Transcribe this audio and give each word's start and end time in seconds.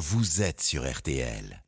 vous 0.00 0.40
êtes 0.40 0.62
sur 0.62 0.90
RTL. 0.90 1.62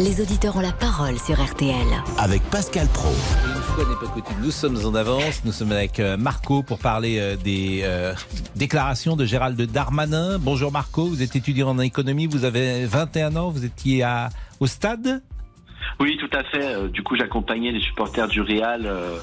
Les 0.00 0.20
auditeurs 0.20 0.56
ont 0.56 0.60
la 0.60 0.72
parole 0.72 1.16
sur 1.16 1.40
RTL. 1.40 1.76
Avec 2.18 2.42
Pascal 2.50 2.88
Pro. 2.88 3.10
Une 3.46 3.62
fois 3.62 3.84
n'est 3.84 3.94
pas 3.94 4.12
coutume, 4.12 4.42
nous 4.42 4.50
sommes 4.50 4.84
en 4.84 4.96
avance. 4.96 5.42
Nous 5.44 5.52
sommes 5.52 5.70
avec 5.70 6.00
euh, 6.00 6.16
Marco 6.16 6.64
pour 6.64 6.80
parler 6.80 7.20
euh, 7.20 7.36
des 7.36 7.82
euh, 7.84 8.14
déclarations 8.56 9.14
de 9.14 9.24
Gérald 9.24 9.60
Darmanin. 9.70 10.40
Bonjour 10.40 10.72
Marco, 10.72 11.06
vous 11.06 11.22
êtes 11.22 11.36
étudiant 11.36 11.68
en 11.68 11.78
économie, 11.78 12.26
vous 12.26 12.42
avez 12.42 12.84
21 12.84 13.36
ans, 13.36 13.50
vous 13.50 13.64
étiez 13.64 14.02
à, 14.02 14.30
au 14.58 14.66
stade? 14.66 15.22
Oui, 16.00 16.16
tout 16.18 16.30
à 16.36 16.42
fait. 16.44 16.74
Euh, 16.74 16.88
Du 16.88 17.02
coup, 17.02 17.16
j'accompagnais 17.16 17.72
les 17.72 17.80
supporters 17.80 18.28
du 18.28 18.40
Real 18.40 18.82
euh, 18.86 19.18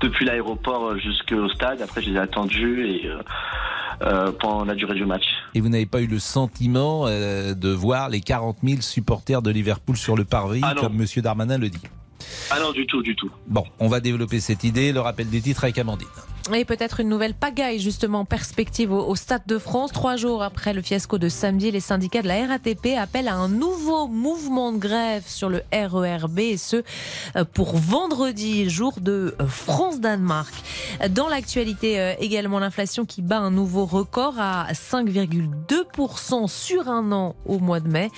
depuis 0.00 0.24
l'aéroport 0.24 0.90
euh, 0.90 0.98
jusqu'au 0.98 1.48
stade. 1.50 1.80
Après, 1.82 2.02
je 2.02 2.10
les 2.10 2.16
ai 2.16 2.18
attendus 2.20 2.86
et 2.88 3.06
euh, 3.06 3.18
euh, 4.02 4.32
pendant 4.32 4.64
la 4.64 4.74
durée 4.74 4.94
du 4.94 5.04
match. 5.04 5.24
et 5.54 5.60
vous 5.60 5.68
n'avez 5.68 5.86
pas 5.86 6.00
eu 6.00 6.06
le 6.06 6.18
sentiment 6.18 7.04
euh, 7.06 7.54
de 7.54 7.68
voir 7.70 8.08
les 8.08 8.20
40 8.20 8.58
000 8.62 8.80
supporters 8.80 9.42
de 9.42 9.50
Liverpool 9.50 9.96
sur 9.96 10.16
le 10.16 10.24
parvis, 10.24 10.60
Ah 10.64 10.74
comme 10.78 10.94
Monsieur 10.96 11.20
Darmanin 11.22 11.58
le 11.58 11.68
dit? 11.68 11.82
Ah 12.50 12.58
non, 12.60 12.72
du 12.72 12.86
tout, 12.86 13.02
du 13.02 13.14
tout. 13.16 13.30
Bon, 13.46 13.64
on 13.78 13.88
va 13.88 14.00
développer 14.00 14.40
cette 14.40 14.64
idée, 14.64 14.92
le 14.92 15.00
rappel 15.00 15.28
des 15.28 15.40
titres 15.40 15.64
avec 15.64 15.78
Amandine. 15.78 16.08
Et 16.54 16.64
peut-être 16.64 17.00
une 17.00 17.08
nouvelle 17.08 17.34
pagaille, 17.34 17.78
justement, 17.78 18.24
perspective 18.24 18.92
au, 18.92 19.14
Stade 19.14 19.42
de 19.46 19.58
France. 19.58 19.92
Trois 19.92 20.16
jours 20.16 20.42
après 20.42 20.72
le 20.72 20.80
fiasco 20.80 21.18
de 21.18 21.28
samedi, 21.28 21.70
les 21.70 21.80
syndicats 21.80 22.22
de 22.22 22.28
la 22.28 22.46
RATP 22.46 22.96
appellent 22.98 23.28
à 23.28 23.34
un 23.34 23.48
nouveau 23.48 24.08
mouvement 24.08 24.72
de 24.72 24.78
grève 24.78 25.22
sur 25.26 25.50
le 25.50 25.62
RERB, 25.70 26.38
et 26.38 26.56
ce, 26.56 26.82
euh, 27.36 27.44
pour 27.44 27.76
vendredi, 27.76 28.68
jour 28.70 28.94
de 29.00 29.36
euh, 29.38 29.46
France-Danemark. 29.46 30.52
Dans 31.10 31.28
l'actualité 31.28 32.00
euh, 32.00 32.14
également, 32.18 32.58
l'inflation 32.58 33.04
qui 33.04 33.20
bat 33.22 33.38
un 33.38 33.50
nouveau 33.50 33.84
record 33.84 34.34
à 34.38 34.72
5,2% 34.72 36.48
sur 36.48 36.88
un 36.88 37.12
an 37.12 37.36
au 37.44 37.58
mois 37.58 37.80
de 37.80 37.88
mai. 37.88 38.10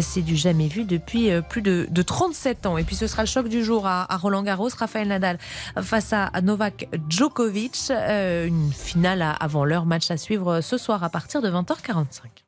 C'est 0.00 0.22
du 0.22 0.36
jamais 0.36 0.68
vu 0.68 0.84
depuis 0.84 1.30
plus 1.48 1.62
de, 1.62 1.86
de 1.90 2.02
37 2.02 2.66
ans. 2.66 2.78
Et 2.78 2.84
puis 2.84 2.96
ce 2.96 3.06
sera 3.06 3.22
le 3.22 3.28
choc 3.28 3.48
du 3.48 3.64
jour 3.64 3.86
à, 3.86 4.12
à 4.12 4.16
Roland 4.16 4.42
Garros. 4.42 4.68
Raphaël 4.76 5.08
Nadal 5.08 5.38
face 5.82 6.12
à 6.12 6.30
Novak 6.42 6.88
Djokovic. 7.08 7.55
Euh, 7.90 8.46
une 8.46 8.72
finale 8.72 9.24
avant 9.40 9.64
l'heure. 9.64 9.86
Match 9.86 10.10
à 10.10 10.16
suivre 10.16 10.56
euh, 10.56 10.60
ce 10.60 10.76
soir 10.76 11.02
à 11.04 11.08
partir 11.08 11.40
de 11.40 11.50
20h45. 11.50 12.45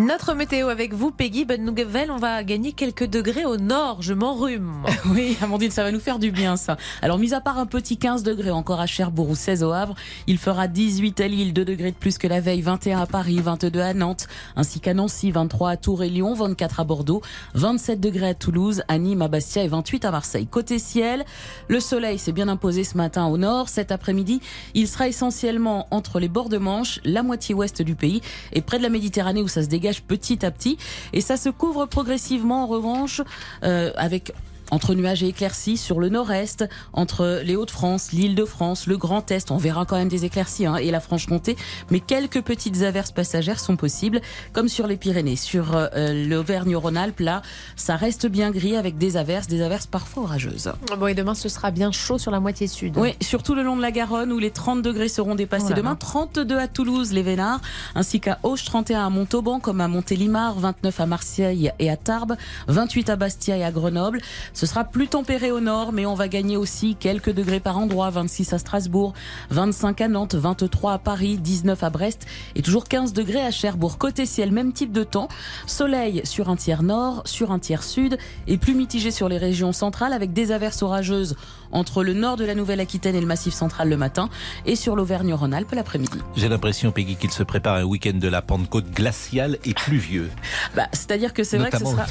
Notre 0.00 0.34
météo 0.34 0.68
avec 0.68 0.92
vous, 0.92 1.12
Peggy. 1.12 1.44
Bonne 1.44 1.64
nouvelle, 1.64 2.10
on 2.10 2.16
va 2.16 2.42
gagner 2.42 2.72
quelques 2.72 3.06
degrés 3.06 3.44
au 3.44 3.56
nord. 3.56 4.02
Je 4.02 4.14
m'enrhume. 4.14 4.82
Oui, 5.08 5.38
Amandine, 5.40 5.70
ça 5.70 5.84
va 5.84 5.92
nous 5.92 6.00
faire 6.00 6.18
du 6.18 6.32
bien, 6.32 6.56
ça. 6.56 6.76
Alors, 7.00 7.18
mis 7.18 7.32
à 7.32 7.40
part 7.40 7.58
un 7.58 7.66
petit 7.66 7.96
15 7.96 8.24
degrés 8.24 8.50
encore 8.50 8.80
à 8.80 8.86
Cherbourg 8.86 9.30
ou 9.30 9.36
16 9.36 9.62
au 9.62 9.70
Havre, 9.70 9.94
il 10.26 10.36
fera 10.36 10.66
18 10.66 11.20
à 11.20 11.28
Lille, 11.28 11.52
2 11.52 11.64
degrés 11.64 11.92
de 11.92 11.96
plus 11.96 12.18
que 12.18 12.26
la 12.26 12.40
veille, 12.40 12.60
21 12.60 13.00
à 13.00 13.06
Paris, 13.06 13.38
22 13.40 13.80
à 13.80 13.94
Nantes, 13.94 14.26
ainsi 14.56 14.80
qu'à 14.80 14.94
Nancy, 14.94 15.30
23 15.30 15.70
à 15.70 15.76
Tours 15.76 16.02
et 16.02 16.08
Lyon, 16.08 16.34
24 16.34 16.80
à 16.80 16.84
Bordeaux, 16.84 17.22
27 17.54 18.00
degrés 18.00 18.30
à 18.30 18.34
Toulouse, 18.34 18.82
à 18.88 18.98
Nîmes, 18.98 19.22
à 19.22 19.28
Bastia 19.28 19.62
et 19.62 19.68
28 19.68 20.04
à 20.04 20.10
Marseille. 20.10 20.48
Côté 20.48 20.80
ciel, 20.80 21.24
le 21.68 21.78
soleil 21.78 22.18
s'est 22.18 22.32
bien 22.32 22.48
imposé 22.48 22.82
ce 22.82 22.96
matin 22.96 23.26
au 23.26 23.38
nord. 23.38 23.68
Cet 23.68 23.92
après-midi, 23.92 24.40
il 24.74 24.88
sera 24.88 25.06
essentiellement 25.06 25.86
entre 25.92 26.18
les 26.18 26.28
bords 26.28 26.48
de 26.48 26.58
Manche, 26.58 26.98
la 27.04 27.22
moitié 27.22 27.54
ouest 27.54 27.80
du 27.80 27.94
pays 27.94 28.22
et 28.52 28.60
près 28.60 28.78
de 28.78 28.82
la 28.82 28.88
Méditerranée 28.88 29.42
où 29.42 29.48
ça 29.48 29.62
dégage 29.68 30.02
petit 30.02 30.44
à 30.44 30.50
petit. 30.50 30.78
Et 31.12 31.20
ça 31.20 31.36
se 31.36 31.48
couvre 31.48 31.86
progressivement 31.86 32.64
en 32.64 32.66
revanche 32.66 33.20
euh, 33.62 33.92
avec 33.96 34.32
entre 34.70 34.94
nuages 34.94 35.22
et 35.22 35.28
éclaircies 35.28 35.76
sur 35.76 36.00
le 36.00 36.08
nord-est, 36.08 36.64
entre 36.92 37.40
les 37.44 37.56
Hauts-de-France, 37.56 38.12
l'Île-de-France, 38.12 38.86
le 38.86 38.96
Grand 38.96 39.30
Est, 39.30 39.50
on 39.50 39.56
verra 39.56 39.84
quand 39.84 39.96
même 39.96 40.08
des 40.08 40.24
éclaircies 40.24 40.66
hein, 40.66 40.76
et 40.76 40.90
la 40.90 41.00
Franche-Comté, 41.00 41.56
mais 41.90 42.00
quelques 42.00 42.42
petites 42.42 42.82
averses 42.82 43.12
passagères 43.12 43.60
sont 43.60 43.76
possibles, 43.76 44.20
comme 44.52 44.68
sur 44.68 44.86
les 44.86 44.96
Pyrénées. 44.96 45.36
Sur 45.36 45.74
euh, 45.74 46.26
l'Auvergne-Rhône-Alpes, 46.26 47.20
là, 47.20 47.42
ça 47.76 47.96
reste 47.96 48.26
bien 48.26 48.50
gris 48.50 48.76
avec 48.76 48.98
des 48.98 49.16
averses, 49.16 49.46
des 49.46 49.62
averses 49.62 49.86
parfois 49.86 50.24
orageuses. 50.24 50.72
Bon, 50.98 51.06
et 51.06 51.14
demain, 51.14 51.34
ce 51.34 51.48
sera 51.48 51.70
bien 51.70 51.92
chaud 51.92 52.18
sur 52.18 52.30
la 52.30 52.40
moitié 52.40 52.66
sud. 52.66 52.96
Oui, 52.96 53.14
surtout 53.20 53.54
le 53.54 53.62
long 53.62 53.76
de 53.76 53.82
la 53.82 53.90
Garonne 53.90 54.32
où 54.32 54.38
les 54.38 54.50
30 54.50 54.82
degrés 54.82 55.08
seront 55.08 55.34
dépassés 55.34 55.66
Oh 55.70 55.74
demain. 55.74 55.96
32 55.96 56.58
à 56.58 56.68
Toulouse, 56.68 57.12
les 57.12 57.22
Vénards, 57.22 57.60
ainsi 57.94 58.20
qu'à 58.20 58.38
Auch, 58.42 58.62
31 58.64 59.06
à 59.06 59.10
Montauban, 59.10 59.60
comme 59.60 59.80
à 59.80 59.88
Montélimar, 59.88 60.58
29 60.58 61.00
à 61.00 61.06
Marseille 61.06 61.72
et 61.78 61.90
à 61.90 61.96
Tarbes, 61.96 62.36
28 62.68 63.10
à 63.10 63.16
Bastia 63.16 63.56
et 63.56 63.64
à 63.64 63.70
Grenoble. 63.70 64.20
Ce 64.56 64.64
sera 64.64 64.84
plus 64.84 65.06
tempéré 65.06 65.52
au 65.52 65.60
nord, 65.60 65.92
mais 65.92 66.06
on 66.06 66.14
va 66.14 66.28
gagner 66.28 66.56
aussi 66.56 66.96
quelques 66.96 67.30
degrés 67.30 67.60
par 67.60 67.76
endroit. 67.76 68.08
26 68.08 68.54
à 68.54 68.58
Strasbourg, 68.58 69.12
25 69.50 70.00
à 70.00 70.08
Nantes, 70.08 70.34
23 70.34 70.94
à 70.94 70.98
Paris, 70.98 71.36
19 71.36 71.82
à 71.82 71.90
Brest 71.90 72.26
et 72.54 72.62
toujours 72.62 72.84
15 72.84 73.12
degrés 73.12 73.42
à 73.42 73.50
Cherbourg. 73.50 73.98
Côté 73.98 74.24
ciel, 74.24 74.52
même 74.52 74.72
type 74.72 74.92
de 74.92 75.04
temps. 75.04 75.28
Soleil 75.66 76.22
sur 76.24 76.48
un 76.48 76.56
tiers 76.56 76.82
nord, 76.82 77.20
sur 77.26 77.52
un 77.52 77.58
tiers 77.58 77.82
sud 77.82 78.16
et 78.46 78.56
plus 78.56 78.74
mitigé 78.74 79.10
sur 79.10 79.28
les 79.28 79.36
régions 79.36 79.74
centrales 79.74 80.14
avec 80.14 80.32
des 80.32 80.52
averses 80.52 80.80
orageuses 80.82 81.36
entre 81.72 82.02
le 82.02 82.12
nord 82.14 82.36
de 82.36 82.44
la 82.44 82.54
Nouvelle-Aquitaine 82.54 83.14
et 83.16 83.20
le 83.20 83.26
Massif 83.26 83.54
central 83.54 83.88
le 83.88 83.96
matin 83.96 84.28
et 84.66 84.76
sur 84.76 84.96
l'Auvergne-Rhône-Alpes 84.96 85.72
l'après-midi. 85.72 86.18
J'ai 86.36 86.48
l'impression, 86.48 86.92
Peggy, 86.92 87.16
qu'il 87.16 87.30
se 87.30 87.42
prépare 87.42 87.76
un 87.76 87.84
week-end 87.84 88.14
de 88.14 88.28
la 88.28 88.42
Pentecôte 88.42 88.90
glacial 88.90 89.58
et 89.64 89.74
pluvieux, 89.74 90.30
Bah, 90.76 90.86
c'est-à-dire 90.92 91.32
que 91.34 91.44
c'est 91.44 91.58
vrai 91.58 91.70
que 91.70 91.78
ce 91.78 91.84
sera, 91.84 92.06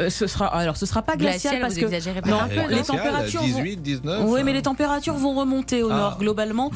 euh, 0.00 0.10
ce 0.10 0.26
sera, 0.26 0.46
alors 0.46 0.76
ce 0.76 0.86
sera 0.86 1.02
pas 1.02 1.16
glacial, 1.16 1.58
Glacial, 1.58 1.60
parce 1.60 1.74
vous 1.74 1.80
que 1.80 2.28
non, 2.30 2.38
peut-être 2.48 2.60
un 2.64 2.68
peu, 2.68 2.74
les 2.74 2.82
températures 2.82 3.40
vont- 3.42 3.46
18, 3.62 3.76
19. 3.82 4.22
Oui, 4.26 4.42
mais 4.44 4.52
les 4.52 4.62
températures 4.62 5.14
vont 5.14 5.34
remonter 5.34 5.82
au 5.82 5.90
Ah. 5.90 5.96
nord 5.96 6.18
globalement. 6.18 6.70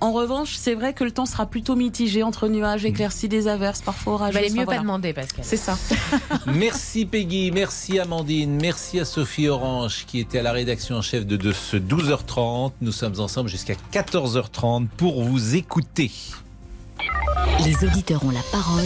En 0.00 0.12
revanche, 0.12 0.54
c'est 0.56 0.74
vrai 0.74 0.92
que 0.92 1.02
le 1.04 1.12
temps 1.12 1.24
sera 1.24 1.46
plutôt 1.46 1.76
mitigé 1.76 2.22
entre 2.22 2.48
nuages, 2.48 2.84
éclaircies, 2.84 3.28
des 3.28 3.48
averses, 3.48 3.80
parfois 3.80 4.12
Il 4.12 4.14
orageuses. 4.16 4.34
valait 4.34 4.48
mieux 4.50 4.54
Enfin, 4.56 4.60
pas 4.60 4.64
voilà. 4.66 4.80
demander, 4.82 5.12
Pascal. 5.14 5.44
C'est 5.44 5.56
ça. 5.56 5.78
Merci 6.46 7.06
Peggy, 7.06 7.50
merci 7.52 7.98
Amandine, 7.98 8.58
merci 8.60 9.00
à 9.00 9.04
Sophie 9.04 9.48
Orange 9.48 10.04
qui 10.06 10.18
était 10.20 10.38
à 10.40 10.42
la 10.42 10.52
rédaction 10.52 10.96
en 10.96 11.02
chef 11.02 11.24
de, 11.26 11.36
de 11.36 11.52
ce 11.74 11.78
12h30. 11.80 12.72
Nous 12.82 12.92
sommes 12.92 13.18
ensemble 13.18 13.48
jusqu'à 13.50 13.74
14h30 13.92 14.86
pour 14.96 15.24
vous 15.24 15.56
écouter. 15.56 16.10
Les 17.64 17.84
auditeurs 17.84 18.24
ont 18.24 18.30
la 18.30 18.42
parole 18.52 18.84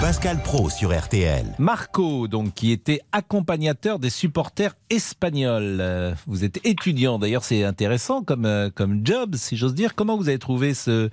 Pascal 0.00 0.42
Pro 0.42 0.68
sur 0.68 0.96
RTL. 0.98 1.46
Marco, 1.60 2.26
donc, 2.26 2.52
qui 2.54 2.72
était 2.72 3.00
accompagnateur 3.12 4.00
des 4.00 4.10
supporters 4.10 4.74
espagnols. 4.90 5.78
Euh, 5.80 6.12
Vous 6.26 6.42
êtes 6.44 6.58
étudiant, 6.66 7.20
d'ailleurs, 7.20 7.44
c'est 7.44 7.62
intéressant 7.62 8.22
comme, 8.24 8.46
euh, 8.46 8.68
comme 8.74 9.06
job, 9.06 9.36
si 9.36 9.56
j'ose 9.56 9.74
dire. 9.74 9.94
Comment 9.94 10.16
vous 10.16 10.28
avez 10.28 10.40
trouvé 10.40 10.74
ce, 10.74 11.10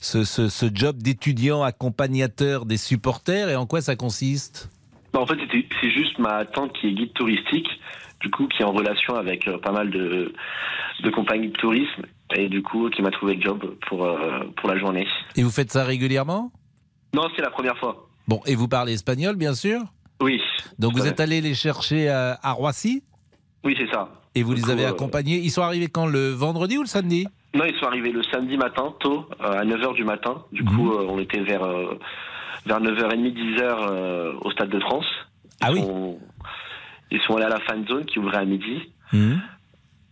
ce, 0.00 0.24
ce- 0.24 0.48
ce 0.48 0.66
job 0.74 1.00
d'étudiant 1.00 1.62
accompagnateur 1.62 2.66
des 2.66 2.78
supporters 2.78 3.48
et 3.48 3.54
en 3.54 3.66
quoi 3.66 3.80
ça 3.80 3.94
consiste? 3.94 4.68
Bah, 5.12 5.20
en 5.20 5.26
fait, 5.26 5.38
c'est 5.80 5.90
juste 5.90 6.18
ma 6.18 6.44
tante 6.44 6.72
qui 6.72 6.88
est 6.88 6.92
guide 6.94 7.12
touristique, 7.12 7.68
du 8.24 8.30
coup, 8.30 8.48
qui 8.48 8.62
est 8.62 8.64
en 8.64 8.72
relation 8.72 9.14
avec 9.16 9.46
euh, 9.46 9.58
pas 9.58 9.70
mal 9.70 9.90
de, 9.90 10.32
de 11.02 11.10
compagnies 11.10 11.48
de 11.48 11.56
tourisme, 11.56 12.02
et 12.34 12.48
du 12.48 12.62
coup, 12.62 12.88
qui 12.88 13.02
m'a 13.02 13.10
trouvé 13.10 13.34
le 13.34 13.42
job 13.42 13.62
pour, 13.86 14.04
euh, 14.06 14.40
pour 14.56 14.68
la 14.70 14.78
journée. 14.78 15.06
Et 15.36 15.42
vous 15.42 15.50
faites 15.50 15.70
ça 15.70 15.84
régulièrement? 15.84 16.50
Non, 17.14 17.28
c'est 17.36 17.42
la 17.42 17.50
première 17.50 17.76
fois. 17.78 18.08
Bon, 18.26 18.40
et 18.46 18.54
vous 18.54 18.66
parlez 18.66 18.94
espagnol, 18.94 19.36
bien 19.36 19.54
sûr? 19.54 19.80
Oui. 20.22 20.40
Donc 20.78 20.94
vous 20.94 21.06
êtes 21.06 21.20
allé 21.20 21.42
les 21.42 21.54
chercher 21.54 22.08
à, 22.08 22.38
à 22.42 22.52
Roissy? 22.52 23.02
Oui, 23.62 23.76
c'est 23.78 23.90
ça. 23.92 24.08
et 24.34 24.42
vous 24.42 24.54
Du 24.54 24.60
les 24.60 24.64
coup, 24.66 24.72
avez 24.72 24.86
euh, 24.86 24.90
accompagnés? 24.90 25.36
Ils 25.36 25.50
sont 25.50 25.62
arrivés 25.62 25.88
quand 25.88 26.06
Le 26.06 26.30
vendredi 26.30 26.78
ou 26.78 26.80
le 26.82 26.86
samedi? 26.88 27.26
Non, 27.54 27.64
ils 27.66 27.76
sont 27.78 27.86
arrivés 27.86 28.10
le 28.10 28.22
samedi 28.32 28.56
matin, 28.56 28.94
tôt, 29.00 29.26
à 29.38 29.64
9h 29.64 29.94
du 29.94 30.04
matin. 30.04 30.42
Du 30.50 30.62
Mhm. 30.62 30.68
coup, 30.70 30.90
on 30.96 31.18
était 31.18 31.40
vers, 31.40 31.64
vers 32.66 32.80
9h30, 32.80 33.34
10h 33.34 33.60
euh, 33.62 34.32
au 34.40 34.50
Stade 34.50 34.70
de 34.70 34.80
France. 34.80 35.06
Ah 35.60 35.70
oui 35.72 35.80
On- 35.86 36.18
Ils 37.14 37.20
sont 37.22 37.36
allés 37.36 37.44
à 37.46 37.48
la 37.48 37.60
fan 37.60 37.86
zone 37.86 38.04
qui 38.06 38.18
ouvrait 38.18 38.38
à 38.38 38.44
midi. 38.44 38.92
Mhm. 39.12 39.40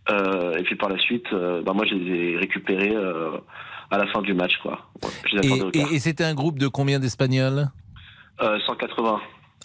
Euh, 0.09 0.57
et 0.57 0.63
puis 0.63 0.75
par 0.75 0.89
la 0.89 0.97
suite, 0.97 1.25
euh, 1.33 1.61
bah, 1.61 1.73
moi, 1.73 1.85
je 1.85 1.95
les 1.95 2.33
ai 2.33 2.37
récupérés 2.37 2.95
euh, 2.95 3.37
à 3.91 3.97
la 3.97 4.07
fin 4.07 4.21
du 4.21 4.33
match. 4.33 4.53
Quoi. 4.61 4.79
Ouais, 5.03 5.09
je 5.29 5.37
les 5.37 5.95
Et, 5.95 5.99
c'était 5.99 6.23
un 6.23 6.33
groupe 6.33 6.59
de 6.59 6.67
combien 6.67 6.99
d'Espagnols 6.99 7.69
Euh, 8.41 8.57
180. 8.65 9.19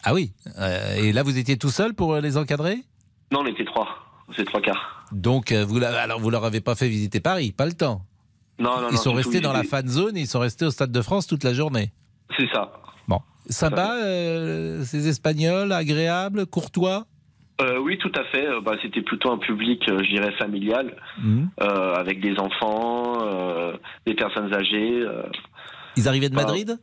Ah 0.04 0.14
oui. 0.14 0.32
Euh, 0.58 0.96
et 0.96 1.12
là, 1.12 1.22
vous 1.22 1.38
étiez 1.38 1.56
tout 1.56 1.70
seul 1.70 1.94
pour 1.94 2.14
euh, 2.14 2.20
les 2.20 2.36
encadrer 2.36 2.78
Non, 3.32 3.40
on 3.42 3.46
était 3.46 3.64
trois. 3.64 3.88
C'est 4.36 4.44
trois 4.44 4.60
quarts. 4.60 5.06
Donc, 5.12 5.52
euh, 5.52 5.64
vous, 5.64 5.82
alors 5.82 6.20
vous 6.20 6.30
leur 6.30 6.44
avez 6.44 6.60
pas 6.60 6.74
fait 6.74 6.88
visiter 6.88 7.20
Paris, 7.20 7.52
pas 7.52 7.66
le 7.66 7.72
temps. 7.72 8.02
Non, 8.58 8.76
non, 8.76 8.82
non. 8.82 8.88
Ils 8.90 8.98
sont 8.98 9.14
restés 9.14 9.40
dans 9.40 9.52
la 9.52 9.62
fan 9.62 9.86
zone 9.88 10.16
et 10.16 10.20
ils 10.20 10.26
sont 10.26 10.40
restés 10.40 10.66
au 10.66 10.70
Stade 10.70 10.92
de 10.92 11.02
France 11.02 11.26
toute 11.26 11.44
la 11.44 11.54
journée. 11.54 11.92
C'est 12.36 12.48
ça. 12.52 12.72
Bon. 13.06 13.20
Sympa, 13.48 13.94
euh, 13.94 14.84
ces 14.84 15.08
Espagnols, 15.08 15.72
agréables, 15.72 16.46
courtois 16.46 17.06
Euh, 17.60 17.78
oui, 17.78 17.98
tout 17.98 18.12
à 18.14 18.24
fait. 18.24 18.46
Euh, 18.46 18.60
Bah, 18.60 18.76
c'était 18.82 19.02
plutôt 19.02 19.30
un 19.32 19.38
public, 19.38 19.82
euh, 19.88 19.98
je 20.04 20.10
dirais, 20.10 20.32
familial, 20.38 20.96
Mhm. 21.22 21.50
euh, 21.60 21.94
avec 21.94 22.20
des 22.20 22.38
enfants, 22.38 23.18
euh, 23.26 23.76
des 24.06 24.14
personnes 24.14 24.52
âgées. 24.54 25.04
Ils 25.96 26.06
arrivaient 26.08 26.28
de. 26.28 26.34
Madrid? 26.36 26.78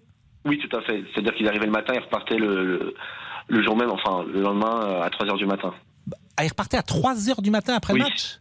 Oui, 0.45 0.59
tout 0.59 0.75
à 0.77 0.81
fait. 0.81 1.03
C'est-à-dire 1.13 1.33
qu'ils 1.35 1.47
arrivaient 1.47 1.65
le 1.65 1.71
matin, 1.71 1.93
ils 1.95 2.01
repartaient 2.03 2.37
le, 2.37 2.65
le, 2.65 2.93
le 3.47 3.63
jour 3.63 3.75
même, 3.77 3.89
enfin 3.89 4.23
le 4.31 4.41
lendemain 4.41 5.01
à 5.01 5.09
3 5.09 5.27
heures 5.27 5.37
du 5.37 5.45
matin. 5.45 5.73
Ah, 6.37 6.43
ils 6.43 6.49
repartaient 6.49 6.77
à 6.77 6.81
3h 6.81 7.41
du 7.41 7.49
matin 7.49 7.73
après 7.75 7.93
Oui. 7.93 7.99
le 7.99 8.05
match? 8.05 8.39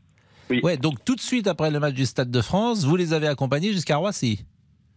Oui. 0.51 0.61
Ouais, 0.63 0.77
donc 0.77 1.03
tout 1.05 1.15
de 1.15 1.21
suite 1.21 1.47
après 1.47 1.71
le 1.71 1.81
match 1.81 1.95
du 1.95 2.05
Stade 2.05 2.31
de 2.31 2.41
France, 2.43 2.85
vous 2.85 2.97
les 2.97 3.15
avez 3.15 3.27
accompagnés 3.29 3.73
jusqu'à 3.73 3.97
Roissy? 3.97 4.45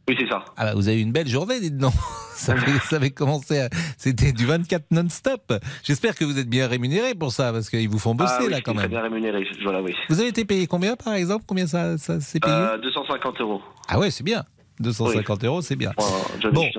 Oui, 0.09 0.15
c'est 0.17 0.27
ça. 0.29 0.45
Ah 0.55 0.65
bah, 0.65 0.73
vous 0.75 0.87
avez 0.87 0.99
eu 0.99 1.01
une 1.03 1.11
belle 1.11 1.27
journée, 1.27 1.59
dites 1.59 1.77
donc. 1.77 1.93
Ça 2.37 2.51
avait, 2.51 2.77
ça 2.87 2.97
avait 2.97 3.09
commencé, 3.09 3.61
à- 3.61 3.69
c'était 3.97 4.31
du 4.31 4.45
24 4.45 4.91
non-stop. 4.91 5.53
J'espère 5.83 6.13
que 6.13 6.23
vous 6.23 6.37
êtes 6.37 6.47
bien 6.47 6.67
rémunéré 6.67 7.15
pour 7.15 7.31
ça, 7.31 7.51
parce 7.51 7.67
qu'ils 7.67 7.89
vous 7.89 7.97
font 7.97 8.13
bosser 8.13 8.33
ah, 8.37 8.43
oui, 8.43 8.51
là 8.51 8.61
quand 8.61 8.73
Très 8.73 8.83
même. 8.83 8.91
bien 8.91 9.01
rémunéré, 9.01 9.43
voilà, 9.63 9.81
oui. 9.81 9.95
Vous 10.07 10.19
avez 10.19 10.29
été 10.29 10.45
payé 10.45 10.67
combien 10.67 10.95
par 10.95 11.15
exemple? 11.15 11.45
Combien 11.47 11.65
ça, 11.65 11.97
ça 11.97 12.21
s'est 12.21 12.39
payé? 12.39 12.53
Euh, 12.53 12.77
250 12.77 13.41
euros. 13.41 13.59
Ah 13.87 13.97
ouais, 13.97 14.11
c'est 14.11 14.23
bien. 14.23 14.43
250 14.81 15.43
euros, 15.45 15.63
c'est 15.63 15.75
bien. 15.75 15.93
Job 16.39 16.53
Bon. 16.53 16.69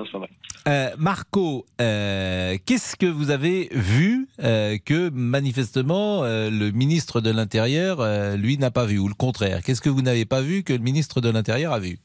Euh, 0.69 0.89
Marco, 0.97 1.65
euh, 1.81 2.55
qu'est-ce 2.65 2.95
que 2.95 3.05
vous 3.05 3.31
avez 3.31 3.67
vu 3.73 4.29
euh, 4.41 4.77
que 4.85 5.09
manifestement 5.09 6.23
euh, 6.23 6.49
le 6.49 6.71
ministre 6.71 7.19
de 7.19 7.31
l'Intérieur, 7.31 7.97
euh, 7.99 8.37
lui, 8.37 8.57
n'a 8.57 8.71
pas 8.71 8.85
vu 8.85 8.97
Ou 8.97 9.09
le 9.09 9.13
contraire? 9.13 9.61
Qu'est-ce 9.61 9.81
que 9.81 9.89
vous 9.89 10.01
n'avez 10.01 10.23
pas 10.23 10.39
vu 10.41 10.63
que 10.63 10.71
le 10.71 10.79
ministre 10.79 11.19
de 11.19 11.29
l'Intérieur 11.29 11.73
a 11.73 11.79
vu? 11.79 11.99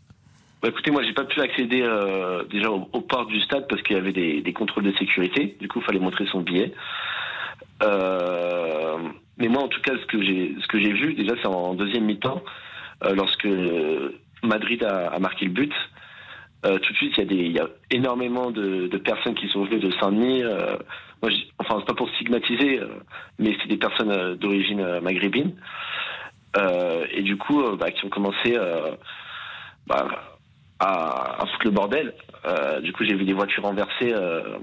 Bah, 0.64 0.70
écoutez, 0.70 0.90
moi, 0.90 1.02
j'ai 1.02 1.12
pas 1.12 1.24
pu 1.24 1.42
accéder 1.42 1.82
euh, 1.82 2.42
déjà 2.44 2.70
au, 2.70 2.88
au 2.90 3.02
port 3.02 3.26
du 3.26 3.38
stade 3.42 3.68
parce 3.68 3.82
qu'il 3.82 3.96
y 3.96 3.98
avait 3.98 4.14
des, 4.14 4.40
des 4.40 4.52
contrôles 4.54 4.84
de 4.84 4.96
sécurité. 4.96 5.58
Du 5.60 5.68
coup, 5.68 5.80
il 5.80 5.84
fallait 5.84 5.98
montrer 5.98 6.24
son 6.32 6.40
billet. 6.40 6.72
Euh, 7.82 8.96
mais 9.36 9.48
moi, 9.48 9.64
en 9.64 9.68
tout 9.68 9.82
cas, 9.82 9.92
ce 10.00 10.06
que 10.06 10.22
j'ai, 10.22 10.56
ce 10.62 10.66
que 10.68 10.80
j'ai 10.80 10.94
vu, 10.94 11.12
déjà, 11.12 11.34
c'est 11.42 11.48
en 11.48 11.74
deuxième 11.74 12.06
mi-temps, 12.06 12.42
euh, 13.04 13.14
lorsque 13.14 13.46
Madrid 14.42 14.82
a, 14.84 15.08
a 15.08 15.18
marqué 15.18 15.44
le 15.44 15.50
but. 15.50 15.74
euh, 16.64 16.78
tout 16.78 16.92
de 16.94 16.96
suite, 16.96 17.12
il 17.18 17.20
y 17.20 17.22
a 17.24 17.26
des, 17.26 17.36
il 17.44 17.52
y 17.52 17.60
a 17.60 17.68
énormément 17.90 18.50
de, 18.50 18.86
de 18.86 18.96
personnes 18.96 19.34
qui 19.34 19.48
sont 19.48 19.64
venues 19.66 19.80
de 19.80 19.90
Saint-Denis. 20.00 20.44
euh, 20.44 20.78
moi, 21.22 21.30
enfin, 21.58 21.76
c'est 21.80 21.86
pas 21.88 21.92
pour 21.92 22.08
stigmatiser, 22.08 22.80
euh, 22.80 22.88
mais 23.38 23.54
c'est 23.60 23.68
des 23.68 23.76
personnes 23.76 24.36
d'origine 24.36 25.00
maghrébine. 25.00 25.52
Et 27.10 27.22
du 27.22 27.36
coup, 27.36 27.62
bah, 27.76 27.90
qui 27.90 28.06
ont 28.06 28.10
commencé 28.10 28.56
bah, 29.88 30.06
à, 30.78 31.42
à 31.42 31.46
foutre 31.46 31.64
le 31.64 31.70
bordel. 31.70 32.14
Euh, 32.46 32.80
du 32.80 32.92
coup, 32.92 33.04
j'ai 33.04 33.14
vu 33.14 33.24
des 33.24 33.32
voitures 33.32 33.62
renversées 33.62 34.12
euh, 34.12 34.58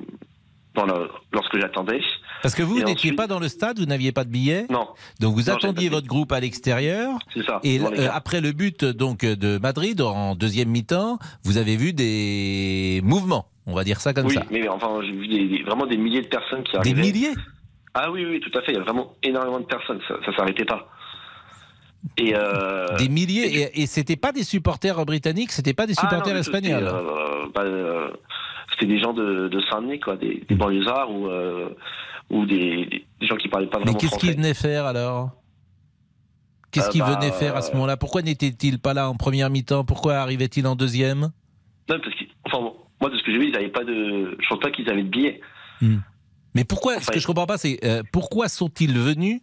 dans 0.75 0.85
le- 0.85 1.09
lorsque 1.33 1.59
j'attendais. 1.59 2.01
Parce 2.41 2.55
que 2.55 2.63
vous, 2.63 2.73
vous 2.75 2.79
n'étiez 2.79 2.93
ensuite- 3.11 3.15
pas 3.17 3.27
dans 3.27 3.39
le 3.39 3.47
stade, 3.47 3.79
vous 3.79 3.85
n'aviez 3.85 4.11
pas 4.11 4.23
de 4.23 4.29
billet, 4.29 4.65
Non, 4.69 4.87
donc 5.19 5.35
vous 5.35 5.49
Non, 5.49 5.55
attendiez 5.55 5.89
votre 5.89 6.07
groupe 6.07 6.31
à 6.31 6.39
l'extérieur. 6.39 7.17
c'est 7.33 7.43
ça. 7.45 7.59
Et 7.63 7.79
euh, 7.79 8.07
après 8.11 8.41
le 8.41 8.51
but 8.51 8.83
donc 8.85 9.25
de 9.25 9.57
Madrid 9.59 9.99
en 10.01 10.35
deuxième 10.35 10.69
mi-temps, 10.69 11.19
vous 11.43 11.57
avez 11.57 11.75
vu 11.75 11.93
des 11.93 13.01
mouvements, 13.03 13.45
on 13.67 13.73
va 13.75 13.83
dire 13.83 13.99
ça 13.99 14.13
comme 14.13 14.27
oui, 14.27 14.33
ça. 14.35 14.43
mais 14.49 14.67
enfin, 14.69 14.99
j'ai 15.03 15.11
vu 15.11 15.27
des- 15.27 15.47
des- 15.47 15.63
vraiment 15.63 15.85
des 15.85 15.97
milliers 15.97 16.21
de 16.21 16.27
personnes 16.27 16.63
qui 16.63 16.71
Des 16.71 16.77
arrivaient. 16.77 17.01
milliers? 17.01 17.33
Ah 17.93 18.09
oui, 18.09 18.25
oui, 18.25 18.39
tout 18.39 18.57
à 18.57 18.61
fait. 18.61 18.71
Il 18.71 18.75
y 18.77 18.79
a 18.79 18.83
vraiment 18.83 19.13
énormément 19.21 19.59
de 19.59 19.65
personnes. 19.65 19.99
Ça, 20.07 20.15
ça 20.25 20.35
s'arrêtait 20.35 20.65
pas. 20.65 20.87
Et 22.17 22.33
euh, 22.35 22.97
Des 22.97 23.09
milliers. 23.09 23.61
et, 23.61 23.81
et 23.81 23.85
c'était 23.85 24.15
pas 24.15 24.31
des 24.31 24.43
supporters 24.43 25.05
britanniques, 25.05 25.51
c'était 25.51 25.73
pas 25.73 25.85
des 25.85 25.93
ah, 25.97 26.01
non, 26.03 26.09
supporters 26.09 26.33
mais 26.35 26.43
c'était, 26.43 26.57
espagnols. 26.57 26.87
euh, 26.87 27.47
bah, 27.53 27.61
euh, 27.61 28.09
C'était 28.71 28.87
des 28.87 28.99
gens 28.99 29.13
de, 29.13 29.47
de 29.49 29.61
Saint-Denis, 29.69 29.99
quoi, 29.99 30.15
des, 30.17 30.43
des 30.49 30.55
banlieusards 30.55 31.11
ou, 31.11 31.27
euh, 31.27 31.69
ou 32.29 32.45
des, 32.45 33.05
des 33.19 33.27
gens 33.27 33.35
qui 33.37 33.47
parlaient 33.49 33.67
pas 33.67 33.77
Mais 33.79 33.85
vraiment 33.85 33.99
qu'est-ce 33.99 34.17
qu'ils 34.17 34.35
venaient 34.35 34.53
faire 34.55 34.85
alors? 34.85 35.29
Qu'est-ce 36.71 36.87
Euh, 36.87 36.91
qu'ils 36.91 37.01
bah, 37.01 37.17
venaient 37.19 37.31
faire 37.33 37.55
à 37.55 37.61
ce 37.61 37.71
moment-là? 37.73 37.97
Pourquoi 37.97 38.21
n'étaient-ils 38.21 38.79
pas 38.79 38.93
là 38.93 39.09
en 39.09 39.15
première 39.15 39.49
mi-temps? 39.49 39.83
Pourquoi 39.83 40.15
arrivaient-ils 40.15 40.65
en 40.65 40.75
deuxième? 40.75 41.29
Non, 41.89 41.99
parce 41.99 42.15
que, 42.15 42.23
enfin, 42.45 42.59
bon, 42.61 42.75
moi, 43.01 43.09
de 43.09 43.17
ce 43.17 43.23
que 43.23 43.31
j'ai 43.31 43.37
vu, 43.39 43.47
ils 43.47 43.51
n'avaient 43.51 43.67
pas 43.69 43.83
de. 43.83 44.37
Je 44.39 44.47
pense 44.47 44.59
pas 44.59 44.71
qu'ils 44.71 44.89
avaient 44.89 45.03
de 45.03 45.09
billets. 45.09 45.41
Mais 46.55 46.63
pourquoi 46.65 46.99
Ce 46.99 47.09
que 47.11 47.19
je 47.19 47.27
comprends 47.27 47.45
pas, 47.47 47.57
c'est 47.57 47.79
euh, 47.85 48.03
pourquoi 48.11 48.49
sont-ils 48.49 48.97
venus 48.97 49.41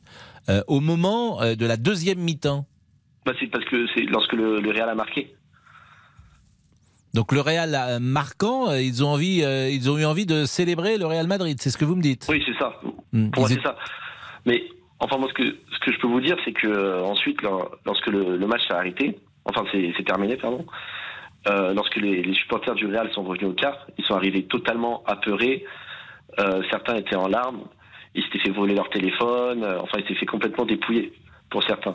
euh, 0.48 0.62
au 0.66 0.80
moment 0.80 1.40
euh, 1.42 1.54
de 1.54 1.66
la 1.66 1.76
deuxième 1.76 2.18
mi-temps? 2.18 2.66
Bah, 3.24 3.32
c'est 3.40 3.46
parce 3.48 3.64
que 3.64 3.86
c'est 3.94 4.02
lorsque 4.02 4.32
le, 4.34 4.60
le 4.60 4.70
Real 4.70 4.88
a 4.88 4.94
marqué. 4.94 5.34
Donc 7.14 7.32
le 7.32 7.40
Real 7.40 7.98
marquant, 8.00 8.72
ils 8.74 9.02
ont 9.02 9.08
envie, 9.08 9.42
euh, 9.42 9.68
ils 9.70 9.90
ont 9.90 9.96
eu 9.98 10.04
envie 10.04 10.26
de 10.26 10.44
célébrer 10.44 10.98
le 10.98 11.06
Real 11.06 11.26
Madrid. 11.26 11.56
C'est 11.60 11.70
ce 11.70 11.78
que 11.78 11.84
vous 11.84 11.96
me 11.96 12.02
dites? 12.02 12.26
Oui, 12.28 12.42
c'est 12.46 12.56
ça. 12.58 12.78
Hmm, 13.12 13.30
Pour 13.30 13.40
moi, 13.42 13.48
c'est 13.48 13.62
ça. 13.62 13.76
Mais 14.44 14.62
enfin, 15.00 15.16
moi, 15.16 15.28
ce 15.30 15.34
que, 15.34 15.44
ce 15.72 15.78
que 15.80 15.92
je 15.92 15.98
peux 15.98 16.06
vous 16.06 16.20
dire, 16.20 16.36
c'est 16.44 16.52
que 16.52 17.02
ensuite, 17.02 17.40
lor- 17.42 17.74
lorsque 17.86 18.06
le, 18.08 18.36
le 18.36 18.46
match 18.46 18.60
s'est 18.68 18.74
arrêté, 18.74 19.18
enfin, 19.46 19.64
c'est 19.72 20.04
terminé, 20.04 20.36
pardon, 20.36 20.66
lorsque 21.74 21.96
les, 21.96 22.22
les 22.22 22.34
supporters 22.34 22.74
du 22.74 22.86
Real 22.86 23.10
sont 23.14 23.22
revenus 23.24 23.50
au 23.50 23.54
car, 23.54 23.86
ils 23.96 24.04
sont 24.04 24.14
arrivés 24.14 24.44
totalement 24.44 25.02
apeurés. 25.06 25.64
Euh, 26.38 26.62
certains 26.70 26.96
étaient 26.96 27.16
en 27.16 27.28
larmes. 27.28 27.62
Ils 28.14 28.22
s'étaient 28.24 28.40
fait 28.40 28.50
voler 28.50 28.74
leur 28.74 28.88
téléphone. 28.90 29.64
euh, 29.64 29.80
enfin, 29.80 29.98
ils 29.98 30.02
s'étaient 30.02 30.20
fait 30.20 30.26
complètement 30.26 30.64
dépouiller, 30.64 31.12
pour 31.50 31.62
certains. 31.64 31.94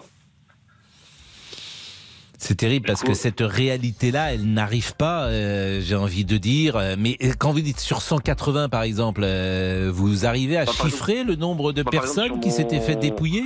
C'est 2.37 2.55
terrible 2.55 2.85
parce 2.85 3.03
que 3.03 3.13
cette 3.13 3.39
réalité-là, 3.39 4.33
elle 4.33 4.51
n'arrive 4.53 4.97
pas, 4.97 5.27
euh, 5.27 5.79
j'ai 5.81 5.95
envie 5.95 6.25
de 6.25 6.35
dire. 6.35 6.77
Mais 6.97 7.17
quand 7.39 7.53
vous 7.53 7.61
dites 7.61 7.79
sur 7.79 8.01
180 8.01 8.67
par 8.67 8.83
exemple, 8.83 9.21
euh, 9.23 9.89
vous 9.93 10.25
arrivez 10.25 10.57
à 10.57 10.65
Bah, 10.65 10.71
chiffrer 10.73 11.23
le 11.23 11.35
nombre 11.35 11.71
de 11.71 11.83
bah, 11.83 11.91
exemple, 11.93 12.05
personnes 12.05 12.39
qui 12.41 12.51
s'étaient 12.51 12.81
fait 12.81 12.97
dépouiller? 12.97 13.43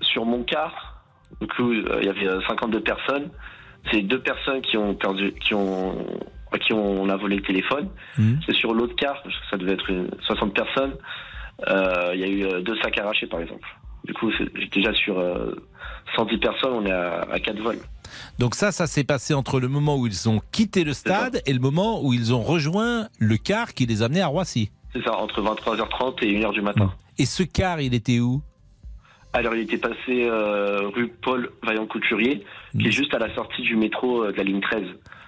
Sur 0.00 0.24
mon 0.24 0.44
euh, 1.40 1.98
il 2.00 2.06
y 2.06 2.08
avait 2.08 2.26
euh, 2.26 2.40
52 2.48 2.80
personnes. 2.80 3.30
C'est 3.90 4.02
deux 4.02 4.20
personnes 4.20 4.62
qui 4.62 4.76
ont 4.76 4.94
perdu, 4.94 5.32
qui 5.34 5.54
ont, 5.54 6.04
à 6.54 6.58
qui 6.58 6.72
on 6.72 7.08
a 7.08 7.16
volé 7.16 7.36
le 7.36 7.42
téléphone. 7.42 7.88
Mhm. 8.18 8.40
C'est 8.46 8.54
sur 8.54 8.74
l'autre 8.74 8.94
car, 8.96 9.22
parce 9.22 9.34
que 9.36 9.44
ça 9.50 9.56
devait 9.56 9.72
être 9.72 9.88
une- 9.90 10.10
60 10.26 10.54
personnes. 10.54 10.94
Euh, 11.68 12.12
Il 12.14 12.20
y 12.20 12.24
a 12.24 12.28
eu 12.28 12.44
euh, 12.44 12.60
deux 12.60 12.76
sacs 12.82 12.98
arrachés, 12.98 13.26
par 13.26 13.40
exemple. 13.40 13.66
Du 14.04 14.12
coup, 14.14 14.30
déjà 14.72 14.92
sur 14.94 15.18
euh, 15.18 15.54
110 16.16 16.38
personnes, 16.38 16.72
on 16.72 16.84
est 16.86 16.90
à, 16.90 17.20
à 17.30 17.38
4 17.38 17.60
vols. 17.60 17.78
Donc 18.38 18.54
ça, 18.54 18.72
ça 18.72 18.86
s'est 18.86 19.04
passé 19.04 19.32
entre 19.32 19.60
le 19.60 19.68
moment 19.68 19.96
où 19.96 20.06
ils 20.06 20.28
ont 20.28 20.40
quitté 20.50 20.82
le 20.84 20.92
stade 20.92 21.40
et 21.46 21.52
le 21.52 21.60
moment 21.60 22.02
où 22.04 22.12
ils 22.12 22.34
ont 22.34 22.42
rejoint 22.42 23.06
le 23.18 23.36
car 23.36 23.74
qui 23.74 23.86
les 23.86 24.02
amenait 24.02 24.20
à 24.20 24.26
Roissy. 24.26 24.70
C'est 24.92 25.02
ça, 25.04 25.16
entre 25.16 25.40
23h30 25.40 26.22
et 26.24 26.32
1h 26.38 26.52
du 26.52 26.60
matin. 26.62 26.92
Et 27.18 27.24
ce 27.26 27.42
car, 27.44 27.80
il 27.80 27.94
était 27.94 28.18
où? 28.18 28.42
Alors, 29.32 29.54
il 29.54 29.62
était 29.62 29.78
passé 29.78 30.26
euh, 30.28 30.88
rue 30.94 31.08
Paul 31.22 31.50
Vaillant-Couturier, 31.62 32.44
qui 32.72 32.78
Mhm. 32.78 32.86
est 32.86 32.90
juste 32.90 33.14
à 33.14 33.18
la 33.18 33.34
sortie 33.34 33.62
du 33.62 33.76
métro 33.76 34.24
euh, 34.24 34.32
de 34.32 34.36
la 34.36 34.42
ligne 34.42 34.60
13. 34.60 34.82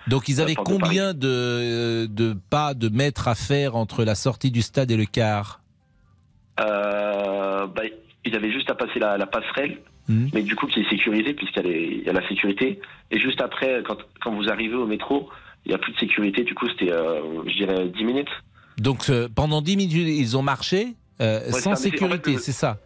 Donc 0.08 0.28
ils 0.28 0.40
avaient 0.40 0.54
de 0.54 0.60
combien 0.60 1.14
de, 1.14 2.06
de 2.06 2.36
pas 2.50 2.74
de 2.74 2.88
mètres 2.88 3.28
à 3.28 3.34
faire 3.34 3.74
entre 3.76 4.04
la 4.04 4.14
sortie 4.14 4.50
du 4.50 4.62
stade 4.62 4.90
et 4.90 4.96
le 4.96 5.06
car 5.06 5.60
Euh, 6.60 7.66
bah, 7.66 7.82
ils 8.24 8.34
avaient 8.34 8.52
juste 8.52 8.70
à 8.70 8.74
passer 8.74 8.98
la, 8.98 9.16
la 9.18 9.26
passerelle, 9.26 9.78
Mhm. 10.08 10.30
mais 10.34 10.42
du 10.42 10.54
coup 10.54 10.66
qui 10.66 10.80
est 10.80 10.90
sécurisée 10.90 11.32
puisqu'il 11.32 11.64
y, 12.04 12.08
a 12.08 12.12
y 12.12 12.14
la 12.14 12.28
sécurité. 12.28 12.78
Et 13.10 13.18
juste 13.18 13.40
après, 13.40 13.82
quand, 13.86 13.96
quand 14.22 14.34
vous 14.34 14.50
arrivez 14.50 14.74
au 14.74 14.86
métro, 14.86 15.30
il 15.64 15.70
n'y 15.70 15.74
a 15.74 15.78
plus 15.78 15.92
de 15.92 15.98
sécurité. 15.98 16.44
Du 16.44 16.54
coup, 16.54 16.68
c'était, 16.68 16.92
euh, 16.92 17.42
je 17.46 17.54
dirais, 17.54 17.88
10 17.88 18.04
minutes. 18.04 18.28
Donc 18.76 19.08
euh, 19.08 19.28
pendant 19.34 19.62
10 19.62 19.76
minutes, 19.78 20.08
ils 20.08 20.36
ont 20.36 20.42
marché 20.42 20.88
euh, 21.20 21.50
sans 21.52 21.72
en 21.72 21.76
sécurité, 21.76 22.34
fait, 22.34 22.38
c'est 22.38 22.52
ça? 22.52 22.78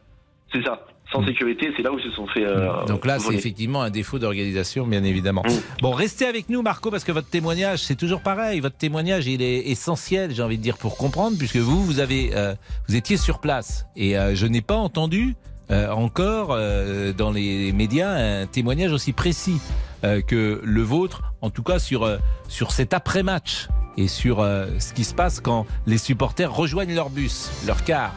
C'est 0.53 0.63
ça. 0.63 0.87
Sans 1.13 1.25
sécurité, 1.25 1.73
c'est 1.77 1.83
là 1.83 1.91
où 1.91 1.99
ils 1.99 2.05
se 2.05 2.11
sont 2.11 2.27
fait. 2.27 2.45
euh, 2.45 2.85
Donc 2.87 3.07
là, 3.07 3.19
c'est 3.19 3.33
effectivement 3.35 3.81
un 3.81 3.89
défaut 3.91 4.19
d'organisation, 4.19 4.87
bien 4.87 5.03
évidemment. 5.05 5.43
Mm. 5.47 5.81
Bon, 5.81 5.91
restez 5.93 6.27
avec 6.27 6.51
nous, 6.51 6.61
Marco, 6.61 6.91
parce 6.91 7.05
que 7.05 7.13
votre 7.13 7.31
témoignage, 7.31 7.79
c'est 7.79 7.95
toujours 7.97 8.21
pareil. 8.21 8.61
Votre 8.61 8.77
témoignage, 8.77 9.27
il 9.27 9.41
est 9.41 9.69
essentiel, 9.71 10.35
j'ai 10.35 10.43
envie 10.43 10.59
de 10.59 10.63
dire, 10.63 10.77
pour 10.77 10.99
comprendre, 10.99 11.39
puisque 11.39 11.57
vous, 11.57 11.83
vous 11.83 12.01
avez, 12.01 12.33
euh, 12.35 12.55
vous 12.89 12.97
étiez 12.97 13.17
sur 13.17 13.39
place, 13.39 13.87
et 13.97 14.19
euh, 14.19 14.35
je 14.35 14.47
n'ai 14.47 14.61
pas 14.61 14.77
entendu 14.77 15.35
euh, 15.71 15.91
encore 15.91 16.49
euh, 16.53 17.13
dans 17.15 17.31
les 17.31 17.73
médias 17.73 18.11
un 18.11 18.47
témoignage 18.47 18.93
aussi 18.93 19.13
précis 19.13 19.61
euh, 20.05 20.21
que 20.23 20.61
le 20.63 20.83
vôtre, 20.83 21.23
en 21.43 21.51
tout 21.51 21.63
cas 21.63 21.79
sur 21.79 22.05
euh, 22.05 22.19
sur 22.49 22.73
cet 22.73 22.93
après-match 22.95 23.69
et 23.99 24.09
sur 24.09 24.41
euh, 24.41 24.67
ce 24.79 24.95
qui 24.95 25.05
se 25.05 25.13
passe 25.15 25.41
quand 25.41 25.67
les 25.87 25.99
supporters 25.99 26.55
rejoignent 26.55 26.95
leur 26.95 27.11
bus, 27.11 27.51
leur 27.67 27.83
car. 27.85 28.15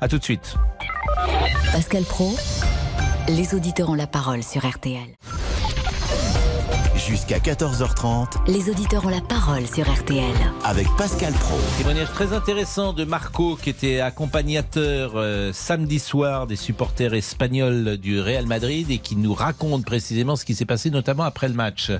À 0.00 0.08
tout 0.08 0.18
de 0.18 0.24
suite. 0.24 0.56
Pascal 1.72 2.04
Pro, 2.04 2.34
les 3.28 3.54
auditeurs 3.54 3.90
ont 3.90 3.94
la 3.94 4.06
parole 4.06 4.42
sur 4.42 4.68
RTL. 4.68 5.08
Jusqu'à 7.06 7.38
14h30 7.38 8.46
Les 8.46 8.70
auditeurs 8.70 9.04
ont 9.04 9.10
la 9.10 9.20
parole 9.20 9.66
sur 9.66 9.84
RTL. 9.92 10.24
avec 10.64 10.86
Pascal 10.96 11.34
Pro. 11.34 11.58
Témoignage 11.76 12.10
très 12.12 12.32
intéressant 12.32 12.94
de 12.94 13.04
Marco 13.04 13.56
qui 13.56 13.68
était 13.68 14.00
accompagnateur 14.00 15.12
euh, 15.16 15.50
samedi 15.52 15.98
soir 15.98 16.46
des 16.46 16.56
supporters 16.56 17.12
espagnols 17.12 17.98
du 17.98 18.20
Real 18.20 18.46
Madrid 18.46 18.90
et 18.90 18.98
qui 18.98 19.16
nous 19.16 19.34
raconte 19.34 19.84
précisément 19.84 20.34
ce 20.36 20.46
qui 20.46 20.54
s'est 20.54 20.64
passé 20.64 20.88
notamment 20.90 21.24
après 21.24 21.48
le 21.48 21.54
match. 21.54 21.92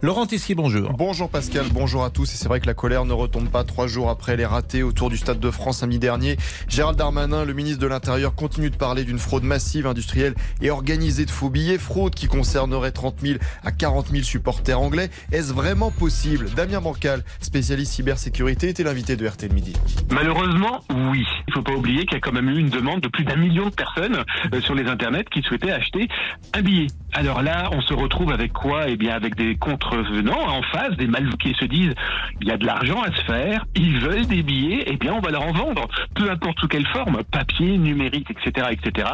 Laurent 0.00 0.24
Tessier, 0.26 0.54
bonjour. 0.54 0.92
Bonjour 0.94 1.28
Pascal, 1.28 1.66
bonjour 1.70 2.04
à 2.04 2.10
tous. 2.10 2.32
Et 2.32 2.36
c'est 2.36 2.48
vrai 2.48 2.60
que 2.60 2.66
la 2.66 2.74
colère 2.74 3.04
ne 3.04 3.12
retombe 3.12 3.48
pas 3.48 3.64
trois 3.64 3.86
jours 3.86 4.08
après 4.08 4.36
les 4.36 4.46
ratés 4.46 4.82
autour 4.82 5.10
du 5.10 5.18
Stade 5.18 5.40
de 5.40 5.50
France 5.50 5.78
samedi 5.78 5.98
dernier. 5.98 6.38
Gérald 6.68 6.96
Darmanin, 6.96 7.44
le 7.44 7.52
ministre 7.52 7.80
de 7.80 7.86
l'Intérieur, 7.88 8.34
continue 8.34 8.70
de 8.70 8.76
parler 8.76 9.04
d'une 9.04 9.18
fraude 9.18 9.44
massive, 9.44 9.86
industrielle 9.86 10.34
et 10.62 10.70
organisée 10.70 11.26
de 11.26 11.30
faux 11.30 11.50
billets. 11.50 11.78
Fraude 11.78 12.14
qui 12.14 12.26
concernerait 12.26 12.92
30 12.92 13.16
000 13.20 13.38
à 13.62 13.70
40 13.70 14.08
000 14.12 14.22
supporters 14.22 14.45
anglais. 14.74 15.10
Est-ce 15.32 15.52
vraiment 15.52 15.90
possible? 15.90 16.50
Damien 16.54 16.80
Bancal, 16.80 17.24
spécialiste 17.40 17.92
cybersécurité, 17.92 18.68
était 18.68 18.82
l'invité 18.82 19.16
de 19.16 19.26
RTL 19.26 19.52
Midi. 19.52 19.74
Malheureusement, 20.10 20.82
oui. 20.90 21.24
Il 21.48 21.54
faut 21.54 21.62
pas 21.62 21.72
oublier 21.72 22.04
qu'il 22.04 22.14
y 22.14 22.16
a 22.16 22.20
quand 22.20 22.32
même 22.32 22.48
eu 22.48 22.58
une 22.58 22.70
demande 22.70 23.00
de 23.00 23.08
plus 23.08 23.24
d'un 23.24 23.36
million 23.36 23.66
de 23.66 23.74
personnes 23.74 24.24
euh, 24.52 24.60
sur 24.60 24.74
les 24.74 24.86
internets 24.86 25.24
qui 25.24 25.42
souhaitaient 25.42 25.70
acheter 25.70 26.08
un 26.54 26.62
billet. 26.62 26.86
Alors 27.18 27.40
là, 27.40 27.70
on 27.72 27.80
se 27.80 27.94
retrouve 27.94 28.30
avec 28.30 28.52
quoi? 28.52 28.88
Eh 28.88 28.96
bien, 28.96 29.14
avec 29.14 29.36
des 29.36 29.56
contrevenants 29.56 30.48
en 30.48 30.60
face, 30.60 30.94
des 30.98 31.06
mal 31.06 31.34
qui 31.38 31.54
se 31.58 31.64
disent 31.64 31.94
il 32.42 32.46
y 32.46 32.50
a 32.50 32.58
de 32.58 32.66
l'argent 32.66 33.00
à 33.00 33.10
se 33.10 33.22
faire, 33.22 33.64
ils 33.74 33.98
veulent 34.00 34.26
des 34.26 34.42
billets, 34.42 34.84
eh 34.86 34.98
bien, 34.98 35.14
on 35.14 35.20
va 35.20 35.30
leur 35.30 35.40
en 35.40 35.52
vendre, 35.52 35.88
peu 36.14 36.30
importe 36.30 36.60
sous 36.60 36.68
quelle 36.68 36.86
forme, 36.88 37.22
papier, 37.24 37.78
numérique, 37.78 38.28
etc., 38.30 38.66
etc. 38.70 39.08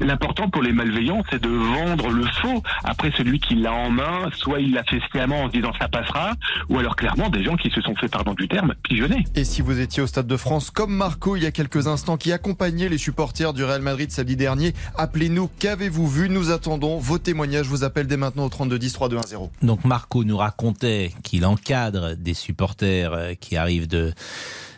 L'important 0.00 0.48
pour 0.48 0.62
les 0.62 0.72
malveillants, 0.72 1.22
c'est 1.30 1.42
de 1.42 1.50
vendre 1.50 2.08
le 2.08 2.24
faux. 2.40 2.62
Après, 2.84 3.12
celui 3.18 3.38
qui 3.38 3.56
l'a 3.56 3.74
en 3.74 3.90
main, 3.90 4.30
soit 4.32 4.60
il 4.60 4.72
l'a 4.72 4.84
fait 4.84 5.02
sciemment 5.10 5.42
en 5.42 5.48
se 5.48 5.52
disant 5.52 5.72
ça 5.78 5.88
passera, 5.88 6.32
ou 6.70 6.78
alors 6.78 6.96
clairement 6.96 7.28
des 7.28 7.44
gens 7.44 7.56
qui 7.56 7.68
se 7.68 7.82
sont 7.82 7.94
fait, 7.96 8.08
pardon 8.08 8.32
du 8.32 8.48
terme, 8.48 8.72
pigeonner. 8.82 9.24
Et 9.34 9.44
si 9.44 9.60
vous 9.60 9.78
étiez 9.78 10.02
au 10.02 10.06
Stade 10.06 10.26
de 10.26 10.38
France, 10.38 10.70
comme 10.70 10.94
Marco 10.94 11.36
il 11.36 11.42
y 11.42 11.46
a 11.46 11.50
quelques 11.50 11.86
instants, 11.86 12.16
qui 12.16 12.32
accompagnait 12.32 12.88
les 12.88 12.96
supporters 12.96 13.52
du 13.52 13.62
Real 13.62 13.82
Madrid 13.82 14.10
samedi 14.10 14.36
dernier, 14.36 14.72
appelez-nous. 14.96 15.50
Qu'avez-vous 15.58 16.08
vu? 16.08 16.30
Nous 16.30 16.50
attendons 16.50 16.96
vos 16.96 17.18
témoignages. 17.18 17.41
Je 17.50 17.68
vous 17.68 17.84
appelle 17.84 18.06
dès 18.06 18.16
maintenant 18.16 18.44
au 18.44 18.48
32 18.48 18.78
10 18.78 18.92
3210. 18.92 19.30
0. 19.30 19.50
Donc 19.62 19.84
Marco 19.84 20.24
nous 20.24 20.36
racontait 20.36 21.12
qu'il 21.22 21.44
encadre 21.44 22.14
des 22.16 22.34
supporters 22.34 23.12
euh, 23.12 23.34
qui 23.34 23.56
arrivent 23.56 23.88
de 23.88 24.12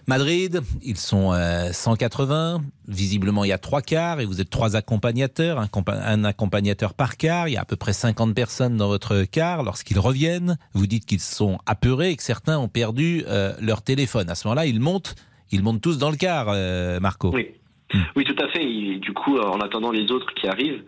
Madrid, 0.06 0.60
ils 0.82 0.98
sont 0.98 1.32
180. 1.72 2.34
Euh, 2.34 2.58
Visiblement, 2.86 3.44
il 3.44 3.48
y 3.48 3.52
a 3.52 3.58
trois 3.58 3.80
quarts 3.80 4.20
et 4.20 4.26
vous 4.26 4.42
êtes 4.42 4.50
trois 4.50 4.76
accompagnateurs, 4.76 5.58
un, 5.58 6.24
accompagnateur 6.24 6.92
par 6.92 7.16
quart. 7.16 7.48
Il 7.48 7.52
y 7.52 7.56
a 7.56 7.62
à 7.62 7.64
peu 7.64 7.76
près 7.76 7.94
50 7.94 8.34
personnes 8.34 8.76
dans 8.76 8.88
votre 8.88 9.24
quart. 9.24 9.62
Lorsqu'ils 9.62 9.98
reviennent, 9.98 10.58
vous 10.74 10.86
dites 10.86 11.06
qu'ils 11.06 11.20
sont 11.20 11.58
apeurés 11.64 12.10
et 12.10 12.16
que 12.16 12.22
certains 12.22 12.58
ont 12.58 12.68
perdu 12.68 13.24
euh, 13.28 13.54
leur 13.62 13.80
téléphone. 13.80 14.28
À 14.28 14.34
ce 14.34 14.46
moment-là, 14.46 14.66
ils 14.66 14.80
montent, 14.80 15.14
ils 15.50 15.62
montent 15.62 15.80
tous 15.80 15.96
dans 15.96 16.10
le 16.10 16.16
quart, 16.16 16.54
Marco. 17.00 17.32
Oui. 17.32 17.48
Hmm. 17.94 18.00
Oui, 18.16 18.24
tout 18.24 18.36
à 18.44 18.48
fait. 18.48 18.62
Et 18.62 18.98
du 18.98 19.14
coup, 19.14 19.38
en 19.38 19.60
attendant 19.60 19.90
les 19.90 20.10
autres 20.10 20.32
qui 20.34 20.46
arrivent, 20.46 20.82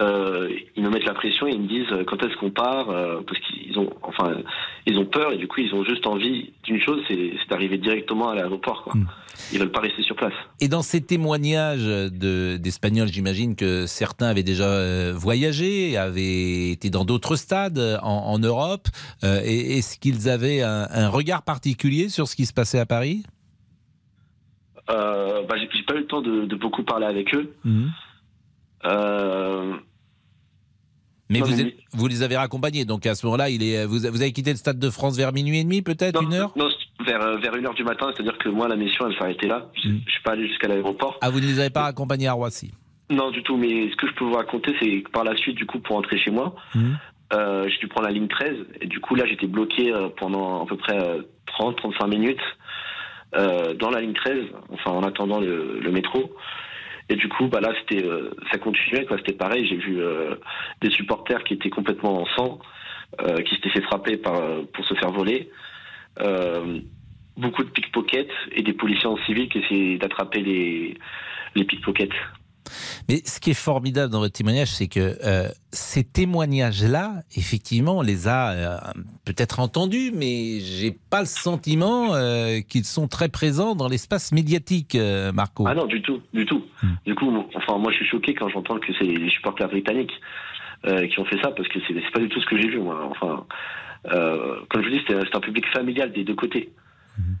euh, 0.00 0.48
ils 0.76 0.82
me 0.82 0.90
mettent 0.90 1.04
la 1.04 1.14
pression 1.14 1.46
et 1.46 1.52
ils 1.52 1.60
me 1.60 1.68
disent 1.68 1.92
euh, 1.92 2.04
quand 2.04 2.22
est-ce 2.22 2.36
qu'on 2.36 2.50
part 2.50 2.90
euh, 2.90 3.20
parce 3.26 3.38
qu'ils 3.40 3.78
ont 3.78 3.90
enfin 4.02 4.36
ils 4.86 4.98
ont 4.98 5.04
peur 5.04 5.32
et 5.32 5.36
du 5.36 5.46
coup 5.46 5.60
ils 5.60 5.74
ont 5.74 5.84
juste 5.84 6.06
envie 6.06 6.52
d'une 6.62 6.80
chose 6.80 7.02
c'est 7.08 7.32
d'arriver 7.48 7.76
directement 7.76 8.30
à 8.30 8.34
l'aéroport 8.34 8.84
quoi. 8.84 8.94
Hmm. 8.94 9.06
Ils 9.52 9.58
veulent 9.58 9.72
pas 9.72 9.80
rester 9.80 10.02
sur 10.02 10.16
place. 10.16 10.34
Et 10.60 10.68
dans 10.68 10.82
ces 10.82 11.00
témoignages 11.00 11.86
d'Espagnols, 12.10 13.08
j'imagine 13.08 13.56
que 13.56 13.86
certains 13.86 14.26
avaient 14.26 14.42
déjà 14.42 15.12
voyagé, 15.12 15.96
avaient 15.96 16.70
été 16.70 16.90
dans 16.90 17.06
d'autres 17.06 17.36
stades 17.36 17.98
en, 18.02 18.38
Europe. 18.38 18.88
Est-ce 19.22 19.98
qu'ils 19.98 20.28
avaient 20.28 20.60
un, 20.60 21.08
regard 21.08 21.42
particulier 21.42 22.10
sur 22.10 22.28
ce 22.28 22.36
qui 22.36 22.44
se 22.44 22.52
passait 22.52 22.78
à 22.78 22.84
Paris? 22.84 23.22
Euh, 24.90 25.42
bah, 25.48 25.56
J'ai 25.58 25.82
pas 25.84 25.94
eu 25.94 26.00
le 26.00 26.06
temps 26.06 26.20
de, 26.20 26.54
beaucoup 26.56 26.82
parler 26.82 27.06
avec 27.06 27.34
eux. 27.34 27.52
Hmm. 27.64 27.88
Euh, 28.84 29.76
mais, 31.30 31.40
vous, 31.40 31.54
vous, 31.92 32.06
les 32.08 32.22
avez 32.22 32.36
raccompagnés, 32.36 32.84
donc 32.84 33.06
à 33.06 33.14
ce 33.14 33.24
moment-là, 33.26 33.50
il 33.50 33.62
est, 33.62 33.86
vous, 33.86 34.04
avez 34.04 34.32
quitté 34.32 34.50
le 34.50 34.56
Stade 34.56 34.78
de 34.78 34.90
France 34.90 35.16
vers 35.16 35.32
minuit 35.32 35.60
et 35.60 35.64
demi, 35.64 35.80
peut-être, 35.80 36.20
une 36.22 36.34
heure 36.34 36.52
Non, 36.56 36.68
vers, 37.04 37.22
euh, 37.22 37.36
vers 37.36 37.54
une 37.54 37.66
heure 37.66 37.74
du 37.74 37.84
matin, 37.84 38.10
c'est-à-dire 38.14 38.36
que 38.38 38.48
moi, 38.48 38.66
la 38.66 38.74
mission, 38.74 39.06
elle 39.08 39.16
s'arrêtait 39.16 39.46
là. 39.46 39.70
Je 39.80 39.88
ne 39.88 39.94
hmm. 39.94 40.00
suis 40.08 40.22
pas 40.22 40.32
allé 40.32 40.48
jusqu'à 40.48 40.66
l'aéroport. 40.66 41.18
Ah, 41.20 41.30
vous 41.30 41.40
ne 41.40 41.46
les 41.46 41.60
avez 41.60 41.70
pas 41.70 41.84
accompagnés 41.84 42.26
à 42.26 42.32
Roissy 42.32 42.72
Non, 43.08 43.30
du 43.30 43.42
tout, 43.44 43.56
mais 43.56 43.90
ce 43.90 43.96
que 43.96 44.08
je 44.08 44.14
peux 44.14 44.24
vous 44.24 44.34
raconter, 44.34 44.74
c'est 44.80 45.02
que 45.02 45.10
par 45.10 45.22
la 45.22 45.36
suite, 45.36 45.56
du 45.56 45.66
coup, 45.66 45.78
pour 45.78 45.96
rentrer 45.96 46.18
chez 46.18 46.32
moi, 46.32 46.56
euh, 47.32 47.68
j'ai 47.68 47.78
dû 47.78 47.86
prendre 47.86 48.08
la 48.08 48.12
ligne 48.12 48.26
13, 48.28 48.50
et 48.80 48.86
du 48.86 48.98
coup, 48.98 49.14
là, 49.14 49.24
j'étais 49.26 49.46
bloqué 49.46 49.92
pendant 50.18 50.64
à 50.64 50.66
peu 50.66 50.76
près 50.76 50.98
30-35 51.60 52.08
minutes 52.08 52.40
dans 53.32 53.90
la 53.90 54.00
ligne 54.00 54.14
13, 54.14 54.38
enfin, 54.72 54.90
en 54.90 55.02
attendant 55.04 55.38
le, 55.38 55.78
le 55.80 55.92
métro. 55.92 56.34
Et 57.10 57.16
du 57.16 57.28
coup, 57.28 57.48
bah 57.48 57.60
là, 57.60 57.72
c'était, 57.80 58.06
euh, 58.06 58.30
ça 58.52 58.58
continuait, 58.58 59.04
quoi. 59.04 59.18
C'était 59.18 59.32
pareil. 59.32 59.66
J'ai 59.66 59.76
vu 59.76 60.00
euh, 60.00 60.36
des 60.80 60.90
supporters 60.90 61.42
qui 61.42 61.54
étaient 61.54 61.68
complètement 61.68 62.22
en 62.22 62.26
sang, 62.36 62.60
euh, 63.20 63.42
qui 63.42 63.56
s'étaient 63.56 63.70
fait 63.70 63.82
frapper 63.82 64.16
par, 64.16 64.40
pour 64.72 64.84
se 64.86 64.94
faire 64.94 65.10
voler. 65.10 65.50
beaucoup 67.36 67.64
de 67.64 67.70
pickpockets 67.70 68.30
et 68.52 68.62
des 68.62 68.74
policiers 68.74 69.08
en 69.08 69.16
civil 69.24 69.48
qui 69.48 69.58
essayaient 69.58 69.98
d'attraper 69.98 70.40
les, 70.40 70.94
les 71.56 71.64
pickpockets. 71.64 72.14
Mais 73.08 73.22
ce 73.24 73.40
qui 73.40 73.50
est 73.50 73.54
formidable 73.54 74.12
dans 74.12 74.20
votre 74.20 74.32
témoignage, 74.32 74.68
c'est 74.68 74.88
que 74.88 75.16
euh, 75.24 75.48
ces 75.72 76.04
témoignages-là, 76.04 77.22
effectivement, 77.36 77.98
on 77.98 78.02
les 78.02 78.28
a 78.28 78.52
euh, 78.52 78.78
peut-être 79.24 79.60
entendus, 79.60 80.12
mais 80.14 80.60
j'ai 80.60 80.96
pas 81.10 81.20
le 81.20 81.26
sentiment 81.26 82.14
euh, 82.14 82.60
qu'ils 82.60 82.84
sont 82.84 83.08
très 83.08 83.28
présents 83.28 83.74
dans 83.74 83.88
l'espace 83.88 84.32
médiatique, 84.32 84.96
Marco. 85.34 85.64
Ah 85.66 85.74
non, 85.74 85.86
du 85.86 86.02
tout, 86.02 86.20
du 86.32 86.46
tout. 86.46 86.64
Hmm. 86.82 86.94
Du 87.06 87.14
coup, 87.14 87.46
enfin, 87.54 87.78
moi, 87.78 87.92
je 87.92 87.98
suis 87.98 88.06
choqué 88.06 88.34
quand 88.34 88.48
j'entends 88.48 88.78
que 88.78 88.92
c'est 88.98 89.04
les 89.04 89.30
supporters 89.30 89.68
britanniques 89.68 90.14
qui 90.82 91.20
ont 91.20 91.26
fait 91.26 91.38
ça, 91.42 91.50
parce 91.50 91.68
que 91.68 91.78
c'est 91.86 91.94
pas 92.10 92.20
du 92.20 92.28
tout 92.30 92.40
ce 92.40 92.46
que 92.46 92.56
j'ai 92.56 92.68
vu, 92.68 92.78
moi. 92.78 93.06
Enfin, 93.10 93.44
comme 94.04 94.82
je 94.82 94.88
vous 94.88 94.94
dis, 94.94 95.02
c'est 95.06 95.36
un 95.36 95.40
public 95.40 95.66
familial 95.72 96.10
des 96.12 96.24
deux 96.24 96.34
côtés. 96.34 96.72
Hmm. 97.18 97.34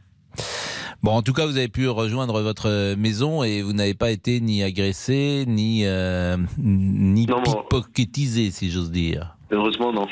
Bon, 1.02 1.12
en 1.12 1.22
tout 1.22 1.32
cas, 1.32 1.46
vous 1.46 1.56
avez 1.56 1.68
pu 1.68 1.88
rejoindre 1.88 2.42
votre 2.42 2.94
maison 2.94 3.42
et 3.42 3.62
vous 3.62 3.72
n'avez 3.72 3.94
pas 3.94 4.10
été 4.10 4.38
ni 4.40 4.62
agressé, 4.62 5.44
ni, 5.46 5.86
euh, 5.86 6.36
ni 6.58 7.26
pickpocketisé, 7.26 8.50
si 8.50 8.70
j'ose 8.70 8.90
dire. 8.90 9.34
Heureusement, 9.50 9.94
non. 9.94 10.06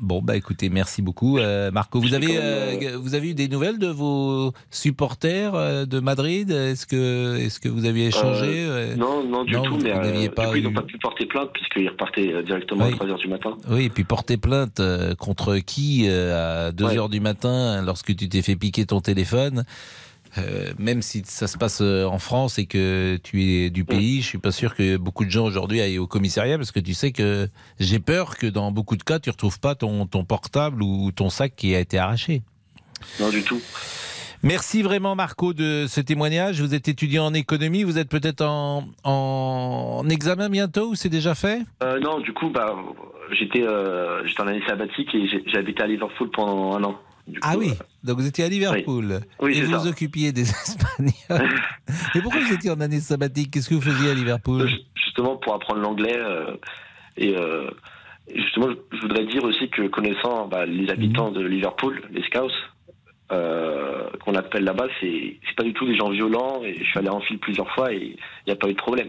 Bon, 0.00 0.22
bah 0.22 0.36
écoutez, 0.36 0.68
merci 0.68 1.02
beaucoup. 1.02 1.38
Euh, 1.38 1.72
Marco, 1.72 2.00
vous 2.00 2.14
avez, 2.14 2.36
euh, 2.36 2.96
vous 3.00 3.16
avez 3.16 3.30
eu 3.30 3.34
des 3.34 3.48
nouvelles 3.48 3.80
de 3.80 3.88
vos 3.88 4.52
supporters 4.70 5.88
de 5.88 5.98
Madrid? 5.98 6.52
Est-ce 6.52 6.86
que, 6.86 7.36
est 7.38 7.58
que 7.58 7.68
vous 7.68 7.84
aviez 7.84 8.06
échangé 8.06 8.94
Non, 8.96 9.24
non, 9.24 9.42
du 9.42 9.54
tout, 9.54 9.76
mais 9.82 10.28
pas 10.28 10.56
ils 10.56 10.62
n'ont 10.62 10.72
pas 10.72 10.82
pu 10.82 10.98
porter 10.98 11.26
plainte 11.26 11.50
puisqu'ils 11.52 11.88
repartaient 11.88 12.44
directement 12.44 12.84
à 12.84 12.90
3h 12.90 13.18
du 13.18 13.26
matin. 13.26 13.56
Oui, 13.68 13.86
et 13.86 13.90
puis 13.90 14.04
porter 14.04 14.36
plainte 14.36 14.80
contre 15.18 15.56
qui 15.56 16.08
à 16.08 16.70
2h 16.70 17.10
du 17.10 17.18
matin 17.18 17.82
lorsque 17.82 18.14
tu 18.14 18.28
t'es 18.28 18.42
fait 18.42 18.54
piquer 18.54 18.86
ton 18.86 19.00
téléphone? 19.00 19.64
Euh, 20.36 20.72
même 20.78 21.02
si 21.02 21.22
ça 21.24 21.46
se 21.46 21.56
passe 21.56 21.80
euh, 21.80 22.04
en 22.04 22.18
France 22.18 22.58
et 22.58 22.66
que 22.66 23.18
tu 23.22 23.42
es 23.44 23.70
du 23.70 23.84
pays, 23.84 24.20
je 24.20 24.26
suis 24.26 24.38
pas 24.38 24.52
sûr 24.52 24.74
que 24.74 24.96
beaucoup 24.96 25.24
de 25.24 25.30
gens 25.30 25.44
aujourd'hui 25.44 25.80
aillent 25.80 25.98
au 25.98 26.06
commissariat 26.06 26.58
parce 26.58 26.72
que 26.72 26.80
tu 26.80 26.94
sais 26.94 27.12
que 27.12 27.48
j'ai 27.80 27.98
peur 27.98 28.36
que 28.36 28.46
dans 28.46 28.70
beaucoup 28.70 28.96
de 28.96 29.02
cas, 29.02 29.18
tu 29.18 29.30
retrouves 29.30 29.60
pas 29.60 29.74
ton, 29.74 30.06
ton 30.06 30.24
portable 30.24 30.82
ou 30.82 31.12
ton 31.12 31.30
sac 31.30 31.54
qui 31.56 31.74
a 31.74 31.80
été 31.80 31.98
arraché. 31.98 32.42
Non, 33.20 33.30
du 33.30 33.42
tout. 33.42 33.60
Merci 34.42 34.82
vraiment 34.82 35.16
Marco 35.16 35.52
de 35.52 35.86
ce 35.88 36.00
témoignage. 36.00 36.60
Vous 36.60 36.74
êtes 36.74 36.88
étudiant 36.88 37.26
en 37.26 37.34
économie, 37.34 37.82
vous 37.82 37.98
êtes 37.98 38.08
peut-être 38.08 38.42
en, 38.42 38.84
en, 39.02 40.08
examen 40.08 40.48
bientôt 40.48 40.90
ou 40.90 40.94
c'est 40.94 41.08
déjà 41.08 41.34
fait? 41.34 41.62
Euh, 41.82 41.98
Non, 41.98 42.20
du 42.20 42.32
coup, 42.32 42.50
bah, 42.50 42.76
j'étais 43.32 43.66
en 43.66 44.46
année 44.46 44.62
sabbatique 44.66 45.12
et 45.14 45.26
j'ai 45.26 45.58
habité 45.58 45.82
à 45.82 45.86
Liverpool 45.86 46.30
pendant 46.30 46.76
un 46.76 46.84
an 46.84 46.98
ah 47.42 47.56
oui, 47.56 47.70
euh, 47.70 47.84
donc 48.04 48.18
vous 48.18 48.26
étiez 48.26 48.44
à 48.44 48.48
Liverpool 48.48 49.20
et 49.42 49.60
vous 49.62 49.78
vous 49.78 49.86
occupiez 49.86 50.32
des 50.32 50.42
Espagnols. 50.50 51.12
et 52.14 52.20
pourquoi 52.20 52.40
vous 52.40 52.52
étiez 52.52 52.70
en 52.70 52.80
année 52.80 53.00
sabbatique? 53.00 53.52
Qu'est-ce 53.52 53.68
que 53.68 53.74
vous 53.74 53.80
faisiez 53.80 54.10
à 54.10 54.14
Liverpool? 54.14 54.68
Justement 54.94 55.36
pour 55.36 55.54
apprendre 55.54 55.80
l'anglais 55.80 56.16
euh, 56.16 56.56
et 57.16 57.36
euh, 57.36 57.70
justement 58.34 58.68
je 58.92 59.00
voudrais 59.00 59.26
dire 59.26 59.44
aussi 59.44 59.68
que 59.68 59.88
connaissant 59.88 60.48
bah, 60.48 60.66
les 60.66 60.90
habitants 60.90 61.30
mhm. 61.30 61.36
de 61.36 61.46
Liverpool, 61.46 62.02
les 62.10 62.22
Scouts, 62.24 62.48
qu'on 63.28 64.34
appelle 64.34 64.64
là-bas, 64.64 64.86
c'est 65.00 65.38
pas 65.56 65.64
du 65.64 65.74
tout 65.74 65.86
des 65.86 65.96
gens 65.96 66.10
violents 66.10 66.62
et 66.64 66.76
je 66.78 66.84
suis 66.84 66.98
allé 66.98 67.10
en 67.10 67.20
file 67.20 67.38
plusieurs 67.38 67.70
fois 67.74 67.92
et 67.92 68.16
il 68.16 68.46
n'y 68.46 68.52
a 68.52 68.56
pas 68.56 68.68
eu 68.68 68.72
de 68.72 68.78
problème. 68.78 69.08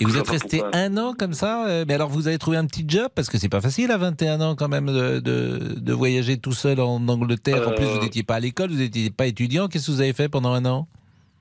Et 0.00 0.04
vous 0.04 0.18
êtes 0.18 0.28
resté 0.28 0.62
un 0.72 0.96
an 0.98 1.14
comme 1.18 1.32
ça 1.32 1.66
euh, 1.66 1.84
Mais 1.88 1.94
alors 1.94 2.10
vous 2.10 2.28
avez 2.28 2.38
trouvé 2.38 2.56
un 2.56 2.66
petit 2.66 2.84
job 2.86 3.08
Parce 3.14 3.30
que 3.30 3.38
c'est 3.38 3.48
pas 3.48 3.60
facile 3.60 3.90
à 3.90 3.96
21 3.96 4.40
ans 4.40 4.54
quand 4.54 4.68
même 4.68 4.86
de, 4.86 5.20
de, 5.20 5.92
voyager 5.92 6.38
tout 6.38 6.52
seul 6.52 6.80
en 6.80 7.06
Angleterre. 7.08 7.68
En 7.68 7.72
plus, 7.72 7.86
vous 7.86 8.00
n'étiez 8.00 8.22
pas 8.22 8.34
à 8.36 8.40
l'école, 8.40 8.70
vous 8.70 8.76
n'étiez 8.76 9.10
pas 9.10 9.26
étudiant. 9.26 9.68
Qu'est-ce 9.68 9.86
que 9.86 9.92
vous 9.92 10.00
avez 10.00 10.12
fait 10.12 10.28
pendant 10.28 10.52
un 10.52 10.64
an? 10.66 10.86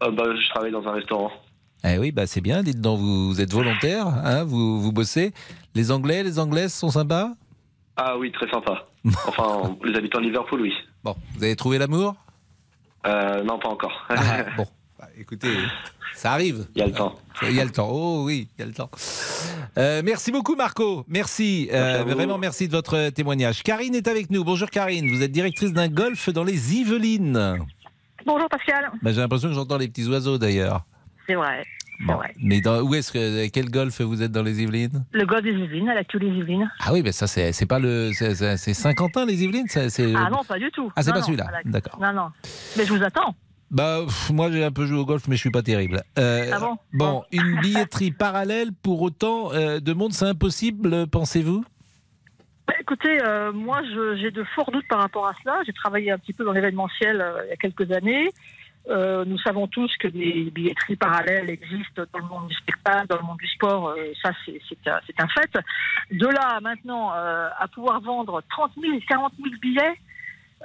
Euh, 0.04 0.12
bah, 0.12 0.24
Je 0.26 0.50
travaille 0.50 0.72
dans 0.72 0.86
un 0.88 0.94
restaurant. 0.94 1.32
Eh 1.84 1.98
oui, 2.00 2.12
bah 2.12 2.26
c'est 2.26 2.42
bien. 2.42 2.64
Dites 2.64 2.82
donc, 2.82 3.00
vous, 3.00 3.40
êtes 3.42 3.54
volontaire, 3.54 4.08
hein, 4.08 4.44
vous, 4.44 4.82
vous 4.82 4.92
bossez. 4.92 5.34
Les 5.76 5.92
Anglais, 5.92 6.24
les 6.24 6.40
Anglaises 6.40 6.74
sont 6.74 6.90
sympas? 6.90 7.32
Ah 7.96 8.18
oui, 8.18 8.32
très 8.32 8.50
sympa. 8.50 8.88
Enfin, 9.28 9.76
les 9.84 9.96
habitants 9.96 10.20
de 10.20 10.26
Liverpool, 10.26 10.62
oui. 10.62 10.74
Bon, 11.04 11.16
vous 11.36 11.44
avez 11.44 11.56
trouvé 11.56 11.78
l'amour? 11.78 12.16
Euh, 13.06 13.44
Non, 13.44 13.60
pas 13.60 13.70
encore. 13.70 13.94
Ah, 14.10 14.46
bon, 14.58 14.66
écoutez, 15.18 15.50
ça 16.14 16.32
arrive. 16.34 16.68
Il 16.76 16.80
y 16.80 16.82
a 16.84 16.88
le 16.88 16.94
temps. 16.94 17.16
Il 17.44 17.52
y 17.52 17.60
a 17.62 17.66
le 17.66 17.72
temps. 17.72 17.90
Oh 17.92 18.24
oui, 18.26 18.48
il 18.58 18.62
y 18.62 18.64
a 18.64 18.66
le 18.66 18.74
temps. 18.74 18.90
Euh, 19.78 20.02
merci 20.04 20.32
beaucoup 20.32 20.56
Marco. 20.56 21.06
Merci. 21.08 21.70
Euh, 21.74 22.04
vraiment 22.06 22.38
merci 22.38 22.68
de 22.68 22.72
votre 22.72 23.10
témoignage. 23.10 23.64
Karine 23.64 23.96
est 23.96 24.08
avec 24.08 24.30
nous. 24.30 24.44
Bonjour 24.44 24.70
Karine. 24.70 25.10
Vous 25.10 25.24
êtes 25.24 25.32
directrice 25.32 25.74
d'un 25.74 25.88
golf 25.88 26.30
dans 26.30 26.44
les 26.44 26.76
Yvelines. 26.76 27.58
Bonjour 28.26 28.50
Pascal. 28.50 28.92
Ben, 29.02 29.14
J'ai 29.14 29.22
l'impression 29.22 29.50
que 29.50 29.56
j'entends 29.56 29.78
les 29.78 29.88
petits 29.88 30.08
oiseaux 30.08 30.38
d'ailleurs. 30.38 30.86
C'est 31.28 31.36
vrai. 31.36 31.64
Mais 32.42 32.60
dans, 32.60 32.82
où 32.82 32.94
est-ce 32.94 33.12
que 33.12 33.48
quel 33.48 33.70
golf 33.70 34.02
vous 34.02 34.22
êtes 34.22 34.32
dans 34.32 34.44
les 34.44 34.62
Yvelines? 34.62 35.06
Le 35.14 35.26
golf 35.26 35.44
des 35.44 35.52
Yvelines, 35.52 35.88
à 35.90 35.94
la 35.94 36.04
queue 36.04 36.20
des 36.20 36.28
Yvelines. 36.28 36.70
Ah 36.80 36.92
oui, 36.92 37.02
mais 37.02 37.14
ça 37.14 37.26
c'est 37.28 37.66
pas 37.66 37.80
le 37.80 38.12
c'est 38.14 38.74
Saint-Quentin 38.74 39.26
les 39.26 39.44
Yvelines, 39.44 39.68
Ah 40.16 40.30
non, 40.30 40.44
pas 40.44 40.60
du 40.60 40.70
tout. 40.72 40.92
Ah 40.96 41.04
c'est 41.04 41.14
pas 41.14 41.22
celui-là. 41.22 41.48
D'accord. 41.66 42.00
Non 42.02 42.14
non. 42.14 42.28
Mais 42.78 42.86
je 42.86 42.94
vous 42.94 43.04
attends. 43.04 43.36
Bah, 43.72 44.02
moi 44.32 44.52
j'ai 44.52 44.64
un 44.64 44.72
peu 44.72 44.86
joué 44.86 44.98
au 44.98 45.06
golf, 45.06 45.28
mais 45.28 45.36
je 45.36 45.42
suis 45.42 45.52
pas 45.52 45.64
terrible. 45.64 46.04
Euh, 46.20 46.52
ah 46.54 46.60
bon, 46.60 46.78
bon, 46.94 47.24
une 47.32 47.60
billetterie 47.62 48.12
parallèle 48.12 48.72
pour 48.72 49.02
autant 49.02 49.52
euh, 49.54 49.80
de 49.80 49.94
monde, 49.94 50.14
c'est 50.14 50.26
impossible, 50.26 51.08
pensez-vous? 51.08 51.66
Bah, 52.68 52.74
Écoutez, 52.80 53.20
euh, 53.24 53.52
moi, 53.52 53.82
j'ai 54.16 54.32
de 54.32 54.44
forts 54.56 54.72
doutes 54.72 54.88
par 54.88 55.00
rapport 55.00 55.28
à 55.28 55.34
cela. 55.42 55.62
J'ai 55.66 55.74
travaillé 55.74 56.12
un 56.12 56.18
petit 56.18 56.34
peu 56.34 56.46
dans 56.46 56.52
l'événementiel 56.52 57.22
euh, 57.22 57.42
il 57.46 57.50
y 57.50 57.54
a 57.54 57.58
quelques 57.58 57.92
années. 57.92 58.30
Nous 58.88 59.40
savons 59.40 59.66
tous 59.66 59.92
que 59.98 60.08
des 60.08 60.52
billetteries 60.52 60.96
parallèles 60.96 61.50
existent 61.50 62.04
dans 62.14 62.20
le 62.20 62.26
monde 62.26 62.48
du 62.50 62.54
spectacle, 62.54 63.08
dans 63.08 63.18
le 63.18 63.24
monde 63.24 63.40
du 63.40 63.48
sport. 63.48 63.96
ça, 64.22 64.30
c'est 64.46 64.88
un, 64.88 65.28
fait. 65.28 65.58
De 66.12 66.28
là, 66.28 66.50
à 66.58 66.60
maintenant, 66.60 67.10
à 67.10 67.68
pouvoir 67.74 68.00
vendre 68.00 68.44
30 68.48 68.74
000, 68.80 69.00
40 69.10 69.34
000 69.44 69.56
billets, 69.60 69.96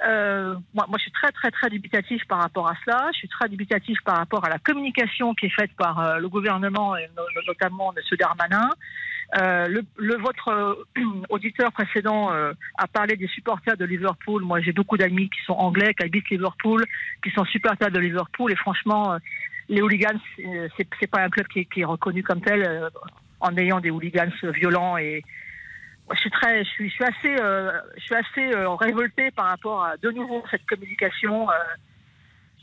euh, 0.07 0.55
moi, 0.73 0.85
moi, 0.89 0.97
je 0.97 1.03
suis 1.03 1.11
très, 1.11 1.31
très, 1.31 1.51
très 1.51 1.69
dubitatif 1.69 2.23
par 2.27 2.39
rapport 2.39 2.67
à 2.69 2.73
cela. 2.83 3.09
Je 3.13 3.19
suis 3.19 3.27
très 3.29 3.47
dubitatif 3.49 3.99
par 4.03 4.17
rapport 4.17 4.43
à 4.45 4.49
la 4.49 4.57
communication 4.59 5.33
qui 5.35 5.45
est 5.47 5.49
faite 5.55 5.71
par 5.77 5.99
euh, 5.99 6.17
le 6.17 6.27
gouvernement 6.29 6.95
et 6.97 7.07
no- 7.15 7.23
notamment 7.47 7.93
M. 7.95 8.01
Darmanin. 8.17 8.69
Euh, 9.39 9.67
le, 9.67 9.81
le- 9.97 10.17
votre 10.17 10.49
euh, 10.49 10.73
auditeur 11.29 11.71
précédent 11.71 12.33
euh, 12.33 12.53
a 12.77 12.87
parlé 12.87 13.15
des 13.15 13.27
supporters 13.27 13.77
de 13.77 13.85
Liverpool. 13.85 14.43
Moi, 14.43 14.59
j'ai 14.61 14.73
beaucoup 14.73 14.97
d'amis 14.97 15.29
qui 15.29 15.39
sont 15.45 15.53
anglais, 15.53 15.93
qui 15.93 16.03
habitent 16.03 16.29
Liverpool, 16.29 16.83
qui 17.23 17.31
sont 17.31 17.45
supporters 17.45 17.91
de 17.91 17.99
Liverpool. 17.99 18.51
Et 18.51 18.55
franchement, 18.55 19.17
les 19.69 19.81
hooligans, 19.81 20.19
c'est- 20.35 21.07
pas 21.11 21.21
un 21.23 21.29
club 21.29 21.47
qui 21.47 21.59
est, 21.59 21.65
qui 21.65 21.81
est 21.81 21.85
reconnu 21.85 22.23
comme 22.23 22.41
tel 22.41 22.89
en 23.39 23.55
ayant 23.57 23.79
des 23.79 23.91
hooligans 23.91 24.31
violents. 24.53 24.97
Et 24.97 25.23
je 26.13 26.19
suis 26.19 26.29
très, 26.31 26.63
je 26.63 26.69
suis, 26.69 26.89
je 26.89 26.93
suis 26.95 27.03
assez, 27.03 27.35
euh, 27.41 27.71
je 27.97 28.01
suis 28.03 28.15
assez 28.15 28.55
euh, 28.55 28.69
révolté 28.75 29.31
par 29.31 29.45
rapport 29.47 29.83
à 29.83 29.97
de 29.97 30.09
nouveau 30.11 30.43
cette 30.51 30.65
communication. 30.65 31.49
euh, 31.49 31.53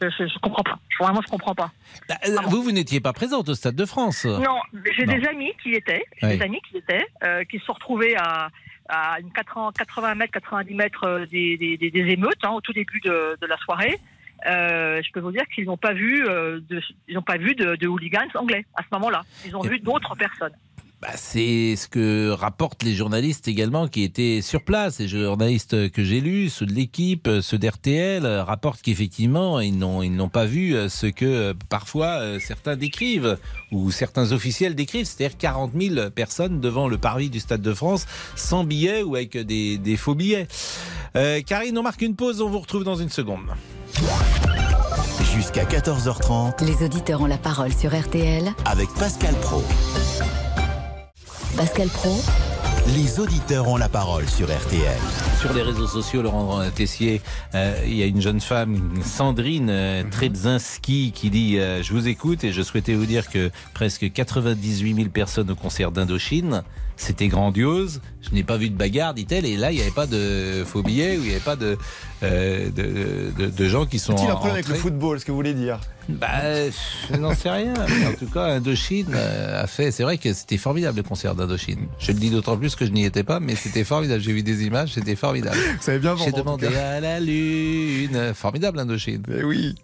je, 0.00 0.08
je 0.10 0.38
comprends 0.38 0.62
pas. 0.62 0.78
Vraiment, 1.00 1.20
je 1.22 1.28
comprends 1.28 1.54
pas. 1.56 1.72
Bah, 2.08 2.14
euh, 2.28 2.36
Vous, 2.46 2.62
vous 2.62 2.70
n'étiez 2.72 3.00
pas 3.00 3.12
présente 3.12 3.48
au 3.48 3.54
Stade 3.54 3.74
de 3.74 3.84
France. 3.84 4.24
Non, 4.26 4.58
j'ai 4.96 5.06
des 5.06 5.26
amis 5.26 5.52
qui 5.62 5.72
étaient, 5.74 6.04
Oui. 6.22 6.36
des 6.36 6.42
amis 6.42 6.60
qui 6.70 6.76
étaient, 6.76 7.04
euh, 7.24 7.42
qui 7.44 7.58
se 7.58 7.64
sont 7.64 7.72
retrouvés 7.72 8.14
à, 8.16 8.48
à 8.88 9.18
une 9.20 9.32
80, 9.32 9.72
80 9.76 10.14
mètres, 10.14 10.32
90 10.34 10.74
mètres 10.74 11.26
des, 11.30 11.56
des, 11.56 11.76
des- 11.76 11.90
des 11.90 12.00
émeutes 12.12 12.38
hein, 12.44 12.50
au 12.50 12.60
tout 12.60 12.72
début 12.72 13.00
de, 13.00 13.36
de 13.40 13.46
la 13.46 13.56
soirée. 13.58 13.98
Euh, 14.46 15.02
je 15.04 15.10
peux 15.10 15.18
vous 15.18 15.32
dire 15.32 15.42
qu'ils 15.52 15.64
n'ont 15.64 15.76
pas 15.76 15.92
vu, 15.94 16.24
euh, 16.28 16.60
de, 16.70 16.80
ils 17.08 17.14
n'ont 17.16 17.22
pas 17.22 17.36
vu 17.38 17.56
de, 17.56 17.74
de 17.74 17.86
hooligans 17.88 18.28
anglais 18.36 18.64
à 18.76 18.82
ce 18.82 18.88
moment-là. 18.92 19.22
Ils 19.44 19.56
ont 19.56 19.62
vu 19.62 19.80
d'autres 19.80 20.14
personnes. 20.14 20.54
Bah, 21.00 21.10
c'est 21.14 21.76
ce 21.76 21.86
que 21.86 22.30
rapportent 22.30 22.82
les 22.82 22.94
journalistes 22.94 23.46
également 23.46 23.86
qui 23.86 24.02
étaient 24.02 24.40
sur 24.42 24.64
place. 24.64 24.98
Les 24.98 25.06
journalistes 25.06 25.92
que 25.92 26.02
j'ai 26.02 26.20
lus, 26.20 26.48
ceux 26.48 26.66
de 26.66 26.72
l'équipe, 26.72 27.30
ceux 27.40 27.56
d'RTL, 27.56 28.26
rapportent 28.26 28.82
qu'effectivement, 28.82 29.60
ils 29.60 29.78
n'ont, 29.78 30.02
ils 30.02 30.14
n'ont 30.14 30.28
pas 30.28 30.44
vu 30.44 30.74
euh, 30.74 30.88
ce 30.88 31.06
que 31.06 31.24
euh, 31.24 31.54
parfois 31.68 32.18
euh, 32.20 32.40
certains 32.40 32.74
décrivent, 32.74 33.38
ou 33.70 33.92
certains 33.92 34.32
officiels 34.32 34.74
décrivent, 34.74 35.06
c'est-à-dire 35.06 35.38
40 35.38 35.72
000 35.80 36.10
personnes 36.10 36.60
devant 36.60 36.88
le 36.88 36.98
parvis 36.98 37.30
du 37.30 37.38
Stade 37.38 37.62
de 37.62 37.74
France, 37.74 38.06
sans 38.34 38.64
billets 38.64 39.02
ou 39.02 39.14
avec 39.14 39.36
des, 39.36 39.78
des 39.78 39.96
faux 39.96 40.16
billets. 40.16 40.48
Euh, 41.14 41.40
Karine, 41.46 41.78
on 41.78 41.82
marque 41.82 42.02
une 42.02 42.16
pause, 42.16 42.40
on 42.40 42.48
vous 42.48 42.58
retrouve 42.58 42.82
dans 42.82 42.96
une 42.96 43.10
seconde. 43.10 43.46
Jusqu'à 45.34 45.64
14h30 45.64 46.64
Les 46.64 46.84
auditeurs 46.84 47.20
ont 47.20 47.26
la 47.26 47.38
parole 47.38 47.72
sur 47.72 47.96
RTL. 47.96 48.52
avec 48.64 48.88
Pascal 48.98 49.34
Pro. 49.36 49.62
Pascal 51.58 51.88
Pro, 51.88 52.14
Les 52.94 53.18
auditeurs 53.18 53.66
ont 53.66 53.76
la 53.76 53.88
parole 53.88 54.28
sur 54.28 54.46
RTL. 54.46 54.96
Sur 55.40 55.52
les 55.52 55.62
réseaux 55.62 55.88
sociaux, 55.88 56.22
Laurent 56.22 56.60
Tessier, 56.70 57.20
euh, 57.56 57.82
il 57.84 57.94
y 57.94 58.02
a 58.04 58.06
une 58.06 58.20
jeune 58.20 58.40
femme, 58.40 58.94
Sandrine 59.02 59.68
euh, 59.68 60.04
Trebzinski, 60.08 61.10
qui 61.12 61.30
dit 61.30 61.58
euh, 61.58 61.82
Je 61.82 61.92
vous 61.92 62.06
écoute 62.06 62.44
et 62.44 62.52
je 62.52 62.62
souhaitais 62.62 62.94
vous 62.94 63.06
dire 63.06 63.28
que 63.28 63.50
presque 63.74 64.12
98 64.12 64.94
000 64.94 65.08
personnes 65.08 65.50
au 65.50 65.56
concert 65.56 65.90
d'Indochine. 65.90 66.62
C'était 66.98 67.28
grandiose. 67.28 68.00
Je 68.20 68.34
n'ai 68.34 68.42
pas 68.42 68.56
vu 68.56 68.68
de 68.70 68.76
bagarre, 68.76 69.14
dit-elle. 69.14 69.46
Et 69.46 69.56
là, 69.56 69.70
il 69.72 69.76
n'y 69.76 69.82
avait 69.82 69.90
pas 69.92 70.06
de 70.06 70.64
faux 70.66 70.82
billets 70.82 71.16
ou 71.16 71.20
il 71.22 71.28
n'y 71.28 71.30
avait 71.30 71.38
pas 71.40 71.56
de, 71.56 71.78
euh, 72.24 72.68
de, 72.70 73.44
de, 73.44 73.50
de 73.50 73.68
gens 73.68 73.86
qui 73.86 73.98
sont. 73.98 74.16
Est-il 74.16 74.28
un 74.28 74.34
problème 74.34 74.54
avec 74.56 74.68
le 74.68 74.74
football, 74.74 75.20
ce 75.20 75.24
que 75.24 75.30
vous 75.30 75.36
voulez 75.36 75.54
dire 75.54 75.78
Bah, 76.08 76.26
je 77.10 77.16
n'en 77.16 77.34
sais 77.34 77.50
rien. 77.50 77.72
En 77.74 78.12
tout 78.18 78.26
cas, 78.26 78.46
Indochine 78.46 79.06
euh, 79.14 79.62
a 79.62 79.66
fait. 79.68 79.92
C'est 79.92 80.02
vrai 80.02 80.18
que 80.18 80.32
c'était 80.32 80.56
formidable 80.56 80.96
le 80.96 81.02
concert 81.04 81.36
d'Indochine. 81.36 81.86
Je 82.00 82.10
le 82.10 82.18
dis 82.18 82.30
d'autant 82.30 82.56
plus 82.56 82.74
que 82.74 82.84
je 82.84 82.90
n'y 82.90 83.04
étais 83.04 83.22
pas, 83.22 83.38
mais 83.38 83.54
c'était 83.54 83.84
formidable. 83.84 84.20
J'ai 84.20 84.32
vu 84.32 84.42
des 84.42 84.64
images, 84.64 84.94
c'était 84.94 85.16
formidable. 85.16 85.56
Vous 85.56 85.82
savez 85.82 86.00
bien 86.00 86.16
J'ai 86.16 86.32
demandé 86.32 86.66
à 86.66 86.98
la 87.00 87.20
lune. 87.20 88.32
Formidable 88.34 88.80
Indochine. 88.80 89.22
Eh 89.38 89.44
oui. 89.44 89.76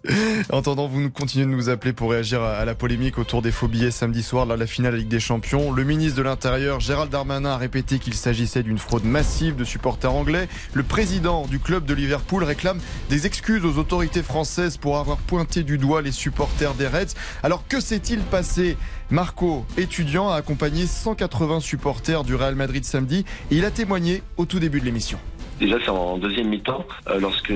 En 0.51 0.59
attendant, 0.59 0.87
vous 0.87 1.09
continuez 1.09 1.45
de 1.45 1.51
nous 1.51 1.69
appeler 1.69 1.93
pour 1.93 2.11
réagir 2.11 2.41
à 2.43 2.65
la 2.65 2.75
polémique 2.75 3.17
autour 3.17 3.41
des 3.41 3.51
faux 3.51 3.69
billets 3.69 3.91
samedi 3.91 4.21
soir 4.21 4.45
de 4.45 4.53
la 4.53 4.67
finale 4.67 4.95
Ligue 4.97 5.07
des 5.07 5.21
Champions. 5.21 5.71
Le 5.71 5.83
ministre 5.85 6.17
de 6.17 6.23
l'Intérieur, 6.23 6.81
Gérald 6.81 7.04
Darmanin, 7.09 7.51
a 7.51 7.57
répété 7.57 7.99
qu'il 7.99 8.13
s'agissait 8.13 8.63
d'une 8.63 8.77
fraude 8.77 9.03
massive 9.03 9.55
de 9.55 9.63
supporters 9.63 10.13
anglais. 10.13 10.47
Le 10.73 10.83
président 10.83 11.45
du 11.47 11.59
club 11.59 11.85
de 11.85 11.93
Liverpool 11.93 12.43
réclame 12.43 12.79
des 13.09 13.25
excuses 13.25 13.65
aux 13.65 13.77
autorités 13.77 14.23
françaises 14.23 14.77
pour 14.77 14.97
avoir 14.97 15.17
pointé 15.17 15.63
du 15.63 15.77
doigt 15.77 16.01
les 16.01 16.11
supporters 16.11 16.73
des 16.73 16.87
Reds. 16.87 17.15
Alors 17.43 17.67
que 17.67 17.79
s'est-il 17.79 18.19
passé 18.19 18.77
Marco, 19.09 19.65
étudiant, 19.77 20.29
a 20.29 20.35
accompagné 20.35 20.87
180 20.87 21.59
supporters 21.59 22.23
du 22.23 22.35
Real 22.35 22.55
Madrid 22.55 22.85
samedi 22.85 23.25
et 23.51 23.57
il 23.57 23.65
a 23.65 23.71
témoigné 23.71 24.23
au 24.37 24.45
tout 24.45 24.59
début 24.59 24.79
de 24.79 24.85
l'émission. 24.85 25.19
Déjà, 25.59 25.77
c'est 25.83 25.89
en 25.89 26.17
deuxième 26.17 26.49
mi-temps, 26.49 26.85
euh, 27.09 27.19
lorsque 27.19 27.53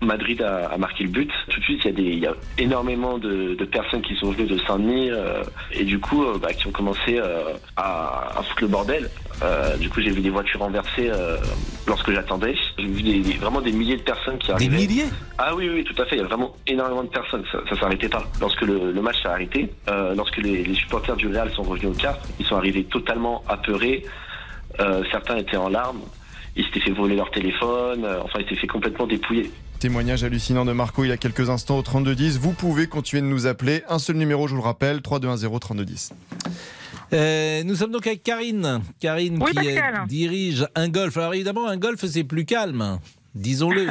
Madrid 0.00 0.40
a, 0.42 0.66
a 0.68 0.78
marqué 0.78 1.02
le 1.04 1.10
but. 1.10 1.30
Tout 1.48 1.58
de 1.58 1.64
suite, 1.64 1.80
il 1.84 1.86
y 1.86 1.88
a, 1.88 1.92
des, 1.92 2.02
il 2.02 2.18
y 2.20 2.26
a 2.26 2.34
énormément 2.58 3.18
de, 3.18 3.54
de 3.54 3.64
personnes 3.64 4.02
qui 4.02 4.14
sont 4.16 4.30
venues 4.30 4.46
de 4.46 4.56
Saint-Denis 4.58 5.10
euh, 5.10 5.42
et 5.72 5.84
du 5.84 5.98
coup, 5.98 6.22
euh, 6.24 6.38
bah, 6.40 6.52
qui 6.52 6.66
ont 6.68 6.70
commencé 6.72 7.18
euh, 7.18 7.54
à, 7.76 8.38
à 8.38 8.42
foutre 8.44 8.62
le 8.62 8.68
bordel. 8.68 9.10
Euh, 9.42 9.76
du 9.76 9.88
coup, 9.88 10.00
j'ai 10.00 10.10
vu 10.10 10.20
des 10.20 10.30
voitures 10.30 10.60
renversées 10.60 11.10
euh, 11.10 11.36
lorsque 11.86 12.10
j'attendais. 12.12 12.54
J'ai 12.78 12.86
vu 12.86 13.02
des, 13.02 13.18
des- 13.20 13.32
vraiment 13.38 13.60
des 13.60 13.72
milliers 13.72 13.96
de 13.96 14.02
personnes 14.02 14.38
qui 14.38 14.48
Des 14.48 14.52
arrivaient. 14.52 14.76
milliers? 14.76 15.04
Ah 15.38 15.54
oui, 15.56 15.68
oui, 15.72 15.82
tout 15.84 16.00
à 16.00 16.04
fait. 16.06 16.16
Il 16.16 16.20
y 16.20 16.24
a 16.24 16.26
vraiment 16.26 16.54
énormément 16.68 17.02
de 17.04 17.08
personnes. 17.08 17.44
Ça, 17.50 17.58
ça 17.68 17.80
s'arrêtait 17.80 18.08
pas. 18.08 18.24
Lorsque 18.40 18.62
le, 18.62 18.92
le 18.92 19.02
match 19.02 19.20
s'est 19.22 19.28
arrêté, 19.28 19.68
euh, 19.88 20.14
lorsque 20.14 20.36
les, 20.38 20.62
les 20.64 20.74
supporters 20.74 21.16
du 21.16 21.26
Real 21.28 21.50
sont 21.52 21.62
revenus 21.62 21.90
au 21.96 22.00
quart, 22.00 22.18
ils 22.38 22.46
sont 22.46 22.56
arrivés 22.56 22.84
totalement 22.84 23.42
apeurés. 23.48 24.04
Euh, 24.80 25.02
certains 25.10 25.36
étaient 25.36 25.56
en 25.56 25.68
larmes. 25.68 26.00
Ils 26.58 26.64
s'étaient 26.64 26.80
fait 26.80 26.90
voler 26.90 27.16
leur 27.16 27.30
téléphone. 27.30 28.04
Euh, 28.04 28.20
enfin, 28.22 28.40
ils 28.40 28.44
s'étaient 28.44 28.60
fait 28.60 28.66
complètement 28.66 29.06
dépouiller. 29.06 29.50
Témoignage 29.78 30.24
hallucinant 30.24 30.64
de 30.64 30.72
Marco 30.72 31.04
il 31.04 31.08
y 31.08 31.12
a 31.12 31.16
quelques 31.16 31.48
instants 31.50 31.78
au 31.78 31.82
3210. 31.82 32.38
Vous 32.38 32.52
pouvez 32.52 32.88
continuer 32.88 33.22
de 33.22 33.28
nous 33.28 33.46
appeler. 33.46 33.84
Un 33.88 34.00
seul 34.00 34.16
numéro, 34.16 34.48
je 34.48 34.54
vous 34.54 34.60
le 34.60 34.64
rappelle, 34.66 35.00
3210 35.00 35.48
3210. 35.60 36.12
Euh, 37.12 37.62
nous 37.62 37.76
sommes 37.76 37.92
donc 37.92 38.06
avec 38.06 38.22
Karine. 38.22 38.80
Karine 39.00 39.38
Oui, 39.40 39.50
qui 39.52 39.54
Pascal. 39.54 40.04
dirige 40.08 40.66
un 40.74 40.88
golf. 40.88 41.16
Alors 41.16 41.34
évidemment, 41.34 41.66
un 41.68 41.76
golf, 41.76 42.04
c'est 42.04 42.24
plus 42.24 42.44
calme. 42.44 42.98
Disons-le. 43.34 43.86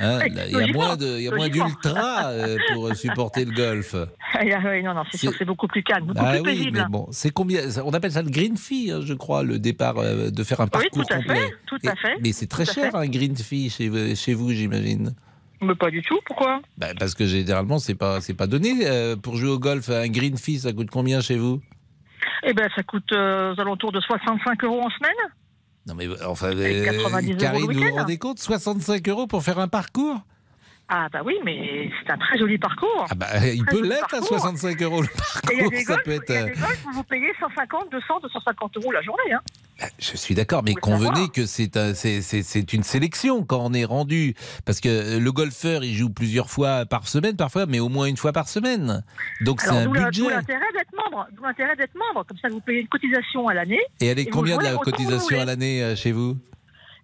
Hein, 0.00 0.18
Oui, 0.24 0.32
il 0.50 0.58
y 0.58 0.62
a 0.62 0.66
moins 0.72 0.96
de, 0.96 1.06
il 1.18 1.22
y 1.22 1.28
a 1.28 1.30
moins 1.30 1.46
logiquement. 1.48 1.66
d'ultra 1.68 2.26
euh, 2.30 2.56
pour 2.72 2.94
supporter 2.94 3.44
le 3.44 3.52
golf. 3.52 3.94
Ah, 4.34 4.40
oui, 4.44 4.82
non, 4.82 4.94
non, 4.94 5.02
c'est 5.10 5.16
sûr 5.18 5.32
C'est- 5.36 5.44
beaucoup 5.44 5.66
plus 5.66 5.82
calme, 5.82 6.06
beaucoup 6.06 6.20
Ah 6.22 6.32
plus 6.32 6.38
oui, 6.40 6.44
paisible. 6.44 6.78
mais 6.82 6.88
bon, 6.90 7.08
c'est 7.10 7.30
combien 7.32 7.60
On 7.84 7.90
appelle 7.92 8.12
ça 8.12 8.22
le 8.22 8.30
green 8.30 8.56
fee, 8.56 8.92
hein, 8.92 9.00
je 9.02 9.14
crois, 9.14 9.42
le 9.42 9.58
départ 9.58 9.96
euh, 9.98 10.30
de 10.30 10.44
faire 10.44 10.60
un 10.60 10.64
Oui, 10.64 10.70
parcours 10.70 10.90
tout 11.06 11.12
à 11.14 11.16
complet. 11.16 11.34
fait, 11.40 11.54
tout 11.66 11.78
à 11.86 11.92
Et- 11.92 11.96
fait. 11.96 12.16
mais 12.22 12.32
c'est 12.32 12.46
très 12.46 12.64
tout 12.66 12.74
cher 12.74 12.94
un 12.94 13.06
green 13.08 13.34
fee 13.36 13.70
chez, 13.70 13.88
vous- 13.88 14.14
chez 14.14 14.34
vous, 14.34 14.52
j'imagine. 14.52 15.14
Mais 15.60 15.74
pas 15.74 15.90
du 15.90 16.02
tout, 16.02 16.18
pourquoi? 16.26 16.60
Bah, 16.76 16.88
parce 16.98 17.14
que 17.14 17.26
généralement, 17.26 17.78
c'est 17.80 17.94
pas, 17.96 18.20
c'est 18.20 18.34
pas 18.34 18.46
donné. 18.46 18.86
euh, 18.86 19.16
pour 19.16 19.36
jouer 19.36 19.50
au 19.50 19.58
golf, 19.58 19.88
un 19.90 20.06
green 20.08 20.36
fee, 20.36 20.58
ça 20.60 20.72
coûte 20.72 20.90
combien 20.90 21.20
chez 21.20 21.36
vous? 21.36 21.60
Eh 22.44 22.52
ben, 22.52 22.68
ça 22.76 22.82
coûte 22.84 23.10
euh, 23.12 23.54
aux 23.54 23.60
alentours 23.60 23.90
de 23.92 24.00
65 24.00 24.62
euros 24.64 24.82
en 24.82 24.90
semaine. 24.90 25.10
Non 25.88 25.94
mais 25.94 26.06
enfin, 26.24 26.50
Et 26.50 26.84
90 26.84 27.30
euros 27.30 27.38
Karine, 27.40 27.72
vous 27.72 27.80
vous 27.80 27.94
rendez 27.96 28.18
compte 28.18 28.38
65 28.38 29.08
euros 29.08 29.26
pour 29.26 29.42
faire 29.42 29.58
un 29.58 29.68
parcours? 29.68 30.20
Ah 30.90 31.08
bah 31.12 31.20
oui, 31.24 31.34
mais 31.44 31.90
c'est 32.02 32.12
un 32.12 32.18
très 32.18 32.38
joli 32.38 32.58
parcours. 32.58 33.06
Ah 33.10 33.14
bah, 33.14 33.26
il 33.46 33.64
Très 33.64 33.76
peut 33.76 33.86
l'être 33.86 34.04
à 34.04 34.20
parcours. 34.20 34.38
65 34.38 34.82
euros 34.82 35.02
le 35.02 35.08
Et 35.08 35.54
il 35.54 35.56
y 35.56 35.60
a 35.60 35.70
parcours. 35.70 35.80
Ça 35.86 35.96
peut 35.98 36.12
être. 36.12 36.28
il 36.28 36.34
y 36.34 36.38
a 36.38 36.42
euh, 36.42 36.46
des 36.46 36.52
golfs 36.60 36.84
où 36.86 36.92
vous 36.92 37.04
payez 37.04 37.32
150, 37.40 37.90
200, 37.90 38.20
250 38.22 38.76
euros 38.76 38.92
la 38.92 39.02
journée. 39.02 39.32
Hein. 39.32 39.40
Bah, 39.78 39.86
Je 39.98 40.16
suis 40.16 40.34
d'accord, 40.34 40.62
mais 40.62 40.74
convenez 40.74 41.28
que 41.28 41.46
c'est 41.46 41.76
un- 41.76 41.92
une 42.72 42.82
sélection 42.82 43.44
quand 43.44 43.60
on 43.64 43.72
est 43.72 43.84
rendu. 43.84 44.34
Parce 44.64 44.80
que 44.80 45.18
le 45.18 45.32
golfeur, 45.32 45.84
il 45.84 45.94
joue 45.94 46.10
plusieurs 46.10 46.50
fois 46.50 46.84
par 46.86 47.06
semaine, 47.08 47.36
parfois, 47.36 47.66
mais 47.66 47.80
au 47.80 47.88
moins 47.88 48.06
une 48.06 48.16
fois 48.16 48.32
par 48.32 48.48
semaine. 48.48 49.02
Donc 49.40 49.60
c'est 49.60 49.70
un 49.70 49.86
budget. 49.88 50.22
d'où 50.22 50.28
l'intérêt 50.28 50.72
d'être 50.74 50.92
membre. 50.96 51.26
D'où 51.36 51.42
l'intérêt 51.44 51.76
d'être 51.76 51.94
membre. 51.94 52.26
Comme 52.26 52.38
ça, 52.38 52.48
vous 52.48 52.60
payez 52.60 52.80
une 52.80 52.88
cotisation 52.88 53.48
à 53.48 53.54
l'année. 53.54 53.80
Et 54.00 54.06
elle 54.06 54.18
est 54.18 54.26
combien 54.26 54.56
de 54.58 54.64
la 54.64 54.76
cotisation 54.76 55.40
à 55.40 55.44
l'année 55.44 55.82
euh, 55.82 55.96
chez 55.96 56.12
vous? 56.12 56.36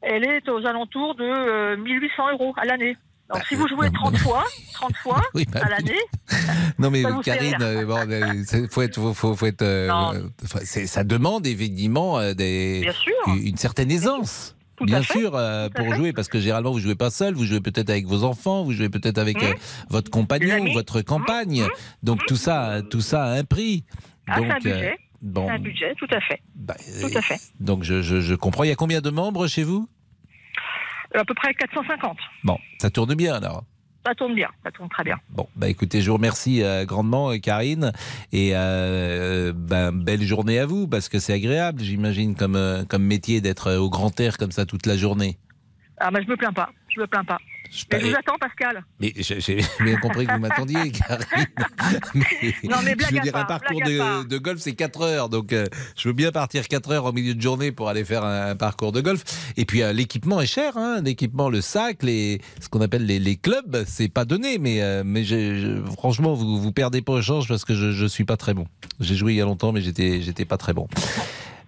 Elle 0.02 0.24
est 0.28 0.46
aux 0.50 0.66
alentours 0.66 1.14
de 1.14 1.24
euh, 1.24 1.76
1800 1.78 2.32
euros 2.32 2.54
à 2.58 2.66
l'année. 2.66 2.96
Donc 3.30 3.38
Bah, 3.38 3.44
si 3.48 3.54
vous 3.54 3.66
jouez 3.68 3.86
non, 3.86 3.92
30 3.94 4.12
non. 4.12 4.18
fois, 4.18 4.44
30 4.74 4.96
fois 4.96 5.22
Oui, 5.34 5.46
bah 5.50 5.60
à 5.64 5.68
l'année, 5.70 5.98
Non 6.78 6.90
mais 6.90 7.02
Karine, 7.24 7.54
rire. 7.54 7.58
euh, 7.62 7.84
bon, 7.86 7.96
euh, 8.10 8.66
faut 8.70 8.82
être, 8.82 8.94
faut, 8.96 9.14
faut- 9.14 9.34
faut 9.34 9.46
être, 9.46 9.62
euh, 9.62 10.20
ça 10.64 11.04
demande 11.04 11.46
évidemment 11.46 12.20
des, 12.34 12.86
une 13.26 13.56
certaine 13.56 13.90
aisance. 13.90 14.56
Tout 14.76 14.86
Bien 14.86 15.02
sûr, 15.02 15.36
euh, 15.36 15.68
pour 15.68 15.94
jouer, 15.94 16.12
parce 16.12 16.26
que 16.26 16.40
généralement 16.40 16.72
vous 16.72 16.80
jouez 16.80 16.96
pas 16.96 17.08
seul, 17.10 17.34
vous 17.34 17.44
jouez 17.44 17.60
peut-être 17.60 17.90
avec 17.90 18.06
vos 18.06 18.24
enfants, 18.24 18.64
vous 18.64 18.72
jouez 18.72 18.88
peut-être 18.88 19.18
avec 19.18 19.40
Mmh. 19.40 19.46
euh, 19.46 19.52
votre 19.88 20.10
compagnon, 20.10 20.66
votre 20.74 21.00
compagne. 21.00 21.62
Mmh. 21.62 21.68
Donc 22.02 22.20
tout 22.26 22.34
ça, 22.36 22.80
tout 22.90 23.00
ça 23.00 23.24
a 23.24 23.28
un 23.38 23.44
prix. 23.44 23.84
Ah, 24.26 24.34
un 24.34 24.40
Donc, 24.40 24.50
euh, 24.50 24.54
budget. 24.58 24.98
Bon. 25.22 25.48
Un 25.48 25.58
budget, 25.60 25.94
tout 25.96 26.08
à 26.10 26.20
fait. 26.20 26.40
Bah, 26.56 26.74
Tout 27.00 27.16
à 27.16 27.22
fait. 27.22 27.38
Donc 27.60 27.84
je, 27.84 28.02
je- 28.02 28.20
je 28.20 28.34
comprends. 28.34 28.64
Il 28.64 28.68
y 28.68 28.72
a 28.72 28.76
combien 28.76 29.00
de 29.00 29.10
membres 29.10 29.46
chez 29.46 29.62
vous? 29.62 29.88
À 31.14 31.24
peu 31.24 31.34
près 31.34 31.54
450. 31.54 32.16
Bon, 32.42 32.58
ça 32.78 32.90
tourne 32.90 33.14
bien 33.14 33.34
alors. 33.34 33.64
Ça 34.06 34.14
tourne 34.14 34.34
bien, 34.34 34.48
ça 34.62 34.70
tourne 34.70 34.88
très 34.90 35.02
bien. 35.04 35.16
Bon, 35.30 35.48
bah 35.56 35.68
écoutez, 35.68 36.02
je 36.02 36.10
vous 36.10 36.16
remercie 36.16 36.62
euh, 36.62 36.84
grandement, 36.84 37.30
euh, 37.30 37.38
Karine, 37.38 37.92
et 38.32 38.50
euh, 38.54 39.54
ben, 39.56 39.92
belle 39.92 40.20
journée 40.20 40.58
à 40.58 40.66
vous, 40.66 40.86
parce 40.86 41.08
que 41.08 41.18
c'est 41.18 41.32
agréable, 41.32 41.80
j'imagine, 41.80 42.34
comme, 42.34 42.56
euh, 42.56 42.84
comme 42.84 43.02
métier 43.02 43.40
d'être 43.40 43.68
euh, 43.68 43.78
au 43.78 43.88
grand 43.88 44.18
air 44.20 44.36
comme 44.36 44.52
ça 44.52 44.66
toute 44.66 44.84
la 44.84 44.98
journée. 44.98 45.38
Ah, 45.98 46.10
mais 46.10 46.22
je 46.22 46.28
me 46.28 46.36
plains 46.36 46.52
pas, 46.52 46.68
je 46.94 47.00
me 47.00 47.06
plains 47.06 47.24
pas. 47.24 47.38
Je- 47.76 47.84
Mais 47.92 48.00
je 48.00 48.06
vous 48.06 48.14
attends, 48.14 48.36
Pascal. 48.38 48.84
Mais 49.00 49.12
j'ai 49.16 49.58
bien 49.80 49.96
compris 49.96 50.26
que 50.26 50.32
vous 50.32 50.38
m'attendiez, 50.38 50.92
Karine. 50.92 51.46
Mais, 52.14 52.24
Non, 52.64 52.76
mais 52.84 52.94
blague 52.94 53.10
je 53.10 53.14
veux 53.16 53.20
dire, 53.20 53.34
un 53.36 53.44
parcours 53.44 53.80
de, 53.80 54.24
de 54.28 54.38
golf, 54.38 54.60
c'est 54.60 54.74
4 54.74 55.02
heures. 55.02 55.28
Donc, 55.28 55.52
euh, 55.52 55.66
je 55.96 56.08
veux 56.08 56.14
bien 56.14 56.30
partir 56.30 56.68
4 56.68 56.92
heures 56.92 57.04
au 57.06 57.12
milieu 57.12 57.34
de 57.34 57.40
journée 57.42 57.72
pour 57.72 57.88
aller 57.88 58.04
faire 58.04 58.24
un, 58.24 58.50
un 58.50 58.56
parcours 58.56 58.92
de 58.92 59.00
golf. 59.00 59.24
Et 59.56 59.64
puis, 59.64 59.82
euh, 59.82 59.92
l'équipement 59.92 60.40
est 60.40 60.46
cher. 60.46 60.76
Hein, 60.76 61.00
l'équipement, 61.02 61.48
le 61.48 61.60
sac, 61.60 62.02
les, 62.04 62.40
ce 62.60 62.68
qu'on 62.68 62.80
appelle 62.80 63.06
les, 63.06 63.18
les 63.18 63.36
clubs, 63.36 63.82
c'est 63.86 64.08
pas 64.08 64.24
donné. 64.24 64.58
Mais, 64.58 64.80
euh, 64.80 65.02
mais 65.04 65.24
je- 65.24 65.82
franchement, 65.96 66.34
vous, 66.34 66.60
vous 66.60 66.72
perdez 66.72 67.02
pas 67.02 67.14
au 67.14 67.22
change 67.22 67.48
parce 67.48 67.64
que 67.64 67.74
je, 67.74 67.90
je 67.90 68.06
suis 68.06 68.24
pas 68.24 68.36
très 68.36 68.54
bon. 68.54 68.66
J'ai 69.00 69.16
joué 69.16 69.32
il 69.32 69.36
y 69.36 69.40
a 69.42 69.44
longtemps, 69.46 69.72
mais 69.72 69.80
j'étais, 69.80 70.22
j'étais 70.22 70.44
pas 70.44 70.58
très 70.58 70.72
bon. 70.74 70.86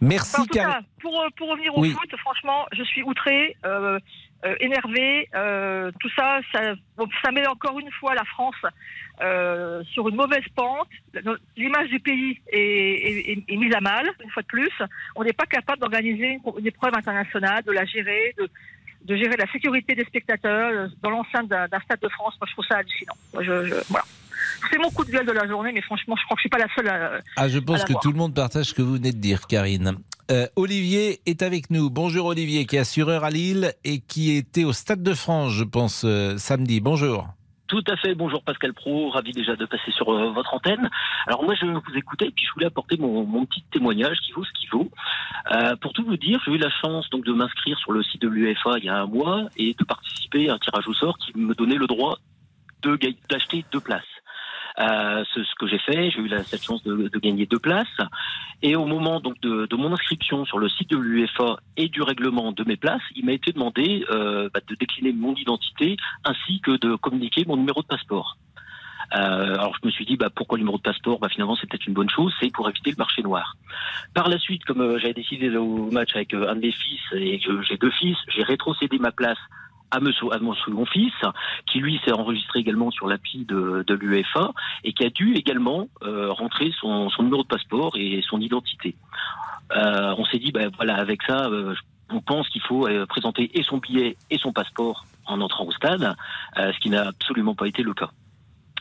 Merci, 0.03 0.33
Enfin, 0.35 0.43
en 0.43 0.47
tout 0.47 0.53
Karine. 0.53 0.73
cas, 0.75 0.81
pour, 1.01 1.25
pour 1.39 1.49
revenir 1.51 1.75
au 1.77 1.81
Oui. 1.81 1.91
foot, 1.93 2.11
franchement, 2.21 2.67
je 2.77 2.83
suis 2.85 3.03
outré, 3.03 3.57
euh, 3.65 3.99
euh, 4.45 4.55
énervé. 4.61 5.29
euh, 5.35 5.91
tout 6.01 6.11
ça, 6.17 6.41
ça, 6.53 6.75
met 7.33 7.47
encore 7.47 7.79
une 7.81 7.91
fois 7.93 8.15
la 8.15 8.25
France 8.25 8.55
euh, 9.23 9.83
sur 9.85 10.09
une 10.09 10.17
mauvaise 10.17 10.45
pente. 10.55 10.89
L'image 11.57 11.89
du 11.89 12.01
pays 12.01 12.41
est, 12.53 13.33
est- 13.49 13.57
mise 13.57 13.75
à 13.75 13.81
mal, 13.81 14.11
une 14.23 14.31
fois 14.31 14.43
de 14.43 14.47
plus. 14.49 14.73
On 15.15 15.25
n'est 15.25 15.33
pas 15.33 15.47
capable 15.47 15.81
d'organiser 15.81 16.33
une, 16.33 16.41
une 16.59 16.67
épreuve 16.67 16.95
internationale, 16.95 17.63
de 17.65 17.73
la 17.73 17.85
gérer, 17.87 18.35
de, 18.39 18.49
de 19.07 19.17
gérer 19.17 19.37
la 19.37 19.51
sécurité 19.53 19.95
des 19.95 20.05
spectateurs 20.05 20.71
euh, 20.73 20.89
dans 21.03 21.11
l'enceinte 21.11 21.49
d'un 21.49 21.81
stade 21.85 22.01
de 22.03 22.09
France. 22.09 22.35
Moi, 22.41 22.47
je 22.49 22.53
trouve 22.53 22.65
ça 22.69 22.77
hallucinant. 22.79 23.15
Moi, 23.33 23.43
je- 23.45 23.67
je- 23.67 23.75
voilà. 23.89 24.05
C'est 24.71 24.79
mon 24.79 24.91
coup 24.91 25.05
de 25.05 25.11
gueule 25.11 25.27
de 25.27 25.33
la 25.33 25.47
journée, 25.47 25.71
mais 25.73 25.81
franchement, 25.83 26.17
je 26.17 26.25
crois 26.25 26.35
que 26.37 26.41
je 26.41 26.43
suis 26.43 26.49
pas 26.51 26.59
la 26.59 26.69
seule 26.75 26.89
à, 26.89 27.21
Ah, 27.37 27.49
je 27.49 27.59
pense 27.59 27.85
que 27.85 27.93
tout 28.03 28.11
le 28.13 28.19
monde 28.19 28.35
partage 28.35 28.67
ce 28.67 28.75
que 28.75 28.83
vous 28.83 28.95
venez 28.95 29.13
de 29.13 29.19
dire, 29.19 29.47
Karine. 29.47 29.97
Euh, 30.31 30.47
Olivier 30.57 31.21
est 31.27 31.43
avec 31.43 31.71
nous. 31.71 31.89
Bonjour 31.89 32.27
Olivier, 32.27 32.67
qui 32.67 32.75
est 32.77 32.81
assureur 32.81 33.23
à 33.23 33.31
Lille 33.31 33.75
et 33.85 34.01
qui 34.01 34.37
était 34.37 34.65
au 34.65 34.73
Stade 34.73 35.03
de 35.03 35.15
France, 35.15 35.53
je 35.53 35.63
pense, 35.65 36.03
euh, 36.05 36.37
samedi. 36.37 36.81
Bonjour. 36.81 37.29
Tout 37.69 37.83
à 37.89 37.97
fait. 37.97 38.15
Bonjour 38.15 38.45
Pascal 38.45 38.73
Pro, 38.73 39.11
ravi 39.11 39.33
déjà 39.33 39.57
de 39.57 39.67
passer 39.67 39.91
sur 39.91 40.09
euh, 40.11 40.31
votre 40.31 40.55
antenne. 40.55 40.89
Alors 41.27 41.43
moi 41.43 41.55
je 41.61 41.67
vous 41.67 41.97
écoutais 41.97 42.27
et 42.27 42.31
puis 42.31 42.45
je 42.47 42.53
voulais 42.53 42.67
apporter 42.67 42.97
mon, 42.97 43.45
petit 43.45 43.63
témoignage 43.73 44.19
qui 44.21 44.31
vaut 44.33 44.45
ce 44.45 44.53
qu'il 44.53 44.71
vaut. 44.71 44.89
Euh, 45.51 45.75
pour 45.77 45.93
tout 45.93 46.05
vous 46.05 46.17
dire, 46.17 46.41
j'ai 46.45 46.53
eu 46.53 46.59
la 46.59 46.71
chance 46.71 47.11
donc 47.11 47.25
de 47.25 47.33
m'inscrire 47.33 47.77
sur 47.79 47.91
le 47.91 48.05
site 48.05 48.23
de 48.23 48.29
l'UEFA 48.29 48.79
il 48.79 48.85
y 48.85 48.89
a 48.89 48.97
un 48.97 49.07
mois 49.07 49.49
et 49.57 49.75
de 49.75 49.85
participer 49.85 50.49
à 50.49 50.55
un 50.55 50.59
tirage 50.59 50.87
au 50.87 50.95
sort 50.95 51.19
qui 51.19 51.37
me 51.37 51.55
donnait 51.55 51.75
le 51.75 51.89
droit 51.89 52.19
de 52.83 52.97
d'acheter 53.29 53.65
deux 53.73 53.81
places. 53.81 54.05
Euh, 54.79 55.25
ce, 55.33 55.43
ce 55.43 55.55
que 55.55 55.67
j'ai 55.67 55.79
fait, 55.79 56.11
j'ai 56.11 56.21
eu 56.21 56.29
la, 56.29 56.43
cette 56.45 56.63
chance 56.63 56.83
de, 56.83 57.09
de 57.09 57.19
gagner 57.19 57.47
deux 57.47 57.59
places. 57.59 57.87
Et 58.63 58.77
au 58.77 58.85
moment 58.85 59.21
donc 59.21 59.41
de, 59.41 59.67
de 59.67 59.77
mon 59.77 59.93
inscription 59.93 60.45
sur 60.45 60.59
le 60.59 60.69
site 60.69 60.91
de 60.91 60.99
l'UEFA 60.99 61.57
et 61.77 61.89
du 61.89 62.03
règlement 62.03 62.53
de 62.53 62.65
mes 62.65 62.77
places, 62.77 63.03
il 63.15 63.25
m'a 63.25 63.33
été 63.33 63.53
demandé 63.53 64.05
euh, 64.11 64.49
bah, 64.53 64.61
de 64.67 64.75
décliner 64.75 65.13
mon 65.13 65.35
identité 65.35 65.97
ainsi 66.25 66.61
que 66.61 66.73
de 66.77 66.95
communiquer 66.97 67.45
mon 67.47 67.57
numéro 67.57 67.81
de 67.83 67.87
passeport. 67.87 68.37
Euh, 69.15 69.55
alors 69.55 69.75
je 69.81 69.87
me 69.87 69.93
suis 69.93 70.05
dit 70.05 70.17
bah, 70.17 70.31
pourquoi 70.35 70.59
le 70.59 70.63
numéro 70.63 70.79
de 70.79 70.83
passeport? 70.83 71.19
Bah, 71.21 71.29
Finalement 71.29 71.57
c'est 71.57 71.69
peut-être 71.69 71.87
une 71.87 71.95
bonne 71.95 72.11
chose, 72.11 72.35
c'est 72.41 72.51
pour 72.51 72.69
éviter 72.69 72.91
le 72.91 72.97
marché 72.97 73.23
noir. 73.23 73.57
Par 74.15 74.29
la 74.29 74.39
suite, 74.39 74.65
comme 74.65 74.81
euh, 74.81 74.99
j'avais 74.99 75.15
décidé 75.15 75.55
au 75.57 75.91
match 75.91 76.15
avec 76.15 76.35
euh, 76.35 76.51
un 76.51 76.57
de 76.57 76.61
mes 76.61 76.73
fils 76.73 77.01
et 77.13 77.39
que 77.39 77.63
j'ai 77.63 77.77
deux 77.77 77.91
fils, 77.93 78.17
j'ai 78.29 78.43
rétrocédé 78.43 78.99
ma 78.99 79.13
place 79.13 79.39
à, 79.91 79.99
à 79.99 80.39
mon 80.39 80.87
fils, 80.87 81.15
qui 81.67 81.79
lui 81.79 82.01
s'est 82.05 82.13
enregistré 82.13 82.61
également 82.61 82.91
sur 82.91 83.07
l'appli 83.07 83.45
de, 83.45 83.85
de 83.87 83.95
l'UEFA 83.95 84.53
et 84.85 84.93
qui 84.93 85.05
a 85.05 85.11
dû 85.11 85.35
également 85.35 85.89
euh, 86.03 86.33
rentrer 86.33 86.73
son, 86.81 87.09
son 87.11 87.23
numéro 87.23 87.43
de 87.43 87.49
passeport 87.49 87.97
et 87.97 88.23
son 88.29 88.41
identité. 88.41 88.95
Euh, 89.75 90.15
on 90.19 90.25
s'est 90.27 90.39
dit, 90.39 90.53
ben 90.53 90.71
voilà, 90.77 90.97
avec 90.97 91.23
ça, 91.23 91.47
euh, 91.47 91.75
on 92.11 92.21
pense 92.21 92.49
qu'il 92.49 92.63
faut 92.63 92.89
présenter 93.09 93.51
et 93.59 93.63
son 93.65 93.79
billet 93.79 94.17
et 94.31 94.39
son 94.39 94.53
passeport 94.53 95.05
en 95.27 95.41
entrant 95.41 95.65
au 95.65 95.73
stade, 95.73 96.15
ce 96.57 96.79
qui 96.79 96.89
n'a 96.89 97.09
absolument 97.09 97.57
pas 97.57 97.67
été 97.67 97.83
le 97.83 97.95
cas. 97.95 98.11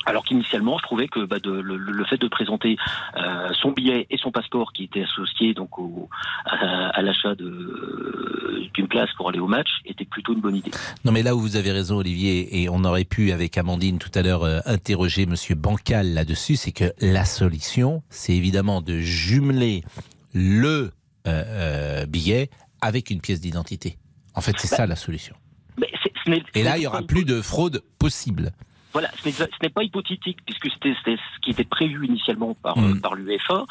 Alors 0.06 0.24
qu'initialement, 0.24 0.78
je 0.78 0.84
trouvais 0.84 1.08
que 1.08 1.26
bah, 1.26 1.40
de, 1.40 1.52
le, 1.52 1.78
le 1.78 2.06
fait 2.06 2.18
de 2.18 2.28
présenter 2.28 2.78
euh, 3.18 3.50
son 3.62 3.72
billet 3.72 4.06
et 4.10 4.18
son 4.18 4.32
passeport, 4.32 4.72
qui 4.74 4.84
étaient 4.84 5.04
associés 5.04 5.54
donc 5.54 5.80
au, 5.80 6.10
à, 6.46 6.90
à 6.90 7.02
l'achat 7.02 7.36
d'une 7.36 8.88
place 8.88 9.10
pour 9.18 9.30
aller 9.30 9.40
au 9.40 9.48
match, 9.48 9.70
était 9.86 10.06
plutôt 10.06 10.34
une 10.34 10.42
bonne 10.42 10.56
idée. 10.56 10.72
Non, 11.06 11.12
mais 11.12 11.24
là 11.24 11.36
où 11.36 11.40
vous 11.40 11.56
avez 11.56 11.72
raison, 11.72 11.98
Olivier, 11.98 12.62
et 12.62 12.70
on 12.70 12.84
aurait 12.84 13.04
pu, 13.04 13.32
avec 13.32 13.58
Amandine 13.58 13.98
tout 13.98 14.12
à 14.14 14.22
l'heure, 14.22 14.44
euh, 14.44 14.60
interroger 14.66 15.26
Monsieur 15.26 15.56
Bancal 15.56 16.14
là-dessus, 16.14 16.56
c'est 16.56 16.72
que 16.72 16.94
la 17.02 17.26
solution, 17.26 18.04
c'est 18.10 18.34
évidemment 18.34 18.82
de 18.82 19.00
jumeler 19.00 19.84
le 20.34 20.92
euh, 21.28 22.06
billet 22.06 22.50
avec 22.82 23.10
une 23.10 23.22
pièce 23.22 23.42
d'identité. 23.42 23.98
En 24.36 24.42
fait, 24.42 24.54
c'est 24.60 24.68
ça 24.68 24.86
la 24.86 24.96
solution. 24.96 25.36
Mais 26.28 26.42
Et 26.56 26.64
là, 26.64 26.78
il 26.78 26.80
y 26.80 26.82
n'est 26.82 26.88
aura 26.88 27.04
plus 27.04 27.24
de 27.24 27.42
fraude 27.42 27.84
possible. 28.00 28.52
Voilà, 28.96 29.10
ce 29.22 29.28
n'est, 29.62 29.70
pas 29.70 29.84
hypothétique 29.84 30.38
puisque 30.46 30.70
c'était, 30.72 30.96
ce 31.04 31.40
qui 31.42 31.52
était 31.52 31.66
prévu 31.66 32.06
initialement 32.06 32.54
par, 32.64 32.78
Mm. 32.78 32.92
euh, 32.94 33.02
par 33.02 33.16
l'UEFA. 33.16 33.56
Euh, 33.56 33.66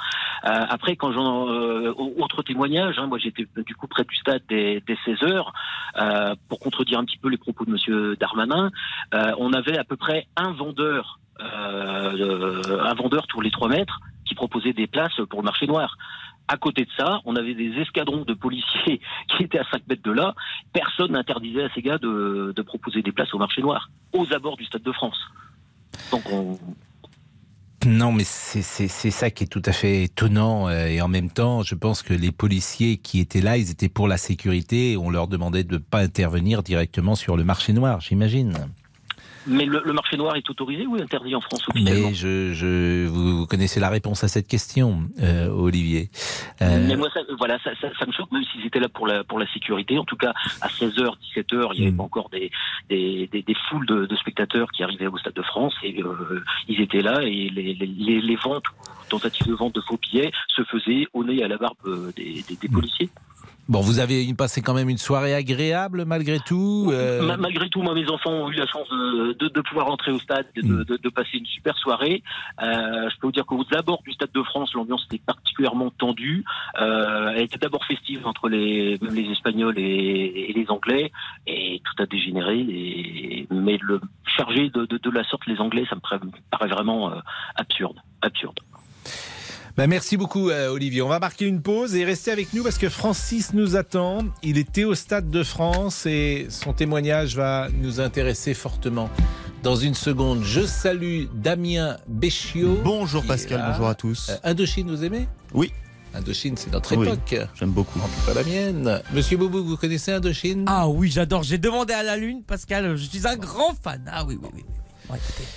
après, 0.45 0.97
quand 0.97 1.13
j'en 1.13 1.49
euh, 1.49 1.95
autre 1.97 2.43
témoignage, 2.43 2.99
hein, 2.99 3.07
moi 3.07 3.17
j'étais 3.17 3.47
du 3.65 3.75
coup 3.75 3.87
près 3.87 4.05
du 4.05 4.15
stade 4.17 4.43
dès, 4.51 4.83
dès 4.87 4.99
16 5.07 5.23
heures 5.23 5.55
euh, 5.99 6.35
pour 6.51 6.61
contredire 6.61 6.99
un 6.99 7.07
petit 7.07 7.17
peu 7.17 7.31
les 7.31 7.39
propos 7.39 7.65
de 7.65 7.71
Monsieur 7.71 8.17
Darmanin. 8.17 8.71
euh, 9.15 9.33
on 9.39 9.55
avait 9.55 9.79
à 9.79 9.85
peu 9.85 9.97
près 9.97 10.27
un 10.37 10.53
vendeur, 10.53 11.19
euh, 11.41 12.81
un 12.85 12.93
vendeur 12.93 13.27
tous 13.27 13.41
les 13.41 13.51
3 13.51 13.69
mètres 13.69 14.01
qui 14.27 14.35
proposait 14.35 14.75
des 14.75 14.87
places 14.87 15.19
pour 15.31 15.41
le 15.41 15.47
marché 15.47 15.67
noir. 15.67 15.97
À 16.47 16.57
côté 16.59 16.85
de 16.85 16.91
ça, 16.97 17.21
on 17.25 17.37
avait 17.37 17.55
des 17.55 17.71
escadrons 17.81 18.25
de 18.25 18.35
policiers 18.35 19.01
qui 19.29 19.45
étaient 19.45 19.59
à 19.59 19.65
5 19.71 19.83
mètres 19.89 20.03
de 20.03 20.13
là. 20.13 20.35
Personne 20.73 21.13
n'interdisait 21.13 21.65
à 21.65 21.69
ces 21.75 21.83
gars 21.83 21.99
de, 21.99 22.55
proposer 22.67 23.03
des 23.03 23.13
places 23.13 23.33
au 23.35 23.39
marché 23.39 23.63
noir, 23.63 23.91
aux 24.13 24.31
abords 24.33 24.57
du 24.57 24.65
Stade 24.65 24.83
de 24.83 24.93
France. 24.93 25.19
Donc 26.11 26.23
on, 26.31 26.59
Non, 27.87 28.13
mais 28.13 28.25
c'est 28.25 28.63
ça 28.89 29.31
qui 29.31 29.45
est 29.45 29.47
tout 29.47 29.63
à 29.65 29.73
fait 29.73 30.05
étonnant. 30.05 30.69
euh, 30.69 30.87
Et 30.87 31.01
en 31.01 31.09
même 31.09 31.31
temps, 31.31 31.63
je 31.63 31.75
pense 31.75 32.03
que 32.03 32.13
les 32.13 32.33
policiers 32.33 32.99
qui 32.99 33.21
étaient 33.21 33.41
là, 33.41 33.57
ils 33.57 33.71
étaient 33.71 33.89
pour 33.89 34.09
la 34.09 34.19
sécurité. 34.19 34.97
On 34.99 35.11
leur 35.11 35.29
demandait 35.29 35.65
de 35.65 35.75
ne 35.75 35.79
pas 35.79 36.01
intervenir 36.01 36.63
directement 36.63 37.15
sur 37.15 37.37
le 37.37 37.45
marché 37.45 37.73
noir, 37.73 38.01
j'imagine. 38.01 38.55
Mais 39.47 39.65
le, 39.67 39.83
le 39.85 39.93
marché 39.93 40.17
noir 40.17 40.37
est 40.37 40.49
autorisé 40.49 40.87
ou 40.87 40.97
interdit 40.97 41.35
en 41.35 41.41
France 41.41 41.63
officiellement 41.69 42.09
Mais 42.09 42.15
je, 42.15 42.53
je, 42.53 43.07
vous, 43.07 43.39
vous 43.39 43.47
connaissez 43.47 43.81
la 43.81 43.91
réponse 43.91 44.25
à 44.25 44.29
cette 44.29 44.49
question, 44.49 45.03
euh, 45.23 45.49
Olivier. 45.49 46.11
Euh, 46.63 46.85
Mais 46.87 46.97
moi, 46.97 47.09
ça, 47.13 47.21
voilà, 47.39 47.59
ça, 47.63 47.71
ça, 47.81 47.89
ça 47.99 48.07
me 48.07 48.13
choque, 48.13 48.31
même 48.33 48.45
s'ils 48.45 48.67
étaient 48.67 48.81
là 48.81 48.89
pour 48.89 49.07
la, 49.07 49.23
pour 49.25 49.39
la 49.39 49.47
sécurité. 49.53 49.99
En 49.99 50.05
tout 50.05 50.17
cas, 50.17 50.33
à 50.61 50.69
16h, 50.69 51.15
17h, 51.37 51.71
il 51.75 51.81
y 51.81 51.83
avait 51.83 51.93
Mm. 51.93 51.97
pas 51.97 52.03
encore 52.05 52.29
des, 52.31 52.51
des, 52.89 53.29
des, 53.31 53.43
des 53.43 53.55
foules 53.69 53.87
de, 53.87 54.07
de 54.07 54.17
spectateurs 54.17 54.71
qui 54.73 54.83
arrivaient 54.83 55.07
au 55.07 55.19
Stade 55.19 55.35
de 55.35 55.43
France 55.43 55.75
et 55.83 56.03
euh, 56.03 56.43
ils 56.69 56.81
étaient 56.81 57.03
là 57.03 57.23
et 57.23 57.51
les, 57.51 57.75
les, 57.75 58.21
les, 58.21 58.37
ventes, 58.37 58.65
tentatives 59.09 59.47
de 59.47 59.55
vente 59.55 59.75
de 59.75 59.81
faux 59.83 59.99
billets 60.01 60.33
se 60.49 60.63
faisaient 60.65 61.07
au 61.13 61.23
nez 61.25 61.37
et 61.37 61.45
à 61.45 61.49
la 61.49 61.59
barbe 61.59 61.77
euh, 61.87 62.13
des, 62.17 62.43
des, 62.49 62.57
des 62.57 62.69
Mm. 62.69 62.73
policiers. 62.73 63.11
Bon, 63.67 63.81
vous 63.81 63.99
avez 63.99 64.33
passé 64.35 64.61
quand 64.61 64.75
même 64.75 64.91
une 64.91 64.99
soirée 64.99 65.35
agréable 65.35 66.05
malgré 66.05 66.39
tout. 66.41 66.91
euh, 66.93 67.23
Ma- 67.23 67.39
Malgré 67.39 67.71
tout, 67.71 67.81
moi, 67.81 67.95
mes 67.95 68.09
enfants 68.11 68.31
ont 68.31 68.51
eu 68.51 68.57
la 68.57 68.67
chance 68.67 68.87
de, 68.91 69.33
de, 69.39 69.49
de 69.49 69.61
pouvoir 69.63 69.87
entrer 69.91 70.13
au 70.13 70.19
stade, 70.19 70.47
de, 70.55 70.63
Mm. 70.63 70.85
de, 70.85 70.97
de 71.03 71.09
passer 71.09 71.39
une 71.39 71.47
super 71.47 71.75
soirée. 71.79 72.23
Euh, 72.63 73.09
je 73.11 73.17
peux 73.19 73.27
vous 73.29 73.33
dire 73.33 73.47
qu'aux 73.47 73.65
abords 73.75 74.03
du 74.05 74.13
Stade 74.13 74.33
de 74.35 74.43
France, 74.43 74.75
l'ambiance 74.75 75.05
était 75.11 75.23
particulièrement 75.25 75.91
tendue. 75.91 76.45
Euh, 76.81 77.33
elle 77.35 77.43
était 77.45 77.57
d'abord 77.59 77.85
festive 77.87 78.27
entre 78.27 78.49
les, 78.51 78.99
même 79.01 79.15
les 79.15 79.31
Espagnols 79.31 79.79
et, 79.79 80.51
et 80.51 80.53
les 80.53 80.67
Anglais, 80.69 81.11
et 81.47 81.81
tout 81.85 82.03
a 82.03 82.07
dégénéré. 82.07 82.59
Et, 82.61 83.47
mais 83.51 83.79
le 83.81 84.01
charger 84.27 84.69
de, 84.71 85.11
la 85.11 85.25
sorte 85.25 85.47
les 85.47 85.59
Anglais, 85.61 85.87
ça 85.89 85.97
me 85.97 86.01
paraît, 86.01 86.21
paraît 86.51 86.69
vraiment 86.69 87.13
absurde, 87.57 87.97
absurde. 88.21 88.59
Bah, 89.77 89.87
merci 89.89 90.17
beaucoup, 90.17 90.51
euh, 90.51 90.69
Olivier. 90.69 91.03
On 91.03 91.09
va 91.09 91.19
marquer 91.19 91.47
une 91.47 91.61
pause 91.61 91.95
et 91.97 92.05
rester 92.05 92.31
avec 92.31 92.53
nous 92.53 92.63
parce 92.63 92.79
que 92.79 92.89
Francis 92.89 93.53
nous 93.55 93.75
attend. 93.77 94.19
Il 94.43 94.57
était 94.59 94.85
au 94.85 94.95
Stade 94.95 95.31
de 95.31 95.43
France 95.43 96.07
et 96.07 96.47
son 96.49 96.73
témoignage 96.73 97.35
va 97.37 97.69
nous 97.81 98.01
intéresser 98.01 98.55
fortement. 98.55 99.11
Dans 99.65 99.77
une 99.77 99.95
seconde, 99.95 100.45
je 100.45 100.61
salue 100.61 101.25
Damien 101.35 101.97
Béchiot. 102.07 102.79
Bonjour 102.85 103.25
Pascal, 103.25 103.65
bonjour 103.73 103.89
à 103.89 103.95
tous. 103.95 104.29
Euh, 104.31 104.37
Indochine, 104.45 104.89
vous 104.89 105.03
aimez? 105.05 105.27
Oui. 105.55 105.73
Indochine, 106.15 106.57
c'est 106.57 106.71
notre 106.73 106.95
Oui. 106.97 107.09
époque. 107.09 107.35
J'aime 107.59 107.71
beaucoup. 107.71 107.99
En 107.99 108.03
tout 108.07 108.27
cas 108.27 108.35
la 108.35 108.45
mienne. 108.45 109.03
Monsieur 109.13 109.37
Boubou, 109.37 109.65
vous 109.65 109.77
connaissez 109.77 110.13
Indochine? 110.13 110.65
Ah 110.69 110.87
oui, 110.89 111.11
j'adore. 111.11 111.43
J'ai 111.43 111.59
demandé 111.59 111.93
à 111.95 112.05
la 112.05 112.17
Lune, 112.17 112.43
Pascal. 112.47 112.95
Je 112.95 113.05
suis 113.05 113.27
un 113.27 113.35
grand 113.37 113.75
fan. 113.83 114.03
Ah 114.13 114.25
oui, 114.25 114.39
oui, 114.41 114.49
oui. 114.55 114.63
oui. 114.69 114.75
Bon, 115.09 115.15
écoutez. 115.17 115.49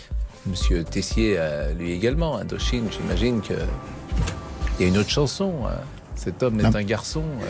Monsieur 0.47 0.83
Tessier, 0.85 1.35
euh, 1.37 1.73
lui 1.73 1.91
également, 1.91 2.37
Indochine, 2.37 2.87
j'imagine 2.91 3.41
que 3.41 3.53
Il 4.79 4.83
y 4.83 4.85
a 4.85 4.87
une 4.89 4.97
autre 4.97 5.09
chanson. 5.09 5.53
euh, 5.65 5.75
Cet 6.15 6.43
homme 6.43 6.59
est 6.59 6.63
Non. 6.63 6.75
un 6.75 6.83
garçon. 6.83 7.23
euh. 7.41 7.45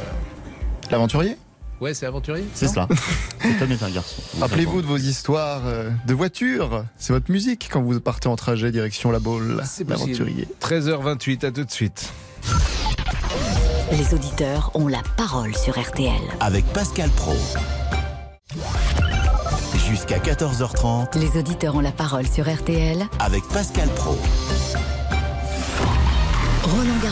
L'aventurier? 0.92 1.38
Ouais, 1.80 1.94
c'est 1.94 2.06
aventurier 2.08 2.46
C'est 2.56 2.68
cela. 2.68 2.88
Cet 3.42 3.62
homme 3.62 3.72
est 3.72 3.84
un 3.84 3.90
garçon. 3.92 4.22
Rappelez-vous 4.40 4.82
de 4.82 4.88
vos 4.88 4.98
histoires 4.98 5.62
euh, 5.66 5.90
de 6.08 6.13
voiture. 6.13 6.86
C'est 6.98 7.13
votre 7.13 7.30
musique 7.32 7.70
quand 7.72 7.82
vous 7.82 8.00
partez 8.00 8.28
en 8.30 8.36
trajet 8.36 8.72
direction 8.72 9.12
la 9.12 9.20
Baule. 9.20 9.62
C'est 9.66 9.86
possible. 9.86 10.10
L'aventurier. 10.12 10.48
13h28, 10.62 11.46
à 11.46 11.52
tout 11.52 11.63
de 11.66 11.72
suite. 11.72 12.12
Les 13.92 14.13
auditeurs 14.13 14.72
ont 14.74 14.88
la 14.88 15.02
parole 15.18 15.56
sur 15.56 15.80
RTL. 15.80 16.12
Avec 16.40 16.66
Pascal 16.68 17.10
Pro. 17.12 17.36
Jusqu'à 19.88 20.18
14h30 20.20 21.18
Les 21.18 21.40
auditeurs 21.40 21.76
ont 21.76 21.80
la 21.80 21.92
parole 21.94 22.28
sur 22.28 22.52
RTL. 22.54 23.06
avec 23.20 23.44
Pascal 23.50 23.88
Pro. 23.90 24.18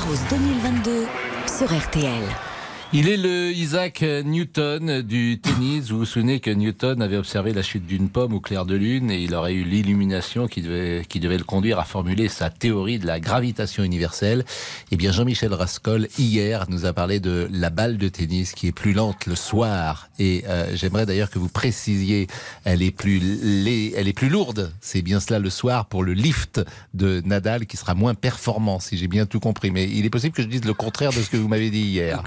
Roland 0.06 0.14
Garros 0.14 0.20
2022 0.30 1.08
sur 1.48 1.68
RTL. 1.74 2.55
Il 2.98 3.10
est 3.10 3.18
le 3.18 3.52
Isaac 3.52 4.04
Newton 4.04 5.02
du 5.02 5.38
tennis. 5.42 5.90
Vous 5.90 5.98
vous 5.98 6.06
souvenez 6.06 6.40
que 6.40 6.50
Newton 6.50 7.02
avait 7.02 7.18
observé 7.18 7.52
la 7.52 7.62
chute 7.62 7.86
d'une 7.86 8.08
pomme 8.08 8.34
au 8.34 8.40
clair 8.40 8.66
de 8.66 8.74
lune 8.74 9.12
et 9.12 9.22
il 9.22 9.36
aurait 9.36 9.54
eu 9.54 9.66
l'illumination 9.66 10.48
qui 10.48 10.62
devait, 10.62 11.04
qui 11.04 11.20
devait 11.20 11.38
le 11.38 11.44
conduire 11.44 11.78
à 11.78 11.84
formuler 11.84 12.30
sa 12.30 12.50
théorie 12.50 12.98
de 12.98 13.06
la 13.06 13.20
gravitation 13.20 13.84
universelle. 13.84 14.46
Eh 14.92 14.96
bien, 14.96 15.12
Jean-Michel 15.12 15.54
Rascol, 15.54 16.08
hier, 16.18 16.68
nous 16.70 16.86
a 16.86 16.94
parlé 16.94 17.20
de 17.20 17.50
la 17.52 17.70
balle 17.70 17.98
de 17.98 18.08
tennis 18.08 18.54
qui 18.54 18.68
est 18.68 18.72
plus 18.72 18.94
lente 18.94 19.26
le 19.26 19.36
soir. 19.36 20.08
Et 20.18 20.46
euh, 20.48 20.74
j'aimerais 20.74 21.06
d'ailleurs 21.06 21.30
que 21.30 21.38
vous 21.38 21.50
précisiez, 21.50 22.28
elle 22.64 22.82
est 22.82 22.92
plus, 22.92 23.92
elle 23.94 24.08
est 24.08 24.14
plus 24.14 24.30
lourde. 24.30 24.72
C'est 24.80 25.02
bien 25.02 25.20
cela 25.20 25.40
le 25.40 25.50
soir 25.50 25.88
pour 25.88 26.02
le 26.02 26.14
lift 26.14 26.62
de 26.94 27.22
Nadal 27.26 27.66
qui 27.66 27.76
sera 27.76 27.94
moins 27.94 28.14
performant, 28.14 28.80
si 28.80 28.98
j'ai 28.98 29.10
bien 29.10 29.26
tout 29.26 29.42
compris. 29.42 29.70
Mais 29.70 29.84
il 29.84 30.06
est 30.06 30.10
possible 30.10 30.34
que 30.34 30.44
je 30.44 30.48
dise 30.48 30.64
le 30.64 30.74
contraire 30.74 31.10
de 31.10 31.20
ce 31.20 31.30
que 31.30 31.36
vous 31.36 31.50
m'avez 31.50 31.70
dit 31.70 31.82
hier. 31.82 32.24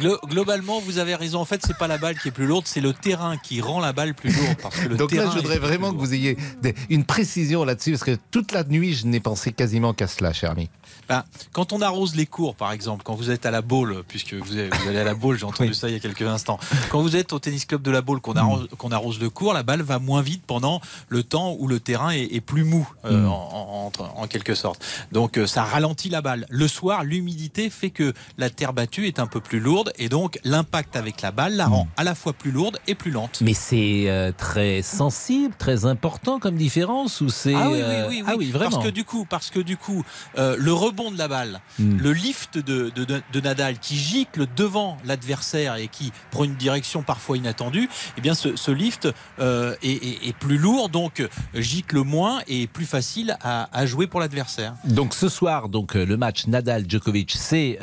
Globalement, 0.58 0.80
vous 0.80 0.98
avez 0.98 1.14
raison. 1.14 1.40
En 1.40 1.44
fait, 1.44 1.62
c'est 1.66 1.76
pas 1.76 1.86
la 1.88 1.98
balle 1.98 2.18
qui 2.18 2.28
est 2.28 2.32
plus 2.32 2.46
lourde, 2.46 2.64
c'est 2.66 2.80
le 2.80 2.92
terrain 2.92 3.36
qui 3.36 3.60
rend 3.60 3.80
la 3.80 3.92
balle 3.92 4.14
plus 4.14 4.30
lourde. 4.30 4.56
Parce 4.62 4.76
que 4.76 4.88
le 4.88 4.96
Donc 4.96 5.12
là, 5.12 5.26
je 5.30 5.36
voudrais 5.36 5.58
vraiment 5.58 5.92
que 5.92 5.98
vous 5.98 6.14
ayez 6.14 6.36
des- 6.62 6.74
une 6.90 7.04
précision 7.04 7.64
là-dessus, 7.64 7.92
parce 7.92 8.04
que 8.04 8.16
toute 8.30 8.52
la 8.52 8.64
nuit, 8.64 8.94
je 8.94 9.06
n'ai 9.06 9.20
pensé 9.20 9.52
quasiment 9.52 9.92
qu'à 9.94 10.06
cela, 10.08 10.32
cher 10.32 10.50
ami. 10.50 10.68
Ben, 11.08 11.24
quand 11.52 11.72
on 11.72 11.80
arrose 11.80 12.14
les 12.16 12.26
cours, 12.26 12.54
par 12.54 12.72
exemple, 12.72 13.02
quand 13.02 13.14
vous 13.14 13.30
êtes 13.30 13.46
à 13.46 13.50
la 13.50 13.62
Baule, 13.62 14.02
puisque 14.08 14.34
vous, 14.34 14.52
avez- 14.56 14.68
vous 14.68 14.88
allez 14.88 14.98
à 14.98 15.04
la 15.04 15.14
Baule, 15.14 15.38
j'ai 15.38 15.44
entendu 15.44 15.72
ça 15.74 15.88
il 15.88 15.94
y 15.94 15.96
a 15.96 16.00
quelques 16.00 16.22
instants. 16.22 16.58
Quand 16.90 17.00
vous 17.00 17.16
êtes 17.16 17.32
au 17.32 17.38
tennis 17.38 17.64
club 17.64 17.80
de 17.82 17.90
la 17.90 18.02
Baule, 18.02 18.20
qu'on 18.20 18.34
arrose, 18.36 18.68
qu'on 18.76 18.90
arrose 18.90 19.18
le 19.20 19.30
cours, 19.30 19.52
la 19.54 19.62
balle 19.62 19.80
va 19.82 19.98
moins 19.98 20.20
vite 20.22 20.42
pendant 20.46 20.80
le 21.08 21.22
temps 21.22 21.56
où 21.58 21.66
le 21.66 21.80
terrain 21.80 22.10
est, 22.10 22.24
est 22.34 22.40
plus 22.42 22.64
mou, 22.64 22.88
euh, 23.06 23.22
Mm. 23.22 23.26
en, 23.28 23.92
en- 23.98 24.20
en 24.22 24.26
quelque 24.26 24.54
sorte. 24.54 24.84
Donc 25.12 25.38
euh, 25.38 25.46
ça 25.46 25.62
ralentit 25.64 26.10
la 26.10 26.20
balle. 26.20 26.46
Le 26.50 26.68
soir, 26.68 27.04
l'humidité 27.04 27.70
fait 27.70 27.90
que 27.90 28.12
la 28.36 28.50
terre 28.50 28.72
battue 28.74 29.06
est 29.06 29.18
un 29.18 29.26
peu 29.26 29.40
plus 29.40 29.60
lourde 29.60 29.92
et 29.98 30.08
donc 30.10 30.37
l'impact 30.44 30.96
avec 30.96 31.22
la 31.22 31.30
balle 31.30 31.56
la 31.56 31.66
rend 31.66 31.88
à 31.96 32.04
la 32.04 32.14
fois 32.14 32.32
plus 32.32 32.50
lourde 32.50 32.78
et 32.86 32.94
plus 32.94 33.10
lente. 33.10 33.40
Mais 33.40 33.54
c'est 33.54 34.04
euh, 34.08 34.32
très 34.36 34.82
sensible, 34.82 35.54
très 35.58 35.84
important 35.86 36.38
comme 36.38 36.56
différence, 36.56 37.20
ou 37.20 37.28
c'est 37.28 37.54
Ah 37.54 37.68
oui, 37.70 37.74
oui, 37.76 37.80
euh, 37.82 38.06
oui, 38.08 38.22
ah 38.26 38.32
oui, 38.36 38.50
vraiment. 38.50 38.70
Parce 38.70 38.84
que 38.84 38.90
du 38.90 39.04
coup, 39.04 39.26
parce 39.28 39.50
que 39.50 39.60
du 39.60 39.76
coup, 39.76 40.04
euh, 40.38 40.56
le 40.58 40.72
rebond 40.72 41.10
de 41.10 41.18
la 41.18 41.28
balle, 41.28 41.60
Hmm. 41.78 41.96
le 41.98 42.12
lift 42.12 42.58
de, 42.58 42.90
de- 42.90 43.04
de- 43.04 43.40
Nadal 43.40 43.78
qui 43.78 43.96
gicle 43.96 44.46
devant 44.56 44.96
l'adversaire 45.04 45.76
et 45.76 45.86
qui 45.88 46.12
prend 46.30 46.44
une 46.44 46.56
direction 46.56 47.02
parfois 47.02 47.36
inattendue, 47.36 47.88
eh 48.16 48.20
bien, 48.20 48.34
ce, 48.34 48.56
ce 48.56 48.70
lift 48.70 49.08
euh, 49.38 49.74
est, 49.82 49.90
est- 49.92 50.28
est 50.28 50.36
plus 50.36 50.58
lourd, 50.58 50.88
donc 50.88 51.20
euh, 51.20 51.28
gicle 51.54 51.98
moins 51.98 52.40
et 52.48 52.62
est 52.62 52.66
plus 52.66 52.84
facile 52.86 53.36
à, 53.42 53.68
à 53.72 53.86
jouer 53.86 54.06
pour 54.06 54.18
l'adversaire. 54.20 54.74
Donc 54.84 55.14
ce 55.14 55.28
soir, 55.28 55.68
donc 55.68 55.94
euh, 55.96 56.04
le 56.04 56.16
match 56.16 56.46
Nadal-Djokovic, 56.46 57.32
c'est 57.36 57.78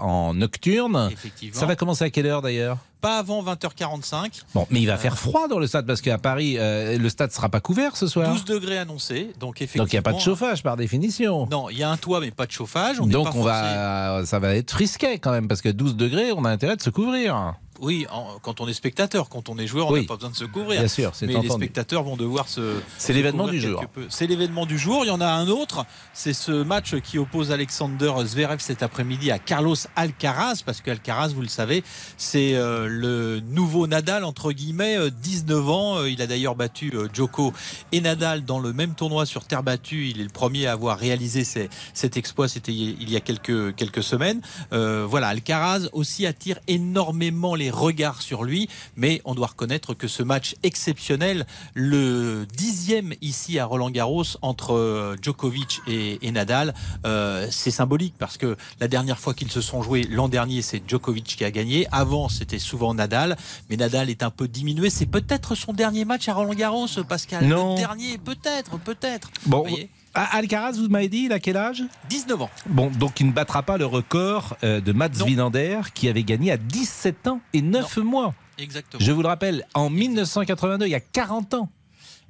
en 0.00 0.34
nocturne. 0.34 1.08
Effectivement. 1.12 1.58
Ça 1.60 1.66
va 1.66 1.76
commencer 1.84 2.04
à 2.04 2.10
quelle 2.10 2.26
heure 2.26 2.42
d'ailleurs? 2.42 2.78
Pas 3.00 3.18
avant 3.18 3.42
20h45. 3.42 4.42
Bon, 4.54 4.66
mais 4.70 4.80
il 4.80 4.86
va 4.86 4.96
faire 4.96 5.18
froid 5.18 5.46
dans 5.48 5.58
le 5.58 5.66
stade 5.66 5.86
parce 5.86 6.00
qu'à 6.00 6.16
Paris, 6.18 6.56
euh, 6.58 6.96
le 6.96 7.08
stade 7.08 7.30
sera 7.32 7.48
pas 7.50 7.60
couvert 7.60 7.96
ce 7.96 8.06
soir. 8.06 8.30
12 8.32 8.44
degrés 8.46 8.78
annoncés, 8.78 9.32
donc 9.38 9.56
effectivement. 9.60 9.84
Donc 9.84 9.92
il 9.92 9.96
n'y 9.96 9.98
a 9.98 10.02
pas 10.02 10.12
de 10.14 10.20
chauffage 10.20 10.62
par 10.62 10.76
définition. 10.76 11.46
Non, 11.50 11.68
il 11.68 11.78
y 11.78 11.82
a 11.82 11.90
un 11.90 11.96
toit 11.96 12.20
mais 12.20 12.30
pas 12.30 12.46
de 12.46 12.52
chauffage. 12.52 12.98
On 13.00 13.06
Donc 13.06 13.24
pas 13.24 13.30
on 13.38 13.42
forcé- 13.42 13.44
va, 13.44 14.22
ça 14.24 14.38
va 14.38 14.54
être 14.54 14.72
risqué 14.72 15.18
quand 15.18 15.32
même 15.32 15.48
parce 15.48 15.60
que 15.60 15.68
12 15.68 15.96
degrés, 15.96 16.32
on 16.32 16.44
a 16.44 16.50
intérêt 16.50 16.76
de 16.76 16.82
se 16.82 16.90
couvrir. 16.90 17.54
Oui, 17.84 18.06
en- 18.10 18.38
quand 18.40 18.60
on 18.60 18.66
est 18.68 18.72
spectateur, 18.72 19.28
quand 19.28 19.48
on 19.50 19.58
est 19.58 19.66
joueur, 19.66 19.88
on 19.88 19.92
Oui. 19.92 20.00
n'a 20.00 20.06
pas 20.06 20.14
besoin 20.16 20.30
de 20.30 20.36
se 20.36 20.44
couvrir. 20.46 20.80
Bien 20.80 20.88
sûr, 20.88 21.10
c'est 21.14 21.26
Mais 21.26 21.34
les 21.38 21.50
spectateurs 21.50 22.02
vont 22.02 22.16
devoir 22.16 22.48
se. 22.48 22.80
C'est 22.98 23.12
l'événement 23.12 23.46
du 23.46 23.60
jour. 23.60 23.84
peu. 23.92 24.06
C'est 24.08 24.26
l'événement 24.26 24.64
du 24.66 24.78
jour. 24.78 25.04
Il 25.04 25.08
y 25.08 25.10
en 25.10 25.20
a 25.20 25.26
un 25.28 25.48
autre. 25.48 25.84
C'est 26.14 26.32
ce 26.32 26.50
match 26.52 26.94
qui 27.02 27.18
oppose 27.18 27.52
Alexander 27.52 28.12
Zverev 28.24 28.58
cet 28.60 28.82
après-midi 28.82 29.30
à 29.30 29.38
Carlos 29.38 29.76
Alcaraz, 29.96 30.62
parce 30.64 30.80
que 30.80 30.90
Alcaraz, 30.90 31.28
vous 31.34 31.42
le 31.42 31.48
savez, 31.48 31.84
c'est 32.16 32.54
euh, 32.54 32.86
le 32.88 33.40
nouveau 33.40 33.86
Nadal 33.86 34.24
entre 34.24 34.52
guillemets, 34.52 34.96
euh, 34.96 35.10
19 35.10 35.68
ans. 35.68 35.98
Euh, 35.98 36.10
Il 36.10 36.22
a 36.22 36.26
d'ailleurs 36.26 36.54
battu 36.54 36.92
euh, 36.94 37.08
Djoko 37.12 37.52
et 37.92 38.00
Nadal 38.00 38.44
dans 38.44 38.58
le 38.60 38.72
même 38.72 38.94
tournoi 38.94 39.26
sur 39.26 39.44
terre 39.44 39.62
battue. 39.62 40.08
Il 40.08 40.20
est 40.20 40.24
le 40.24 40.28
premier 40.30 40.66
à 40.66 40.72
avoir 40.72 40.98
réalisé 40.98 41.44
ces- 41.44 41.68
cet 41.92 42.16
exploit. 42.16 42.48
C'était 42.48 42.72
il 42.72 43.10
y 43.10 43.16
a 43.16 43.20
quelques 43.20 43.74
quelques 43.76 44.02
semaines. 44.02 44.40
Euh, 44.72 45.04
voilà, 45.08 45.28
Alcaraz 45.28 45.88
aussi 45.92 46.26
attire 46.26 46.58
énormément 46.68 47.54
les 47.54 47.70
regards 47.74 48.22
sur 48.22 48.44
lui, 48.44 48.68
mais 48.96 49.20
on 49.24 49.34
doit 49.34 49.48
reconnaître 49.48 49.94
que 49.94 50.08
ce 50.08 50.22
match 50.22 50.54
exceptionnel, 50.62 51.46
le 51.74 52.46
dixième 52.56 53.14
ici 53.20 53.58
à 53.58 53.66
Roland 53.66 53.90
Garros 53.90 54.24
entre 54.42 54.74
euh, 54.74 55.16
Djokovic 55.20 55.80
et, 55.86 56.26
et 56.26 56.30
Nadal, 56.30 56.74
euh, 57.04 57.46
c'est 57.50 57.70
symbolique 57.70 58.14
parce 58.18 58.38
que 58.38 58.56
la 58.80 58.88
dernière 58.88 59.18
fois 59.18 59.34
qu'ils 59.34 59.50
se 59.50 59.60
sont 59.60 59.82
joués 59.82 60.04
l'an 60.04 60.28
dernier, 60.28 60.62
c'est 60.62 60.82
Djokovic 60.88 61.24
qui 61.24 61.44
a 61.44 61.50
gagné. 61.50 61.86
Avant, 61.92 62.28
c'était 62.28 62.58
souvent 62.58 62.94
Nadal, 62.94 63.36
mais 63.68 63.76
Nadal 63.76 64.10
est 64.10 64.22
un 64.22 64.30
peu 64.30 64.48
diminué. 64.48 64.90
C'est 64.90 65.06
peut-être 65.06 65.54
son 65.54 65.72
dernier 65.72 66.04
match 66.04 66.28
à 66.28 66.34
Roland 66.34 66.54
Garros, 66.54 66.86
Pascal. 67.08 67.46
Non. 67.46 67.74
Le 67.74 67.78
dernier, 67.80 68.18
peut-être, 68.18 68.78
peut-être. 68.78 69.30
Bon, 69.46 69.58
Vous 69.58 69.70
voyez? 69.70 69.90
Ah, 70.16 70.36
Alcaraz, 70.36 70.72
vous 70.72 70.88
m'avez 70.88 71.08
dit, 71.08 71.24
il 71.24 71.32
a 71.32 71.40
quel 71.40 71.56
âge? 71.56 71.82
19 72.08 72.42
ans. 72.42 72.50
Bon, 72.66 72.88
donc 72.88 73.18
il 73.18 73.26
ne 73.26 73.32
battra 73.32 73.62
pas 73.64 73.76
le 73.76 73.86
record 73.86 74.56
euh, 74.62 74.80
de 74.80 74.92
Mats 74.92 75.08
Non. 75.18 75.24
Wilander 75.26 75.80
qui 75.92 76.08
avait 76.08 76.22
gagné 76.22 76.52
à 76.52 76.56
17 76.56 77.26
ans 77.26 77.40
et 77.52 77.62
9 77.62 77.96
mois. 77.98 78.32
Exactement. 78.58 79.02
Je 79.04 79.10
vous 79.10 79.22
le 79.22 79.28
rappelle, 79.28 79.66
en 79.74 79.90
1982, 79.90 80.86
il 80.86 80.90
y 80.90 80.94
a 80.94 81.00
40 81.00 81.54
ans. 81.54 81.68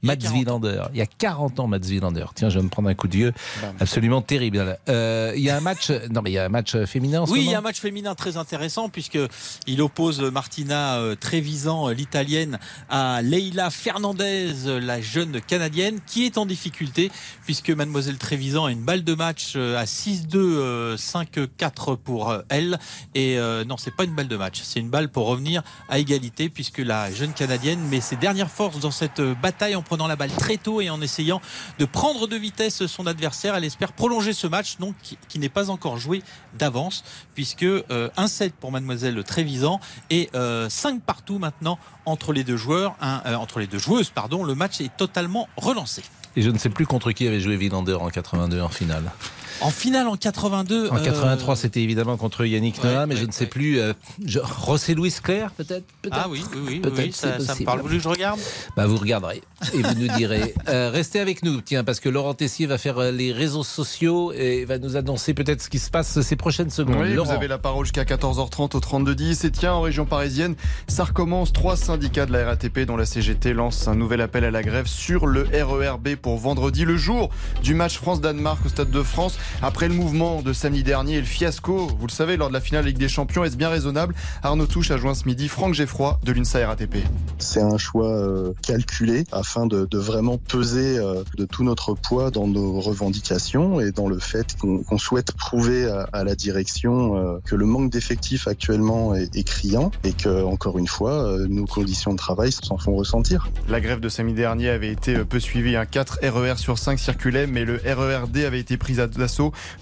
Mats 0.05 0.17
40 0.17 0.37
Wilander. 0.38 0.83
Il 0.93 0.99
y 0.99 1.03
a 1.03 1.07
40 1.07 1.61
ans, 1.61 1.67
Mats 1.67 1.79
Wilander. 1.79 2.27
Tiens, 2.35 2.49
je 2.49 2.59
vais 2.59 2.64
me 2.64 2.69
prendre 2.69 2.88
un 2.88 2.95
coup 2.95 3.09
de 3.09 3.17
vieux. 3.17 3.33
Absolument 3.81 4.23
terrible. 4.23 4.79
Euh, 4.88 5.33
il 5.37 5.43
y 5.43 5.51
a 5.51 5.57
un 5.57 5.61
match. 5.61 5.90
Non, 6.11 6.21
mais 6.23 6.31
il 6.31 6.35
y 6.35 6.38
a 6.38 6.45
un 6.45 6.49
match 6.49 6.77
féminin 6.85 7.23
en 7.23 7.27
ce 7.27 7.33
Oui, 7.33 7.40
il 7.45 7.51
y 7.51 7.55
a 7.55 7.59
un 7.59 7.62
match 7.62 7.81
féminin 7.81 8.14
très 8.14 8.37
intéressant 8.37 8.88
puisque 8.88 9.19
il 9.67 9.83
oppose 9.83 10.21
Martina 10.21 10.99
euh, 10.99 11.14
Trevisan, 11.17 11.88
euh, 11.88 11.93
l'italienne, 11.95 12.59
à 12.90 13.23
Leila 13.23 13.71
Fernandez, 13.71 14.53
euh, 14.67 14.81
la 14.81 15.01
jeune 15.01 15.40
canadienne, 15.40 16.01
qui 16.07 16.25
est 16.25 16.38
en 16.38 16.47
difficulté 16.47 17.11
puisque 17.45 17.71
Mademoiselle 17.71 18.19
Trevisan 18.19 18.67
a 18.67 18.71
une 18.71 18.83
balle 18.83 19.05
de 19.05 19.14
match 19.14 19.55
euh, 19.57 19.79
à 19.79 19.85
6-2, 19.85 20.37
euh, 20.37 20.97
5-4 20.97 21.97
pour 21.97 22.31
euh, 22.31 22.43
elle. 22.49 22.79
Et 23.14 23.38
euh, 23.38 23.64
non, 23.64 23.77
c'est 23.77 23.95
pas 23.95 24.05
une 24.05 24.14
balle 24.14 24.29
de 24.29 24.37
match, 24.37 24.61
c'est 24.62 24.81
une 24.81 24.90
balle 24.90 25.09
pour 25.09 25.27
revenir 25.27 25.62
à 25.88 25.99
égalité 25.99 26.49
puisque 26.49 26.79
la 26.79 27.11
jeune 27.12 27.33
canadienne 27.33 27.81
met 27.88 28.01
ses 28.01 28.17
dernières 28.17 28.51
forces 28.51 28.81
dans 28.81 28.90
cette 28.90 29.21
euh, 29.21 29.35
bataille 29.35 29.75
en 29.77 29.83
prenant 29.94 30.09
la 30.09 30.16
balle 30.16 30.33
très 30.33 30.57
tôt 30.57 30.80
et 30.80 30.90
en 30.90 31.00
essayant 31.00 31.40
de 31.78 31.85
prendre 31.85 32.26
de 32.26 32.35
vitesse 32.35 32.85
son 32.87 33.07
adversaire. 33.07 33.54
Elle 33.54 33.62
espère 33.62 33.92
prolonger 33.92 34.33
ce 34.33 34.48
match 34.48 34.78
donc, 34.80 34.96
qui, 35.28 35.38
n'est 35.38 35.48
pas 35.48 35.70
encore 35.70 35.98
joué 35.98 36.24
d'avance 36.59 37.04
puisque 37.37 37.62
euh, 37.62 38.11
un 38.16 38.26
set 38.26 38.54
pour 38.57 38.72
mademoiselle 38.72 39.22
Trévisan 39.22 39.78
et 40.11 40.30
5 40.68 41.00
partout 41.02 41.38
maintenant 41.38 41.78
entre 42.07 42.33
les 42.33 42.42
deux 42.42 42.57
joueurs, 42.57 42.96
euh, 43.04 43.37
entre 43.37 43.61
les 43.61 43.68
deux 43.68 43.78
joueuses 43.78 44.11
pardon, 44.11 44.42
le 44.42 44.57
match 44.57 44.80
est 44.80 44.96
totalement 44.96 45.48
relancé. 45.57 46.02
Et 46.35 46.42
je 46.42 46.50
ne 46.50 46.59
sais 46.59 46.70
plus 46.70 46.87
contre 46.87 47.12
qui 47.12 47.28
avait 47.28 47.38
joué 47.38 47.57
Wilander 47.57 47.94
en 47.94 48.09
82 48.09 48.61
en 48.62 48.68
finale. 48.68 49.12
En 49.61 49.71
finale 49.71 50.09
en 50.09 50.17
82 50.17 50.88
En 50.90 50.97
euh, 50.97 51.01
83, 51.05 51.57
c'était 51.57 51.81
évidemment 51.83 52.17
contre 52.17 52.45
Yannick 52.45 52.83
ouais, 52.83 52.93
Noah, 52.93 53.07
mais 53.07 53.14
ouais, 53.14 53.21
je 53.21 53.27
ne 53.27 53.33
sais 53.33 53.47
plus. 53.47 53.79
euh, 53.79 53.93
je- 54.25 54.40
José 54.67 54.95
Luis 54.95 55.14
Claire, 55.23 55.51
peut-être 55.53 55.85
Ah 56.11 56.27
oui, 56.29 56.43
oui, 56.53 56.59
oui, 56.59 56.62
oui, 56.69 56.81
Peut-être, 56.81 56.99
oui, 57.07 57.12
ça, 57.12 57.38
ça 57.40 57.55
me 57.55 57.64
parle. 57.64 57.81
Vous 57.81 57.88
que 57.88 57.99
je 57.99 58.09
regarde? 58.09 58.40
Bah, 58.77 58.87
vous 58.87 58.97
regarderez 58.97 59.43
et 59.73 59.83
vous 59.83 59.95
nous 59.95 60.09
direz. 60.17 60.55
Euh, 60.69 60.90
restez 60.90 61.21
avec 61.21 61.43
nous, 61.43 61.61
tiens, 61.61 61.85
parce 61.85 62.01
que 62.01 62.09
Laurent 62.09 62.33
Tessier 62.35 62.67
va 62.67 62.79
faire 62.79 62.99
euh, 62.99 63.11
les 63.11 63.33
réseaux 63.33 63.62
sociaux 63.62 64.33
et 64.33 64.64
va 64.64 64.79
nous 64.79 64.97
annoncer 64.97 65.35
peut-être 65.35 65.61
ce 65.62 65.69
qui 65.69 65.79
se 65.79 65.90
passe 65.90 66.21
ces 66.23 66.37
prochaines 66.37 66.71
secondes. 66.71 66.97
Oui, 67.01 67.12
Laurent. 67.12 67.29
vous 67.29 67.35
avez 67.37 67.49
la 67.49 67.59
parole 67.59 67.85
jusqu'à 67.85 68.05
14h30 68.05 68.75
au 68.77 68.81
3210. 68.81 69.45
Et 69.45 69.51
tiens, 69.51 69.75
en 69.75 69.83
région 69.83 70.07
parisienne, 70.07 70.55
ça 70.88 71.05
recommence. 71.05 71.53
Trois 71.53 71.77
syndicats 71.77 72.25
de 72.27 72.33
la 72.33 72.47
RATP, 72.47 72.81
dont 72.87 72.97
la 72.97 73.05
CGT, 73.05 73.53
lancent 73.53 73.88
un 73.88 73.95
nouvel 73.95 74.21
appel 74.23 74.45
à 74.45 74.51
la 74.51 74.62
grève 74.62 74.87
sur 74.87 75.27
le 75.27 75.43
RERB 75.53 76.17
pour 76.17 76.38
vendredi, 76.38 76.85
le 76.85 76.97
jour 76.97 77.29
du 77.62 77.75
match 77.75 77.99
France-Danemark 77.99 78.64
au 78.64 78.69
Stade 78.71 78.90
de 78.90 79.03
France. 79.03 79.38
Après 79.62 79.88
le 79.88 79.94
mouvement 79.94 80.42
de 80.42 80.52
samedi 80.52 80.83
dernier 80.83 81.14
et 81.14 81.20
le 81.20 81.26
fiasco, 81.26 81.87
vous 81.98 82.07
le 82.07 82.12
savez, 82.12 82.37
lors 82.37 82.48
de 82.48 82.52
la 82.52 82.61
finale 82.61 82.85
Ligue 82.87 82.98
des 82.98 83.09
Champions, 83.09 83.44
est-ce 83.44 83.57
bien 83.57 83.68
raisonnable 83.68 84.14
Arnaud 84.42 84.66
Touche 84.66 84.90
a 84.90 84.96
joint 84.96 85.14
ce 85.14 85.24
midi 85.26 85.48
Franck 85.48 85.74
Geffroy 85.74 86.18
de 86.24 86.33
l'UNSA 86.33 86.66
RATP. 86.66 86.96
C'est 87.38 87.61
un 87.61 87.78
choix 87.78 88.09
euh, 88.09 88.52
calculé 88.62 89.24
afin 89.33 89.66
de, 89.66 89.87
de 89.90 89.98
vraiment 89.98 90.38
peser 90.38 90.98
euh, 90.98 91.22
de 91.37 91.44
tout 91.44 91.64
notre 91.64 91.94
poids 91.94 92.30
dans 92.30 92.46
nos 92.46 92.80
revendications 92.80 93.80
et 93.80 93.90
dans 93.90 94.09
le 94.09 94.18
fait 94.18 94.57
qu'on 94.59 94.98
souhaite 94.98 95.33
prouver 95.33 95.87
à, 95.87 96.09
à 96.12 96.24
la 96.24 96.35
direction 96.35 97.16
euh, 97.16 97.38
que 97.44 97.54
le 97.54 97.66
manque 97.66 97.90
d'effectifs 97.90 98.48
actuellement 98.48 99.14
est, 99.14 99.35
est 99.37 99.44
criant 99.44 99.90
et 100.04 100.12
que, 100.12 100.44
encore 100.44 100.78
une 100.78 100.87
fois, 100.87 101.37
nos 101.48 101.66
conditions 101.66 102.12
de 102.12 102.18
travail 102.18 102.52
s'en 102.52 102.78
font 102.78 102.94
ressentir. 102.94 103.48
La 103.68 103.80
grève 103.80 104.00
de 104.00 104.09
samedi 104.09 104.35
dernier 104.35 104.68
avait 104.68 104.90
été 104.90 105.16
peu 105.24 105.40
suivie. 105.40 105.76
Un 105.76 105.87
4 105.87 106.20
RER 106.22 106.54
sur 106.57 106.78
5 106.78 106.98
circulaient, 106.98 107.46
mais 107.46 107.64
le 107.64 107.80
RERD 107.85 108.38
avait 108.38 108.61
été 108.61 108.76
pris 108.76 109.00
à 109.00 109.07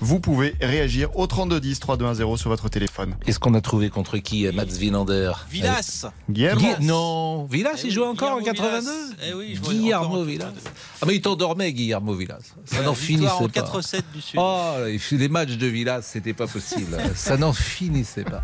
Vous 0.00 0.20
pouvez 0.20 0.54
réagir 0.60 1.14
au 1.16 1.26
3210 1.26 1.80
3210 1.80 2.36
sur 2.40 2.50
votre 2.50 2.68
téléphone. 2.68 3.14
Est-ce 3.26 3.38
qu'on 3.38 3.54
a 3.54 3.60
trouvé 3.60 3.90
contre 3.90 4.18
qui 4.18 4.46
euh, 4.46 4.52
Mats 4.52 4.64
Wilander 4.80 5.32
Villas. 5.50 6.06
Guillermo. 6.30 6.60
Gui- 6.78 6.86
Non, 6.86 7.44
Villas, 7.44 7.72
Eh 7.76 7.80
il 7.82 7.84
oui, 7.86 7.90
joue 7.92 8.04
encore 8.04 8.32
en 8.32 8.38
Guillermo 8.38 8.52
82 8.62 8.90
Villas. 8.90 9.16
Eh 9.28 9.34
oui, 9.34 9.54
jouait 9.54 9.74
Guillermo 9.74 10.06
encore 10.06 10.18
en 10.20 10.24
Villas. 10.24 10.44
82. 10.46 10.70
Ah 11.00 11.04
mais 11.06 11.14
il 11.16 11.20
t'endormait, 11.20 11.72
Guillermo 11.72 12.14
Villas. 12.14 12.38
Ça 12.64 12.82
n'en 12.82 12.92
Victoire 12.92 12.96
finissait 12.96 13.32
en 13.32 13.48
pas. 13.48 13.80
4-7 13.80 14.02
du 14.14 14.20
Sud. 14.20 14.38
Oh, 14.40 14.72
les 15.12 15.28
matchs 15.28 15.56
de 15.56 15.66
Villas, 15.66 16.02
c'était 16.02 16.32
pas 16.32 16.46
possible. 16.46 16.96
Ça 17.14 17.36
n'en 17.36 17.52
finissait 17.52 18.24
pas. 18.24 18.42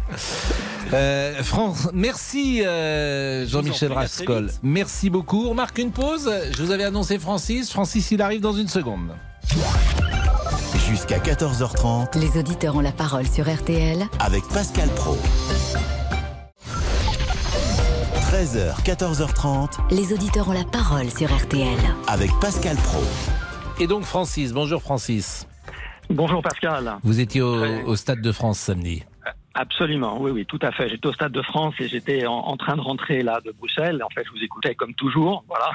Euh, 0.92 1.42
France, 1.42 1.88
merci 1.92 2.62
euh, 2.64 3.46
Jean-Michel 3.46 3.88
Je 3.90 3.94
Rascol. 3.94 4.50
Merci 4.62 5.10
beaucoup. 5.10 5.46
On 5.46 5.54
marque 5.54 5.78
une 5.78 5.90
pause. 5.92 6.30
Je 6.56 6.62
vous 6.62 6.70
avais 6.70 6.84
annoncé 6.84 7.18
Francis. 7.18 7.70
Francis, 7.70 8.10
il 8.10 8.22
arrive 8.22 8.40
dans 8.40 8.52
une 8.54 8.68
seconde. 8.68 9.10
Jusqu'à 10.88 11.18
14h30 11.18 12.18
Les 12.18 12.38
auditeurs 12.38 12.76
ont 12.76 12.80
la 12.80 12.92
parole 12.92 13.26
sur 13.26 13.52
RTL 13.52 14.04
avec 14.20 14.42
Pascal 14.48 14.88
Pro. 14.90 15.16
13h, 18.32 18.82
14h30 18.84 19.68
Les 19.90 20.12
auditeurs 20.12 20.48
ont 20.48 20.52
la 20.52 20.64
parole 20.64 21.10
sur 21.10 21.34
RTL. 21.34 21.78
avec 22.06 22.30
Pascal 22.40 22.76
Pro. 22.76 23.02
Et 23.80 23.86
donc 23.86 24.04
Francis, 24.04 24.52
bonjour 24.52 24.80
Francis. 24.82 25.46
Bonjour 26.10 26.40
Pascal. 26.42 26.96
Vous 27.02 27.20
étiez 27.20 27.42
au, 27.42 27.54
au 27.86 27.96
Stade 27.96 28.20
de 28.22 28.32
France 28.32 28.58
samedi. 28.58 29.04
Absolument, 29.60 30.20
oui, 30.20 30.30
oui, 30.30 30.46
tout 30.46 30.60
à 30.62 30.70
fait. 30.70 30.88
J'étais 30.88 31.08
au 31.08 31.12
Stade 31.12 31.32
de 31.32 31.42
France 31.42 31.74
et 31.80 31.88
j'étais 31.88 32.26
en, 32.26 32.56
train 32.56 32.76
de 32.76 32.80
rentrer 32.80 33.24
là 33.24 33.40
de 33.44 33.50
Bruxelles. 33.50 34.00
En 34.04 34.08
fait, 34.08 34.22
je 34.24 34.30
vous 34.30 34.44
écoutais 34.44 34.76
comme 34.76 34.94
toujours, 34.94 35.42
voilà. 35.48 35.72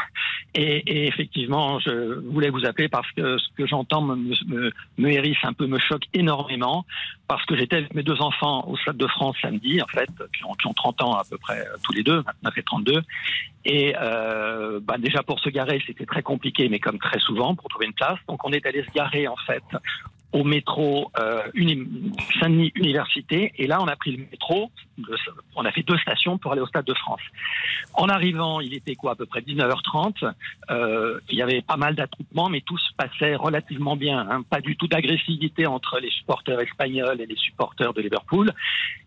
Et, 0.56 0.78
et 0.90 1.08
effectivement, 1.08 1.80
je 1.80 2.14
voulais 2.30 2.50
vous 2.50 2.66
appeler 2.66 2.88
parce 2.88 3.12
que 3.12 3.38
ce 3.38 3.48
que 3.58 3.68
j'entends 3.68 4.02
me, 4.02 4.16
me, 4.16 4.72
me 4.98 5.12
hérisse 5.12 5.44
un 5.44 5.52
peu, 5.52 5.68
me 5.68 5.80
choque 5.80 6.04
énormément, 6.14 6.86
parce 7.28 7.46
que 7.46 7.58
j'étais 7.58 7.76
avec 7.76 7.94
mes 7.94 8.04
deux 8.04 8.22
enfants 8.22 8.66
au 8.70 8.78
Stade 8.78 8.96
de 8.96 9.08
France 9.08 9.36
samedi, 9.42 9.82
en 9.82 9.88
fait, 9.88 10.10
qui 10.34 10.46
ont, 10.46 10.54
qui 10.54 10.68
ont 10.68 10.74
30 10.74 11.02
ans 11.02 11.14
à 11.16 11.26
peu 11.30 11.38
près 11.38 11.60
euh, 11.60 11.76
tous 11.84 11.92
les 11.92 12.04
deux, 12.04 12.24
29 12.44 12.58
et 12.58 12.64
32. 12.64 13.02
Et 13.66 13.96
euh, 14.00 14.80
bah 14.82 14.96
déjà 14.98 15.24
pour 15.24 15.42
se 15.42 15.50
garer, 15.50 15.84
c'était 15.86 16.06
très 16.06 16.22
compliqué, 16.22 16.70
mais 16.70 16.80
comme 16.80 17.00
très 17.00 17.20
souvent, 17.20 17.54
pour 17.54 17.68
trouver 17.68 17.88
une 17.88 17.94
place. 17.94 18.20
Donc 18.30 18.46
on 18.46 18.54
est 18.54 18.66
allé 18.66 18.82
se 18.86 18.92
garer 18.92 19.28
en 19.28 19.38
fait 19.46 19.64
au 20.34 20.44
métro 20.44 21.12
euh, 21.20 21.42
uni- 21.54 22.12
Saint-Denis 22.40 22.72
Université. 22.76 23.54
Et 23.58 23.68
là, 23.68 23.82
on 23.82 23.88
a 23.88 23.96
pris 23.96 24.12
le 24.18 24.26
métro. 24.30 24.72
on 25.56 25.64
a 25.66 25.72
fait 25.72 25.84
deux 25.84 25.98
stations 26.00 26.38
pour 26.38 26.52
aller 26.52 26.62
au 26.62 26.66
Stade 26.68 26.86
de 26.86 26.94
France. 26.96 27.22
En 27.94 28.10
arrivant, 28.10 28.60
il 28.60 28.74
était 28.74 28.96
quoi, 28.96 29.12
à 29.12 29.16
peu 29.16 29.26
près 29.28 29.42
19h30. 29.42 30.26
Euh, 30.72 31.20
il 31.30 31.38
y 31.38 31.42
avait 31.42 31.62
pas 31.62 31.78
mal 31.78 31.96
d'attroupements, 31.96 32.50
mais 32.50 32.62
tout 32.62 32.78
se 32.78 32.92
passait 32.96 33.36
relativement 33.36 33.96
bien. 33.96 34.28
hein. 34.30 34.44
Pas 34.50 34.62
du 34.62 34.76
tout 34.76 34.88
d'agressivité 34.88 35.68
entre 35.68 36.00
les 36.00 36.10
supporters 36.10 36.60
espagnols 36.60 37.22
et 37.22 37.26
les 37.28 37.36
supporters 37.38 37.94
de 37.94 38.02
Liverpool. 38.02 38.52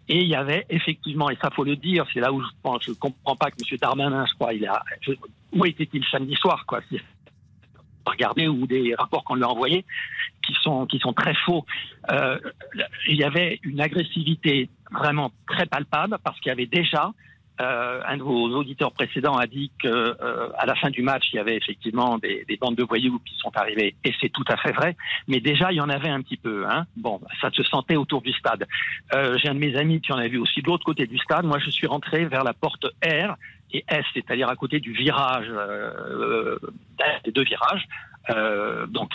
Et 0.08 0.18
il 0.20 0.28
y 0.28 0.36
avait 0.36 0.64
effectivement, 0.70 1.28
et 1.30 1.36
ça 1.42 1.50
faut 1.50 1.64
le 1.64 1.74
dire, 1.74 2.06
c'est 2.14 2.20
là 2.20 2.32
où 2.32 2.40
je 2.40 2.46
pense, 2.62 2.84
je 2.84 2.92
comprends 2.92 3.34
pas 3.34 3.50
que 3.50 3.56
M. 3.68 3.76
Darmanin, 3.80 4.24
je 4.26 4.34
crois, 4.34 4.54
il 4.54 4.64
a, 4.66 4.80
où 5.52 5.64
était-il 5.66 6.04
samedi 6.04 6.36
soir, 6.36 6.64
quoi 6.66 6.80
Regardez 8.06 8.48
ou 8.48 8.66
des 8.66 8.94
rapports 8.96 9.24
qu'on 9.24 9.34
lui 9.34 9.44
a 9.44 9.48
envoyés 9.48 9.84
qui 10.46 10.54
sont 10.62 10.86
qui 10.86 10.98
sont 10.98 11.12
très 11.12 11.34
faux. 11.34 11.64
Euh, 12.10 12.38
il 13.08 13.16
y 13.16 13.24
avait 13.24 13.58
une 13.62 13.80
agressivité 13.80 14.70
vraiment 14.92 15.32
très 15.48 15.66
palpable 15.66 16.18
parce 16.22 16.38
qu'il 16.40 16.50
y 16.50 16.52
avait 16.52 16.66
déjà 16.66 17.12
euh, 17.60 18.02
un 18.06 18.18
de 18.18 18.22
vos 18.22 18.50
auditeurs 18.54 18.92
précédents 18.92 19.36
a 19.36 19.46
dit 19.46 19.70
que 19.82 19.88
euh, 19.88 20.48
à 20.58 20.66
la 20.66 20.74
fin 20.74 20.90
du 20.90 21.02
match, 21.02 21.28
il 21.32 21.36
y 21.36 21.38
avait 21.38 21.56
effectivement 21.56 22.18
des, 22.18 22.44
des 22.46 22.56
bandes 22.58 22.74
de 22.74 22.82
voyous 22.82 23.18
qui 23.24 23.34
sont 23.36 23.50
arrivées, 23.56 23.94
et 24.04 24.12
c'est 24.20 24.28
tout 24.28 24.44
à 24.48 24.56
fait 24.58 24.72
vrai. 24.72 24.94
Mais 25.26 25.40
déjà, 25.40 25.72
il 25.72 25.76
y 25.76 25.80
en 25.80 25.88
avait 25.88 26.10
un 26.10 26.20
petit 26.20 26.36
peu. 26.36 26.66
Hein. 26.68 26.84
Bon, 26.96 27.20
ça 27.40 27.50
se 27.50 27.62
sentait 27.62 27.96
autour 27.96 28.20
du 28.20 28.32
stade. 28.32 28.66
Euh, 29.14 29.38
J'ai 29.38 29.48
un 29.48 29.54
de 29.54 29.58
mes 29.58 29.76
amis 29.76 30.00
qui 30.00 30.12
en 30.12 30.18
a 30.18 30.28
vu 30.28 30.38
aussi 30.38 30.60
de 30.60 30.66
l'autre 30.66 30.84
côté 30.84 31.06
du 31.06 31.18
stade. 31.18 31.46
Moi, 31.46 31.58
je 31.58 31.70
suis 31.70 31.86
rentré 31.86 32.26
vers 32.26 32.44
la 32.44 32.52
porte 32.52 32.84
R 33.02 33.36
et 33.72 33.84
S, 33.88 34.04
c'est-à-dire 34.14 34.48
à 34.48 34.56
côté 34.56 34.80
du 34.80 34.92
virage, 34.92 35.46
euh, 35.48 35.90
euh, 36.10 36.58
des 37.24 37.32
deux 37.32 37.44
virages. 37.44 37.84
Euh, 38.30 38.86
donc, 38.86 39.12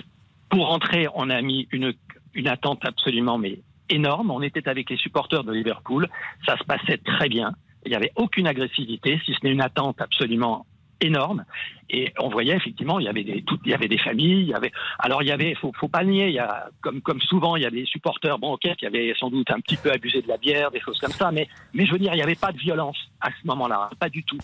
pour 0.50 0.68
rentrer, 0.68 1.08
on 1.16 1.30
a 1.30 1.42
mis 1.42 1.68
une, 1.72 1.94
une 2.34 2.48
attente 2.48 2.86
absolument 2.86 3.38
mais 3.38 3.60
énorme. 3.90 4.32
On 4.32 4.42
était 4.42 4.68
avec 4.68 4.90
les 4.90 4.98
supporters 4.98 5.44
de 5.44 5.52
Liverpool. 5.52 6.08
Ça 6.46 6.58
se 6.58 6.64
passait 6.64 6.98
très 6.98 7.30
bien. 7.30 7.54
Il 7.86 7.90
n'y 7.90 7.96
avait 7.96 8.12
aucune 8.16 8.48
agressivité, 8.48 9.20
si 9.26 9.34
ce 9.34 9.40
n'est 9.44 9.52
une 9.52 9.62
attente 9.62 10.02
absolument 10.02 10.66
énorme. 11.02 11.46
Et 11.90 12.14
on 12.20 12.30
voyait 12.30 12.56
effectivement, 12.56 13.00
il 13.00 13.06
y 13.06 13.10
avait 13.10 13.24
des, 13.24 13.44
il 13.66 14.00
familles, 14.00 14.42
il 14.42 14.48
y 14.48 14.54
avait, 14.54 14.72
alors 14.98 15.24
il 15.24 15.28
y 15.28 15.32
avait, 15.32 15.56
faut, 15.56 15.74
faut 15.78 15.90
pas 15.90 16.06
nier, 16.06 16.28
il 16.28 16.34
y 16.34 16.40
a, 16.40 16.70
comme, 16.82 17.02
souvent, 17.22 17.58
il 17.58 17.64
y 17.64 17.66
a 17.66 17.70
des 17.70 17.86
supporters, 17.86 18.40
bon, 18.40 18.56
qui 18.58 18.86
avaient 18.86 19.14
sans 19.20 19.30
doute 19.30 19.52
un 19.52 19.60
petit 19.60 19.76
peu 19.76 19.92
abusé 19.92 20.22
de 20.22 20.28
la 20.30 20.38
bière, 20.38 20.72
des 20.72 20.80
choses 20.80 21.00
comme 21.00 21.12
ça, 21.12 21.32
mais, 21.32 21.50
mais 21.74 21.86
je 21.86 21.92
veux 21.92 22.00
dire, 22.00 22.14
il 22.14 22.18
n'y 22.18 22.24
avait 22.24 22.36
pas 22.36 22.54
de 22.54 22.58
violence 22.58 22.98
à 23.20 23.30
ce 23.30 23.46
moment-là, 23.48 23.90
pas 24.00 24.10
du 24.10 24.24
tout. 24.24 24.38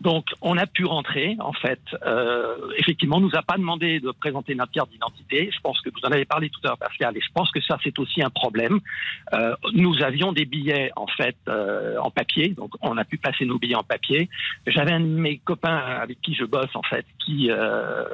Donc, 0.00 0.26
on 0.42 0.58
a 0.58 0.66
pu 0.66 0.84
rentrer, 0.84 1.36
en 1.40 1.52
fait. 1.52 1.80
Euh, 2.04 2.56
effectivement, 2.76 3.16
on 3.16 3.20
nous 3.20 3.34
a 3.34 3.42
pas 3.42 3.56
demandé 3.56 3.98
de 4.00 4.10
présenter 4.10 4.54
notre 4.54 4.72
carte 4.72 4.90
d'identité. 4.90 5.50
Je 5.52 5.60
pense 5.60 5.80
que 5.80 5.90
vous 5.90 6.06
en 6.06 6.12
avez 6.12 6.24
parlé 6.24 6.50
tout 6.50 6.60
à 6.64 6.68
l'heure, 6.68 6.78
Pascal, 6.78 7.16
et 7.16 7.20
je 7.20 7.32
pense 7.32 7.50
que 7.50 7.60
ça, 7.60 7.78
c'est 7.82 7.98
aussi 7.98 8.22
un 8.22 8.30
problème. 8.30 8.80
Euh, 9.32 9.54
nous 9.72 10.02
avions 10.02 10.32
des 10.32 10.44
billets, 10.44 10.90
en 10.96 11.06
fait, 11.06 11.36
euh, 11.48 11.96
en 11.98 12.10
papier, 12.10 12.48
donc 12.48 12.72
on 12.82 12.96
a 12.98 13.04
pu 13.04 13.16
passer 13.16 13.46
nos 13.46 13.58
billets 13.58 13.74
en 13.74 13.84
papier. 13.84 14.28
J'avais 14.66 14.92
un 14.92 15.00
de 15.00 15.06
mes 15.06 15.38
copains 15.38 15.76
avec 15.76 16.20
qui 16.20 16.34
je 16.34 16.44
bosse, 16.44 16.74
en 16.74 16.82
fait, 16.82 17.06
qui 17.24 17.50
euh, 17.50 18.04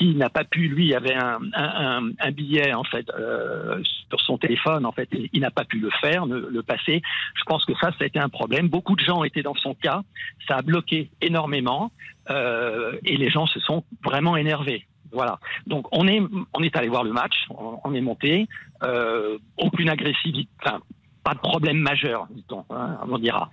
qui 0.00 0.14
n'a 0.14 0.30
pas 0.30 0.44
pu, 0.44 0.66
lui, 0.68 0.94
avait 0.94 1.14
un, 1.14 2.32
billet, 2.32 2.72
en 2.72 2.84
fait, 2.84 3.06
euh, 3.10 3.82
sur 4.08 4.18
son 4.22 4.38
téléphone, 4.38 4.86
en 4.86 4.92
fait, 4.92 5.10
il 5.12 5.40
n'a 5.40 5.50
pas 5.50 5.64
pu 5.64 5.78
le 5.78 5.90
faire, 6.00 6.24
le, 6.24 6.62
passer. 6.62 7.02
Je 7.34 7.42
pense 7.44 7.66
que 7.66 7.74
ça, 7.74 7.90
ça 7.90 8.04
a 8.04 8.06
été 8.06 8.18
un 8.18 8.30
problème. 8.30 8.68
Beaucoup 8.68 8.96
de 8.96 9.04
gens 9.04 9.24
étaient 9.24 9.42
dans 9.42 9.54
son 9.54 9.74
cas. 9.74 10.00
Ça 10.48 10.56
a 10.56 10.62
bloqué 10.62 11.10
énormément 11.20 11.92
euh, 12.30 12.96
et 13.04 13.18
les 13.18 13.28
gens 13.28 13.46
se 13.46 13.60
sont 13.60 13.84
vraiment 14.02 14.36
énervés. 14.38 14.86
Voilà. 15.12 15.38
Donc 15.66 15.86
on 15.92 16.06
est 16.06 16.22
on 16.54 16.62
est 16.62 16.76
allé 16.76 16.88
voir 16.88 17.02
le 17.02 17.12
match, 17.12 17.34
on, 17.50 17.80
on 17.82 17.94
est 17.94 18.00
monté, 18.00 18.46
euh, 18.84 19.38
aucune 19.58 19.90
agressivité, 19.90 20.48
enfin, 20.62 20.78
pas 21.24 21.34
de 21.34 21.40
problème 21.40 21.78
majeur, 21.78 22.28
dit-on, 22.30 22.64
hein, 22.70 22.98
on 23.08 23.18
dira. 23.18 23.50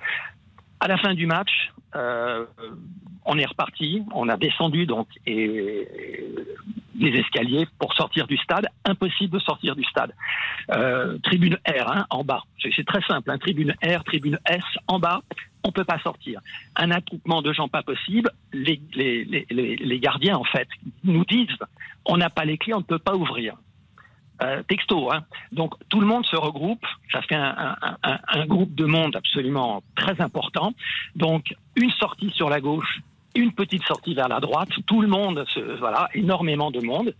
À 0.79 0.87
la 0.87 0.97
fin 0.97 1.13
du 1.13 1.25
match, 1.25 1.71
euh, 1.95 2.45
on 3.25 3.37
est 3.37 3.45
reparti, 3.45 4.03
on 4.13 4.29
a 4.29 4.37
descendu 4.37 4.85
donc 4.85 5.07
les 5.25 5.85
escaliers 6.99 7.67
pour 7.79 7.93
sortir 7.93 8.27
du 8.27 8.37
stade. 8.37 8.67
Impossible 8.85 9.33
de 9.33 9.39
sortir 9.39 9.75
du 9.75 9.83
stade. 9.83 10.13
Euh, 10.71 11.17
tribune 11.23 11.57
R 11.67 11.91
hein, 11.91 12.05
en 12.09 12.23
bas. 12.23 12.43
C'est 12.61 12.85
très 12.85 13.01
simple. 13.01 13.31
Hein, 13.31 13.37
tribune 13.37 13.73
R, 13.83 14.03
tribune 14.03 14.39
S 14.45 14.63
en 14.87 14.99
bas. 14.99 15.21
On 15.63 15.71
peut 15.71 15.83
pas 15.83 15.99
sortir. 15.99 16.39
Un 16.75 16.91
attroupement 16.91 17.41
de 17.41 17.51
gens 17.53 17.67
pas 17.67 17.83
possible. 17.83 18.31
Les, 18.53 18.79
les, 18.95 19.25
les 19.49 19.99
gardiens 19.99 20.37
en 20.37 20.43
fait 20.43 20.67
nous 21.03 21.25
disent 21.25 21.47
on 22.05 22.17
n'a 22.17 22.29
pas 22.29 22.45
les 22.45 22.57
clés, 22.57 22.73
on 22.73 22.79
ne 22.79 22.83
peut 22.83 22.99
pas 22.99 23.15
ouvrir. 23.15 23.55
Euh, 24.43 24.61
texto, 24.67 25.11
hein. 25.11 25.23
Donc 25.51 25.73
tout 25.89 25.99
le 25.99 26.05
monde 26.05 26.25
se 26.25 26.35
regroupe. 26.35 26.85
Ça 27.11 27.21
fait 27.23 27.35
un, 27.35 27.75
un, 27.81 27.97
un, 28.03 28.19
un 28.27 28.45
groupe 28.45 28.75
de 28.75 28.85
monde 28.85 29.15
absolument 29.15 29.81
très 29.95 30.21
important. 30.21 30.73
Donc 31.15 31.55
une 31.75 31.89
sortie 31.91 32.29
sur 32.31 32.47
la 32.47 32.61
gauche, 32.61 32.99
une 33.33 33.51
petite 33.51 33.83
sortie 33.83 34.13
vers 34.13 34.27
la 34.27 34.39
droite. 34.39 34.69
Tout 34.85 35.01
le 35.01 35.07
monde, 35.07 35.43
se, 35.53 35.59
voilà, 35.79 36.09
énormément 36.13 36.69
de 36.69 36.81
monde. 36.81 37.15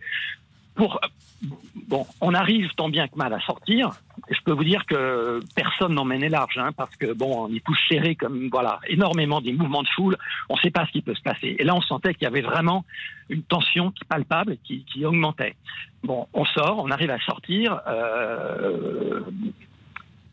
On 2.20 2.34
arrive 2.34 2.70
tant 2.76 2.90
bien 2.90 3.08
que 3.08 3.16
mal 3.16 3.34
à 3.34 3.40
sortir. 3.42 3.92
Je 4.30 4.40
peux 4.44 4.52
vous 4.52 4.64
dire 4.64 4.86
que 4.86 5.40
personne 5.56 5.94
n'emmène 5.94 6.26
large, 6.28 6.58
hein, 6.58 6.72
parce 6.76 6.96
que 6.96 7.14
bon, 7.14 7.46
on 7.46 7.54
est 7.54 7.64
tous 7.64 7.78
serrés 7.90 8.16
comme 8.16 8.50
voilà, 8.52 8.80
énormément 8.88 9.40
des 9.40 9.54
mouvements 9.54 9.84
de 9.84 9.88
foule. 9.90 10.18
On 10.50 10.56
ne 10.56 10.60
sait 10.60 10.72
pas 10.72 10.86
ce 10.86 10.92
qui 10.92 11.02
peut 11.02 11.16
se 11.16 11.22
passer. 11.22 11.56
Et 11.60 11.64
là, 11.64 11.76
on 11.76 11.82
sentait 11.82 12.14
qu'il 12.14 12.24
y 12.24 12.28
avait 12.28 12.42
vraiment 12.42 12.84
une 13.30 13.44
tension 13.44 13.94
palpable, 14.10 14.58
qui, 14.64 14.84
qui 14.86 15.06
augmentait. 15.06 15.56
Bon, 16.04 16.28
on 16.34 16.46
sort, 16.46 16.80
on 16.84 16.92
arrive 16.92 17.12
à 17.12 17.20
sortir. 17.20 17.80
Euh, 17.88 19.22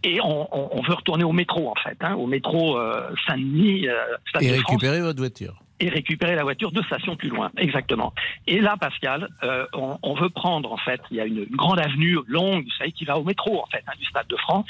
et 0.04 0.20
on, 0.20 0.82
veut 0.86 0.94
retourner 0.94 1.24
au 1.24 1.32
métro 1.32 1.68
en 1.70 1.74
fait, 1.82 1.96
hein, 2.00 2.14
au 2.14 2.26
métro 2.26 2.78
euh, 2.78 3.10
Saint-Denis. 3.26 3.88
Euh, 3.88 3.94
et 4.40 4.50
récupérer 4.52 5.00
votre 5.00 5.18
voiture. 5.18 5.60
Et 5.80 5.88
récupérer 5.88 6.34
la 6.36 6.44
voiture 6.44 6.70
deux 6.70 6.82
stations 6.84 7.16
plus 7.16 7.30
loin, 7.30 7.50
exactement. 7.56 8.12
Et 8.46 8.60
là, 8.60 8.76
Pascal, 8.76 9.28
euh, 9.42 9.66
on, 9.72 9.98
on 10.02 10.14
veut 10.14 10.28
prendre, 10.30 10.72
en 10.72 10.76
fait, 10.76 11.00
il 11.10 11.16
y 11.16 11.20
a 11.20 11.26
une, 11.26 11.38
une 11.38 11.56
grande 11.56 11.80
avenue 11.80 12.18
longue, 12.28 12.64
vous 12.64 12.70
savez, 12.78 12.92
qui 12.92 13.04
va 13.04 13.18
au 13.18 13.24
métro, 13.24 13.60
en 13.60 13.66
fait, 13.66 13.82
hein, 13.88 13.92
du 13.98 14.04
Stade 14.04 14.28
de 14.28 14.36
France. 14.36 14.68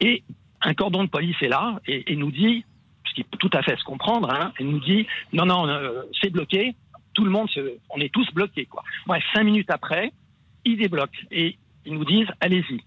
Et 0.00 0.24
un 0.62 0.74
cordon 0.74 1.04
de 1.04 1.08
police 1.08 1.36
est 1.40 1.48
là 1.48 1.78
et, 1.86 2.12
et 2.12 2.16
nous 2.16 2.32
dit, 2.32 2.64
ce 3.06 3.14
qui 3.14 3.22
peut 3.22 3.36
tout 3.38 3.50
à 3.52 3.62
fait 3.62 3.76
se 3.78 3.84
comprendre, 3.84 4.28
hein, 4.30 4.52
et 4.58 4.64
nous 4.64 4.80
dit, 4.80 5.06
non, 5.32 5.46
non, 5.46 5.68
euh, 5.68 6.02
c'est 6.20 6.30
bloqué, 6.30 6.74
tout 7.14 7.24
le 7.24 7.30
monde, 7.30 7.48
se- 7.50 7.76
on 7.90 8.00
est 8.00 8.12
tous 8.12 8.26
bloqués, 8.34 8.64
quoi. 8.66 8.82
Bref, 9.06 9.22
cinq 9.34 9.44
minutes 9.44 9.70
après, 9.70 10.10
ils 10.64 10.76
débloquent 10.78 11.20
et 11.30 11.56
ils 11.86 11.94
nous 11.94 12.04
disent, 12.04 12.28
allez-y. 12.40 12.80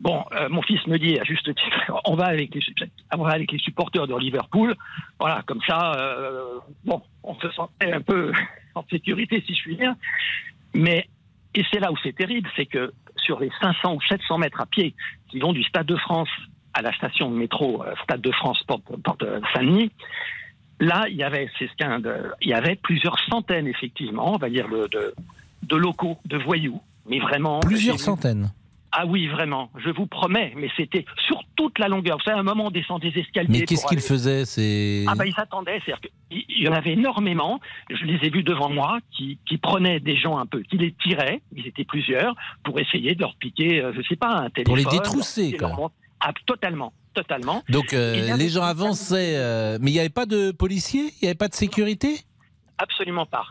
Bon, 0.00 0.24
euh, 0.32 0.48
mon 0.50 0.62
fils 0.62 0.86
me 0.86 0.98
dit 0.98 1.18
à 1.18 1.24
juste 1.24 1.46
titre, 1.46 2.00
on 2.04 2.14
va 2.14 2.26
avec 2.26 2.54
les, 2.54 2.60
on 3.16 3.24
va 3.24 3.32
avec 3.32 3.50
les 3.50 3.58
supporters 3.58 4.06
de 4.06 4.16
Liverpool. 4.16 4.74
Voilà, 5.18 5.42
comme 5.46 5.60
ça, 5.66 5.94
euh, 5.94 6.58
bon, 6.84 7.02
on 7.22 7.34
se 7.36 7.50
sentait 7.50 7.92
un 7.92 8.02
peu 8.02 8.32
en 8.74 8.84
sécurité, 8.90 9.42
si 9.46 9.54
je 9.54 9.62
puis 9.62 9.76
dire. 9.76 9.94
Mais, 10.74 11.08
et 11.54 11.64
c'est 11.72 11.80
là 11.80 11.90
où 11.90 11.96
c'est 12.02 12.14
terrible, 12.14 12.48
c'est 12.56 12.66
que 12.66 12.92
sur 13.16 13.40
les 13.40 13.50
500 13.60 13.94
ou 13.94 14.00
700 14.02 14.38
mètres 14.38 14.60
à 14.60 14.66
pied 14.66 14.94
qui 15.28 15.38
vont 15.38 15.52
du 15.52 15.62
Stade 15.62 15.86
de 15.86 15.96
France 15.96 16.28
à 16.74 16.82
la 16.82 16.92
station 16.92 17.30
de 17.30 17.36
métro 17.36 17.82
euh, 17.82 17.94
Stade 18.02 18.20
de 18.20 18.32
France 18.32 18.62
Porte, 18.64 18.84
Porte 19.02 19.24
Saint-Denis, 19.54 19.90
là, 20.78 21.06
il 21.08 21.16
y 21.16 21.22
avait, 21.22 21.48
c'est 21.58 21.68
ce 21.68 22.32
il 22.42 22.48
y 22.48 22.54
avait 22.54 22.76
plusieurs 22.76 23.18
centaines, 23.30 23.66
effectivement, 23.66 24.34
on 24.34 24.36
va 24.36 24.50
dire, 24.50 24.68
de, 24.68 24.88
de, 24.88 25.14
de 25.62 25.76
locaux, 25.76 26.18
de 26.26 26.36
voyous. 26.36 26.80
Mais 27.08 27.18
vraiment. 27.18 27.60
Plusieurs 27.60 27.98
centaines. 28.00 28.50
Ah 28.98 29.04
oui, 29.06 29.28
vraiment, 29.28 29.70
je 29.84 29.90
vous 29.90 30.06
promets, 30.06 30.54
mais 30.56 30.70
c'était 30.74 31.04
sur 31.26 31.42
toute 31.54 31.78
la 31.78 31.86
longueur. 31.88 32.16
Vous 32.16 32.22
savez, 32.24 32.38
à 32.38 32.40
un 32.40 32.44
moment, 32.44 32.68
on 32.68 32.70
descend 32.70 33.00
des 33.02 33.08
escaliers. 33.08 33.48
Mais 33.50 33.60
qu'est-ce 33.66 33.82
pour 33.82 33.90
qu'il 33.90 33.98
aller- 33.98 34.06
faisait 34.06 34.44
C'est 34.46 35.04
Ah 35.06 35.14
bah 35.14 35.26
ils 35.26 35.34
s'attendaient, 35.34 35.80
c'est-à-dire 35.84 36.00
qu'il 36.30 36.62
y 36.62 36.66
en 36.66 36.72
avait 36.72 36.92
énormément, 36.94 37.60
je 37.90 38.04
les 38.06 38.14
ai 38.26 38.30
vus 38.30 38.42
devant 38.42 38.70
moi, 38.70 38.98
qui, 39.14 39.38
qui 39.46 39.58
prenaient 39.58 40.00
des 40.00 40.16
gens 40.16 40.38
un 40.38 40.46
peu, 40.46 40.62
qui 40.62 40.78
les 40.78 40.92
tiraient, 40.92 41.42
ils 41.54 41.66
étaient 41.66 41.84
plusieurs, 41.84 42.34
pour 42.64 42.80
essayer 42.80 43.14
de 43.14 43.20
leur 43.20 43.34
piquer, 43.36 43.82
euh, 43.82 43.92
je 43.94 44.00
sais 44.08 44.16
pas, 44.16 44.28
un 44.28 44.48
téléphone. 44.48 44.64
Pour 44.64 44.76
les 44.76 44.84
leur 44.84 44.92
détrousser, 44.92 45.50
leur 45.60 45.70
quoi. 45.72 45.78
montre. 45.78 45.94
Ah, 46.20 46.32
totalement, 46.46 46.94
totalement. 47.12 47.62
Donc 47.68 47.92
euh, 47.92 48.34
les 48.36 48.48
gens 48.48 48.62
avançaient, 48.62 49.36
euh, 49.36 49.76
mais 49.82 49.90
il 49.90 49.94
n'y 49.94 50.00
avait 50.00 50.08
pas 50.08 50.24
de 50.24 50.52
policiers, 50.52 51.10
il 51.20 51.24
n'y 51.24 51.28
avait 51.28 51.34
pas 51.34 51.48
de 51.48 51.54
sécurité? 51.54 52.20
Absolument 52.78 53.26
pas. 53.26 53.44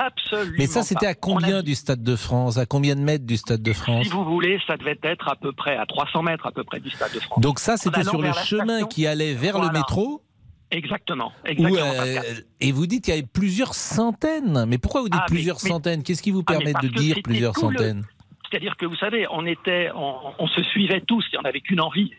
Absolument 0.00 0.54
Mais 0.58 0.66
ça, 0.66 0.82
c'était 0.82 1.06
à 1.06 1.14
combien 1.14 1.62
du 1.62 1.74
Stade 1.74 2.02
de 2.02 2.14
France? 2.14 2.56
À 2.56 2.66
combien 2.66 2.94
de 2.94 3.00
mètres 3.00 3.26
du 3.26 3.36
Stade 3.36 3.62
de 3.62 3.72
France? 3.72 4.04
Si 4.06 4.10
vous 4.12 4.24
voulez, 4.24 4.60
ça 4.66 4.76
devait 4.76 4.98
être 5.02 5.28
à 5.28 5.34
peu 5.34 5.52
près 5.52 5.76
à 5.76 5.86
300 5.86 6.22
mètres 6.22 6.46
à 6.46 6.52
peu 6.52 6.62
près 6.62 6.78
du 6.78 6.88
Stade 6.90 7.12
de 7.12 7.20
France. 7.20 7.40
Donc 7.40 7.58
ça, 7.58 7.76
c'était 7.76 8.04
sur 8.04 8.22
le 8.22 8.32
chemin 8.32 8.64
station. 8.78 8.86
qui 8.86 9.06
allait 9.08 9.34
vers 9.34 9.58
le 9.58 9.70
métro? 9.72 10.22
Exactement, 10.70 11.32
où, 11.44 11.48
exactement. 11.48 11.78
euh, 11.80 12.20
et 12.60 12.72
vous 12.72 12.86
dites 12.86 13.02
qu'il 13.04 13.14
y 13.14 13.16
avait 13.18 13.26
plusieurs 13.26 13.74
centaines. 13.74 14.66
Mais 14.68 14.76
pourquoi 14.78 15.00
vous 15.00 15.08
dites 15.08 15.18
Ah, 15.18 15.26
mais- 15.28 15.34
plusieurs 15.34 15.56
mais- 15.64 15.70
centaines? 15.70 16.02
Qu'est-ce 16.02 16.22
qui 16.22 16.30
vous 16.30 16.42
Ah, 16.46 16.52
permet 16.52 16.74
de 16.74 16.88
dire 16.88 17.16
plusieurs 17.24 17.54
le- 17.54 17.60
centaines? 17.60 18.04
C'est-à-dire 18.50 18.76
que 18.76 18.84
vous 18.86 18.96
savez, 18.96 19.26
on 19.30 19.46
était, 19.46 19.88
on, 19.94 20.14
on 20.38 20.46
se 20.46 20.62
suivait 20.64 21.00
tous 21.00 21.24
et 21.32 21.38
on 21.38 21.42
n'avait 21.42 21.60
qu'une 21.60 21.80
envie. 21.80 22.12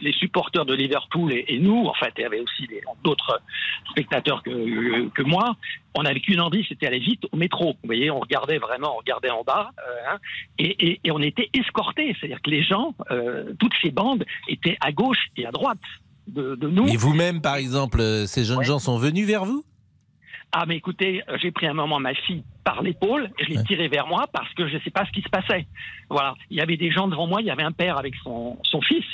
Les 0.00 0.12
supporters 0.12 0.64
de 0.64 0.74
Liverpool 0.74 1.32
et, 1.32 1.44
et 1.48 1.58
nous, 1.58 1.84
en 1.86 1.94
fait, 1.94 2.12
il 2.18 2.22
y 2.22 2.24
avait 2.24 2.40
aussi 2.40 2.68
d'autres 3.04 3.40
spectateurs 3.90 4.42
que, 4.42 5.08
que 5.10 5.22
moi. 5.22 5.56
On 5.94 6.02
n'avait 6.02 6.20
qu'une 6.20 6.40
envie, 6.40 6.64
c'était 6.68 6.86
aller 6.88 6.98
vite 6.98 7.24
au 7.30 7.36
métro. 7.36 7.74
Vous 7.74 7.86
voyez, 7.86 8.10
on 8.10 8.18
regardait 8.18 8.58
vraiment, 8.58 8.94
on 8.94 8.98
regardait 8.98 9.30
en 9.30 9.44
bas, 9.44 9.70
euh, 9.78 10.10
hein, 10.14 10.18
et, 10.58 10.88
et- 10.88 11.00
et 11.04 11.10
on 11.12 11.20
était 11.20 11.48
escortés. 11.54 12.16
C'est-à-dire 12.18 12.42
que 12.42 12.50
les 12.50 12.64
gens, 12.64 12.94
euh, 13.12 13.52
toutes 13.60 13.74
ces 13.82 13.90
bandes 13.92 14.24
étaient 14.48 14.76
à 14.80 14.90
gauche 14.90 15.28
et 15.36 15.46
à 15.46 15.52
droite 15.52 15.78
de, 16.26 16.56
de 16.56 16.68
nous. 16.68 16.88
Et 16.88 16.96
vous-même, 16.96 17.40
par 17.40 17.56
exemple, 17.56 18.00
euh, 18.00 18.26
ces 18.26 18.44
jeunes 18.44 18.64
gens 18.64 18.80
sont 18.80 18.98
venus 18.98 19.26
vers 19.26 19.44
vous? 19.44 19.64
Ah, 20.50 20.66
mais 20.66 20.76
écoutez, 20.76 21.22
j'ai 21.42 21.50
pris 21.50 21.66
un 21.66 21.74
moment 21.74 21.98
ma 21.98 22.14
fille 22.14 22.44
par 22.64 22.82
l'épaule 22.82 23.28
et 23.38 23.44
je 23.44 23.50
l'ai 23.50 23.62
tirée 23.64 23.88
vers 23.88 24.06
moi 24.06 24.26
parce 24.32 24.52
que 24.54 24.68
je 24.68 24.74
ne 24.76 24.80
sais 24.80 24.90
pas 24.90 25.04
ce 25.04 25.10
qui 25.10 25.20
se 25.22 25.28
passait. 25.28 25.66
Voilà. 26.10 26.34
Il 26.50 26.56
y 26.56 26.60
avait 26.60 26.76
des 26.76 26.90
gens 26.92 27.08
devant 27.08 27.26
moi, 27.26 27.40
il 27.40 27.46
y 27.46 27.50
avait 27.50 27.64
un 27.64 27.72
père 27.72 27.98
avec 27.98 28.14
son, 28.22 28.56
son 28.62 28.80
fils. 28.80 29.04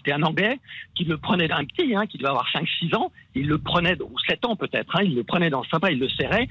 C'était 0.00 0.12
un 0.12 0.22
Anglais 0.22 0.58
qui 0.94 1.04
le 1.04 1.18
prenait 1.18 1.46
d'un 1.48 1.64
petit, 1.64 1.94
hein, 1.94 2.06
qui 2.06 2.16
devait 2.18 2.30
avoir 2.30 2.48
5-6 2.52 2.94
ans. 2.96 3.12
Il 3.34 3.46
le 3.46 3.58
prenait, 3.58 4.00
ou 4.00 4.18
7 4.28 4.44
ans 4.46 4.56
peut-être, 4.56 4.96
hein, 4.96 5.02
il 5.04 5.14
le 5.14 5.24
prenait 5.24 5.50
dans 5.50 5.60
le 5.60 5.68
sympa, 5.68 5.90
il 5.92 5.98
le 5.98 6.08
serrait. 6.08 6.48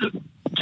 Le- 0.00 0.12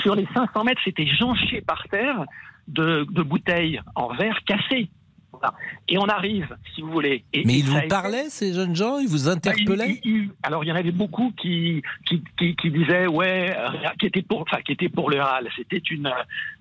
sur 0.03 0.15
les 0.15 0.27
500 0.35 0.65
mètres, 0.65 0.81
c'était 0.85 1.07
jonché 1.07 1.61
par 1.61 1.83
terre 1.91 2.25
de, 2.69 3.07
de 3.11 3.23
bouteilles 3.23 3.81
en 3.95 4.09
verre 4.15 4.39
cassées. 4.45 4.89
Voilà. 5.33 5.53
Et 5.89 5.99
on 5.99 6.07
arrive, 6.07 6.57
si 6.75 6.81
vous 6.81 6.91
voulez. 6.91 7.23
Et, 7.35 7.45
Mais 7.45 7.55
et 7.55 7.59
ils 7.59 7.65
vous 7.67 7.77
été- 7.77 7.89
parlaient, 7.89 8.31
ces 8.31 8.55
jeunes 8.55 8.75
gens 8.75 8.99
Ils 8.99 9.07
vous 9.09 9.27
bah, 9.27 9.33
interpellaient 9.33 10.01
il- 10.03 10.11
il- 10.25 10.31
alors 10.43 10.65
il 10.65 10.69
y 10.69 10.73
en 10.73 10.77
avait 10.77 10.93
beaucoup 10.93 11.31
qui 11.41 11.83
qui, 12.07 12.23
qui, 12.39 12.57
qui 12.57 12.71
disaient 12.71 13.07
ouais 13.07 13.55
euh, 13.55 13.69
qui 14.01 14.07
étaient 14.07 14.23
pour 14.23 14.41
enfin 14.41 14.63
qui 14.65 14.73
étaient 14.73 14.89
pour 14.89 15.11
le 15.11 15.19
Real 15.23 15.47
c'était 15.55 15.83
une 15.91 16.11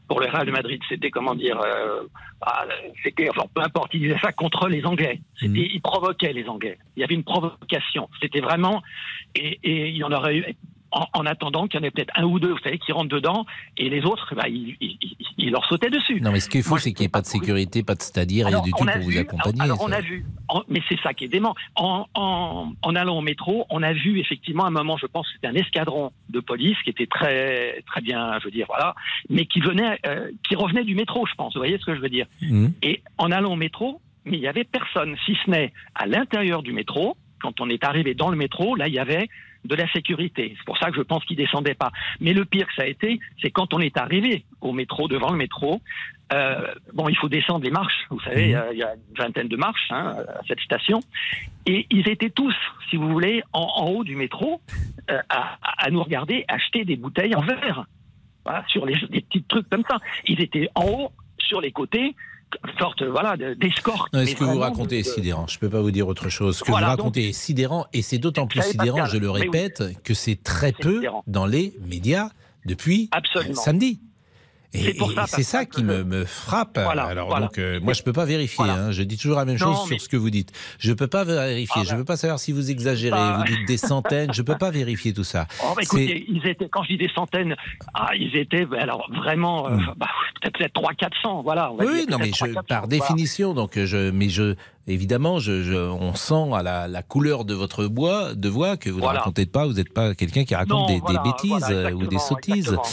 pour 0.08 0.20
le 0.20 0.28
Real 0.28 0.46
de 0.46 0.52
Madrid 0.52 0.82
c'était 0.88 1.10
comment 1.10 1.36
dire 1.36 1.60
euh, 1.60 2.04
ah, 2.42 2.66
c'était 3.04 3.30
enfin 3.30 3.48
peu 3.54 3.62
importe 3.62 3.94
ils 3.94 4.02
disaient 4.02 4.20
ça 4.22 4.32
contre 4.32 4.68
les 4.68 4.86
Anglais. 4.86 5.22
C'était 5.40 5.68
ils 5.74 5.82
provoquaient 5.82 6.34
les 6.34 6.48
Anglais. 6.48 6.78
Il 6.96 7.02
y 7.02 7.04
avait 7.04 7.16
une 7.16 7.24
provocation. 7.24 8.10
C'était 8.22 8.42
vraiment 8.42 8.82
et, 9.36 9.60
et 9.64 9.90
il 9.90 9.98
y 9.98 10.04
en 10.04 10.12
aurait 10.12 10.38
eu 10.38 10.46
en, 10.96 11.06
en 11.14 11.26
attendant 11.26 11.68
qu'il 11.68 11.80
y 11.80 11.84
en 11.84 11.86
ait 11.86 11.92
peut-être 11.92 12.14
un 12.16 12.24
ou 12.24 12.40
deux, 12.40 12.52
vous 12.54 12.60
savez, 12.64 12.80
qui 12.80 12.92
rentrent 12.92 13.14
dedans, 13.14 13.46
et 13.78 13.90
les 13.90 14.04
autres, 14.06 14.34
bah, 14.34 14.48
ils, 14.48 14.76
ils- 14.82 14.98
ils- 15.38 15.52
leur 15.52 15.64
sautaient 15.66 15.90
dessus. 15.92 16.20
Non, 16.22 16.32
mais 16.32 16.40
ce 16.40 16.50
qu'il 16.50 16.64
faut, 16.64 16.78
c'est 16.80 16.92
qu'il 16.94 17.02
n'y 17.04 17.08
ait 17.08 17.10
pas 17.10 17.22
de 17.22 17.28
sécurité, 17.28 17.84
pas 17.84 17.94
de 17.96 18.02
c'est-à-dire, 18.02 18.48
rien 18.48 18.56
Alors, 18.56 18.64
du 18.66 18.72
tout 18.72 18.78
on 18.82 18.88
a 18.88 18.94
pour 18.94 19.02
vous 19.04 19.10
vu- 19.10 19.18
accompagner. 19.20 19.62
Alors, 19.62 19.80
on 19.82 19.90
ça. 19.90 19.98
a 19.98 20.02
vu, 20.02 20.26
en- 20.48 20.64
mais 20.70 20.82
c'est 20.90 21.00
ça 21.02 21.14
qui 21.14 21.26
est 21.26 21.28
dément. 21.28 21.54
En, 21.76 22.06
en, 22.16 22.72
en 22.82 22.96
allant 22.96 23.18
au 23.18 23.22
métro, 23.22 23.66
on 23.70 23.84
a 23.84 23.94
vu 23.94 24.20
effectivement 24.20 24.64
à 24.64 24.68
un 24.68 24.72
moment, 24.72 24.98
je 24.98 25.06
pense, 25.06 25.28
c'était 25.34 25.48
un 25.48 25.54
escadron 25.56 26.12
de 26.30 26.40
police 26.40 26.78
qui 26.84 26.90
était 26.90 27.06
très 27.08 27.82
très 27.86 28.02
bien, 28.02 28.40
je 28.40 28.46
veux 28.46 28.52
dire, 28.52 28.66
voilà, 28.68 28.96
mais 29.30 29.46
qui 29.46 29.60
venait, 29.60 30.00
euh, 30.08 30.32
qui 30.48 30.56
revenait 30.56 30.84
du 30.86 30.96
métro, 30.96 31.26
je 31.28 31.36
pense. 31.36 31.54
Vous 31.54 31.60
voyez 31.60 31.78
ce 31.78 31.86
que 31.86 31.94
je 31.96 32.00
veux 32.02 32.10
dire? 32.10 32.26
Mmh. 32.42 32.68
Et 32.82 33.02
en 33.18 33.32
allant 33.32 33.52
au 33.54 33.58
métro, 33.58 34.02
mais 34.24 34.38
il 34.38 34.42
y 34.44 34.48
avait 34.48 34.64
personne, 34.64 35.16
si 35.26 35.38
ce 35.46 35.52
n'est 35.52 35.74
à 35.94 36.08
l'intérieur 36.08 36.64
du 36.64 36.72
métro. 36.74 37.18
Quand 37.42 37.60
on 37.62 37.70
est 37.70 37.84
arrivé 37.84 38.16
dans 38.16 38.30
le 38.30 38.38
métro, 38.38 38.76
là, 38.76 38.88
il 38.88 38.94
y 38.94 38.98
avait 38.98 39.28
de 39.66 39.76
la 39.76 39.92
sécurité. 39.92 40.54
C'est 40.58 40.66
pour 40.66 40.78
ça 40.78 40.90
que 40.90 40.96
je 40.98 41.02
pense 41.02 41.24
qu'ils 41.26 41.38
descendaient 41.38 41.76
pas. 41.76 41.92
Mais 42.20 42.34
le 42.34 42.46
pire 42.46 42.68
que 42.68 42.74
ça 42.76 42.84
a 42.84 42.88
été, 42.88 43.20
c'est 43.42 43.52
quand 43.52 43.74
on 43.74 43.80
est 43.80 43.98
arrivé 43.98 44.46
au 44.62 44.72
métro, 44.74 45.08
devant 45.08 45.32
le 45.32 45.38
métro. 45.38 45.82
euh, 46.34 46.74
bon, 46.94 47.08
il 47.10 47.18
faut 47.18 47.30
descendre 47.30 47.64
les 47.64 47.72
marches. 47.72 48.06
Vous 48.10 48.20
savez, 48.22 48.56
euh, 48.56 48.72
il 48.74 48.80
y 48.80 48.84
a 48.84 48.94
une 48.96 49.16
vingtaine 49.18 49.48
de 49.48 49.58
marches 49.58 49.88
hein, 49.92 50.16
à 50.28 50.42
cette 50.48 50.60
station. 50.62 51.00
Et 51.66 51.86
ils 51.90 52.08
étaient 52.10 52.30
tous, 52.30 52.56
si 52.90 52.96
vous 52.96 53.10
voulez, 53.10 53.44
en, 53.54 53.68
en 53.76 53.90
haut 53.90 54.04
du 54.04 54.16
métro, 54.16 54.62
euh, 55.12 55.20
à, 55.30 55.58
à 55.62 55.90
nous 55.92 56.04
regarder 56.04 56.46
acheter 56.48 56.86
des 56.86 56.96
bouteilles 56.96 57.36
en 57.36 57.42
verre. 57.42 57.86
Voilà, 58.44 58.64
sur 58.68 58.86
les, 58.86 58.96
des 59.10 59.22
petits 59.22 59.44
trucs 59.44 59.70
comme 59.70 59.84
ça. 59.90 59.98
Ils 60.28 60.42
étaient 60.42 60.70
en 60.76 60.86
haut, 60.86 61.12
sur 61.40 61.62
les 61.62 61.72
côtés, 61.72 62.16
sorte 62.80 63.04
voilà, 63.04 63.38
de- 63.38 63.54
d'escorte. 63.54 64.10
Mais 64.14 64.26
ce 64.26 64.36
que 64.36 64.44
vous 64.44 64.60
racontez 64.60 65.00
est 65.00 65.04
de- 65.04 65.08
sidérant. 65.08 65.48
Je 65.48 65.56
ne 65.56 65.60
peux 65.60 65.70
pas 65.70 65.82
vous 65.82 65.92
dire 65.92 66.08
autre 66.08 66.30
chose. 66.30 66.58
Ce 66.58 66.64
que 66.64 66.72
Voilà, 66.72 66.88
vous 66.88 66.98
racontez 66.98 67.30
est 67.30 67.34
sidérant 67.34 67.86
et 67.94 68.02
c'est 68.02 68.18
d'autant 68.18 68.48
plus 68.48 68.62
sidérant, 68.62 68.98
Pascal, 69.00 69.14
je 69.14 69.18
le 69.26 69.32
oui. 69.32 69.42
répète, 69.42 69.84
que 70.04 70.14
c'est 70.14 70.42
très 70.42 70.72
peu 70.72 70.96
sidérant. 70.96 71.24
dans 71.28 71.46
les 71.46 71.74
médias 71.86 72.30
depuis 72.66 73.10
Absolument. 73.12 73.56
samedi. 73.62 74.00
Et 74.76 74.98
C'est 75.28 75.44
ça, 75.44 75.66
qui 75.66 75.84
me, 75.84 76.04
me 76.04 76.26
frappe. 76.26 76.80
Voilà, 76.82 77.04
Alors 77.06 77.28
voilà. 77.30 77.46
donc, 77.48 77.58
euh, 77.58 77.80
moi, 77.82 77.94
je 77.94 78.04
peux 78.04 78.14
pas 78.14 78.26
vérifier. 78.26 78.66
hein. 78.66 78.92
Je 78.92 79.04
dis 79.04 79.18
toujours 79.18 79.38
la 79.38 79.46
même 79.46 79.58
Non, 79.60 79.74
chose 79.74 79.88
mais- 79.90 79.98
sur 79.98 80.06
ce 80.06 80.10
que 80.10 80.18
vous 80.18 80.30
dites. 80.30 80.52
Je 80.80 80.94
peux 80.94 81.08
pas 81.08 81.24
vérifier. 81.24 81.82
Ah, 81.82 81.84
je 81.86 81.92
ben. 81.92 81.98
peux 81.98 82.06
pas 82.06 82.18
savoir 82.18 82.40
si 82.40 82.52
vous 82.52 82.70
exagérez. 82.72 83.12
Bah. 83.12 83.38
Vous 83.40 83.56
dites 83.56 83.68
des 83.68 83.78
centaines. 83.78 84.34
Je 84.34 84.42
peux 84.42 84.58
pas 84.58 84.72
vérifier 84.72 85.14
tout 85.14 85.24
ça. 85.24 85.48
Oh, 85.64 85.74
bah, 85.76 85.82
écoutez, 85.84 86.26
ils 86.28 86.46
étaient, 86.48 86.68
quand 86.70 86.84
je 86.84 86.90
dis 86.90 86.98
des 86.98 87.10
centaines, 87.14 87.56
ah, 87.94 88.10
ils 88.18 88.36
étaient 88.36 88.66
ben, 88.66 88.80
alors 88.80 89.10
vraiment 89.12 89.68
euh, 89.70 89.78
bah, 89.98 90.08
peut-être 90.42 90.58
peut-être 90.58 90.74
3 90.74 90.94
400, 90.94 91.42
voilà. 91.44 91.72
on 91.72 91.76
va 91.78 91.84
Hmm. 91.86 91.88
Oui, 91.88 92.00
dire, 92.06 92.10
non, 92.12 92.18
mais 92.18 92.26
peut-être 92.26 92.46
je, 92.48 92.52
300, 92.52 92.62
par 92.68 92.88
définition, 92.88 93.54
donc 93.54 93.78
euh, 93.78 93.86
je, 93.86 94.10
mais 94.12 94.30
je, 94.30 94.56
évidemment, 94.88 95.40
je, 95.40 95.64
je- 95.64 95.74
on 95.76 96.14
sent 96.16 96.54
à 96.54 96.64
la, 96.64 96.88
la 96.88 97.02
couleur 97.04 97.46
de 97.46 97.54
votre 97.54 97.88
bois, 97.88 98.34
de 98.36 98.50
voix 98.50 98.78
que 98.78 98.90
vous 98.90 99.00
Voilà. 99.00 99.14
ne 99.14 99.18
racontez 99.20 99.46
pas, 99.46 99.66
vous 99.66 99.74
n'êtes 99.74 99.94
pas 99.94 100.14
quelqu'un 100.16 100.44
qui 100.46 100.56
raconte 100.56 100.70
Non, 100.72 100.86
des, 100.88 101.02
bêtises 101.24 101.50
voilà, 101.60 101.70
euh, 101.90 101.92
ou 101.94 102.08
des 102.08 102.20
sottises. 102.20 102.56
exactement. 102.58 102.84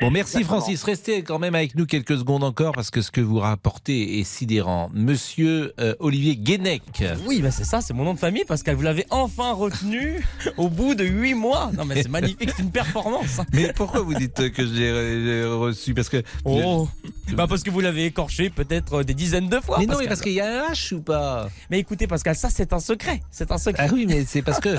Bon, 0.00 0.10
merci 0.10 0.38
Exactement. 0.38 0.58
Francis, 0.60 0.82
restez 0.82 1.22
quand 1.22 1.38
même 1.38 1.54
avec 1.54 1.76
nous 1.76 1.86
quelques 1.86 2.18
secondes 2.18 2.42
encore 2.42 2.72
parce 2.72 2.90
que 2.90 3.00
ce 3.00 3.12
que 3.12 3.20
vous 3.20 3.38
rapportez 3.38 4.18
est 4.18 4.24
sidérant. 4.24 4.90
Monsieur 4.92 5.72
euh, 5.78 5.94
Olivier 6.00 6.36
Guénec. 6.36 6.82
Oui, 7.26 7.40
bah 7.40 7.52
c'est 7.52 7.62
ça, 7.64 7.80
c'est 7.80 7.94
mon 7.94 8.02
nom 8.04 8.14
de 8.14 8.18
famille, 8.18 8.44
Pascal. 8.44 8.74
Vous 8.74 8.82
l'avez 8.82 9.06
enfin 9.10 9.52
retenu 9.52 10.26
au 10.56 10.68
bout 10.68 10.94
de 10.96 11.04
huit 11.04 11.34
mois. 11.34 11.70
Non, 11.78 11.84
mais 11.84 12.02
c'est 12.02 12.08
magnifique, 12.08 12.50
c'est 12.56 12.62
une 12.62 12.72
performance. 12.72 13.40
Mais 13.52 13.72
pourquoi 13.72 14.00
vous 14.00 14.14
dites 14.14 14.50
que 14.52 14.66
je 14.66 14.72
l'ai 14.72 15.44
re- 15.44 15.54
reçu 15.58 15.94
Parce 15.94 16.08
que. 16.08 16.22
Oh, 16.44 16.88
bah 17.32 17.46
parce 17.48 17.62
que 17.62 17.70
vous 17.70 17.80
l'avez 17.80 18.04
écorché 18.06 18.50
peut-être 18.50 19.02
des 19.04 19.14
dizaines 19.14 19.48
de 19.48 19.60
fois. 19.60 19.78
mais 19.78 19.86
non, 19.86 19.96
mais 19.98 20.08
parce 20.08 20.20
qu'il 20.20 20.32
y 20.32 20.40
a 20.40 20.66
un 20.66 20.72
H 20.72 20.92
ou 20.94 21.00
pas? 21.02 21.33
Pas. 21.42 21.50
Mais 21.70 21.78
écoutez, 21.78 22.06
Pascal, 22.06 22.34
ça, 22.36 22.48
c'est 22.50 22.72
un 22.72 22.80
secret. 22.80 23.20
C'est 23.30 23.50
un 23.52 23.58
secret. 23.58 23.86
Ah 23.88 23.92
oui, 23.92 24.06
mais 24.06 24.24
c'est 24.26 24.42
parce 24.42 24.60
que 24.60 24.76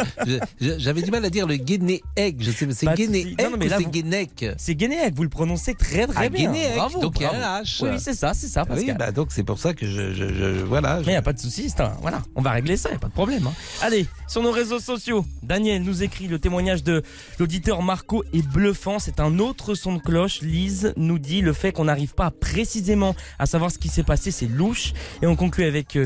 j'avais 0.59 1.01
du 1.01 1.11
mal 1.11 1.23
à 1.25 1.29
dire 1.29 1.47
le 1.47 1.55
guénéec. 1.57 2.03
Je 2.39 2.51
sais, 2.51 2.67
c'est 2.71 2.85
non, 2.85 3.57
mais 3.57 3.67
là, 3.67 3.77
c'est 3.77 3.83
vous- 3.83 3.89
guénec 3.89 4.45
C'est 4.57 4.75
Guénéec, 4.75 5.13
vous 5.15 5.23
le 5.23 5.29
prononcez 5.29 5.73
très 5.75 6.07
très 6.07 6.25
Ah, 6.25 6.29
bien. 6.29 6.51
Bravo, 6.75 6.99
donc 6.99 7.15
il 7.19 7.23
y 7.23 7.25
a 7.25 7.57
un 7.57 7.61
H. 7.61 7.83
Oui, 7.83 7.99
c'est 7.99 8.13
ça, 8.13 8.33
c'est 8.33 8.47
ça, 8.47 8.61
Ah 8.63 8.71
Oui, 8.71 8.75
Pascal. 8.77 8.97
bah 8.97 9.11
donc 9.11 9.27
c'est 9.31 9.43
pour 9.43 9.59
ça 9.59 9.73
que 9.73 9.85
je, 9.87 10.13
je- 10.13 10.33
je- 10.33 10.63
voilà. 10.63 10.97
Mais 10.99 11.03
il 11.07 11.09
n'y 11.09 11.15
a 11.15 11.21
pas 11.21 11.33
de 11.33 11.39
souci, 11.39 11.71
voilà, 12.01 12.21
on 12.35 12.41
va 12.41 12.51
régler 12.51 12.77
ça, 12.77 12.89
il 12.91 12.95
a 12.95 12.99
pas 12.99 13.07
de 13.07 13.13
problème. 13.13 13.47
hein. 13.47 13.53
Allez, 13.81 14.05
sur 14.27 14.41
nos 14.41 14.51
réseaux 14.51 14.79
sociaux, 14.79 15.25
Daniel 15.43 15.83
nous 15.83 16.03
écrit 16.03 16.27
le 16.27 16.39
témoignage 16.39 16.83
de 16.83 17.03
l'auditeur 17.39 17.81
Marco 17.81 18.23
est 18.33 18.45
bluffant, 18.47 18.99
c'est 18.99 19.19
un 19.19 19.39
autre 19.39 19.75
son 19.75 19.95
de 19.95 19.99
cloche. 20.01 20.41
Lise 20.41 20.93
nous 20.97 21.19
dit 21.19 21.41
le 21.41 21.53
fait 21.53 21.71
qu'on 21.71 21.85
n'arrive 21.85 22.13
pas 22.13 22.31
précisément 22.31 23.15
à 23.39 23.45
savoir 23.45 23.71
ce 23.71 23.77
qui 23.77 23.89
s'est 23.89 24.03
passé, 24.03 24.31
c'est 24.31 24.47
louche. 24.47 24.93
Et 25.21 25.27
on 25.27 25.35
conclut 25.35 25.65
avec 25.65 25.97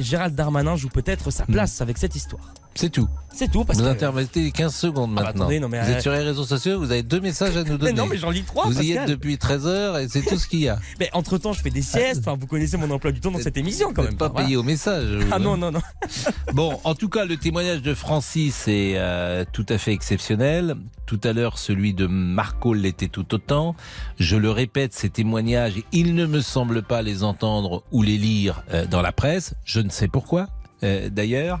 Gérald 0.00 0.34
Darmanin 0.34 0.76
joue 0.76 0.88
peut-être 0.88 1.30
sa 1.30 1.46
place 1.46 1.80
avec 1.80 1.98
cette 1.98 2.14
histoire. 2.16 2.52
C'est 2.74 2.90
tout. 2.90 3.08
C'est 3.34 3.50
tout 3.50 3.64
parce 3.64 3.78
vous 3.78 3.84
que... 3.86 3.90
intermettez 3.90 4.50
15 4.50 4.74
secondes 4.74 5.12
Ah 5.14 5.20
bah 5.20 5.22
maintenant. 5.28 5.44
attendez, 5.44 5.58
non, 5.60 5.68
mais 5.68 5.80
vous 5.80 5.90
êtes 5.90 6.02
sur 6.02 6.12
les 6.12 6.18
réseaux 6.18 6.44
sociaux, 6.44 6.78
vous 6.78 6.90
avez 6.90 7.02
deux 7.02 7.20
messages 7.20 7.56
à 7.56 7.64
nous 7.64 7.78
donner. 7.78 7.92
Mais 7.92 7.98
non, 7.98 8.06
mais 8.06 8.18
j'en 8.18 8.28
lis 8.28 8.42
trois, 8.42 8.66
Vous 8.66 8.82
y 8.82 8.92
êtes 8.92 9.08
depuis 9.08 9.38
13 9.38 9.66
heures 9.66 9.98
et 9.98 10.08
c'est 10.08 10.20
tout 10.20 10.36
ce 10.36 10.46
qu'il 10.46 10.60
y 10.60 10.68
a. 10.68 10.78
Mais 11.00 11.08
entre 11.14 11.38
temps, 11.38 11.54
je 11.54 11.62
fais 11.62 11.70
des 11.70 11.80
siestes. 11.80 12.20
Enfin, 12.20 12.36
vous 12.38 12.46
connaissez 12.46 12.76
mon 12.76 12.90
emploi 12.90 13.10
du 13.10 13.20
temps 13.20 13.30
dans 13.30 13.38
cette 13.38 13.56
émission 13.56 13.92
quand 13.94 14.02
même. 14.02 14.16
pas 14.16 14.28
Voilà. 14.28 14.44
payé 14.44 14.56
au 14.56 14.62
message. 14.62 15.24
Ah 15.30 15.36
hein. 15.36 15.38
non, 15.38 15.56
non, 15.56 15.70
non. 15.70 15.80
Bon, 16.52 16.78
en 16.84 16.94
tout 16.94 17.08
cas, 17.08 17.24
le 17.24 17.38
témoignage 17.38 17.80
de 17.80 17.94
Francis 17.94 18.68
est 18.68 18.94
euh, 18.96 19.44
tout 19.50 19.66
à 19.70 19.78
fait 19.78 19.92
exceptionnel. 19.92 20.76
Tout 21.06 21.20
à 21.24 21.32
l'heure, 21.32 21.58
celui 21.58 21.94
de 21.94 22.06
Marco 22.06 22.74
l'était 22.74 23.08
tout 23.08 23.34
autant. 23.34 23.74
Je 24.18 24.36
le 24.36 24.50
répète, 24.50 24.92
ces 24.92 25.08
témoignages, 25.10 25.74
il 25.92 26.14
ne 26.14 26.26
me 26.26 26.40
semble 26.42 26.82
pas 26.82 27.00
les 27.02 27.22
entendre 27.22 27.82
ou 27.92 28.02
les 28.02 28.18
lire 28.18 28.62
euh, 28.72 28.86
dans 28.86 29.00
la 29.02 29.12
presse. 29.12 29.54
Je 29.64 29.80
ne 29.80 29.88
sais 29.90 30.08
pourquoi. 30.08 30.48
Euh, 30.82 31.08
D'ailleurs, 31.10 31.60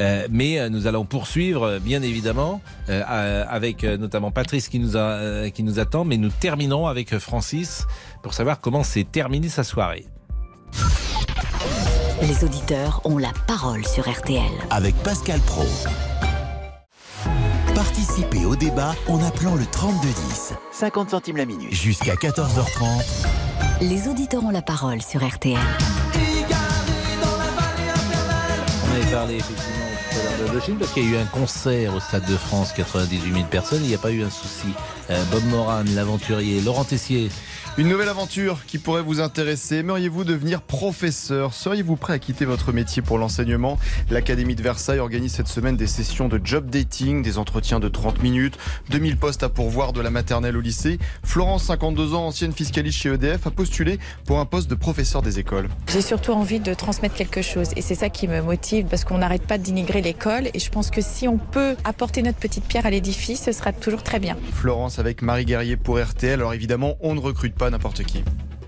Euh, 0.00 0.26
mais 0.30 0.58
euh, 0.58 0.68
nous 0.68 0.86
allons 0.86 1.04
poursuivre, 1.04 1.78
bien 1.78 2.02
évidemment, 2.02 2.60
euh, 2.88 3.44
avec 3.48 3.84
notamment 3.84 4.32
Patrice 4.32 4.68
qui 4.68 4.80
nous 4.80 4.96
a, 4.96 5.00
euh, 5.00 5.50
qui 5.50 5.62
nous 5.62 5.78
attend, 5.78 6.04
mais 6.04 6.16
nous 6.16 6.30
terminerons 6.30 6.88
avec 6.88 7.16
Francis 7.18 7.86
pour 8.22 8.34
savoir 8.34 8.60
comment 8.60 8.82
s'est 8.82 9.04
terminée 9.04 9.48
sa 9.48 9.62
soirée. 9.62 10.06
Les 12.22 12.42
auditeurs 12.44 13.00
ont 13.04 13.18
la 13.18 13.32
parole 13.46 13.86
sur 13.86 14.08
RTL. 14.10 14.42
Avec 14.70 14.94
Pascal 14.96 15.40
Pro. 15.40 15.64
Participez 17.74 18.44
au 18.46 18.56
débat 18.56 18.94
en 19.08 19.22
appelant 19.24 19.56
le 19.56 19.66
3210. 19.66 20.54
50 20.72 21.10
centimes 21.10 21.36
la 21.36 21.44
minute. 21.44 21.72
Jusqu'à 21.72 22.14
14h30. 22.14 23.26
Les 23.82 24.08
auditeurs 24.08 24.44
ont 24.44 24.50
la 24.50 24.62
parole 24.62 25.02
sur 25.02 25.26
RTL. 25.26 25.58
Avait 28.94 29.10
parlé 29.10 29.34
effectivement 29.36 30.54
de 30.54 30.60
Chine 30.60 30.76
parce 30.78 30.92
qu'il 30.92 31.04
y 31.04 31.14
a 31.14 31.18
eu 31.18 31.22
un 31.22 31.26
concert 31.26 31.94
au 31.94 32.00
Stade 32.00 32.26
de 32.26 32.36
France, 32.36 32.72
98 32.72 33.32
000 33.32 33.44
personnes, 33.46 33.80
il 33.82 33.88
n'y 33.88 33.94
a 33.94 33.98
pas 33.98 34.12
eu 34.12 34.22
un 34.22 34.30
souci. 34.30 34.68
Euh, 35.10 35.22
Bob 35.32 35.44
Moran, 35.46 35.82
l'aventurier, 35.94 36.60
Laurent 36.60 36.84
Tessier. 36.84 37.28
Une 37.76 37.88
nouvelle 37.88 38.08
aventure 38.08 38.64
qui 38.68 38.78
pourrait 38.78 39.02
vous 39.02 39.20
intéresser. 39.20 39.78
Aimeriez-vous 39.78 40.22
devenir 40.22 40.62
professeur? 40.62 41.52
Seriez-vous 41.52 41.96
prêt 41.96 42.12
à 42.12 42.20
quitter 42.20 42.44
votre 42.44 42.72
métier 42.72 43.02
pour 43.02 43.18
l'enseignement? 43.18 43.80
L'Académie 44.10 44.54
de 44.54 44.62
Versailles 44.62 45.00
organise 45.00 45.32
cette 45.32 45.48
semaine 45.48 45.76
des 45.76 45.88
sessions 45.88 46.28
de 46.28 46.40
job 46.44 46.70
dating, 46.70 47.24
des 47.24 47.36
entretiens 47.36 47.80
de 47.80 47.88
30 47.88 48.22
minutes, 48.22 48.58
2000 48.90 49.16
postes 49.16 49.42
à 49.42 49.48
pourvoir 49.48 49.92
de 49.92 50.00
la 50.00 50.10
maternelle 50.10 50.56
au 50.56 50.60
lycée. 50.60 51.00
Florence, 51.24 51.64
52 51.64 52.14
ans, 52.14 52.28
ancienne 52.28 52.52
fiscaliste 52.52 52.96
chez 52.96 53.12
EDF, 53.12 53.48
a 53.48 53.50
postulé 53.50 53.98
pour 54.24 54.38
un 54.38 54.44
poste 54.44 54.70
de 54.70 54.76
professeur 54.76 55.22
des 55.22 55.40
écoles. 55.40 55.68
J'ai 55.88 56.00
surtout 56.00 56.30
envie 56.30 56.60
de 56.60 56.74
transmettre 56.74 57.16
quelque 57.16 57.42
chose 57.42 57.70
et 57.74 57.82
c'est 57.82 57.96
ça 57.96 58.08
qui 58.08 58.28
me 58.28 58.40
motive 58.40 58.86
parce 58.88 59.02
qu'on 59.02 59.18
n'arrête 59.18 59.48
pas 59.48 59.58
de 59.58 59.64
dénigrer 59.64 60.00
l'école 60.00 60.46
et 60.54 60.60
je 60.60 60.70
pense 60.70 60.92
que 60.92 61.00
si 61.00 61.26
on 61.26 61.38
peut 61.38 61.74
apporter 61.82 62.22
notre 62.22 62.38
petite 62.38 62.66
pierre 62.66 62.86
à 62.86 62.90
l'édifice, 62.90 63.42
ce 63.42 63.50
sera 63.50 63.72
toujours 63.72 64.04
très 64.04 64.20
bien. 64.20 64.36
Florence 64.52 65.00
avec 65.00 65.22
Marie 65.22 65.44
Guerrier 65.44 65.76
pour 65.76 66.00
RTL. 66.00 66.34
Alors 66.34 66.54
évidemment, 66.54 66.94
on 67.00 67.16
ne 67.16 67.20
recrute 67.20 67.56
pas 67.56 67.63
n'importe 67.70 68.02
qui. 68.04 68.22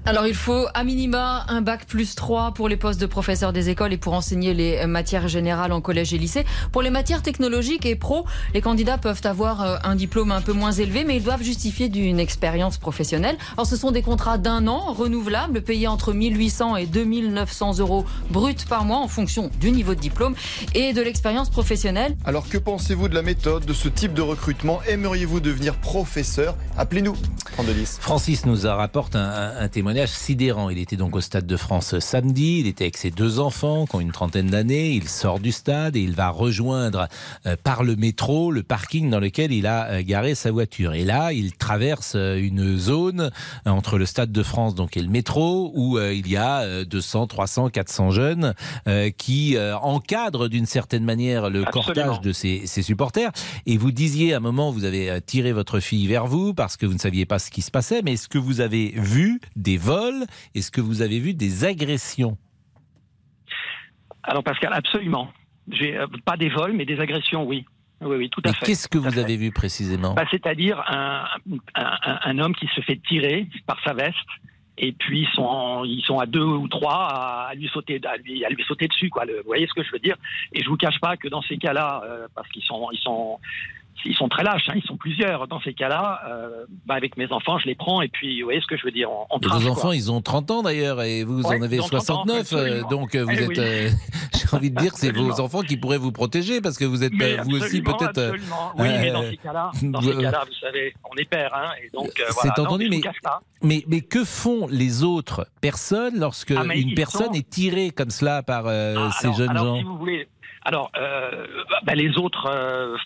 Alors 0.09 0.29
il 0.29 0.35
faut 0.37 0.67
à 0.73 0.85
minima 0.85 1.45
un 1.49 1.63
bac 1.63 1.85
plus 1.87 2.15
3 2.15 2.53
pour 2.55 2.69
les 2.69 2.77
postes 2.77 3.01
de 3.01 3.07
professeurs 3.07 3.53
des 3.53 3.71
écoles 3.71 3.93
et 3.93 3.97
pour 3.97 4.13
enseigner 4.13 4.55
les 4.55 4.87
matières 4.87 5.27
générales 5.27 5.73
en 5.73 5.81
collège 5.81 6.15
et 6.15 6.19
lycée. 6.19 6.45
Pour 6.71 6.83
les 6.83 6.91
matières 6.91 7.23
technologiques 7.23 7.85
et 7.87 7.97
pro, 7.97 8.25
les 8.55 8.61
candidats 8.61 8.99
peuvent 8.99 9.21
avoir 9.25 9.63
euh, 9.63 9.77
un 9.83 9.97
diplôme 9.97 10.31
un 10.31 10.43
peu 10.43 10.53
moins 10.53 10.71
élevé 10.71 11.03
mais 11.05 11.17
ils 11.17 11.25
doivent 11.25 11.43
justifier 11.43 11.89
d'une 11.89 12.21
expérience 12.21 12.79
professionnelle. 12.79 13.37
Alors 13.57 13.67
ce 13.67 13.75
sont 13.77 13.91
des 13.91 14.03
contrats 14.03 14.39
d'un 14.39 14.69
an 14.69 14.93
renouvelables 14.93 15.61
payés 15.63 15.89
entre 15.89 16.13
1800 16.13 16.77
et 16.77 16.87
2900 16.87 17.79
euros 17.81 18.05
bruts 18.31 18.55
par 18.69 18.85
mois 18.85 18.99
en 18.99 19.09
fonction 19.09 19.51
du 19.61 19.73
niveau 19.73 19.97
de 19.97 20.01
diplôme 20.01 20.37
et 20.77 20.93
de 20.93 21.03
l'expérience 21.03 21.51
professionnelle. 21.51 22.17
Alors 22.25 22.49
que 22.49 22.59
pensez-vous 22.59 23.09
de 23.09 23.15
la 23.17 23.23
méthode 23.23 23.65
de 23.67 23.73
ce 23.73 23.89
type 23.89 24.15
de 24.15 24.23
recrutement? 24.23 24.79
Aimeriez-vous 24.87 25.41
devenir 25.41 25.75
professeur? 25.75 26.55
Appelez-nous. 26.79 27.17
3210. 27.57 27.99
Francis 28.01 28.47
nous 28.47 28.69
a 28.69 28.75
rapporte 28.77 29.17
un, 29.17 29.25
un- 29.31 29.57
un 29.63 29.69
témoignage 29.69 29.96
sidérant. 30.05 30.69
Il 30.69 30.79
était 30.79 30.97
donc 30.97 31.17
au 31.17 31.23
Stade 31.23 31.47
de 31.47 31.57
France 31.57 31.99
samedi, 32.01 32.61
il 32.61 32.67
était 32.67 32.85
avec 32.85 32.99
ses 32.99 33.11
deux 33.11 33.39
enfants 33.39 33.87
qui 33.87 33.97
ont 33.97 34.01
une 34.01 34.13
trentaine 34.13 34.49
d'années, 34.49 34.91
il 34.91 35.09
sort 35.09 35.41
du 35.41 35.53
stade 35.53 35.97
et 35.97 36.01
il 36.01 36.15
va 36.15 36.29
rejoindre 36.29 37.09
euh, 37.47 37.57
par 37.63 37.83
le 37.83 37.97
métro 37.97 38.51
le 38.51 38.63
parking 38.63 39.09
dans 39.09 39.21
lequel 39.21 39.53
il 39.53 39.67
a 39.67 39.87
euh, 39.87 40.03
garé 40.05 40.35
sa 40.35 40.51
voiture. 40.51 40.93
Et 40.93 41.05
là, 41.05 41.33
il 41.33 41.57
traverse 41.57 42.13
euh, 42.17 42.37
une 42.37 42.77
zone 42.77 43.31
entre 43.65 43.97
le 43.97 44.05
Stade 44.05 44.33
de 44.33 44.43
France 44.43 44.75
donc 44.75 44.97
et 44.97 45.03
le 45.03 45.09
métro 45.09 45.73
où 45.75 45.99
il 45.99 46.29
y 46.29 46.37
a 46.37 46.61
euh, 46.61 46.85
200, 46.85 47.29
300, 47.29 47.71
400 47.71 48.11
jeunes 48.11 48.55
qui 49.17 49.57
encadrent 49.59 50.49
d'une 50.49 50.67
certaine 50.67 51.05
manière 51.05 51.49
le 51.51 51.67
Absolument. 51.67 52.07
cortège 52.07 52.21
de 52.21 52.33
ses, 52.33 52.67
ses 52.67 52.83
supporters. 52.83 53.31
Et 53.67 53.77
vous 53.77 53.93
disiez 53.93 54.35
à 54.35 54.39
un 54.39 54.41
moment, 54.41 54.71
vous 54.71 54.85
avez 54.85 55.21
tiré 55.25 55.53
votre 55.53 55.81
fille 55.81 56.07
vers 56.07 56.27
vous 56.27 56.55
parce 56.55 56.77
que 56.77 56.87
vous 56.87 56.95
ne 56.95 56.99
saviez 56.99 57.27
pas 57.27 57.39
ce 57.39 57.51
qui 57.51 57.63
se 57.63 57.71
passait, 57.71 58.03
mais 58.03 58.15
est-ce 58.15 58.29
que 58.29 58.39
vous 58.39 58.61
avez 58.61 58.93
vu 58.97 59.41
des 59.55 59.77
vols 59.87 60.24
Est-ce 60.55 60.70
que 60.70 60.80
vous 60.80 61.03
avez 61.03 61.18
vu 61.20 61.34
des 61.34 61.64
agressions? 61.64 62.37
Alors 64.22 64.43
Pascal, 64.43 64.72
absolument. 64.72 65.28
J'ai 65.70 65.97
euh, 65.97 66.07
pas 66.24 66.37
des 66.37 66.49
vols, 66.49 66.72
mais 66.72 66.84
des 66.84 66.99
agressions, 67.01 67.45
oui. 67.45 67.64
Oui, 68.03 68.16
oui, 68.16 68.28
tout 68.30 68.43
à 68.45 68.49
Mais 68.49 68.55
fait. 68.55 68.66
qu'est-ce 68.66 68.89
que 68.89 68.99
vous 68.99 69.18
avez 69.18 69.37
vu 69.37 69.51
précisément? 69.53 70.12
Bah, 70.14 70.24
C'est-à-dire 70.30 70.82
un, 70.87 71.24
un, 71.74 71.84
un- 72.05 72.18
un 72.22 72.39
homme 72.39 72.55
qui 72.55 72.66
se 72.74 72.80
fait 72.82 73.01
tirer 73.09 73.49
par 73.66 73.78
sa 73.84 73.95
veste. 73.95 74.16
Et 74.78 74.93
puis 74.93 75.20
ils 75.22 75.34
sont, 75.34 75.84
ils 75.87 76.03
sont 76.05 76.18
à 76.18 76.26
deux 76.26 76.43
ou 76.45 76.68
trois 76.68 77.07
à 77.49 77.55
lui 77.55 77.66
sauter, 77.68 77.99
à 78.05 78.18
lui, 78.18 78.45
à 78.45 78.51
lui 78.51 78.62
sauter 78.64 78.87
dessus, 78.89 79.09
quoi. 79.09 79.24
Le- 79.24 79.39
vous 79.39 79.47
voyez 79.47 79.66
ce 79.66 79.72
que 79.72 79.82
je 79.82 79.91
veux 79.91 79.99
dire? 79.99 80.16
Et 80.53 80.62
je 80.62 80.68
vous 80.68 80.76
cache 80.76 81.01
pas 81.01 81.16
que 81.16 81.28
dans 81.28 81.41
ces 81.41 81.57
cas-là, 81.57 82.03
euh, 82.05 82.26
parce 82.34 82.47
qu'ils 82.51 82.62
sont, 82.62 82.89
ils 82.93 82.99
sont, 82.99 83.39
ils 84.05 84.15
sont 84.15 84.29
très 84.29 84.43
lâches, 84.45 84.69
hein, 84.69 84.75
ils 84.77 84.83
sont 84.85 84.97
plusieurs. 84.97 85.49
Dans 85.49 85.61
ces 85.61 85.73
cas-là, 85.75 86.21
euh, 86.29 86.65
bah, 86.87 86.95
avec 86.95 87.17
mes 87.17 87.31
enfants, 87.33 87.59
je 87.59 87.67
les 87.67 87.75
prends 87.75 88.03
et 88.03 88.09
puis, 88.09 88.41
vous 88.41 88.47
voyez 88.47 88.61
ce 88.61 88.67
que 88.67 88.77
je 88.77 88.85
veux 88.85 88.91
dire 88.91 89.11
On, 89.11 89.27
on 89.31 89.39
trace, 89.41 89.63
Vos 89.63 89.69
quoi. 89.73 89.79
enfants, 89.79 89.93
ils 89.93 90.11
ont 90.13 90.21
30 90.21 90.51
ans 90.51 90.63
d'ailleurs, 90.63 91.03
et 91.03 91.25
vous 91.25 91.41
Ouais, 91.43 91.59
en 91.59 91.63
avez 91.63 91.77
ils 91.77 91.83
ont 91.83 91.89
30 91.89 91.95
ans, 92.11 92.25
69, 92.25 92.53
euh, 92.53 92.83
donc 92.91 93.15
euh, 93.15 93.25
vous 93.25 93.31
Eh 93.33 93.43
êtes, 93.43 93.49
oui. 93.49 93.55
euh, 93.59 93.91
j'ai 94.35 94.57
envie 94.57 94.71
de 94.71 94.77
dire, 94.81 94.93
que 94.93 94.99
c'est 94.99 95.11
vos 95.13 95.41
enfants 95.41 95.63
qui 95.63 95.77
pourraient 95.77 95.99
vous 95.99 96.13
protéger, 96.13 96.61
parce 96.61 96.77
que 96.79 96.85
vous 96.85 97.03
êtes 97.05 97.13
vous 97.45 97.57
aussi 97.57 97.81
peut-être... 97.83 98.05
absolument. 98.19 98.73
Oui, 98.79 98.89
mais 98.89 99.11
dans 99.11 99.23
ces 99.23 99.37
cas-là, 99.39 99.71
dans 99.83 100.01
vous- 100.01 100.13
savez, 100.61 100.95
on 101.11 101.17
est 101.17 101.25
père, 101.29 101.53
hein, 101.55 101.71
et 101.83 101.91
donc 101.91 102.11
C'est. 102.17 102.49
Non, 102.59 102.65
entendu, 102.65 102.89
mais, 102.91 103.01
mais, 103.63 103.85
mais 103.89 104.01
que 104.01 104.25
font 104.25 104.67
les 104.71 105.03
autres 105.05 105.47
personnes 105.61 106.19
lorsque 106.19 106.53
Ah, 106.57 106.65
une 106.75 106.95
personne 106.95 107.27
sont- 107.29 107.33
est 107.33 107.49
tirée 107.49 107.91
comme 107.91 108.11
cela 108.11 108.43
par 108.43 108.67
Ah, 108.67 109.11
ces 109.21 109.27
alors, 109.29 109.37
jeunes 109.39 109.51
alors, 109.51 109.65
gens? 109.65 109.77
si 109.79 109.83
vous 109.85 109.99
voulez, 109.99 110.29
alors 110.65 110.91
euh, 110.99 111.47
bah, 111.85 111.95
les 111.95 112.17
autres. 112.19 112.47
euh, 112.51 112.97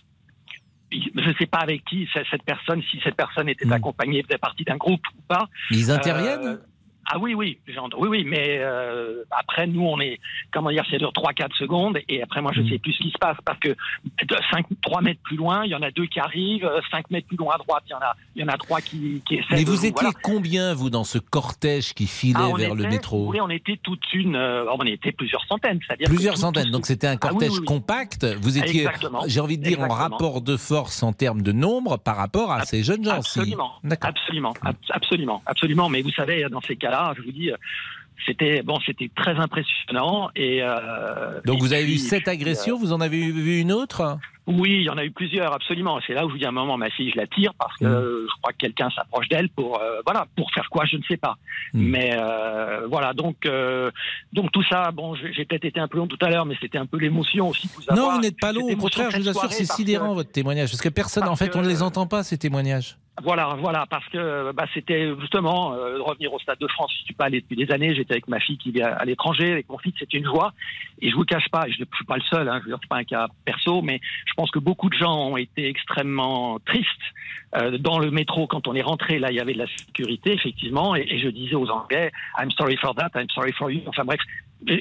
je 0.92 1.28
ne 1.28 1.34
sais 1.34 1.46
pas 1.46 1.58
avec 1.58 1.84
qui 1.84 2.08
cette 2.12 2.42
personne, 2.42 2.82
si 2.90 3.00
cette 3.02 3.16
personne 3.16 3.48
était 3.48 3.70
accompagnée, 3.72 4.22
faisait 4.22 4.38
partie 4.38 4.64
d'un 4.64 4.76
groupe 4.76 5.06
ou 5.16 5.22
pas. 5.28 5.48
Ils 5.70 5.90
interviennent 5.90 6.40
Euh, 6.46 6.56
Ah 7.12 7.18
oui, 7.18 7.34
oui, 7.34 7.58
oui, 7.66 8.08
oui, 8.08 8.24
mais 8.24 8.58
euh, 8.60 9.24
après, 9.32 9.66
nous, 9.66 9.82
on 9.84 9.98
est, 10.00 10.20
comment 10.52 10.70
dire, 10.70 10.84
c'est 10.90 10.98
de 10.98 11.06
3-4 11.06 11.56
secondes, 11.56 11.98
et 12.08 12.22
après, 12.22 12.40
moi, 12.40 12.52
je 12.54 12.60
Hmm. 12.60 12.68
sais 12.68 12.78
plus 12.78 12.92
ce 12.92 13.02
qui 13.02 13.10
se 13.10 13.18
passe, 13.18 13.36
parce 13.44 13.58
que 13.58 13.74
5, 14.52 14.66
3 14.82 15.00
mètres 15.02 15.20
plus 15.24 15.36
loin, 15.36 15.64
il 15.64 15.70
y 15.70 15.74
en 15.74 15.82
a 15.82 15.90
deux 15.90 16.06
qui 16.06 16.20
arrivent, 16.20 16.70
5 16.90 17.10
mètres 17.10 17.26
plus 17.26 17.36
loin 17.36 17.54
à 17.54 17.58
droite, 17.58 17.82
il 17.86 17.90
y 17.90 17.94
en 17.94 17.98
a, 17.98 18.14
il 18.36 18.42
y 18.42 18.44
en 18.44 18.48
a 18.48 18.56
trois 18.56 18.80
qui, 18.80 19.22
qui 19.26 19.34
essaient 19.36 19.46
Mais 19.56 19.64
vous 19.64 19.78
étiez 19.86 19.90
voilà. 19.92 20.10
combien, 20.22 20.72
vous, 20.74 20.88
dans 20.90 21.04
ce 21.04 21.18
cortège 21.18 21.94
qui 21.94 22.06
filait 22.06 22.38
Ah, 22.52 22.56
vers 22.56 22.74
le 22.74 22.84
métro 22.84 23.26
Oui, 23.28 23.40
on 23.40 23.50
était 23.50 23.78
toute 23.82 24.12
une, 24.12 24.36
euh, 24.36 24.64
on 24.78 24.84
était 24.86 25.12
plusieurs 25.12 25.44
centaines, 25.46 25.80
c'est-à-dire 25.86 26.06
Plusieurs 26.08 26.34
tout- 26.34 26.40
centaines, 26.42 26.66
tout- 26.66 26.70
donc 26.70 26.86
c'était 26.86 27.06
un 27.08 27.14
Ah 27.20 27.26
oui, 27.26 27.30
cortège 27.30 27.58
oui, 27.58 27.64
compact. 27.64 28.24
Vous 28.40 28.58
étiez, 28.58 28.86
j'ai 29.26 29.40
envie 29.40 29.58
de 29.58 29.64
dire, 29.64 29.80
en 29.80 29.88
rapport 29.88 30.40
de 30.42 30.56
force 30.56 31.02
en 31.02 31.12
termes 31.12 31.42
de 31.42 31.52
nombre 31.52 31.96
par 31.98 32.16
rapport 32.16 32.52
à 32.52 32.64
ces 32.64 32.82
jeunes 32.84 33.02
gens. 33.04 33.22
si. 33.22 33.38
Absolument, 33.40 33.72
absolument, 34.00 34.52
ab- 34.62 34.76
absolument, 34.90 35.42
absolument. 35.46 35.88
Mais 35.88 36.02
vous 36.02 36.12
savez, 36.12 36.46
dans 36.50 36.60
ces 36.60 36.76
cas-là, 36.76 36.99
je 37.16 37.22
vous 37.22 37.32
dis, 37.32 37.50
c'était 38.26 38.62
bon, 38.62 38.78
c'était 38.84 39.10
très 39.14 39.36
impressionnant. 39.36 40.30
Et 40.36 40.62
euh, 40.62 41.40
donc 41.44 41.58
et 41.58 41.60
vous 41.60 41.72
avez 41.72 41.84
puis, 41.84 41.92
vu 41.94 41.98
cette 41.98 42.28
euh, 42.28 42.32
agression, 42.32 42.78
vous 42.78 42.92
en 42.92 43.00
avez 43.00 43.30
vu 43.30 43.58
une 43.58 43.72
autre? 43.72 44.18
Oui, 44.46 44.78
il 44.78 44.82
y 44.82 44.90
en 44.90 44.98
a 44.98 45.04
eu 45.04 45.12
plusieurs, 45.12 45.52
absolument. 45.52 46.00
C'est 46.04 46.14
là 46.14 46.24
où 46.24 46.28
je 46.28 46.32
vous 46.32 46.38
dis 46.38 46.44
à 46.44 46.48
un 46.48 46.52
moment, 46.52 46.76
ma 46.76 46.90
fille, 46.90 47.10
je 47.10 47.16
la 47.16 47.26
tire 47.28 47.52
parce 47.56 47.76
que 47.76 47.84
euh, 47.84 48.26
je 48.28 48.40
crois 48.40 48.52
que 48.52 48.56
quelqu'un 48.58 48.90
s'approche 48.90 49.28
d'elle 49.28 49.48
pour, 49.50 49.80
euh, 49.80 50.00
voilà, 50.04 50.26
pour 50.34 50.50
faire 50.50 50.68
quoi, 50.70 50.84
je 50.86 50.96
ne 50.96 51.02
sais 51.04 51.18
pas. 51.18 51.36
Mais 51.72 52.16
euh, 52.18 52.86
voilà, 52.88 53.12
donc, 53.12 53.46
euh, 53.46 53.92
donc 54.32 54.50
tout 54.50 54.64
ça, 54.64 54.90
bon, 54.90 55.14
j'ai 55.14 55.44
peut-être 55.44 55.66
été 55.66 55.78
un 55.78 55.86
peu 55.86 55.98
long 55.98 56.08
tout 56.08 56.18
à 56.20 56.30
l'heure, 56.30 56.46
mais 56.46 56.56
c'était 56.60 56.78
un 56.78 56.86
peu 56.86 56.98
l'émotion 56.98 57.48
aussi. 57.50 57.68
Vous 57.76 57.82
Non, 57.90 58.02
avoir. 58.02 58.16
vous 58.16 58.22
n'êtes 58.22 58.40
pas 58.40 58.52
long, 58.52 58.64
au 58.66 58.76
contraire, 58.76 59.10
je 59.12 59.18
vous 59.18 59.28
assure, 59.28 59.52
c'est 59.52 59.66
sidérant 59.66 60.10
que- 60.10 60.14
votre 60.14 60.32
témoignage, 60.32 60.70
parce 60.70 60.82
que 60.82 60.88
personne, 60.88 61.28
en 61.28 61.36
fait, 61.36 61.54
on 61.54 61.62
ne 61.62 61.68
les 61.68 61.82
entend 61.82 62.06
pas, 62.06 62.24
ces 62.24 62.38
témoignages. 62.38 62.96
Voilà, 63.22 63.56
voilà, 63.58 63.86
parce 63.88 64.06
que 64.08 64.52
bah, 64.52 64.64
c'était 64.72 65.12
justement 65.20 65.74
euh, 65.74 66.00
revenir 66.02 66.32
au 66.32 66.38
Stade 66.38 66.58
de 66.58 66.68
France. 66.68 66.92
Je 67.00 67.04
suis 67.04 67.14
pas 67.14 67.26
allé 67.26 67.40
depuis 67.40 67.56
des 67.56 67.70
années. 67.72 67.94
J'étais 67.94 68.14
avec 68.14 68.28
ma 68.28 68.40
fille 68.40 68.56
qui 68.56 68.70
vit 68.70 68.82
à, 68.82 69.04
l'étranger, 69.04 69.52
avec 69.52 69.68
mon 69.68 69.78
fils. 69.78 69.94
C'était 69.98 70.18
une 70.18 70.24
joie. 70.24 70.52
Et 71.02 71.10
je 71.10 71.14
vous 71.14 71.24
cache 71.24 71.48
pas, 71.50 71.64
je 71.66 71.80
ne 71.80 71.86
suis 71.94 72.04
pas 72.06 72.16
le 72.16 72.22
seul. 72.22 72.48
Hein, 72.48 72.60
je 72.62 72.68
dire, 72.68 72.78
c'est 72.80 72.88
pas 72.88 72.96
un 72.96 73.04
cas 73.04 73.28
perso, 73.44 73.82
mais 73.82 74.00
je 74.26 74.32
pense 74.34 74.50
que 74.50 74.58
beaucoup 74.58 74.88
de 74.88 74.96
gens 74.96 75.28
ont 75.28 75.36
été 75.36 75.68
extrêmement 75.68 76.58
tristes 76.60 76.86
euh, 77.56 77.78
dans 77.78 77.98
le 77.98 78.10
métro 78.10 78.46
quand 78.46 78.66
on 78.66 78.74
est 78.74 78.82
rentré. 78.82 79.18
Là, 79.18 79.30
il 79.30 79.36
y 79.36 79.40
avait 79.40 79.54
de 79.54 79.58
la 79.58 79.66
sécurité 79.66 80.32
effectivement, 80.32 80.96
et, 80.96 81.06
et 81.08 81.18
je 81.18 81.28
disais 81.28 81.56
aux 81.56 81.68
Anglais, 81.68 82.10
"I'm 82.38 82.50
sorry 82.52 82.76
for 82.76 82.94
that, 82.94 83.10
I'm 83.14 83.28
sorry 83.34 83.52
for 83.52 83.70
you." 83.70 83.82
Enfin 83.86 84.04
bref, 84.04 84.20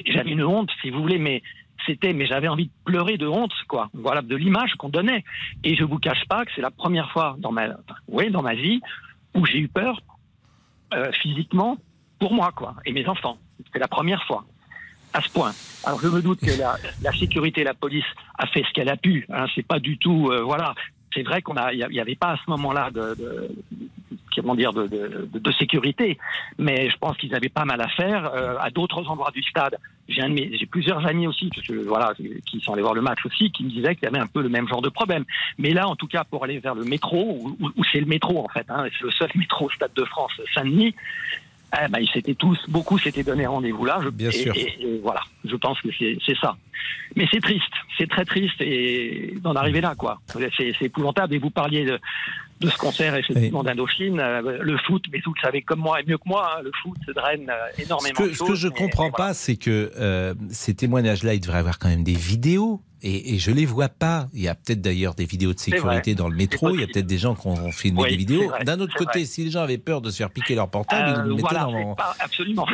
j'avais 0.06 0.30
une 0.30 0.44
honte, 0.44 0.70
si 0.80 0.90
vous 0.90 1.00
voulez, 1.00 1.18
mais 1.18 1.42
c'était, 1.86 2.12
mais 2.12 2.26
j'avais 2.26 2.48
envie 2.48 2.66
de 2.66 2.72
pleurer 2.84 3.16
de 3.16 3.26
honte, 3.26 3.52
quoi. 3.68 3.88
Voilà, 3.94 4.22
de 4.22 4.36
l'image 4.36 4.74
qu'on 4.74 4.88
donnait. 4.88 5.24
Et 5.64 5.76
je 5.76 5.84
vous 5.84 5.98
cache 5.98 6.24
pas 6.28 6.44
que 6.44 6.50
c'est 6.54 6.60
la 6.60 6.70
première 6.70 7.10
fois 7.10 7.36
dans 7.38 7.52
ma, 7.52 7.68
oui, 8.08 8.30
dans 8.30 8.42
ma 8.42 8.54
vie 8.54 8.80
où 9.34 9.46
j'ai 9.46 9.58
eu 9.58 9.68
peur 9.68 10.00
euh, 10.94 11.10
physiquement 11.12 11.76
pour 12.18 12.34
moi, 12.34 12.52
quoi, 12.54 12.74
et 12.84 12.92
mes 12.92 13.06
enfants. 13.08 13.38
C'est 13.72 13.78
la 13.78 13.88
première 13.88 14.24
fois 14.24 14.44
à 15.12 15.20
ce 15.20 15.30
point. 15.30 15.52
Alors 15.84 16.00
je 16.00 16.08
me 16.08 16.22
doute 16.22 16.40
que 16.40 16.58
la, 16.58 17.12
sécurité, 17.12 17.64
la 17.64 17.74
police 17.74 18.04
a 18.38 18.46
fait 18.46 18.62
ce 18.62 18.72
qu'elle 18.72 18.88
a 18.88 18.96
pu. 18.96 19.26
Hein, 19.30 19.46
c'est 19.54 19.66
pas 19.66 19.78
du 19.78 19.98
tout, 19.98 20.28
euh, 20.30 20.42
voilà. 20.42 20.74
C'est 21.12 21.22
vrai 21.22 21.42
qu'on 21.42 21.56
a, 21.56 21.72
il 21.72 21.78
y 21.78 22.00
avait 22.00 22.14
pas 22.14 22.32
à 22.32 22.36
ce 22.36 22.48
moment-là 22.50 22.90
de 22.92 23.50
comment 24.34 24.54
dire, 24.54 24.72
de, 24.72 24.86
de, 24.86 25.28
de- 25.32 25.38
de 25.38 25.52
sécurité, 25.52 26.18
mais 26.58 26.88
je 26.90 26.96
pense 26.98 27.16
qu'ils 27.16 27.34
avaient 27.34 27.48
pas 27.48 27.64
mal 27.64 27.80
à 27.80 27.88
faire 27.88 28.30
euh, 28.34 28.56
à 28.60 28.70
d'autres 28.70 29.08
endroits 29.08 29.30
du 29.32 29.42
stade. 29.42 29.76
J'ai 30.08 30.66
plusieurs 30.66 31.06
amis 31.06 31.26
aussi, 31.28 31.48
parce 31.54 31.66
que, 31.66 31.74
voilà, 31.86 32.12
qui 32.46 32.60
sont 32.60 32.72
allés 32.72 32.82
voir 32.82 32.94
le 32.94 33.00
match 33.02 33.24
aussi, 33.24 33.50
qui 33.52 33.62
me 33.64 33.70
disaient 33.70 33.94
qu'il 33.94 34.04
y 34.04 34.08
avait 34.08 34.18
un 34.18 34.26
peu 34.26 34.42
le 34.42 34.48
même 34.48 34.66
genre 34.68 34.82
de 34.82 34.88
problème. 34.88 35.24
Mais 35.58 35.70
là, 35.72 35.86
en 35.88 35.94
tout 35.94 36.08
cas, 36.08 36.24
pour 36.24 36.42
aller 36.42 36.58
vers 36.58 36.74
le 36.74 36.84
métro, 36.84 37.54
où, 37.60 37.84
c'est 37.92 38.00
le 38.00 38.06
métro 38.06 38.44
en 38.44 38.48
fait, 38.48 38.66
hein, 38.70 38.86
c'est 38.98 39.04
le 39.04 39.10
seul 39.12 39.30
métro 39.36 39.66
au 39.66 39.70
Stade 39.70 39.92
de 39.94 40.04
France 40.04 40.32
Saint-Denis. 40.54 40.94
Eh 41.72 41.88
ben, 41.88 42.00
ils 42.00 42.08
s'étaient 42.08 42.34
tous, 42.34 42.58
beaucoup 42.68 42.98
s'étaient 42.98 43.22
donné 43.22 43.46
rendez-vous 43.46 43.84
là. 43.84 44.00
Je, 44.02 44.08
Bien 44.08 44.30
et- 44.30 44.32
sûr. 44.32 44.52
Et, 44.56 44.76
et 44.80 44.98
voilà, 45.00 45.20
je 45.44 45.54
pense 45.54 45.80
que 45.80 45.88
c'est 45.96 46.18
c'est 46.26 46.36
ça. 46.36 46.56
Mais 47.14 47.28
c'est 47.30 47.40
triste, 47.40 47.72
c'est 47.96 48.08
très 48.10 48.24
triste 48.24 48.60
et 48.60 49.34
d'en 49.40 49.54
arriver 49.54 49.80
là, 49.80 49.94
quoi. 49.96 50.18
C'est 50.56 50.72
c'est 50.76 50.86
épouvantable. 50.86 51.32
Et 51.34 51.38
vous 51.38 51.50
parliez 51.50 51.84
de, 51.84 52.00
de 52.60 52.68
ce 52.68 52.76
concert, 52.76 53.14
effectivement, 53.14 53.62
d'Indochine, 53.62 54.20
euh, 54.20 54.58
le 54.60 54.76
foot, 54.78 55.04
mais 55.12 55.20
vous 55.24 55.32
le 55.34 55.40
savez 55.40 55.62
comme 55.62 55.80
moi 55.80 56.00
et 56.00 56.04
mieux 56.06 56.18
que 56.18 56.28
moi, 56.28 56.50
hein, 56.58 56.62
le 56.62 56.70
foot 56.82 56.98
draine 57.14 57.48
euh, 57.50 57.54
Ce 57.76 57.82
énormément 57.82 58.14
que, 58.18 58.24
de 58.28 58.32
ce 58.34 58.38
que 58.40 58.46
choses, 58.48 58.58
je 58.58 58.68
mais- 58.68 58.74
comprends 58.74 59.10
pas, 59.10 59.34
c'est 59.34 59.56
que 59.56 59.92
euh, 59.98 60.34
ces 60.50 60.74
témoignages-là, 60.74 61.34
ils 61.34 61.40
devraient 61.40 61.58
avoir 61.58 61.78
quand 61.78 61.88
même 61.88 62.04
des 62.04 62.14
vidéos. 62.14 62.82
Et, 63.02 63.34
et 63.34 63.38
je 63.38 63.50
les 63.50 63.64
vois 63.64 63.88
pas. 63.88 64.26
Il 64.34 64.42
y 64.42 64.48
a 64.48 64.54
peut-être 64.54 64.82
d'ailleurs 64.82 65.14
des 65.14 65.24
vidéos 65.24 65.54
de 65.54 65.58
sécurité 65.58 66.14
dans 66.14 66.28
le 66.28 66.36
métro. 66.36 66.68
Il 66.74 66.80
y 66.82 66.84
a 66.84 66.86
peut-être 66.86 67.06
des 67.06 67.16
gens 67.16 67.34
qui 67.34 67.46
ont 67.46 67.72
filmé 67.72 68.02
Oui, 68.02 68.10
des 68.10 68.16
vidéos. 68.18 68.52
D'un 68.66 68.78
autre 68.78 68.94
côté, 68.94 69.20
vrai. 69.20 69.24
si 69.24 69.42
les 69.42 69.50
gens 69.50 69.62
avaient 69.62 69.78
peur 69.78 70.02
de 70.02 70.10
se 70.10 70.18
faire 70.18 70.28
piquer 70.28 70.54
leur 70.54 70.68
portable, 70.68 71.08
Euh, 71.18 71.22
ils 71.24 71.28
le 71.30 71.34
mettaient 71.36 71.40
voilà, 71.40 71.60
dans 71.64 71.94
pas- 71.94 72.14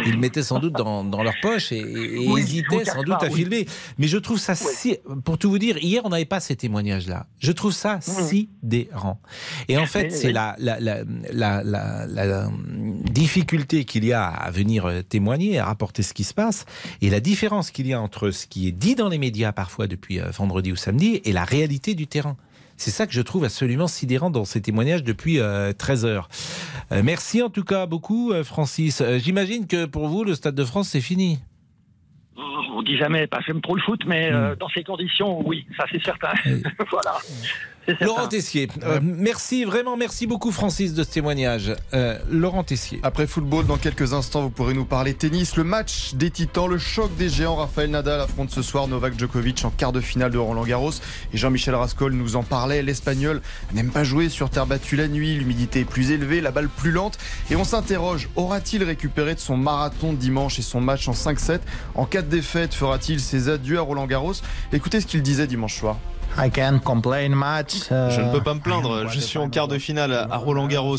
ils 0.05 0.11
le 0.15 0.19
mettaient 0.19 0.43
sans 0.43 0.59
doute 0.59 0.73
dans, 0.73 1.05
dans 1.05 1.23
leur 1.23 1.35
poche 1.41 1.71
et, 1.71 1.81
Oui, 2.27 2.41
hésitaient 2.41 2.85
sans 2.85 3.05
doute 3.05 3.21
pas, 3.21 3.27
à 3.27 3.29
oui. 3.29 3.37
filmer. 3.37 3.67
Mais 3.99 4.09
je 4.09 4.19
trouve 4.19 4.39
ça 4.39 4.57
si, 4.57 4.99
pour 5.25 5.39
tout 5.39 5.49
vous 5.49 5.61
dire, 5.61 5.79
hier 5.79 6.03
on 6.05 6.09
n'avait 6.09 6.25
pas 6.25 6.41
ces 6.41 6.57
témoignages-là. 6.57 7.27
Je 7.39 7.53
trouve 7.53 7.71
ça 7.71 8.01
sidérant. 8.01 9.21
Et 9.69 9.76
en 9.79 9.87
fait, 9.87 10.11
c'est 10.11 10.33
la, 10.33 10.55
la, 10.59 10.79
la, 10.81 11.03
la, 11.33 11.63
la- 11.65 12.07
la 12.07 12.49
difficulté 13.11 13.85
qu'il 13.85 14.05
y 14.05 14.13
a 14.13 14.27
à 14.27 14.51
venir 14.51 14.87
euh, 14.87 15.03
témoigner, 15.03 15.59
à 15.59 15.65
rapporter 15.67 16.03
ce 16.03 16.15
qui 16.15 16.25
se 16.25 16.35
passe, 16.35 16.67
et 17.03 17.11
la 17.11 17.21
différence 17.21 17.71
qu'il 17.71 17.87
y 17.87 17.93
a 17.95 18.01
entre 18.01 18.31
ce 18.31 18.47
qui 18.47 18.69
est 18.69 18.73
dit 18.73 18.95
dans 18.95 19.09
les 19.09 19.19
médias 19.19 19.53
parfois 19.53 19.87
depuis 19.87 20.21
euh, 20.21 20.31
vendredi 20.31 20.73
ou 20.73 20.77
samedi 20.77 21.21
et 21.25 21.33
la 21.33 21.45
réalité 21.45 21.95
du 21.95 22.07
terrain. 22.07 22.37
C'est 22.79 22.91
ça 22.91 23.07
que 23.07 23.13
je 23.15 23.23
trouve 23.23 23.45
absolument 23.45 23.87
sidérant 23.87 24.29
dans 24.29 24.45
ces 24.45 24.61
témoignages 24.61 25.03
depuis 25.03 25.41
euh, 25.41 25.73
13 25.73 26.05
heures. 26.05 26.29
Euh, 26.93 27.01
merci 27.03 27.43
en 27.43 27.49
tout 27.49 27.65
cas 27.65 27.87
beaucoup, 27.87 28.33
euh, 28.33 28.45
Francis. 28.45 29.03
J'imagine 29.19 29.67
que 29.67 29.87
pour 29.87 30.09
vous, 30.09 30.25
le 30.25 30.35
Stade 30.35 30.55
de 30.55 30.65
France, 30.65 30.89
c'est 30.91 31.01
fini. 31.01 31.39
On 32.37 32.83
dit 32.83 32.99
jamais, 32.99 33.27
pas 33.27 33.41
j'aime 33.47 33.63
trop 33.63 33.75
le 33.75 33.81
foot, 33.81 34.03
mais 34.07 34.31
Hmm. 34.31 34.55
dans 34.61 34.69
ces 34.69 34.85
conditions, 34.85 35.41
oui, 35.49 35.67
ça 35.79 35.85
c'est 35.91 36.03
certain. 36.05 36.33
voilà. 36.91 37.17
Laurent 38.01 38.27
Tessier, 38.27 38.69
euh, 38.83 39.01
merci, 39.03 39.65
vraiment 39.65 39.97
merci 39.97 40.27
beaucoup, 40.27 40.51
Francis, 40.51 40.95
de 40.95 41.05
ce 41.05 41.11
témoignage. 41.11 41.73
Euh, 41.95 42.19
Laurent 42.31 42.65
Tessier. 42.65 42.99
Après 43.03 43.27
football, 43.27 43.67
dans 43.67 43.77
quelques 43.77 44.13
instants, 44.13 44.43
vous 44.43 44.51
pourrez 44.51 44.75
nous 44.75 44.85
parler 44.85 45.15
tennis. 45.15 45.57
Le 45.57 45.65
match 45.65 46.15
des 46.15 46.31
titans, 46.31 46.69
le 46.69 46.79
choc 46.79 47.15
des 47.17 47.29
géants. 47.29 47.57
Raphaël 47.57 47.91
Nadal 47.91 48.21
affronte 48.21 48.51
ce 48.51 48.63
soir 48.63 48.89
Novak 48.89 49.19
Djokovic 49.19 49.65
en 49.65 49.71
quart 49.71 49.93
de 49.93 50.01
finale 50.01 50.31
de 50.31 50.39
Roland 50.39 50.65
Garros. 50.65 50.93
Et 51.33 51.37
Jean-Michel 51.37 51.75
Rascol 51.75 52.13
nous 52.13 52.37
en 52.37 52.43
parlait. 52.43 52.83
L'Espagnol 52.83 53.41
n'aime 53.73 53.91
pas 53.91 54.05
jouer 54.05 54.29
sur 54.29 54.51
terre 54.51 54.67
battue 54.67 54.97
la 54.97 55.09
nuit. 55.09 55.37
L'humidité 55.37 55.81
est 55.81 55.85
plus 55.85 56.11
élevée, 56.11 56.41
la 56.41 56.51
balle 56.51 56.69
plus 56.69 56.91
lente. 56.91 57.19
Et 57.51 57.57
on 57.57 57.65
s'interroge 57.65 58.29
aura-t-il 58.37 58.83
récupéré 58.83 59.35
de 59.35 59.41
son 59.41 59.57
marathon 59.57 60.13
dimanche 60.13 60.59
et 60.59 60.63
son 60.63 60.81
match 60.81 61.09
en 61.09 61.13
5-7 61.13 61.61
En 61.95 62.05
cas 62.05 62.23
de 62.23 62.29
défaite, 62.29 62.75
fera-t-il 62.75 63.21
ses 63.21 63.49
adieux 63.49 63.79
à 63.79 63.83
Roland 63.83 64.07
Garros? 64.07 64.35
Écoutez 64.73 65.01
ce 65.01 65.07
qu'il 65.07 65.23
disait 65.23 65.47
dimanche 65.47 65.79
soir. 65.79 65.99
I 66.39 66.51
can't 66.51 66.81
complain 66.83 67.31
much. 67.31 67.89
Je 67.91 68.21
ne 68.21 68.31
peux 68.31 68.43
pas 68.43 68.53
me 68.55 68.61
plaindre, 68.61 69.09
je 69.09 69.21
suis 69.21 69.39
en 69.39 69.49
quart 69.49 69.69
de 69.69 69.79
finale 69.79 70.13
à 70.31 70.37
Roland 70.37 70.67
Garros. 70.67 70.97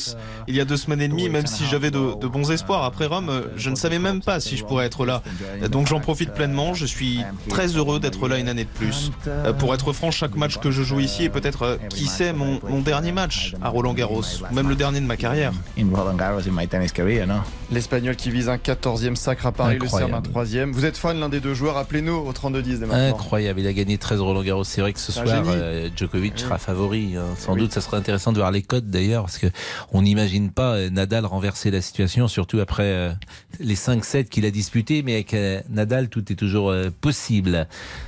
Il 0.47 0.55
y 0.55 0.59
a 0.61 0.65
deux 0.65 0.77
semaines 0.77 1.01
et 1.01 1.07
demie, 1.07 1.29
même 1.29 1.45
si 1.45 1.65
j'avais 1.65 1.91
de, 1.91 2.19
de 2.19 2.27
bons 2.27 2.49
espoirs 2.51 2.83
après 2.83 3.05
Rome, 3.05 3.43
je 3.55 3.69
ne 3.69 3.75
savais 3.75 3.99
même 3.99 4.21
pas 4.21 4.39
si 4.39 4.57
je 4.57 4.65
pourrais 4.65 4.85
être 4.85 5.05
là. 5.05 5.21
Donc 5.69 5.87
j'en 5.87 5.99
profite 5.99 6.33
pleinement, 6.33 6.73
je 6.73 6.85
suis 6.85 7.19
très 7.49 7.67
heureux 7.67 7.99
d'être 7.99 8.27
là 8.27 8.37
une 8.39 8.49
année 8.49 8.63
de 8.63 8.69
plus. 8.69 9.11
Euh, 9.27 9.53
Pour 9.53 9.73
être 9.73 9.93
franc, 9.93 10.09
chaque 10.11 10.35
match 10.35 10.57
que 10.57 10.71
je 10.71 10.81
joue 10.83 10.99
ici 10.99 11.25
est 11.25 11.29
peut-être, 11.29 11.61
euh, 11.63 11.77
qui 11.89 12.05
sait, 12.07 12.33
mon, 12.33 12.59
mon 12.67 12.81
dernier 12.81 13.11
match 13.11 13.53
à 13.61 13.69
Roland 13.69 13.93
Garros, 13.93 14.23
ou 14.49 14.55
même 14.55 14.69
le 14.69 14.75
dernier 14.75 15.01
de 15.01 15.05
ma 15.05 15.17
carrière. 15.17 15.51
In 15.77 15.87
Roland 15.93 16.15
Garros 16.15 16.47
in 16.47 16.51
my 16.51 16.67
tennis 16.67 16.91
career, 16.91 17.27
no? 17.27 17.35
L'Espagnol 17.71 18.15
qui 18.15 18.31
vise 18.31 18.49
un 18.49 18.57
14e 18.57 19.15
sacre 19.15 19.45
à 19.47 19.51
Paris, 19.51 19.75
Incroyable. 19.81 20.13
le 20.13 20.31
Serbe 20.33 20.37
un 20.37 20.69
3e. 20.69 20.71
Vous 20.71 20.85
êtes 20.85 20.97
fan 20.97 21.19
l'un 21.19 21.29
des 21.29 21.39
deux 21.41 21.53
joueurs, 21.53 21.77
appelez-nous 21.77 22.13
au 22.15 22.31
32-10 22.31 22.63
dès 22.79 22.85
maintenant. 22.85 23.09
Incroyable, 23.09 23.59
il 23.59 23.67
a 23.67 23.73
gagné 23.73 23.97
13 23.97 24.21
Roland 24.21 24.41
Garros. 24.43 24.63
C'est 24.63 24.81
vrai 24.81 24.93
que 24.93 24.99
ce 24.99 25.11
un 25.26 25.26
soir, 25.27 25.43
euh, 25.47 25.89
Djokovic 25.95 26.39
sera 26.39 26.57
favori. 26.57 27.15
hein. 27.15 27.23
Sans 27.37 27.53
Oui. 27.53 27.59
doute, 27.61 27.73
ça 27.73 27.81
serait 27.81 27.97
intéressant 27.97 28.31
de 28.31 28.37
voir 28.37 28.51
les 28.51 28.61
codes 28.61 28.89
d'ailleurs, 28.89 29.23
parce 29.23 29.37
que 29.37 29.47
on 29.93 30.01
n'imagine 30.01 30.51
pas 30.51 30.73
euh, 30.75 30.89
Nadal 30.89 31.25
renverser 31.25 31.71
la 31.71 31.81
situation, 31.81 32.27
surtout 32.27 32.59
après 32.59 32.83
euh, 32.83 33.11
les 33.59 33.75
5-7 33.75 34.25
qu'il 34.25 34.45
a 34.45 34.51
disputés. 34.51 35.03
Mais 35.03 35.13
avec 35.15 35.33
euh, 35.33 35.61
Nadal, 35.69 36.09
tout 36.09 36.31
est 36.31 36.35
toujours 36.35 36.73
possible. 37.01 37.67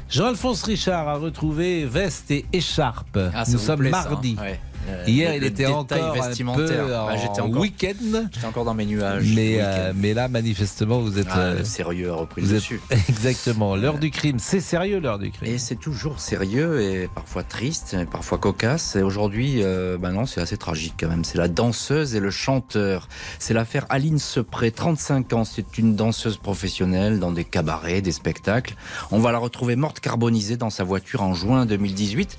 Jean-Alphonse 0.10 0.64
Richard 0.64 1.08
a 1.08 1.16
retrouvé 1.16 1.86
veste 1.86 2.32
et 2.32 2.46
écharpe. 2.54 3.18
Ah, 3.34 3.44
Nous 3.52 3.58
sommes 3.60 3.80
plaît, 3.80 3.90
mardi. 3.92 4.36
ouais. 4.40 4.60
Euh, 4.88 5.04
Hier, 5.08 5.30
le- 5.32 5.36
il 5.38 5.42
le 5.42 5.48
était 5.48 5.66
encore 5.66 5.98
un 5.98 6.12
peu 6.14 6.20
vestimentaire. 6.22 6.86
en 6.86 7.08
Bah, 7.08 7.16
j'étais 7.18 7.42
encore- 7.42 7.62
week-end. 7.62 8.28
J'étais 8.32 8.46
encore 8.48 8.66
dans 8.66 8.74
mes 8.74 8.86
nuages. 8.86 9.32
Mais, 9.36 9.58
euh, 9.60 9.92
mais 9.96 10.14
là, 10.14 10.28
manifestement, 10.28 11.00
vous 11.00 11.20
êtes. 11.20 11.28
Ah, 11.30 11.40
euh, 11.40 11.60
le 11.60 11.64
sérieux 11.66 12.10
a 12.12 12.16
repris 12.16 12.44
êtes- 12.44 12.50
dessus. 12.50 12.82
Exactement. 13.10 13.76
L'heure 13.76 14.00
du 14.00 14.10
crime. 14.10 14.40
C'est 14.40 14.62
sérieux, 14.62 15.00
l'heure 15.00 15.20
du 15.20 15.32
crime. 15.32 15.48
Et 15.54 15.58
c'est 15.58 15.76
toujours 15.76 16.20
sérieux 16.20 16.82
et 16.82 17.08
parfois 17.14 17.44
triste, 17.44 17.94
et 18.00 18.06
parfois 18.06 18.38
cocasse. 18.38 18.96
Et 18.96 19.02
aujourd'hui, 19.04 19.62
ben 20.00 20.12
non, 20.12 20.26
c'est 20.26 20.42
assez 20.42 20.58
tragique 20.58 20.96
quand 21.00 21.10
même. 21.10 21.24
C'est 21.24 21.38
la 21.38 21.48
danseuse 21.48 22.16
et 22.16 22.20
le 22.20 22.32
chanteur. 22.32 23.08
C'est 23.38 23.54
l'affaire 23.54 23.86
Aline 23.90 24.20
Sepré, 24.20 24.72
35 24.72 25.34
ans. 25.34 25.44
C'est 25.46 25.78
une 25.78 25.96
danseuse 25.96 26.38
professionnelle 26.38 27.20
dans 27.20 27.32
des 27.32 27.44
cabarets, 27.46 28.02
des 28.02 28.12
spectacles. 28.12 28.76
On 29.12 29.20
va 29.20 29.32
la 29.32 29.38
retrouver 29.38 29.76
morte 29.76 30.00
carbonisée 30.00 30.58
dans 30.58 30.70
sa 30.70 30.84
voiture 30.84 31.22
en 31.22 31.34
juin 31.34 31.66
2018. 31.66 32.38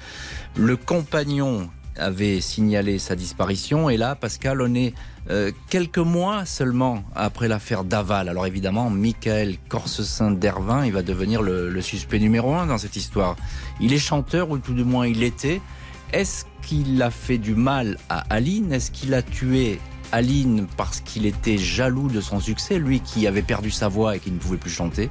Le 0.57 0.77
compagnon 0.77 1.69
avait 1.97 2.41
signalé 2.41 2.99
sa 2.99 3.17
disparition 3.17 3.91
et 3.91 3.97
là, 3.97 4.15
Pascal, 4.15 4.63
on 4.63 4.75
est 4.75 4.95
euh, 5.29 5.53
quelques 5.69 5.99
mois 5.99 6.45
seulement 6.45 7.03
après 7.15 7.49
l'affaire 7.49 7.85
Daval. 7.85 8.29
Alors 8.29 8.47
évidemment, 8.47 8.91
Michael 8.91 9.57
Corsesin 9.69 10.31
d'Ervin, 10.31 10.87
il 10.87 10.93
va 10.93 11.03
devenir 11.03 11.43
le, 11.43 11.69
le 11.69 11.83
suspect 11.83 12.19
numéro 12.19 12.55
un 12.55 12.67
dans 12.67 12.79
cette 12.79 12.97
histoire. 12.97 13.37
Il 13.81 13.93
est 13.93 13.99
chanteur, 13.99 14.51
ou 14.51 14.59
tout 14.59 14.75
du 14.75 14.85
moins 14.85 15.07
il 15.07 15.21
l'était. 15.21 15.61
Est-ce 16.13 16.45
qu'il 16.63 17.01
a 17.03 17.11
fait 17.11 17.39
du 17.39 17.55
mal 17.55 17.99
à 18.09 18.21
Aline? 18.31 18.73
Est-ce 18.73 18.91
qu'il 18.91 19.15
a 19.15 19.23
tué 19.23 19.79
Aline 20.13 20.67
parce 20.77 21.01
qu'il 21.01 21.25
était 21.27 21.59
jaloux 21.59 22.09
de 22.09 22.21
son 22.21 22.41
succès, 22.41 22.79
lui 22.79 23.01
qui 23.01 23.27
avait 23.27 23.43
perdu 23.43 23.71
sa 23.71 23.89
voix 23.89 24.17
et 24.17 24.19
qui 24.19 24.31
ne 24.31 24.39
pouvait 24.39 24.57
plus 24.57 24.71
chanter? 24.71 25.11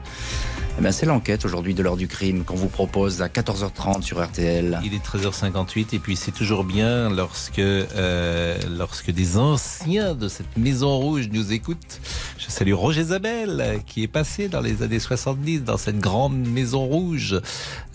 Eh 0.80 0.82
bien, 0.82 0.94
c'est 0.94 1.06
l'enquête 1.06 1.44
aujourd'hui 1.44 1.74
de 1.74 1.84
l'heure 1.84 1.98
du 1.98 2.08
crime 2.08 2.46
qu'on 2.46 2.56
vous 2.56 2.70
propose 2.70 3.22
à 3.22 3.28
14h30 3.28 4.02
sur 4.02 4.24
RTL. 4.24 4.80
Il 4.86 4.94
est 4.94 5.06
13h58 5.06 5.88
et 5.92 6.00
puis 6.00 6.16
c'est 6.16 6.32
toujours 6.32 6.64
bien 6.64 7.10
lorsque, 7.10 7.60
euh, 7.60 8.58
lorsque 8.78 9.12
des 9.12 9.38
anciens 9.38 10.16
de 10.16 10.30
cette 10.30 10.56
Maison 10.56 10.98
Rouge 10.98 11.28
nous 11.34 11.52
écoutent. 11.52 12.00
Je 12.38 12.50
salue 12.50 12.72
Roger 12.72 13.04
Zabel, 13.04 13.82
qui 13.86 14.04
est 14.04 14.08
passé 14.08 14.48
dans 14.48 14.62
les 14.62 14.82
années 14.82 15.00
70 15.00 15.64
dans 15.66 15.76
cette 15.76 16.00
grande 16.00 16.38
maison 16.48 16.86
rouge. 16.86 17.38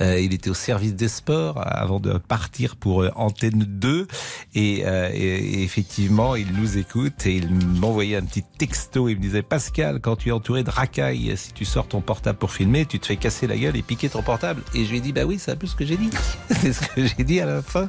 Euh, 0.03 0.20
il 0.20 0.35
était 0.35 0.51
au 0.51 0.55
service 0.55 0.95
des 0.95 1.09
sports 1.09 1.62
avant 1.64 2.01
de 2.01 2.18
partir 2.18 2.76
pour 2.76 3.03
euh, 3.03 3.11
Antenne 3.16 3.64
2. 3.66 4.07
Et, 4.55 4.82
euh, 4.85 5.09
et, 5.14 5.62
effectivement, 5.62 6.37
il 6.37 6.53
nous 6.53 6.76
écoute 6.76 7.26
et 7.26 7.37
il 7.37 7.49
m'envoyait 7.55 8.16
un 8.16 8.24
petit 8.24 8.45
texto. 8.59 9.09
Il 9.09 9.16
me 9.16 9.22
disait, 9.22 9.43
Pascal, 9.43 10.01
quand 10.01 10.16
tu 10.16 10.28
es 10.28 10.32
entouré 10.32 10.62
de 10.62 10.70
racailles, 10.70 11.32
si 11.37 11.53
tu 11.55 11.64
sors 11.64 11.89
ton 11.89 12.03
portable 12.03 12.39
pour 12.39 12.53
filmer, 12.53 12.73
tu 12.84 12.98
te 12.98 13.06
fais 13.06 13.16
casser 13.16 13.46
la 13.46 13.56
gueule 13.56 13.76
et 13.76 13.82
piquer 13.82 14.08
ton 14.08 14.22
portable. 14.22 14.62
Et 14.74 14.84
je 14.84 14.90
lui 14.90 14.98
ai 14.98 15.00
dit, 15.00 15.12
bah 15.12 15.24
oui, 15.24 15.38
c'est 15.38 15.52
un 15.52 15.56
peu 15.56 15.66
ce 15.66 15.76
que 15.76 15.86
j'ai 15.86 15.96
dit. 15.96 16.10
c'est 16.50 16.72
ce 16.72 16.80
que 16.80 17.06
j'ai 17.06 17.24
dit 17.24 17.40
à 17.40 17.46
la 17.46 17.62
fin. 17.62 17.88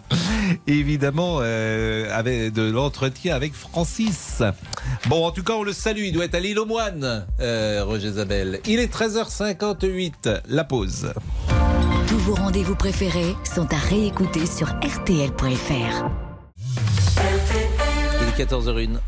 évidemment, 0.67 1.39
euh, 1.41 2.07
avec 2.11 2.53
de 2.53 2.69
l'entretien 2.69 3.35
avec 3.35 3.53
Francis. 3.53 4.43
Bon, 5.07 5.25
en 5.25 5.31
tout 5.31 5.43
cas, 5.43 5.53
on 5.53 5.63
le 5.63 5.73
salue. 5.73 6.03
Il 6.05 6.13
doit 6.13 6.25
être 6.25 6.35
à 6.35 6.39
l'île 6.39 6.59
aux 6.59 6.65
moines, 6.65 7.25
euh, 7.39 7.83
Roger 7.83 8.11
Zabel. 8.11 8.59
Il 8.67 8.79
est 8.79 8.93
13h58. 8.93 10.41
La 10.47 10.63
pause. 10.63 11.11
Tous 12.07 12.17
vos 12.17 12.35
rendez-vous 12.35 12.75
préférés 12.75 13.35
sont 13.43 13.67
à 13.73 13.77
réécouter 13.77 14.45
sur 14.45 14.67
RTL.fr. 14.67 16.05
Il 18.21 18.27
est 18.27 18.45
14h01. 18.45 18.99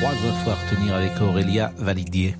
Trois 0.00 0.12
infos 0.12 0.50
à 0.50 0.54
retenir 0.54 0.94
avec 0.94 1.12
Aurélia 1.20 1.72
Validier. 1.76 2.34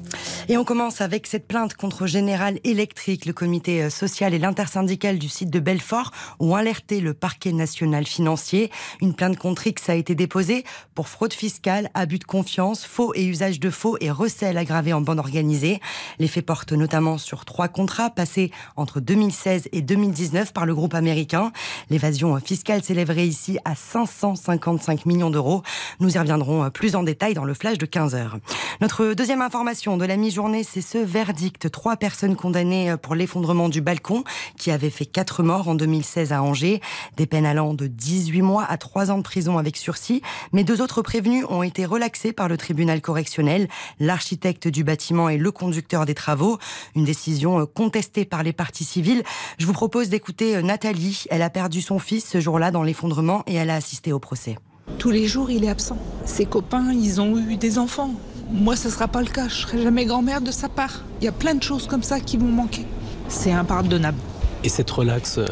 Et 0.51 0.57
on 0.57 0.65
commence 0.65 1.01
avec 1.01 1.29
cette 1.29 1.47
plainte 1.47 1.75
contre 1.75 2.09
Général 2.09 2.59
Electric. 2.65 3.25
Le 3.25 3.33
comité 3.33 3.85
euh, 3.85 3.89
social 3.89 4.35
et 4.35 4.39
l'intersyndical 4.41 5.17
du 5.17 5.29
site 5.29 5.49
de 5.49 5.61
Belfort 5.61 6.11
ont 6.41 6.57
alerté 6.57 6.99
le 6.99 7.15
parquet 7.15 7.53
national 7.53 8.05
financier. 8.05 8.69
Une 9.01 9.15
plainte 9.15 9.39
contre 9.39 9.69
X 9.69 9.89
a 9.89 9.95
été 9.95 10.17
déposée 10.17 10.65
pour 10.97 11.07
fraude 11.07 11.33
fiscale, 11.33 11.89
abus 11.95 12.19
de 12.19 12.25
confiance, 12.25 12.85
faux 12.85 13.13
et 13.15 13.25
usage 13.25 13.61
de 13.61 13.71
faux 13.71 13.97
et 14.01 14.11
recel 14.11 14.59
aggravé 14.59 14.93
en 14.93 15.03
bande 15.03 15.21
organisée. 15.21 15.79
Les 16.19 16.27
faits 16.27 16.47
portent 16.47 16.73
notamment 16.73 17.17
sur 17.17 17.45
trois 17.45 17.69
contrats 17.69 18.11
passés 18.11 18.51
entre 18.75 18.99
2016 18.99 19.69
et 19.71 19.83
2019 19.83 20.53
par 20.53 20.67
le 20.67 20.75
groupe 20.75 20.95
américain. 20.95 21.53
L'évasion 21.91 22.37
fiscale 22.41 22.83
s'élèverait 22.83 23.29
ici 23.29 23.59
à 23.65 23.77
555 23.77 25.07
millions 25.07 25.31
d'euros. 25.31 25.63
Nous 26.01 26.17
y 26.17 26.19
reviendrons 26.19 26.65
euh, 26.65 26.71
plus 26.71 26.97
en 26.97 27.05
détail 27.05 27.35
dans 27.35 27.45
le 27.45 27.55
flash 27.55 27.79
de 27.79 27.87
15 27.87 28.17
heures. 28.17 28.39
Notre 28.81 29.15
deuxième 29.15 29.43
information 29.43 29.97
de 29.97 30.05
la 30.05 30.17
mi 30.17 30.33
c'est 30.63 30.81
ce 30.81 30.97
verdict. 30.97 31.71
Trois 31.71 31.97
personnes 31.97 32.35
condamnées 32.35 32.95
pour 33.03 33.15
l'effondrement 33.15 33.69
du 33.69 33.83
balcon 33.83 34.25
qui 34.57 34.71
avait 34.71 34.89
fait 34.89 35.05
quatre 35.05 35.43
morts 35.43 35.69
en 35.69 35.75
2016 35.75 36.33
à 36.33 36.43
Angers. 36.43 36.81
Des 37.19 37.27
peines 37.27 37.45
allant 37.45 37.75
de 37.75 37.87
18 37.87 38.41
mois 38.41 38.65
à 38.65 38.79
3 38.79 39.11
ans 39.11 39.19
de 39.19 39.23
prison 39.23 39.59
avec 39.59 39.77
sursis. 39.77 40.23
Mais 40.53 40.65
deux 40.65 40.81
autres 40.81 41.03
prévenus 41.03 41.45
ont 41.51 41.63
été 41.63 41.85
relaxés 41.85 42.33
par 42.33 42.49
le 42.49 42.57
tribunal 42.57 43.03
correctionnel, 43.03 43.69
l'architecte 43.99 44.67
du 44.67 44.83
bâtiment 44.83 45.29
et 45.29 45.37
le 45.37 45.51
conducteur 45.51 46.07
des 46.07 46.15
travaux. 46.15 46.59
Une 46.95 47.05
décision 47.05 47.67
contestée 47.67 48.25
par 48.25 48.43
les 48.43 48.55
parties 48.55 48.85
civiles. 48.85 49.23
Je 49.59 49.67
vous 49.67 49.75
propose 49.75 50.09
d'écouter 50.09 50.63
Nathalie. 50.63 51.25
Elle 51.31 51.43
a 51.43 51.51
perdu 51.51 51.83
son 51.83 51.99
fils 51.99 52.27
ce 52.27 52.41
jour-là 52.41 52.71
dans 52.71 52.83
l'effondrement 52.83 53.43
et 53.47 53.57
elle 53.57 53.69
a 53.69 53.75
assisté 53.75 54.13
au 54.13 54.19
procès. 54.19 54.57
Tous 54.99 55.11
les 55.11 55.27
jours, 55.27 55.51
il 55.51 55.65
est 55.65 55.69
absent. 55.69 55.99
Ses 56.25 56.47
copains, 56.47 56.93
ils 56.93 57.21
ont 57.21 57.37
eu 57.39 57.57
des 57.57 57.79
enfants. 57.79 58.15
Moi, 58.53 58.75
ce 58.75 58.89
ne 58.89 58.93
sera 58.93 59.07
pas 59.07 59.21
le 59.21 59.29
cas. 59.29 59.47
Je 59.49 59.55
serai 59.55 59.81
jamais 59.81 60.05
grand-mère 60.05 60.41
de 60.41 60.51
sa 60.51 60.69
part. 60.69 61.03
Il 61.21 61.25
y 61.25 61.29
a 61.29 61.33
plein 61.33 61.55
de 61.55 61.63
choses 61.63 61.87
comme 61.87 62.03
ça 62.03 62.19
qui 62.19 62.37
vont 62.37 62.49
manquer. 62.49 62.85
C'est 63.29 63.53
impardonnable. 63.53 64.19
Et 64.65 64.69
cette 64.69 64.91
relaxe, 64.91 65.39
euh, 65.39 65.47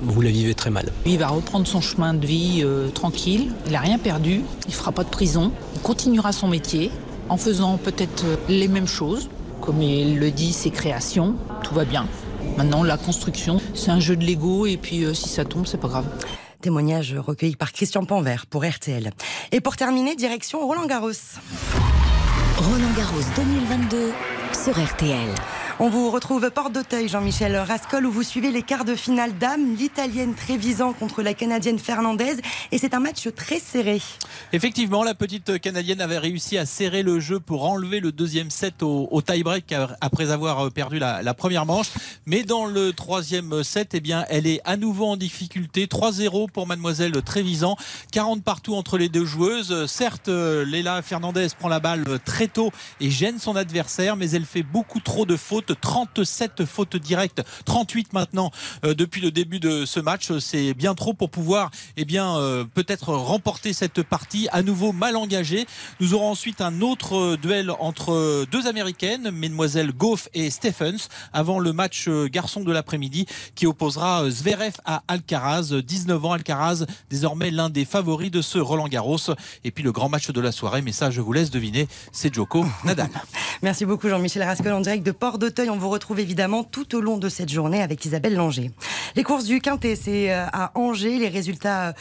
vous 0.00 0.20
la 0.22 0.30
vivez 0.30 0.54
très 0.54 0.70
mal. 0.70 0.90
Il 1.04 1.18
va 1.18 1.28
reprendre 1.28 1.66
son 1.66 1.80
chemin 1.80 2.14
de 2.14 2.26
vie 2.26 2.62
euh, 2.64 2.88
tranquille. 2.88 3.52
Il 3.66 3.72
n'a 3.72 3.80
rien 3.80 3.98
perdu. 3.98 4.42
Il 4.66 4.74
fera 4.74 4.92
pas 4.92 5.04
de 5.04 5.10
prison. 5.10 5.52
Il 5.74 5.82
continuera 5.82 6.32
son 6.32 6.48
métier 6.48 6.90
en 7.28 7.36
faisant 7.36 7.76
peut-être 7.76 8.24
euh, 8.24 8.36
les 8.48 8.66
mêmes 8.66 8.88
choses. 8.88 9.28
Comme 9.60 9.82
il 9.82 10.18
le 10.18 10.30
dit, 10.30 10.54
ses 10.54 10.70
créations. 10.70 11.34
Tout 11.62 11.74
va 11.74 11.84
bien. 11.84 12.08
Maintenant, 12.56 12.82
la 12.82 12.96
construction, 12.96 13.60
c'est 13.74 13.90
un 13.90 14.00
jeu 14.00 14.16
de 14.16 14.24
Lego. 14.24 14.64
Et 14.64 14.78
puis, 14.78 15.04
si 15.14 15.28
ça 15.28 15.44
tombe, 15.44 15.66
c'est 15.66 15.78
pas 15.78 15.88
grave. 15.88 16.06
Témoignage 16.62 17.14
recueilli 17.14 17.56
par 17.56 17.72
Christian 17.72 18.04
Panvert 18.04 18.46
pour 18.46 18.64
RTL. 18.64 19.10
Et 19.52 19.60
pour 19.60 19.76
terminer, 19.76 20.16
direction 20.16 20.66
Roland 20.66 20.86
Garros. 20.86 21.12
Roland 22.56 22.94
Garros 22.96 23.24
2022 23.36 24.12
sur 24.52 24.72
RTL. 24.72 25.34
On 25.80 25.90
vous 25.90 26.10
retrouve 26.10 26.50
Porte 26.50 26.72
d'Auteuil, 26.72 27.08
Jean-Michel 27.08 27.56
Rascol, 27.56 28.04
où 28.04 28.10
vous 28.10 28.24
suivez 28.24 28.50
les 28.50 28.62
quarts 28.62 28.84
de 28.84 28.96
finale 28.96 29.38
dames, 29.38 29.76
l'italienne 29.76 30.34
Trévisan 30.34 30.92
contre 30.92 31.22
la 31.22 31.34
canadienne 31.34 31.78
Fernandez. 31.78 32.34
Et 32.72 32.78
c'est 32.78 32.94
un 32.94 32.98
match 32.98 33.28
très 33.36 33.60
serré. 33.60 34.02
Effectivement, 34.52 35.04
la 35.04 35.14
petite 35.14 35.60
canadienne 35.60 36.00
avait 36.00 36.18
réussi 36.18 36.58
à 36.58 36.66
serrer 36.66 37.04
le 37.04 37.20
jeu 37.20 37.38
pour 37.38 37.64
enlever 37.64 38.00
le 38.00 38.10
deuxième 38.10 38.50
set 38.50 38.82
au, 38.82 39.22
tie-break 39.22 39.72
après 40.00 40.32
avoir 40.32 40.68
perdu 40.72 40.98
la, 40.98 41.34
première 41.34 41.64
manche. 41.64 41.90
Mais 42.26 42.42
dans 42.42 42.66
le 42.66 42.92
troisième 42.92 43.62
set, 43.62 43.94
eh 43.94 44.02
elle 44.30 44.48
est 44.48 44.60
à 44.64 44.76
nouveau 44.76 45.06
en 45.06 45.16
difficulté. 45.16 45.86
3-0 45.86 46.50
pour 46.50 46.66
mademoiselle 46.66 47.22
Trévisan. 47.22 47.76
40 48.10 48.42
partout 48.42 48.74
entre 48.74 48.98
les 48.98 49.08
deux 49.08 49.24
joueuses. 49.24 49.86
Certes, 49.86 50.26
Léla 50.26 51.02
Fernandez 51.02 51.46
prend 51.56 51.68
la 51.68 51.78
balle 51.78 52.04
très 52.24 52.48
tôt 52.48 52.72
et 53.00 53.10
gêne 53.10 53.38
son 53.38 53.54
adversaire, 53.54 54.16
mais 54.16 54.32
elle 54.32 54.44
fait 54.44 54.64
beaucoup 54.64 54.98
trop 54.98 55.24
de 55.24 55.36
fautes 55.36 55.67
37 55.74 56.64
fautes 56.64 56.96
directes, 56.96 57.42
38 57.64 58.12
maintenant 58.12 58.50
euh, 58.84 58.94
depuis 58.94 59.20
le 59.20 59.30
début 59.30 59.60
de 59.60 59.84
ce 59.84 60.00
match. 60.00 60.30
C'est 60.38 60.74
bien 60.74 60.94
trop 60.94 61.14
pour 61.14 61.30
pouvoir 61.30 61.70
eh 61.96 62.04
bien, 62.04 62.36
euh, 62.36 62.64
peut-être 62.64 63.12
remporter 63.14 63.72
cette 63.72 64.02
partie 64.02 64.48
à 64.52 64.62
nouveau 64.62 64.92
mal 64.92 65.16
engagée. 65.16 65.66
Nous 66.00 66.14
aurons 66.14 66.30
ensuite 66.30 66.60
un 66.60 66.80
autre 66.80 67.16
euh, 67.16 67.36
duel 67.36 67.70
entre 67.78 68.46
deux 68.50 68.66
américaines, 68.66 69.30
mesdemoiselles 69.30 69.92
Goff 69.92 70.28
et 70.34 70.50
Stephens, 70.50 71.08
avant 71.32 71.58
le 71.58 71.72
match 71.72 72.08
garçon 72.08 72.60
de 72.60 72.72
l'après-midi 72.72 73.26
qui 73.54 73.66
opposera 73.66 74.30
Zverev 74.30 74.74
à 74.84 75.02
Alcaraz. 75.08 75.72
19 75.82 76.24
ans, 76.24 76.32
Alcaraz, 76.32 76.86
désormais 77.10 77.50
l'un 77.50 77.70
des 77.70 77.84
favoris 77.84 78.30
de 78.30 78.42
ce 78.42 78.58
Roland 78.58 78.88
Garros. 78.88 79.18
Et 79.64 79.70
puis 79.70 79.84
le 79.84 79.92
grand 79.92 80.08
match 80.08 80.30
de 80.30 80.40
la 80.40 80.52
soirée, 80.52 80.82
mais 80.82 80.92
ça 80.92 81.10
je 81.10 81.20
vous 81.20 81.32
laisse 81.32 81.50
deviner, 81.50 81.88
c'est 82.12 82.32
Joko 82.32 82.64
Nadal. 82.84 83.10
Merci 83.62 83.84
beaucoup 83.84 84.08
Jean-Michel 84.08 84.42
Rascol 84.42 84.72
en 84.72 84.80
direct 84.80 85.04
de 85.04 85.12
Port 85.12 85.38
de 85.38 85.48
on 85.66 85.76
vous 85.76 85.88
retrouve 85.88 86.20
évidemment 86.20 86.62
tout 86.62 86.94
au 86.94 87.00
long 87.00 87.16
de 87.16 87.28
cette 87.28 87.48
journée 87.48 87.82
avec 87.82 88.04
Isabelle 88.04 88.34
Langer. 88.34 88.70
Les 89.16 89.24
courses 89.24 89.44
du 89.44 89.60
Quintet, 89.60 89.96
c'est 89.96 90.32
euh, 90.32 90.46
à 90.52 90.70
Angers. 90.78 91.18
Les 91.18 91.28
résultats 91.28 91.94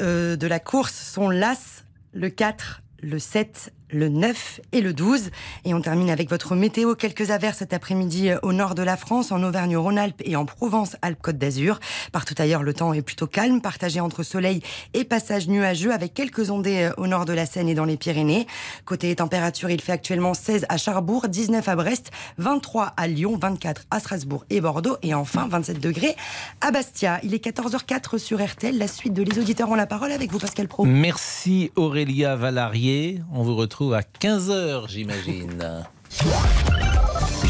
euh, 0.00 0.36
de 0.36 0.46
la 0.46 0.58
course 0.58 0.94
sont 0.94 1.28
l'As, 1.30 1.84
le 2.12 2.28
4, 2.28 2.82
le 3.02 3.18
7, 3.18 3.72
le 3.94 4.08
9 4.08 4.60
et 4.72 4.80
le 4.80 4.92
12. 4.92 5.30
Et 5.64 5.74
on 5.74 5.80
termine 5.80 6.10
avec 6.10 6.28
votre 6.28 6.54
météo. 6.54 6.94
Quelques 6.94 7.30
averses 7.30 7.58
cet 7.58 7.72
après-midi 7.72 8.30
euh, 8.30 8.38
au 8.42 8.52
nord 8.52 8.74
de 8.74 8.82
la 8.82 8.96
France, 8.96 9.32
en 9.32 9.42
Auvergne-Rhône-Alpes 9.42 10.22
et 10.24 10.36
en 10.36 10.44
Provence-Alpes-Côte 10.44 11.38
d'Azur. 11.38 11.80
Partout 12.12 12.34
ailleurs, 12.38 12.62
le 12.62 12.74
temps 12.74 12.92
est 12.92 13.02
plutôt 13.02 13.26
calme, 13.26 13.60
partagé 13.60 14.00
entre 14.00 14.22
soleil 14.22 14.60
et 14.92 15.04
passage 15.04 15.48
nuageux, 15.48 15.92
avec 15.92 16.14
quelques 16.14 16.50
ondées 16.50 16.90
euh, 16.90 16.92
au 16.96 17.06
nord 17.06 17.24
de 17.24 17.32
la 17.32 17.46
Seine 17.46 17.68
et 17.68 17.74
dans 17.74 17.84
les 17.84 17.96
Pyrénées. 17.96 18.46
Côté 18.84 19.14
température, 19.14 19.70
il 19.70 19.80
fait 19.80 19.92
actuellement 19.92 20.34
16 20.34 20.66
à 20.68 20.76
Charbourg, 20.76 21.28
19 21.28 21.68
à 21.68 21.76
Brest, 21.76 22.10
23 22.38 22.92
à 22.96 23.06
Lyon, 23.06 23.38
24 23.40 23.82
à 23.90 24.00
Strasbourg 24.00 24.44
et 24.50 24.60
Bordeaux, 24.60 24.96
et 25.02 25.14
enfin 25.14 25.46
27 25.48 25.80
degrés 25.80 26.16
à 26.60 26.70
Bastia. 26.70 27.20
Il 27.22 27.34
est 27.34 27.44
14h04 27.44 28.18
sur 28.18 28.44
RTL. 28.44 28.76
La 28.76 28.88
suite 28.88 29.14
de 29.14 29.22
Les 29.22 29.38
Auditeurs 29.38 29.70
ont 29.70 29.74
la 29.74 29.86
parole 29.86 30.12
avec 30.12 30.32
vous, 30.32 30.38
Pascal 30.38 30.68
Pro. 30.68 30.84
Merci 30.84 31.70
Aurélia 31.76 32.36
Valarié. 32.36 33.20
On 33.32 33.42
vous 33.42 33.54
retrouve 33.84 33.94
à 33.94 34.02
15h, 34.02 34.88
j'imagine. 34.88 35.84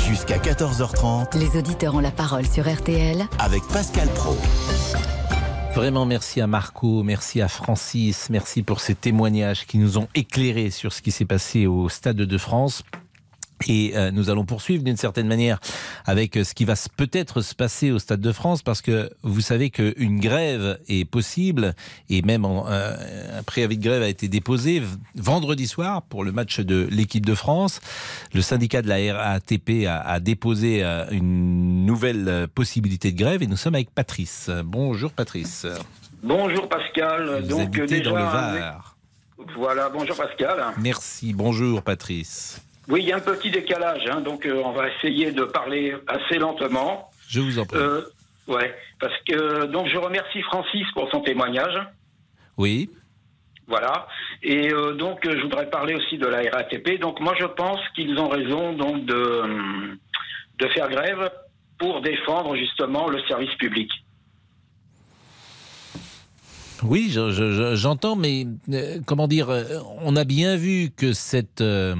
Jusqu'à 0.06 0.38
14h30. 0.38 1.38
Les 1.38 1.58
auditeurs 1.58 1.94
ont 1.94 2.00
la 2.00 2.10
parole 2.10 2.46
sur 2.46 2.72
RTL. 2.72 3.24
Avec 3.38 3.62
Pascal 3.72 4.08
Pro. 4.10 4.36
Vraiment 5.74 6.06
merci 6.06 6.40
à 6.40 6.46
Marco, 6.46 7.02
merci 7.02 7.40
à 7.42 7.48
Francis, 7.48 8.30
merci 8.30 8.62
pour 8.62 8.80
ces 8.80 8.94
témoignages 8.94 9.66
qui 9.66 9.78
nous 9.78 9.98
ont 9.98 10.06
éclairés 10.14 10.70
sur 10.70 10.92
ce 10.92 11.02
qui 11.02 11.10
s'est 11.10 11.24
passé 11.24 11.66
au 11.66 11.88
Stade 11.88 12.16
de 12.16 12.38
France. 12.38 12.84
Et 13.66 13.92
euh, 13.94 14.10
nous 14.10 14.30
allons 14.30 14.44
poursuivre 14.44 14.82
d'une 14.82 14.96
certaine 14.96 15.26
manière 15.26 15.58
avec 16.04 16.36
euh, 16.36 16.44
ce 16.44 16.54
qui 16.54 16.64
va 16.64 16.74
peut-être 16.96 17.40
se 17.40 17.54
passer 17.54 17.90
au 17.90 17.98
Stade 17.98 18.20
de 18.20 18.32
France, 18.32 18.62
parce 18.62 18.82
que 18.82 19.10
vous 19.22 19.40
savez 19.40 19.70
qu'une 19.70 20.20
grève 20.20 20.78
est 20.88 21.04
possible, 21.04 21.74
et 22.10 22.22
même 22.22 22.44
euh, 22.44 23.38
un 23.38 23.42
préavis 23.42 23.78
de 23.78 23.84
grève 23.84 24.02
a 24.02 24.08
été 24.08 24.28
déposé 24.28 24.82
vendredi 25.14 25.66
soir 25.66 26.02
pour 26.02 26.24
le 26.24 26.32
match 26.32 26.60
de 26.60 26.86
l'équipe 26.90 27.24
de 27.24 27.34
France. 27.34 27.80
Le 28.34 28.42
syndicat 28.42 28.82
de 28.82 28.88
la 28.88 29.14
RATP 29.14 29.86
a, 29.86 30.00
a 30.00 30.20
déposé 30.20 30.82
une 31.10 31.86
nouvelle 31.86 32.48
possibilité 32.54 33.12
de 33.12 33.18
grève, 33.18 33.42
et 33.42 33.46
nous 33.46 33.56
sommes 33.56 33.74
avec 33.74 33.90
Patrice. 33.90 34.50
Bonjour 34.64 35.12
Patrice. 35.12 35.66
Bonjour 36.22 36.68
Pascal. 36.68 37.42
Vous 37.42 37.48
Donc 37.48 37.70
déjà, 37.70 38.10
dans 38.10 38.16
le 38.16 38.22
Var. 38.22 38.96
Voilà, 39.56 39.88
bonjour 39.90 40.16
Pascal. 40.16 40.72
Merci, 40.78 41.32
bonjour 41.32 41.82
Patrice. 41.82 42.63
Oui, 42.88 43.00
il 43.02 43.08
y 43.08 43.12
a 43.12 43.16
un 43.16 43.20
petit 43.20 43.50
décalage, 43.50 44.02
hein, 44.10 44.20
donc 44.20 44.44
euh, 44.46 44.62
on 44.64 44.72
va 44.72 44.88
essayer 44.90 45.32
de 45.32 45.44
parler 45.44 45.94
assez 46.06 46.38
lentement. 46.38 47.10
Je 47.28 47.40
vous 47.40 47.58
en 47.58 47.64
prie. 47.64 47.78
Euh, 47.78 48.02
ouais, 48.46 48.74
parce 49.00 49.14
que 49.26 49.64
donc 49.66 49.88
je 49.88 49.96
remercie 49.96 50.42
Francis 50.42 50.86
pour 50.94 51.10
son 51.10 51.20
témoignage. 51.20 51.78
Oui. 52.58 52.90
Voilà. 53.66 54.06
Et 54.42 54.70
euh, 54.70 54.92
donc, 54.92 55.20
je 55.24 55.40
voudrais 55.40 55.70
parler 55.70 55.94
aussi 55.94 56.18
de 56.18 56.26
la 56.26 56.42
RATP. 56.50 57.00
Donc, 57.00 57.18
moi, 57.20 57.34
je 57.40 57.46
pense 57.46 57.80
qu'ils 57.94 58.18
ont 58.18 58.28
raison 58.28 58.74
donc 58.74 59.06
de, 59.06 59.96
de 60.58 60.68
faire 60.68 60.90
grève 60.90 61.30
pour 61.78 62.02
défendre 62.02 62.54
justement 62.56 63.08
le 63.08 63.18
service 63.26 63.54
public. 63.54 63.90
Oui, 66.82 67.08
je- 67.10 67.30
je- 67.30 67.52
je- 67.52 67.74
j'entends, 67.76 68.16
mais 68.16 68.46
euh, 68.70 68.98
comment 69.06 69.26
dire, 69.28 69.48
on 70.02 70.14
a 70.16 70.24
bien 70.24 70.56
vu 70.56 70.90
que 70.94 71.14
cette 71.14 71.62
euh, 71.62 71.94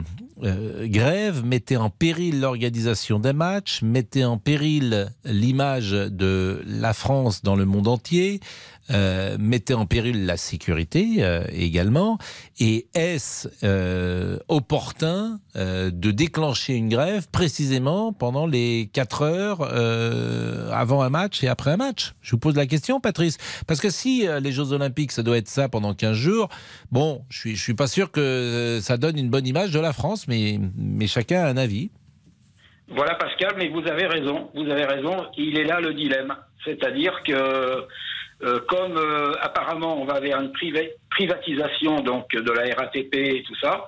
euh, 0.45 0.87
grève 0.87 1.45
mettait 1.45 1.77
en 1.77 1.91
péril 1.91 2.41
l'organisation 2.41 3.19
des 3.19 3.33
matchs, 3.33 3.83
mettait 3.83 4.25
en 4.25 4.37
péril 4.37 5.11
l'image 5.25 5.93
de 5.93 6.63
la 6.67 6.93
France 6.93 7.43
dans 7.43 7.57
le 7.57 7.65
monde 7.65 7.89
entier, 7.89 8.41
euh, 8.91 9.37
mettait 9.39 9.75
en 9.75 9.87
péril 9.87 10.27
la 10.27 10.37
sécurité 10.37 11.17
euh, 11.21 11.45
également. 11.53 12.19
Et 12.61 12.89
est-ce 12.95 13.49
euh, 13.63 14.39
opportun 14.49 15.41
de 15.55 16.11
déclencher 16.11 16.75
une 16.75 16.89
grève 16.89 17.29
précisément 17.31 18.13
pendant 18.13 18.47
les 18.47 18.91
4 18.93 19.23
heures 19.23 19.63
avant 20.73 21.03
un 21.03 21.11
match 21.11 21.45
et 21.45 21.49
après 21.49 21.71
un 21.71 21.77
match? 21.77 22.15
Je 22.23 22.33
vous 22.33 22.39
pose 22.39 22.57
la 22.57 22.67
question, 22.67 22.99
Patrice. 22.99 23.39
Parce 23.69 23.81
que 23.81 23.89
si 23.89 24.27
les 24.43 24.51
Jeux 24.51 24.73
Olympiques, 24.73 25.13
ça 25.13 25.23
doit 25.23 25.37
être 25.37 25.49
ça 25.49 25.69
pendant 25.69 25.95
15 25.95 26.17
jours, 26.17 26.49
bon, 26.91 27.25
je 27.29 27.51
je 27.51 27.63
suis 27.63 27.75
pas 27.75 27.87
sûr 27.87 28.11
que 28.11 28.81
ça 28.83 28.97
donne 28.97 29.17
une 29.17 29.31
bonne 29.31 29.47
image 29.47 29.71
de 29.71 29.79
la 29.79 29.93
France, 29.93 30.27
mais 30.27 30.59
chacun 31.07 31.45
a 31.45 31.49
un 31.49 31.57
avis. 31.57 31.91
Voilà, 32.89 33.15
Pascal, 33.15 33.55
mais 33.57 33.69
vous 33.69 33.87
avez 33.89 34.07
raison. 34.07 34.51
Vous 34.55 34.71
avez 34.71 34.85
raison. 34.85 35.27
Il 35.37 35.59
est 35.59 35.65
là 35.65 35.81
le 35.81 35.95
dilemme. 35.95 36.35
C'est-à-dire 36.65 37.23
que, 37.25 37.87
euh, 38.43 38.59
comme 38.69 38.97
euh, 38.97 39.33
apparemment 39.41 40.01
on 40.01 40.05
va 40.05 40.21
vers 40.21 40.41
une 40.41 40.51
priva- 40.53 40.91
privatisation 41.11 42.01
donc 42.01 42.29
de 42.35 42.51
la 42.53 42.75
RATP 42.75 43.15
et 43.15 43.43
tout 43.47 43.55
ça, 43.61 43.87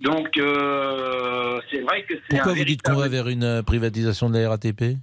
donc 0.00 0.36
euh, 0.36 1.60
c'est 1.70 1.80
vrai 1.80 2.02
que 2.04 2.14
c'est 2.14 2.36
Pourquoi 2.36 2.52
un 2.52 2.56
vous 2.56 2.64
dites 2.64 2.82
qu'on 2.82 2.94
va 2.96 3.08
vers 3.08 3.28
une 3.28 3.62
privatisation 3.64 4.30
de 4.30 4.38
la 4.38 4.48
RATP 4.50 4.96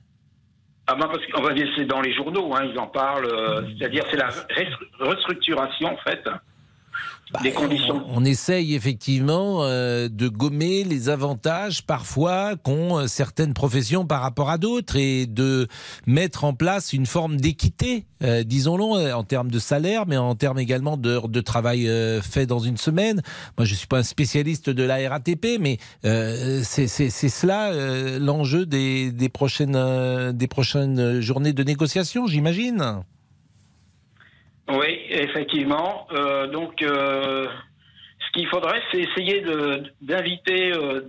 Ah 0.88 0.95
ben 0.95 1.07
parce 1.07 1.26
qu'on 1.28 1.41
va 1.41 1.53
dire 1.53 1.67
c'est 1.76 1.86
dans 1.86 2.01
les 2.01 2.13
journaux, 2.13 2.53
hein, 2.55 2.69
ils 2.71 2.78
en 2.80 2.88
parlent. 2.88 3.28
C'est-à-dire 3.78 4.03
c'est 4.11 4.17
la 4.17 4.30
res- 4.30 4.78
restructuration 4.99 5.88
en 5.93 5.97
fait 5.97 6.23
des 7.41 7.51
conditions. 7.51 8.03
On 8.09 8.23
essaye 8.25 8.75
effectivement 8.75 9.63
euh, 9.63 10.09
de 10.09 10.27
gommer 10.27 10.83
les 10.83 11.09
avantages 11.09 11.83
parfois 11.83 12.55
qu'ont 12.55 12.97
euh, 12.97 13.07
certaines 13.07 13.53
professions 13.53 14.05
par 14.05 14.21
rapport 14.21 14.49
à 14.49 14.57
d'autres 14.57 14.95
et 14.95 15.25
de 15.25 15.67
mettre 16.05 16.43
en 16.43 16.53
place 16.53 16.93
une 16.93 17.05
forme 17.05 17.38
d'équité, 17.38 18.05
euh, 18.23 18.43
disons-le, 18.43 19.13
en 19.13 19.23
termes 19.23 19.51
de 19.51 19.59
salaire, 19.59 20.05
mais 20.07 20.17
en 20.17 20.36
termes 20.36 20.59
également 20.59 20.97
d'heures 20.97 21.29
de 21.29 21.41
travail 21.41 21.88
euh, 21.88 22.21
fait 22.21 22.45
dans 22.45 22.59
une 22.59 22.77
semaine. 22.77 23.21
Moi, 23.57 23.65
je 23.65 23.75
suis 23.75 23.88
pas 23.88 23.99
un 23.99 24.03
spécialiste 24.03 24.69
de 24.69 24.83
la 24.83 25.09
RATP, 25.09 25.59
mais 25.59 25.77
c'est 26.03 26.88
cela 26.88 28.19
l'enjeu 28.19 28.65
des, 28.65 29.11
des, 29.11 29.29
prochaines, 29.29 30.31
des 30.31 30.47
prochaines 30.47 31.21
journées 31.21 31.53
de 31.53 31.63
négociation, 31.63 32.27
j'imagine. 32.27 33.03
Oui, 34.70 34.99
effectivement. 35.09 36.07
Euh, 36.11 36.47
donc, 36.47 36.82
euh, 36.82 37.45
ce 38.20 38.32
qu'il 38.34 38.47
faudrait, 38.47 38.82
c'est 38.91 38.99
essayer 39.01 39.43
d'inviter 40.01 40.72
euh, 40.74 41.01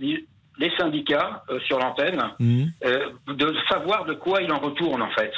les 0.59 0.71
syndicats 0.77 1.43
sur 1.65 1.79
l'antenne, 1.79 2.21
euh, 2.85 3.09
de 3.27 3.53
savoir 3.69 4.05
de 4.05 4.13
quoi 4.13 4.41
il 4.41 4.51
en 4.51 4.59
retourne 4.59 5.01
en 5.01 5.09
fait. 5.11 5.31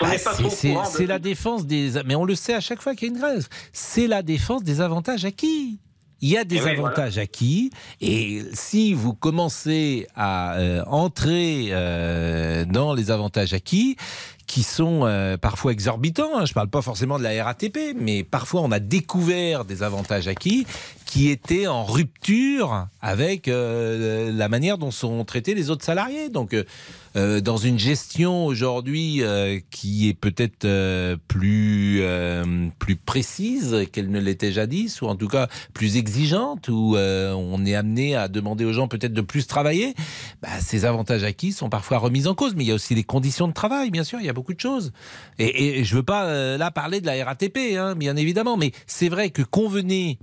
Bah, 0.00 0.08
c'est- 0.18 1.02
de- 1.02 1.08
la 1.08 1.18
défense 1.18 1.66
des. 1.66 1.92
Mais 2.04 2.14
on 2.14 2.24
le 2.24 2.34
sait 2.34 2.54
à 2.54 2.60
chaque 2.60 2.80
fois 2.82 2.94
qu'il 2.94 3.08
y 3.08 3.10
a 3.10 3.14
une 3.14 3.20
grève. 3.20 3.46
C'est 3.72 4.06
la 4.06 4.22
défense 4.22 4.62
des 4.62 4.80
avantages 4.80 5.24
acquis. 5.24 5.78
Il 6.22 6.30
y 6.30 6.38
a 6.38 6.44
des 6.44 6.56
Eh 6.56 6.62
oui, 6.62 6.70
avantages 6.70 7.18
acquis 7.18 7.70
et 8.00 8.40
si 8.54 8.94
vous 8.94 9.12
commencez 9.12 10.06
à 10.16 10.56
euh, 10.56 10.82
entrer 10.86 11.66
euh, 11.72 12.64
dans 12.64 12.94
les 12.94 13.10
avantages 13.10 13.52
acquis, 13.52 13.96
qui 14.46 14.62
sont 14.62 15.00
euh, 15.04 15.36
parfois 15.36 15.72
exorbitants, 15.72 16.36
hein, 16.36 16.44
je 16.44 16.52
ne 16.52 16.54
parle 16.54 16.68
pas 16.68 16.82
forcément 16.82 17.18
de 17.18 17.24
la 17.24 17.44
RATP, 17.44 17.96
mais 17.98 18.22
parfois 18.22 18.62
on 18.62 18.70
a 18.70 18.78
découvert 18.78 19.64
des 19.64 19.82
avantages 19.82 20.28
acquis 20.28 20.66
qui 21.06 21.30
étaient 21.30 21.68
en 21.68 21.84
rupture 21.84 22.88
avec 23.00 23.46
euh, 23.46 24.32
la 24.32 24.48
manière 24.48 24.76
dont 24.76 24.90
sont 24.90 25.24
traités 25.24 25.54
les 25.54 25.70
autres 25.70 25.84
salariés. 25.84 26.28
Donc, 26.28 26.52
euh, 26.52 26.64
euh, 27.14 27.40
dans 27.40 27.56
une 27.56 27.78
gestion 27.78 28.44
aujourd'hui 28.44 29.22
qui 29.70 30.08
est 30.08 30.14
peut-être 30.14 30.66
plus 31.28 32.02
plus 32.78 32.96
précise 32.96 33.86
qu'elle 33.90 34.10
ne 34.10 34.20
l'était 34.20 34.52
jadis, 34.52 35.00
ou 35.00 35.06
en 35.06 35.16
tout 35.16 35.28
cas 35.28 35.48
plus 35.72 35.96
exigeante, 35.96 36.68
où 36.68 36.96
on 36.96 37.64
est 37.64 37.74
amené 37.74 38.16
à 38.16 38.28
demander 38.28 38.66
aux 38.66 38.72
gens 38.72 38.88
peut-être 38.88 39.14
de 39.14 39.20
plus 39.22 39.46
travailler, 39.46 39.94
bah, 40.42 40.48
ces 40.60 40.84
avantages 40.84 41.24
acquis 41.24 41.52
sont 41.52 41.70
parfois 41.70 41.98
remis 41.98 42.26
en 42.26 42.34
cause. 42.34 42.54
Mais 42.54 42.64
il 42.64 42.66
y 42.66 42.72
a 42.72 42.74
aussi 42.74 42.94
les 42.94 43.04
conditions 43.04 43.48
de 43.48 43.54
travail, 43.54 43.90
bien 43.90 44.04
sûr, 44.04 44.20
il 44.20 44.26
y 44.26 44.30
a 44.30 44.34
beaucoup 44.34 44.54
de 44.54 44.60
choses. 44.60 44.92
Et, 45.38 45.84
je 45.84 45.94
veux 45.94 46.02
pas 46.02 46.58
là 46.58 46.70
parler 46.70 47.00
de 47.00 47.06
la 47.06 47.24
RATP, 47.24 47.76
hein, 47.78 47.94
bien 47.94 48.16
évidemment, 48.16 48.58
mais 48.58 48.72
c'est 48.86 49.08
vrai 49.08 49.30
que 49.30 49.42
convenez 49.42 50.18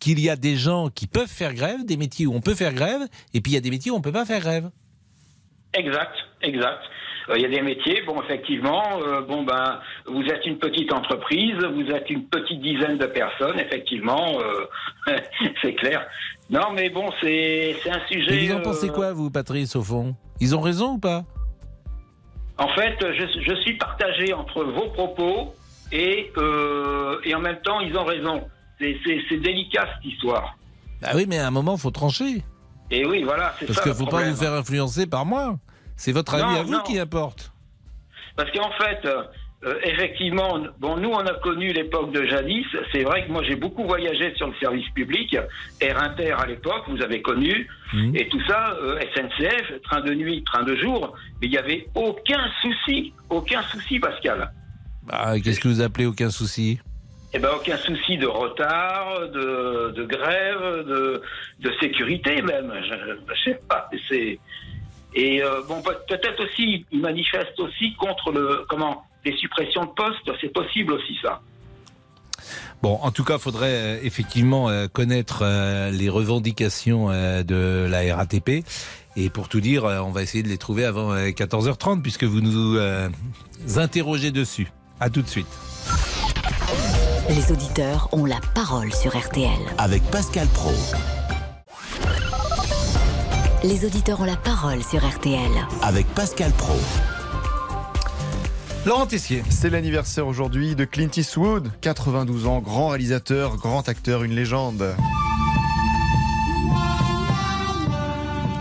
qu'il 0.00 0.18
y 0.18 0.28
a 0.28 0.36
des 0.36 0.56
gens 0.56 0.88
qui 0.88 1.06
peuvent 1.06 1.28
faire 1.28 1.54
grève, 1.54 1.84
des 1.84 1.96
métiers 1.96 2.26
où 2.26 2.34
on 2.34 2.40
peut 2.40 2.54
faire 2.54 2.72
grève, 2.72 3.02
et 3.34 3.40
puis 3.40 3.52
il 3.52 3.54
y 3.54 3.58
a 3.58 3.60
des 3.60 3.70
métiers 3.70 3.90
où 3.92 3.94
on 3.94 4.00
peut 4.00 4.12
pas 4.12 4.24
faire 4.24 4.40
grève. 4.40 4.70
Exact, 5.74 6.16
exact. 6.42 6.80
Euh, 7.28 7.36
Il 7.36 7.42
y 7.42 7.44
a 7.44 7.48
des 7.48 7.62
métiers, 7.62 8.02
bon, 8.06 8.20
effectivement, 8.22 8.82
euh, 9.02 9.20
bon, 9.22 9.44
ben, 9.44 9.80
vous 10.06 10.22
êtes 10.22 10.44
une 10.46 10.58
petite 10.58 10.92
entreprise, 10.92 11.56
vous 11.74 11.90
êtes 11.90 12.08
une 12.10 12.24
petite 12.24 12.60
dizaine 12.60 12.98
de 12.98 13.06
personnes, 13.06 13.58
effectivement, 13.60 14.38
euh, 14.40 15.16
c'est 15.62 15.74
clair. 15.74 16.06
Non, 16.48 16.72
mais 16.74 16.90
bon, 16.90 17.08
c'est 17.20 17.76
un 17.88 18.00
sujet. 18.10 18.44
Et 18.44 18.48
vous 18.48 18.54
en 18.56 18.62
pensez 18.62 18.88
quoi, 18.88 19.12
vous, 19.12 19.30
Patrice, 19.30 19.76
au 19.76 19.82
fond? 19.82 20.16
Ils 20.40 20.56
ont 20.56 20.60
raison 20.60 20.94
ou 20.94 20.98
pas? 20.98 21.24
En 22.58 22.68
fait, 22.68 22.96
je, 23.00 23.42
je 23.42 23.54
suis 23.62 23.74
partagé 23.74 24.32
entre 24.32 24.64
vos 24.64 24.88
propos 24.90 25.54
et, 25.92 26.32
et 27.24 27.34
en 27.34 27.40
même 27.40 27.60
temps, 27.62 27.80
ils 27.80 27.96
ont 27.96 28.04
raison. 28.04 28.42
C'est- 28.80 29.36
délicat 29.38 29.86
cette 29.96 30.12
histoire. 30.12 30.56
Bah 31.02 31.10
oui, 31.14 31.26
mais 31.28 31.38
à 31.38 31.46
un 31.46 31.50
moment, 31.50 31.76
faut 31.76 31.90
trancher. 31.90 32.42
Et 32.90 33.04
oui, 33.06 33.22
voilà, 33.22 33.54
c'est 33.58 33.66
ça. 33.66 33.72
Parce 33.74 33.80
qu'il 33.82 33.92
le 33.92 33.96
faut 33.98 34.06
pas 34.06 34.28
vous 34.28 34.36
faire 34.36 34.52
influencer 34.54 35.06
par 35.06 35.24
moi. 35.24 35.58
C'est 35.96 36.12
votre 36.12 36.34
avis 36.34 36.42
Non, 36.54 36.60
à 36.60 36.62
vous 36.62 36.72
non. 36.72 36.82
qui 36.82 36.98
importe. 36.98 37.52
Parce 38.36 38.50
qu'en 38.52 38.70
fait, 38.72 39.04
euh, 39.04 39.22
euh, 39.64 39.74
effectivement, 39.84 40.58
bon, 40.78 40.96
nous, 40.96 41.10
on 41.10 41.18
a 41.18 41.34
connu 41.40 41.72
l'époque 41.72 42.12
de 42.12 42.24
jadis. 42.26 42.64
C'est 42.92 43.02
vrai 43.04 43.26
que 43.26 43.32
moi, 43.32 43.42
j'ai 43.44 43.54
beaucoup 43.56 43.84
voyagé 43.84 44.34
sur 44.36 44.46
le 44.48 44.54
service 44.60 44.88
public, 44.94 45.36
Air 45.80 46.02
Inter 46.02 46.32
à 46.32 46.46
l'époque, 46.46 46.84
vous 46.88 47.02
avez 47.02 47.20
connu, 47.22 47.68
Mmh. 47.92 48.16
et 48.16 48.28
tout 48.28 48.40
ça, 48.46 48.74
euh, 48.82 48.98
SNCF, 49.14 49.82
train 49.82 50.00
de 50.00 50.14
nuit, 50.14 50.42
train 50.44 50.62
de 50.62 50.74
jour, 50.76 51.14
mais 51.40 51.48
il 51.48 51.50
n'y 51.50 51.58
avait 51.58 51.86
aucun 51.94 52.40
souci, 52.62 53.12
aucun 53.28 53.62
souci, 53.64 53.98
Pascal. 53.98 54.50
Bah, 55.04 55.38
Qu'est-ce 55.40 55.60
que 55.60 55.68
vous 55.68 55.80
appelez 55.80 56.06
aucun 56.06 56.30
souci? 56.30 56.78
Eh 57.32 57.38
ben, 57.38 57.50
aucun 57.54 57.76
souci 57.78 58.18
de 58.18 58.26
retard, 58.26 59.28
de, 59.28 60.04
grève, 60.04 60.84
de, 60.86 61.22
sécurité 61.80 62.42
même. 62.42 62.72
Je, 62.82 63.34
je 63.34 63.44
sais 63.50 63.60
pas. 63.68 63.88
Et 65.14 65.42
euh, 65.42 65.62
bon 65.68 65.80
peut- 65.82 65.96
peut-être 66.08 66.42
aussi 66.44 66.86
ils 66.90 67.00
manifestent 67.00 67.58
aussi 67.58 67.94
contre 67.96 68.30
le 68.32 68.64
comment 68.68 69.04
les 69.24 69.36
suppressions 69.36 69.84
de 69.84 69.90
postes. 69.90 70.30
C'est 70.40 70.52
possible 70.52 70.92
aussi 70.92 71.16
ça. 71.22 71.40
Bon, 72.82 72.98
en 73.02 73.10
tout 73.10 73.24
cas, 73.24 73.38
faudrait 73.38 73.74
euh, 73.74 73.98
effectivement 74.02 74.68
euh, 74.70 74.86
connaître 74.88 75.44
les 75.92 76.08
revendications 76.08 77.08
de 77.10 77.86
la 77.88 78.16
RATP. 78.16 78.64
Et 79.16 79.28
pour 79.28 79.48
tout 79.48 79.60
dire, 79.60 79.84
on 79.84 80.10
va 80.10 80.22
essayer 80.22 80.42
de 80.42 80.48
les 80.48 80.58
trouver 80.58 80.84
avant 80.84 81.12
euh, 81.12 81.28
14h30 81.28 82.02
puisque 82.02 82.24
vous 82.24 82.40
nous 82.40 82.78
interrogez 83.76 84.30
dessus. 84.32 84.68
À 85.00 85.10
tout 85.10 85.22
de 85.22 85.28
suite. 85.28 85.46
Les 87.30 87.52
auditeurs 87.52 88.08
ont 88.10 88.24
la 88.24 88.40
parole 88.56 88.92
sur 88.92 89.16
RTL. 89.16 89.60
Avec 89.78 90.02
Pascal 90.10 90.48
Pro. 90.48 90.72
Les 93.62 93.84
auditeurs 93.84 94.20
ont 94.20 94.24
la 94.24 94.34
parole 94.34 94.82
sur 94.82 95.08
RTL. 95.08 95.38
Avec 95.80 96.08
Pascal 96.08 96.50
Pro. 96.50 96.74
Laurent 98.84 99.06
Tessier. 99.06 99.44
C'est 99.48 99.70
l'anniversaire 99.70 100.26
aujourd'hui 100.26 100.74
de 100.74 100.84
Clint 100.84 101.10
Eastwood, 101.16 101.70
92 101.82 102.48
ans, 102.48 102.58
grand 102.58 102.88
réalisateur, 102.88 103.58
grand 103.58 103.88
acteur, 103.88 104.24
une 104.24 104.34
légende. 104.34 104.92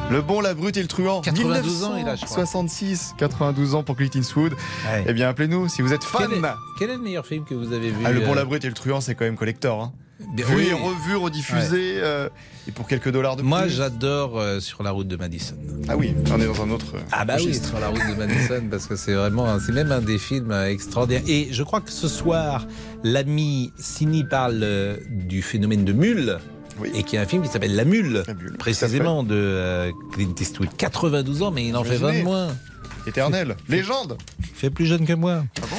Le 0.10 0.22
bon, 0.22 0.42
la 0.42 0.54
brute 0.54 0.76
et 0.78 0.82
le 0.82 0.88
truand. 0.88 1.22
92 1.22 1.84
ans, 1.84 1.96
il 1.98 2.08
a, 2.08 2.16
je 2.16 2.26
crois. 2.26 2.38
66, 2.46 3.14
92 3.18 3.76
ans 3.76 3.84
pour 3.84 3.96
Clint 3.96 4.10
Eastwood. 4.16 4.54
Ouais. 4.54 5.06
Eh 5.08 5.14
bien, 5.14 5.30
appelez-nous 5.30 5.68
si 5.70 5.82
vous 5.82 5.94
êtes 5.94 6.04
fan. 6.04 6.28
Quel 6.30 6.40
est, 6.40 6.48
quel 6.80 6.90
est 6.90 6.96
le 6.96 7.02
meilleur 7.02 7.26
film 7.26 7.46
que 7.46 7.54
vous 7.54 7.74
avez 7.74 7.90
vu 7.92 7.98
Ah, 8.06 8.12
le 8.12 8.22
bon, 8.22 8.32
euh, 8.32 8.36
la 8.36 8.46
brute 8.46 8.66
et 8.66 8.68
le 8.70 8.74
truand, 8.74 9.02
c'est 9.02 9.14
quand 9.14 9.26
même 9.26 9.36
collector. 9.38 9.82
hein. 9.84 9.94
vu 10.36 10.66
et 10.66 10.74
revu, 10.74 11.16
rediffusé, 11.16 11.94
euh, 11.98 12.28
et 12.68 12.72
pour 12.72 12.88
quelques 12.88 13.12
dollars 13.12 13.36
de 13.36 13.42
plus. 13.42 13.48
Moi, 13.50 13.68
j'adore 13.68 14.40
euh, 14.40 14.60
sur 14.60 14.82
la 14.82 14.92
route 14.92 15.08
de 15.08 15.16
Madison. 15.16 15.56
Ah 15.88 15.96
oui, 15.96 16.16
on 16.32 16.42
est 16.42 16.46
dans 16.48 16.62
un 16.64 16.72
autre. 16.72 16.96
Ah 17.12 17.24
bah 17.24 17.36
oui, 17.38 17.54
sur 17.54 17.80
la 17.80 17.90
route 17.90 18.02
de 18.10 18.16
Madison, 18.16 18.64
parce 18.70 18.88
que 18.88 18.96
c'est 18.96 19.14
vraiment, 19.14 19.60
c'est 19.60 19.72
même 19.74 19.92
un 19.92 20.02
des 20.02 20.18
films 20.18 20.52
extraordinaires. 20.52 21.24
Et 21.28 21.50
je 21.52 21.62
crois 21.64 21.82
que 21.82 21.92
ce 21.92 22.08
soir, 22.08 22.66
l'ami 23.04 23.72
Sini 23.78 24.24
parle 24.24 24.98
du 25.08 25.42
phénomène 25.44 25.86
de 25.86 25.94
mule. 25.94 26.40
Et 26.94 27.04
qui 27.04 27.16
est 27.16 27.20
un 27.20 27.26
film 27.26 27.44
qui 27.44 27.50
s'appelle 27.50 27.76
La 27.76 27.86
Mule, 27.86 28.24
précisément 28.58 29.24
de 29.24 29.92
Clint 30.14 30.34
Eastwood. 30.40 30.70
92 30.78 31.44
ans, 31.44 31.52
mais 31.52 31.68
il 31.68 31.76
en 31.76 31.84
fait 31.84 31.98
20 31.98 32.24
moins. 32.24 32.48
Éternel, 33.08 33.56
légende. 33.70 34.18
Il 34.40 34.46
fait 34.56 34.70
plus 34.70 34.86
jeune 34.86 35.06
que 35.06 35.14
moi. 35.14 35.44
Ah 35.58 35.66
bon 35.70 35.78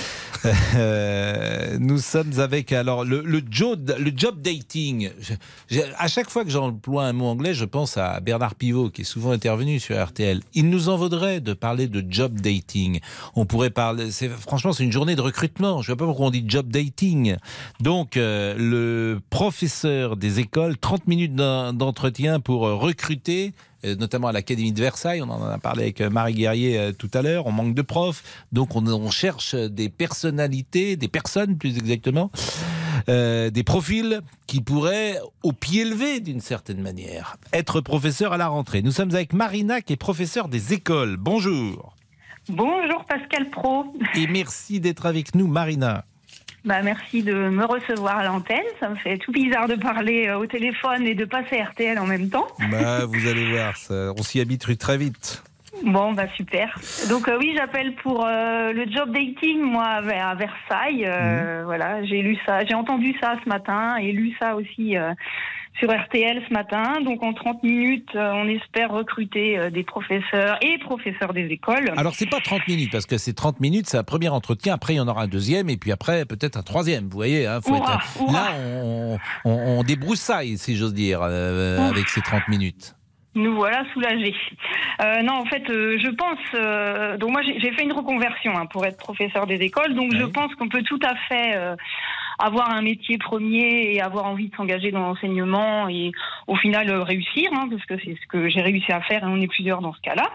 euh, 0.74 1.76
nous 1.78 1.98
sommes 1.98 2.38
avec 2.38 2.72
alors 2.72 3.04
le, 3.04 3.42
job, 3.50 3.94
le 3.98 4.12
job 4.14 4.40
dating. 4.40 5.10
à 5.98 6.08
chaque 6.08 6.30
fois 6.30 6.44
que 6.44 6.50
j'emploie 6.50 7.04
un 7.04 7.12
mot 7.12 7.26
anglais, 7.26 7.54
je 7.54 7.64
pense 7.64 7.96
à 7.96 8.20
Bernard 8.20 8.54
Pivot 8.54 8.90
qui 8.90 9.02
est 9.02 9.04
souvent 9.04 9.32
intervenu 9.32 9.78
sur 9.78 10.02
RTL. 10.02 10.40
Il 10.54 10.70
nous 10.70 10.88
en 10.88 10.96
vaudrait 10.96 11.40
de 11.40 11.52
parler 11.52 11.88
de 11.88 12.04
job 12.08 12.40
dating. 12.40 13.00
On 13.34 13.44
pourrait 13.44 13.70
parler. 13.70 14.10
Franchement, 14.40 14.72
c'est 14.72 14.84
une 14.84 14.92
journée 14.92 15.16
de 15.16 15.20
recrutement. 15.20 15.82
Je 15.82 15.90
ne 15.90 15.94
sais 15.94 15.98
pas 15.98 16.06
pourquoi 16.06 16.26
on 16.26 16.30
dit 16.30 16.44
job 16.46 16.68
dating. 16.68 17.36
Donc, 17.80 18.16
euh, 18.16 18.54
le 18.56 19.20
professeur 19.30 20.16
des 20.16 20.40
écoles, 20.40 20.76
30 20.76 21.06
minutes 21.06 21.34
d'entretien 21.34 22.40
pour 22.40 22.62
recruter 22.62 23.52
notamment 23.84 24.28
à 24.28 24.32
l'Académie 24.32 24.72
de 24.72 24.80
Versailles. 24.80 25.22
On 25.22 25.30
en 25.30 25.42
a 25.44 25.58
parlé 25.58 25.84
avec 25.84 26.00
euh, 26.00 26.10
Marie 26.10 26.34
Guerrier 26.34 26.78
euh, 26.78 26.92
tout 26.92 27.10
à 27.14 27.22
l'heure. 27.22 27.46
On 27.46 27.52
manque 27.52 27.74
de 27.74 27.82
profs. 27.82 28.22
Donc 28.52 28.76
on, 28.76 29.10
cherche 29.10 29.54
des 29.54 29.88
personnalités, 29.88 30.96
des 30.96 31.08
personnes 31.08 31.56
plus 31.56 31.76
exactement, 31.76 32.30
des 33.08 33.62
profils 33.64 34.20
qui 34.46 34.60
pourraient, 34.60 35.18
au 35.42 35.52
pied 35.52 35.84
levé 35.84 36.20
d'une 36.20 36.40
certaine 36.40 36.80
manière, 36.80 37.36
être 37.52 37.80
professeur 37.80 38.32
à 38.32 38.36
la 38.36 38.48
rentrée. 38.48 38.82
Nous 38.82 38.92
sommes 38.92 39.12
avec 39.14 39.32
Marina 39.32 39.80
qui 39.80 39.94
est 39.94 39.96
professeure 39.96 40.48
des 40.48 40.72
écoles. 40.72 41.16
Bonjour. 41.16 41.96
Bonjour 42.48 43.04
Pascal 43.04 43.50
Pro. 43.50 43.84
Et 44.16 44.26
merci 44.26 44.80
d'être 44.80 45.06
avec 45.06 45.34
nous 45.34 45.46
Marina. 45.46 46.04
Bah, 46.64 46.82
merci 46.82 47.22
de 47.22 47.32
me 47.32 47.64
recevoir 47.64 48.18
à 48.18 48.24
l'antenne. 48.24 48.58
Ça 48.80 48.88
me 48.88 48.96
fait 48.96 49.18
tout 49.18 49.32
bizarre 49.32 49.66
de 49.66 49.76
parler 49.76 50.28
euh, 50.28 50.38
au 50.38 50.46
téléphone 50.46 51.06
et 51.06 51.14
de 51.14 51.24
passer 51.24 51.62
RTL 51.62 51.98
en 51.98 52.06
même 52.06 52.28
temps. 52.28 52.48
Bah, 52.70 53.06
vous 53.06 53.26
allez 53.26 53.50
voir, 53.50 53.74
on 53.90 54.22
s'y 54.22 54.40
habitue 54.40 54.76
très 54.76 54.98
vite. 54.98 55.42
Bon, 55.84 56.12
bah 56.12 56.26
super. 56.36 56.78
Donc 57.08 57.28
euh, 57.28 57.38
oui, 57.38 57.54
j'appelle 57.56 57.94
pour 57.96 58.26
euh, 58.26 58.72
le 58.72 58.84
job 58.90 59.12
dating, 59.12 59.60
moi, 59.60 59.86
à 59.86 60.34
Versailles. 60.34 61.06
Mhm. 61.06 61.62
Voilà, 61.64 62.04
j'ai 62.04 62.22
lu 62.22 62.36
ça, 62.44 62.64
j'ai 62.64 62.74
entendu 62.74 63.14
ça 63.20 63.36
ce 63.42 63.48
matin 63.48 63.96
et 63.96 64.12
lu 64.12 64.34
ça 64.38 64.56
aussi 64.56 64.96
sur 65.78 65.90
RTL 65.90 66.42
ce 66.48 66.52
matin. 66.52 67.00
Donc 67.04 67.22
en 67.22 67.32
30 67.32 67.62
minutes, 67.62 68.10
euh, 68.14 68.32
on 68.34 68.48
espère 68.48 68.90
recruter 68.90 69.58
euh, 69.58 69.70
des 69.70 69.82
professeurs 69.82 70.58
et 70.62 70.78
professeurs 70.78 71.32
des 71.32 71.46
écoles. 71.46 71.92
Alors 71.96 72.14
c'est 72.14 72.28
pas 72.28 72.40
30 72.40 72.68
minutes 72.68 72.92
parce 72.92 73.06
que 73.06 73.18
c'est 73.18 73.32
30 73.32 73.60
minutes, 73.60 73.86
c'est 73.88 73.98
un 73.98 74.04
premier 74.04 74.28
entretien. 74.28 74.74
Après 74.74 74.94
il 74.94 74.96
y 74.96 75.00
en 75.00 75.08
aura 75.08 75.22
un 75.22 75.28
deuxième 75.28 75.70
et 75.70 75.76
puis 75.76 75.92
après 75.92 76.24
peut-être 76.24 76.56
un 76.56 76.62
troisième. 76.62 77.04
Vous 77.04 77.16
voyez, 77.16 77.46
hein, 77.46 77.60
faut 77.60 77.76
être... 77.76 78.32
là 78.32 78.52
on, 78.58 79.18
on, 79.44 79.82
débroussaille 79.82 80.58
si 80.58 80.76
j'ose 80.76 80.94
dire 80.94 81.20
euh, 81.22 81.78
avec 81.88 82.08
ces 82.08 82.20
30 82.20 82.48
minutes. 82.48 82.94
Nous 83.36 83.54
voilà 83.54 83.84
soulagés. 83.92 84.34
non, 85.22 85.34
en 85.34 85.44
fait, 85.44 85.62
je 85.68 86.10
pense. 86.10 87.18
donc 87.20 87.30
moi, 87.30 87.42
j'ai 87.42 87.70
fait 87.72 87.84
une 87.84 87.92
reconversion 87.92 88.56
hein, 88.56 88.66
pour 88.66 88.84
être 88.84 88.96
professeur 88.96 89.46
des 89.46 89.54
écoles. 89.54 89.94
Donc 89.94 90.12
je 90.16 90.24
pense 90.24 90.52
qu'on 90.56 90.68
peut 90.68 90.82
tout 90.82 90.98
à 91.04 91.14
fait 91.28 91.56
avoir 92.40 92.70
un 92.70 92.82
métier 92.82 93.18
premier 93.18 93.94
et 93.94 94.00
avoir 94.00 94.26
envie 94.26 94.48
de 94.48 94.56
s'engager 94.56 94.90
dans 94.90 95.00
l'enseignement 95.00 95.88
et 95.88 96.12
au 96.46 96.56
final 96.56 96.90
euh, 96.90 97.02
réussir, 97.02 97.50
hein, 97.52 97.68
parce 97.70 97.84
que 97.86 97.94
c'est 98.04 98.16
ce 98.20 98.26
que 98.28 98.48
j'ai 98.48 98.60
réussi 98.60 98.92
à 98.92 99.00
faire 99.02 99.22
et 99.22 99.26
on 99.26 99.40
est 99.40 99.48
plusieurs 99.48 99.80
dans 99.80 99.92
ce 99.92 100.00
cas-là. 100.00 100.28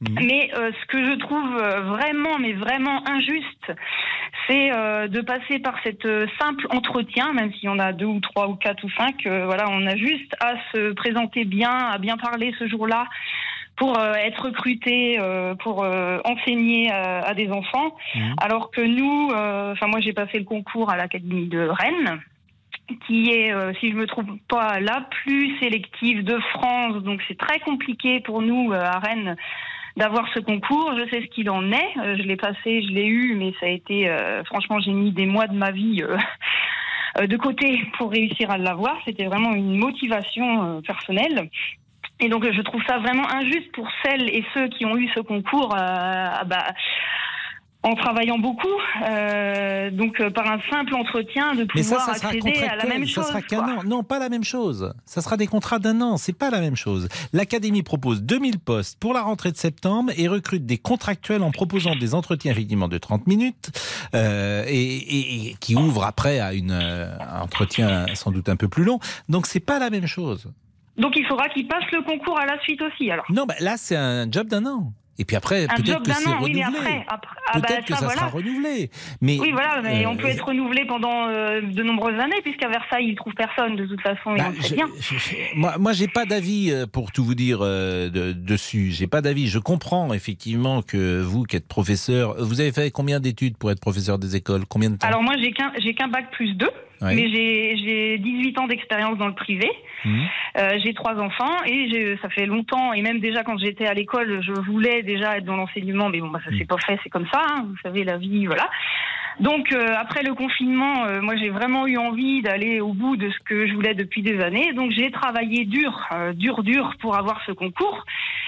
Mhm. 0.00 0.18
Mais 0.26 0.50
euh, 0.56 0.70
ce 0.80 0.86
que 0.86 1.04
je 1.04 1.18
trouve 1.18 1.56
euh, 1.56 1.80
vraiment, 1.82 2.38
mais 2.38 2.52
vraiment 2.52 3.06
injuste, 3.08 3.72
c'est 4.48 4.70
de 5.08 5.20
passer 5.22 5.58
par 5.58 5.74
cette 5.82 6.06
simple 6.38 6.66
entretien, 6.68 7.32
même 7.32 7.50
si 7.54 7.66
on 7.66 7.78
a 7.78 7.94
deux 7.94 8.04
ou 8.04 8.20
trois 8.20 8.46
ou 8.46 8.56
quatre 8.56 8.84
ou 8.84 8.90
cinq, 8.90 9.26
voilà, 9.26 9.70
on 9.70 9.86
a 9.86 9.96
juste 9.96 10.36
à 10.38 10.56
se 10.70 10.92
présenter 10.92 11.46
bien, 11.46 11.70
à 11.70 11.96
bien 11.96 12.18
parler 12.18 12.54
ce 12.58 12.66
jour-là, 12.68 13.06
pour 13.76 13.98
euh, 13.98 14.12
être 14.14 14.44
recruté 14.44 15.18
euh, 15.18 15.54
pour 15.56 15.82
euh, 15.82 16.18
enseigner 16.24 16.90
à 16.90 17.34
des 17.34 17.50
enfants, 17.50 17.96
mhm. 18.14 18.34
alors 18.40 18.70
que 18.70 18.80
nous, 18.80 19.30
enfin 19.72 19.86
moi 19.86 20.00
j'ai 20.00 20.12
passé 20.12 20.38
le 20.38 20.44
concours 20.44 20.90
à 20.90 20.96
l'académie 20.96 21.48
de 21.48 21.68
Rennes 21.68 22.20
qui 23.06 23.30
est, 23.30 23.54
si 23.80 23.90
je 23.90 23.96
me 23.96 24.06
trompe 24.06 24.38
pas, 24.46 24.78
la 24.78 25.06
plus 25.22 25.58
sélective 25.58 26.22
de 26.22 26.38
France. 26.52 27.02
Donc 27.02 27.22
c'est 27.26 27.38
très 27.38 27.58
compliqué 27.60 28.20
pour 28.20 28.42
nous 28.42 28.72
à 28.74 28.98
Rennes 28.98 29.36
d'avoir 29.96 30.28
ce 30.34 30.40
concours. 30.40 30.92
Je 30.98 31.08
sais 31.08 31.22
ce 31.22 31.26
qu'il 31.28 31.48
en 31.48 31.72
est. 31.72 31.94
je 31.96 32.22
l'ai 32.22 32.36
passé, 32.36 32.82
je 32.82 32.92
l'ai 32.92 33.06
eu, 33.06 33.36
mais 33.36 33.54
ça 33.58 33.66
a 33.66 33.70
été, 33.70 34.14
franchement, 34.44 34.80
j'ai 34.80 34.92
mis 34.92 35.12
des 35.12 35.24
mois 35.24 35.46
de 35.46 35.56
ma 35.56 35.70
vie 35.70 36.02
de 37.18 37.36
côté 37.38 37.80
pour 37.96 38.10
réussir 38.10 38.50
à 38.50 38.58
l'avoir. 38.58 38.98
C'était 39.06 39.24
vraiment 39.24 39.54
une 39.54 39.78
motivation 39.78 40.82
personnelle. 40.82 41.48
Et 42.20 42.28
donc 42.28 42.44
je 42.50 42.62
trouve 42.62 42.82
ça 42.86 42.98
vraiment 42.98 43.28
injuste 43.28 43.72
pour 43.72 43.88
celles 44.04 44.28
et 44.28 44.44
ceux 44.54 44.68
qui 44.68 44.86
ont 44.86 44.96
eu 44.96 45.08
ce 45.14 45.20
concours. 45.20 45.74
Euh, 45.74 46.44
bah, 46.46 46.66
en 47.84 47.94
travaillant 47.94 48.38
beaucoup, 48.38 48.66
euh, 49.06 49.90
donc 49.90 50.18
euh, 50.18 50.30
par 50.30 50.50
un 50.50 50.58
simple 50.70 50.94
entretien, 50.94 51.54
de 51.54 51.64
pouvoir 51.64 52.08
accéder 52.08 52.62
à 52.62 52.76
la 52.76 52.86
même 52.86 53.06
chose. 53.06 53.26
Ça 53.26 53.40
sera 53.46 53.84
Non, 53.84 54.02
pas 54.02 54.18
la 54.18 54.30
même 54.30 54.42
chose. 54.42 54.94
Ça 55.04 55.20
sera 55.20 55.36
des 55.36 55.46
contrats 55.46 55.78
d'un 55.78 56.00
an. 56.00 56.16
C'est 56.16 56.32
pas 56.32 56.48
la 56.48 56.60
même 56.60 56.76
chose. 56.76 57.08
L'académie 57.34 57.82
propose 57.82 58.22
2000 58.22 58.58
postes 58.58 58.98
pour 58.98 59.12
la 59.12 59.20
rentrée 59.20 59.52
de 59.52 59.58
septembre 59.58 60.12
et 60.16 60.28
recrute 60.28 60.64
des 60.64 60.78
contractuels 60.78 61.42
en 61.42 61.50
proposant 61.50 61.94
des 61.94 62.14
entretiens 62.14 62.52
effectivement 62.52 62.88
de 62.88 62.96
30 62.96 63.26
minutes 63.26 63.70
euh, 64.14 64.64
et, 64.66 65.50
et, 65.50 65.56
qui 65.60 65.76
ouvrent 65.76 66.04
après 66.04 66.40
à 66.40 66.54
une, 66.54 66.72
un 66.72 67.42
entretien 67.42 68.06
sans 68.14 68.30
doute 68.30 68.48
un 68.48 68.56
peu 68.56 68.68
plus 68.68 68.84
long. 68.84 68.98
Donc 69.28 69.46
c'est 69.46 69.60
pas 69.60 69.78
la 69.78 69.90
même 69.90 70.06
chose. 70.06 70.50
Donc 70.96 71.14
il 71.16 71.26
faudra 71.26 71.48
qu'il 71.48 71.66
passe 71.66 71.84
le 71.92 72.02
concours 72.02 72.38
à 72.38 72.46
la 72.46 72.60
suite 72.62 72.80
aussi. 72.82 73.10
Alors. 73.10 73.24
Non, 73.30 73.46
bah, 73.46 73.54
là 73.60 73.76
c'est 73.76 73.96
un 73.96 74.30
job 74.30 74.48
d'un 74.48 74.66
an. 74.66 74.92
Et 75.18 75.24
puis 75.24 75.36
après, 75.36 75.66
peut-être 75.76 76.02
que 76.02 76.12
c'est 76.12 76.28
renouvelé. 76.28 77.04
Ah, 77.08 77.18
peut-être 77.52 77.68
bah, 77.68 77.82
que 77.86 77.94
ça, 77.94 78.08
sera 78.08 78.26
renouvelé. 78.26 78.90
Mais, 79.20 79.38
oui, 79.38 79.52
voilà, 79.52 79.80
mais 79.82 80.06
on 80.06 80.16
peut 80.16 80.26
euh, 80.26 80.30
être 80.30 80.44
renouvelé 80.44 80.84
pendant 80.86 81.28
euh, 81.28 81.60
de 81.60 81.82
nombreuses 81.84 82.18
années, 82.18 82.40
puisqu'à 82.42 82.68
Versailles, 82.68 83.10
ils 83.10 83.14
trouvent 83.14 83.34
personne, 83.34 83.76
de 83.76 83.86
toute 83.86 84.00
façon, 84.00 84.34
bah, 84.34 84.50
bien. 84.72 84.88
moi, 85.54 85.78
moi 85.78 85.92
j'ai 85.92 86.08
pas 86.08 86.24
d'avis, 86.24 86.72
euh, 86.72 86.86
pour 86.86 87.12
tout 87.12 87.24
vous 87.24 87.36
dire, 87.36 87.60
de, 87.60 88.32
dessus. 88.32 88.90
J'ai 88.90 89.06
pas 89.06 89.20
d'avis. 89.20 89.46
Je 89.46 89.58
comprends, 89.60 90.12
effectivement, 90.12 90.82
que 90.82 91.20
vous, 91.20 91.44
qui 91.44 91.56
êtes 91.56 91.68
professeur, 91.68 92.34
vous 92.42 92.60
avez 92.60 92.72
fait 92.72 92.90
combien 92.90 93.20
d'études 93.20 93.56
pour 93.56 93.70
être 93.70 93.80
professeur 93.80 94.18
des 94.18 94.34
écoles? 94.34 94.64
Combien 94.68 94.90
de 94.90 94.96
temps? 94.96 95.06
Alors, 95.06 95.22
moi, 95.22 95.34
j'ai 95.38 95.94
qu'un 95.94 96.08
bac 96.08 96.30
plus 96.32 96.54
Mais 97.04 97.28
j'ai 97.28 98.18
18 98.18 98.58
ans 98.58 98.66
d'expérience 98.66 99.18
dans 99.18 99.26
le 99.26 99.34
privé. 99.34 99.70
Mmh. 100.04 100.22
Euh, 100.58 100.78
j'ai 100.84 100.94
trois 100.94 101.14
enfants 101.18 101.64
et 101.66 102.16
ça 102.20 102.28
fait 102.28 102.46
longtemps, 102.46 102.92
et 102.92 103.02
même 103.02 103.20
déjà 103.20 103.42
quand 103.42 103.58
j'étais 103.58 103.86
à 103.86 103.94
l'école, 103.94 104.42
je 104.42 104.52
voulais 104.52 105.02
déjà 105.02 105.38
être 105.38 105.44
dans 105.44 105.56
l'enseignement, 105.56 106.08
mais 106.08 106.20
bon, 106.20 106.28
bah, 106.28 106.40
ça 106.44 106.50
mmh. 106.50 106.58
s'est 106.58 106.64
pas 106.66 106.78
fait, 106.78 106.98
c'est 107.02 107.10
comme 107.10 107.26
ça, 107.32 107.42
hein, 107.48 107.66
vous 107.68 107.76
savez, 107.82 108.04
la 108.04 108.18
vie, 108.18 108.46
voilà. 108.46 108.68
Donc 109.40 109.72
euh, 109.72 109.94
après 109.98 110.22
le 110.22 110.34
confinement, 110.34 111.04
euh, 111.06 111.20
moi 111.20 111.36
j'ai 111.36 111.50
vraiment 111.50 111.86
eu 111.86 111.96
envie 111.96 112.42
d'aller 112.42 112.80
au 112.80 112.92
bout 112.92 113.16
de 113.16 113.30
ce 113.30 113.38
que 113.44 113.66
je 113.66 113.74
voulais 113.74 113.94
depuis 113.94 114.22
des 114.22 114.40
années. 114.40 114.72
Donc 114.74 114.92
j'ai 114.92 115.10
travaillé 115.10 115.64
dur, 115.64 116.06
euh, 116.12 116.32
dur, 116.32 116.62
dur 116.62 116.94
pour 117.00 117.16
avoir 117.16 117.40
ce 117.46 117.52
concours. 117.52 118.04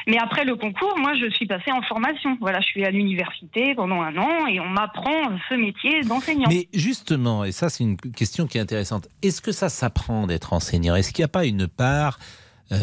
Mais 0.06 0.18
après 0.18 0.44
le 0.44 0.54
concours, 0.54 0.96
moi 0.98 1.14
je 1.20 1.28
suis 1.30 1.46
passée 1.46 1.72
en 1.72 1.82
formation. 1.82 2.36
Voilà, 2.40 2.60
je 2.60 2.66
suis 2.66 2.84
à 2.84 2.90
l'université 2.90 3.74
pendant 3.74 4.00
un 4.00 4.16
an 4.16 4.46
et 4.46 4.60
on 4.60 4.68
m'apprend 4.68 5.36
ce 5.48 5.54
métier 5.54 6.02
d'enseignant. 6.02 6.48
Mais 6.48 6.68
justement, 6.72 7.44
et 7.44 7.52
ça 7.52 7.68
c'est 7.68 7.82
une 7.82 7.96
question 7.96 8.46
qui 8.46 8.58
est 8.58 8.60
intéressante, 8.60 9.08
est-ce 9.22 9.40
que 9.40 9.52
ça 9.52 9.68
s'apprend 9.68 10.26
d'être 10.26 10.52
enseignant? 10.52 10.94
Est-ce 10.94 11.12
qu'il 11.12 11.22
n'y 11.22 11.26
a 11.26 11.28
pas 11.28 11.46
une 11.46 11.66
part 11.66 12.18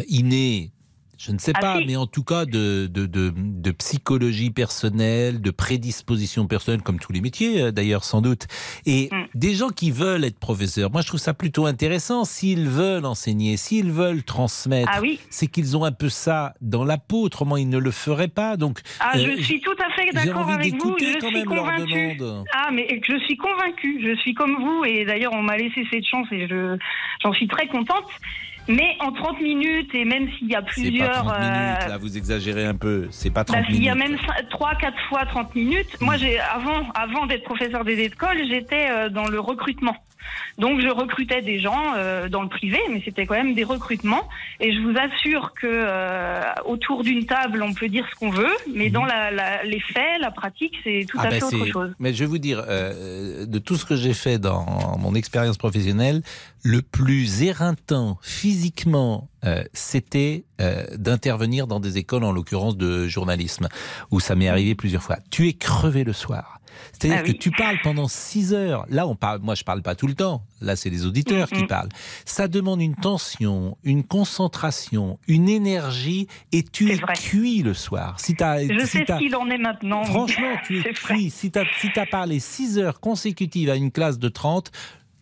innée 0.07 0.71
je 1.17 1.31
ne 1.31 1.37
sais 1.37 1.51
ah, 1.55 1.59
pas, 1.59 1.79
mais 1.85 1.95
en 1.95 2.07
tout 2.07 2.23
cas 2.23 2.45
de, 2.45 2.87
de, 2.87 3.05
de, 3.05 3.71
psychologie 3.71 4.49
personnelle, 4.49 5.41
de 5.41 5.51
prédisposition 5.51 6.47
personnelle, 6.47 6.81
comme 6.81 6.99
tous 6.99 7.11
les 7.13 7.21
métiers 7.21 7.61
euh, 7.61 7.71
d'ailleurs 7.71 8.03
sans 8.03 8.21
doute. 8.21 8.47
Et 8.85 9.09
mm. 9.11 9.25
des 9.35 9.53
gens 9.53 9.69
qui 9.69 9.91
veulent 9.91 10.23
être 10.23 10.39
professeurs, 10.39 10.91
moi 10.91 11.01
je 11.01 11.07
trouve 11.07 11.19
ça 11.19 11.33
plutôt 11.33 11.65
intéressant. 11.65 12.25
S'ils 12.25 12.67
veulent 12.67 13.05
enseigner, 13.05 13.57
s'ils 13.57 13.91
veulent 13.91 14.23
transmettre, 14.23 14.91
ah 14.91 15.01
c'est 15.29 15.47
qu'ils 15.47 15.77
ont 15.77 15.83
un 15.83 15.91
peu 15.91 16.09
ça 16.09 16.53
dans 16.61 16.83
la 16.83 16.97
peau, 16.97 17.21
autrement 17.21 17.57
ils 17.57 17.69
ne 17.69 17.77
le 17.77 17.91
feraient 17.91 18.27
pas. 18.27 18.57
Donc, 18.57 18.79
ah, 18.99 19.11
je 19.15 19.29
euh, 19.29 19.41
suis 19.41 19.61
tout 19.61 19.75
à 19.79 19.93
fait 19.93 20.11
d'accord 20.11 20.49
avec 20.49 20.73
vous. 20.81 20.97
Je 20.99 21.19
quand 21.19 21.27
suis 21.27 21.37
même 21.37 21.45
convaincue. 21.45 22.17
Ah, 22.53 22.69
mais 22.71 23.01
je 23.07 23.17
suis 23.19 23.37
convaincue. 23.37 24.01
Je 24.03 24.15
suis 24.21 24.33
comme 24.33 24.55
vous, 24.55 24.85
et 24.85 25.05
d'ailleurs 25.05 25.33
on 25.33 25.43
m'a 25.43 25.57
laissé 25.57 25.85
cette 25.91 26.05
chance 26.05 26.27
et 26.31 26.47
je 26.47 26.77
j'en 27.21 27.33
suis 27.33 27.47
très 27.47 27.67
contente. 27.67 28.07
Mais 28.67 28.95
en 28.99 29.11
30 29.11 29.41
minutes, 29.41 29.93
et 29.93 30.05
même 30.05 30.29
s'il 30.37 30.49
y 30.49 30.55
a 30.55 30.61
plusieurs. 30.61 31.09
Pas 31.25 31.31
30 31.33 31.39
minutes, 31.39 31.55
euh, 31.83 31.87
là, 31.89 31.97
vous 31.97 32.17
exagérez 32.17 32.65
un 32.65 32.75
peu. 32.75 33.07
C'est 33.11 33.29
pas 33.29 33.43
30 33.43 33.55
bah, 33.57 33.61
minutes. 33.63 33.77
Il 33.79 33.85
y 33.85 33.89
a 33.89 33.95
même 33.95 34.17
3, 34.49 34.75
4 34.75 34.93
fois 35.09 35.25
30 35.25 35.55
minutes. 35.55 35.99
Moi, 35.99 36.17
j'ai 36.17 36.39
avant, 36.39 36.89
avant 36.93 37.25
d'être 37.25 37.43
professeur 37.43 37.83
des 37.83 37.99
écoles, 37.99 38.37
j'étais 38.47 38.87
euh, 38.89 39.09
dans 39.09 39.27
le 39.27 39.39
recrutement. 39.39 39.95
Donc, 40.57 40.79
je 40.79 40.87
recrutais 40.87 41.41
des 41.41 41.59
gens 41.59 41.93
euh, 41.97 42.29
dans 42.29 42.43
le 42.43 42.47
privé, 42.47 42.79
mais 42.89 43.01
c'était 43.03 43.25
quand 43.25 43.35
même 43.35 43.55
des 43.55 43.63
recrutements. 43.65 44.29
Et 44.59 44.73
je 44.73 44.79
vous 44.79 44.95
assure 44.97 45.53
que 45.53 45.67
euh, 45.67 46.41
autour 46.65 47.03
d'une 47.03 47.25
table, 47.25 47.61
on 47.61 47.73
peut 47.73 47.89
dire 47.89 48.05
ce 48.09 48.15
qu'on 48.15 48.29
veut, 48.29 48.55
mais 48.73 48.89
dans 48.89 49.03
la, 49.03 49.31
la- 49.31 49.63
les 49.63 49.79
faits, 49.79 50.21
la 50.21 50.31
pratique, 50.31 50.75
c'est 50.83 51.05
tout. 51.09 51.17
Ah 51.19 51.25
à 51.25 51.29
ben, 51.29 51.39
fait 51.39 51.43
autre 51.43 51.65
chose. 51.65 51.93
Mais 51.99 52.13
je 52.13 52.19
vais 52.19 52.25
vous 52.27 52.37
dire, 52.37 52.63
euh, 52.67 53.45
de 53.45 53.59
tout 53.59 53.75
ce 53.75 53.83
que 53.85 53.95
j'ai 53.95 54.13
fait 54.13 54.37
dans 54.37 54.97
mon 54.97 55.15
expérience 55.15 55.57
professionnelle, 55.57 56.21
le 56.63 56.81
plus 56.81 57.43
éreintant 57.43 58.17
physiquement, 58.21 59.29
euh, 59.43 59.63
c'était 59.73 60.45
euh, 60.61 60.85
d'intervenir 60.95 61.67
dans 61.67 61.81
des 61.81 61.97
écoles, 61.97 62.23
en 62.23 62.31
l'occurrence 62.31 62.77
de 62.77 63.05
journalisme, 63.07 63.67
où 64.11 64.19
ça 64.21 64.35
m'est 64.35 64.47
arrivé 64.47 64.73
plusieurs 64.73 65.03
fois. 65.03 65.17
Tu 65.29 65.47
es 65.49 65.53
crevé 65.53 66.03
le 66.05 66.13
soir. 66.13 66.61
C'est-à-dire 66.93 67.19
Ah 67.19 67.23
oui. 67.25 67.33
que 67.33 67.37
tu 67.37 67.51
parles 67.51 67.77
pendant 67.83 68.07
6 68.07 68.53
heures. 68.53 68.85
Là, 68.89 69.05
on 69.07 69.15
parle, 69.15 69.39
moi, 69.41 69.55
je 69.55 69.63
parle 69.63 69.81
pas 69.83 69.93
tout 69.93 70.07
le 70.07 70.15
temps. 70.15 70.43
Là, 70.61 70.75
c'est 70.75 70.89
les 70.89 71.05
auditeurs 71.05 71.49
qui 71.49 71.65
parlent. 71.65 71.89
Ça 72.25 72.47
demande 72.47 72.81
une 72.81 72.95
tension, 72.95 73.77
une 73.83 74.03
concentration, 74.03 75.19
une 75.27 75.49
énergie, 75.49 76.27
et 76.51 76.63
tu 76.63 76.91
es 76.91 76.97
cuit 76.97 77.61
le 77.61 77.73
soir. 77.73 78.19
Si 78.19 78.35
t'as, 78.35 78.63
Je 78.63 78.85
si 78.85 78.87
sais 78.87 79.05
ce 79.07 79.17
qu'il 79.17 79.35
en 79.35 79.49
est 79.49 79.57
maintenant. 79.57 80.03
Franchement, 80.03 80.55
tu 80.65 80.79
es 80.87 80.93
cuit. 80.93 81.29
Si 81.29 81.51
tu 81.51 81.59
as, 81.59 81.65
si 81.79 81.89
parlé 82.09 82.39
6 82.39 82.79
heures 82.79 82.99
consécutives 83.01 83.69
à 83.69 83.75
une 83.75 83.91
classe 83.91 84.17
de 84.17 84.29
30, 84.29 84.71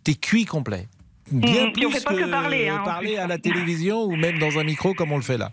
t'es 0.03 0.13
cuit 0.15 0.45
complet. 0.45 0.87
Bien 1.31 1.65
Mmh, 1.65 1.67
on 1.67 1.71
plus 1.71 1.91
fait 1.91 2.03
pas 2.03 2.13
que 2.13 2.29
parler, 2.29 2.67
hein, 2.69 2.81
parler 2.83 3.17
à 3.17 3.27
la 3.27 3.37
télévision 3.37 4.03
ou 4.03 4.15
même 4.15 4.37
dans 4.39 4.57
un 4.59 4.63
micro 4.63 4.93
comme 4.93 5.11
on 5.11 5.17
le 5.17 5.23
fait 5.23 5.37
là. 5.37 5.51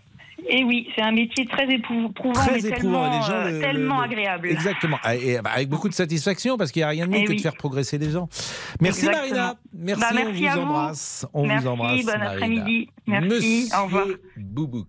Et 0.51 0.63
oui, 0.63 0.87
c'est 0.95 1.03
un 1.03 1.11
métier 1.11 1.45
très 1.45 1.71
éprouvant, 1.71 2.09
Très 2.33 2.53
mais 2.53 2.57
éprouvant. 2.65 3.03
tellement, 3.03 3.21
gens 3.21 3.33
euh, 3.33 3.51
le- 3.51 3.59
tellement 3.59 3.97
le- 3.99 4.03
agréable. 4.05 4.47
Exactement. 4.49 4.97
Ah, 5.03 5.15
Et 5.15 5.39
bah, 5.43 5.51
avec 5.53 5.69
beaucoup 5.69 5.87
de 5.89 5.93
satisfaction 5.93 6.57
parce 6.57 6.71
qu'il 6.71 6.79
n'y 6.79 6.85
a 6.85 6.89
rien 6.89 7.05
de 7.05 7.11
mieux 7.11 7.19
Eh 7.19 7.25
que 7.25 7.33
de 7.33 7.39
faire 7.41 7.55
progresser 7.55 7.99
les 7.99 8.09
gens. 8.09 8.27
Merci 8.81 9.05
Exactement. 9.05 9.35
Marina. 9.37 9.55
Merci, 9.73 10.01
Bah, 10.01 10.07
on 10.25 10.31
vous 10.31 10.45
à 10.47 10.55
vous. 10.55 10.61
embrasse. 10.61 11.25
On 11.33 11.45
Merci, 11.45 11.63
vous 11.65 11.69
embrasse. 11.71 11.99
bon 11.99 12.05
Marina. 12.07 12.31
après-midi. 12.31 12.87
Merci, 13.05 13.27
Monsieur 13.29 13.77
au 13.79 13.83
revoir. 13.85 14.05
Boubouk. 14.37 14.87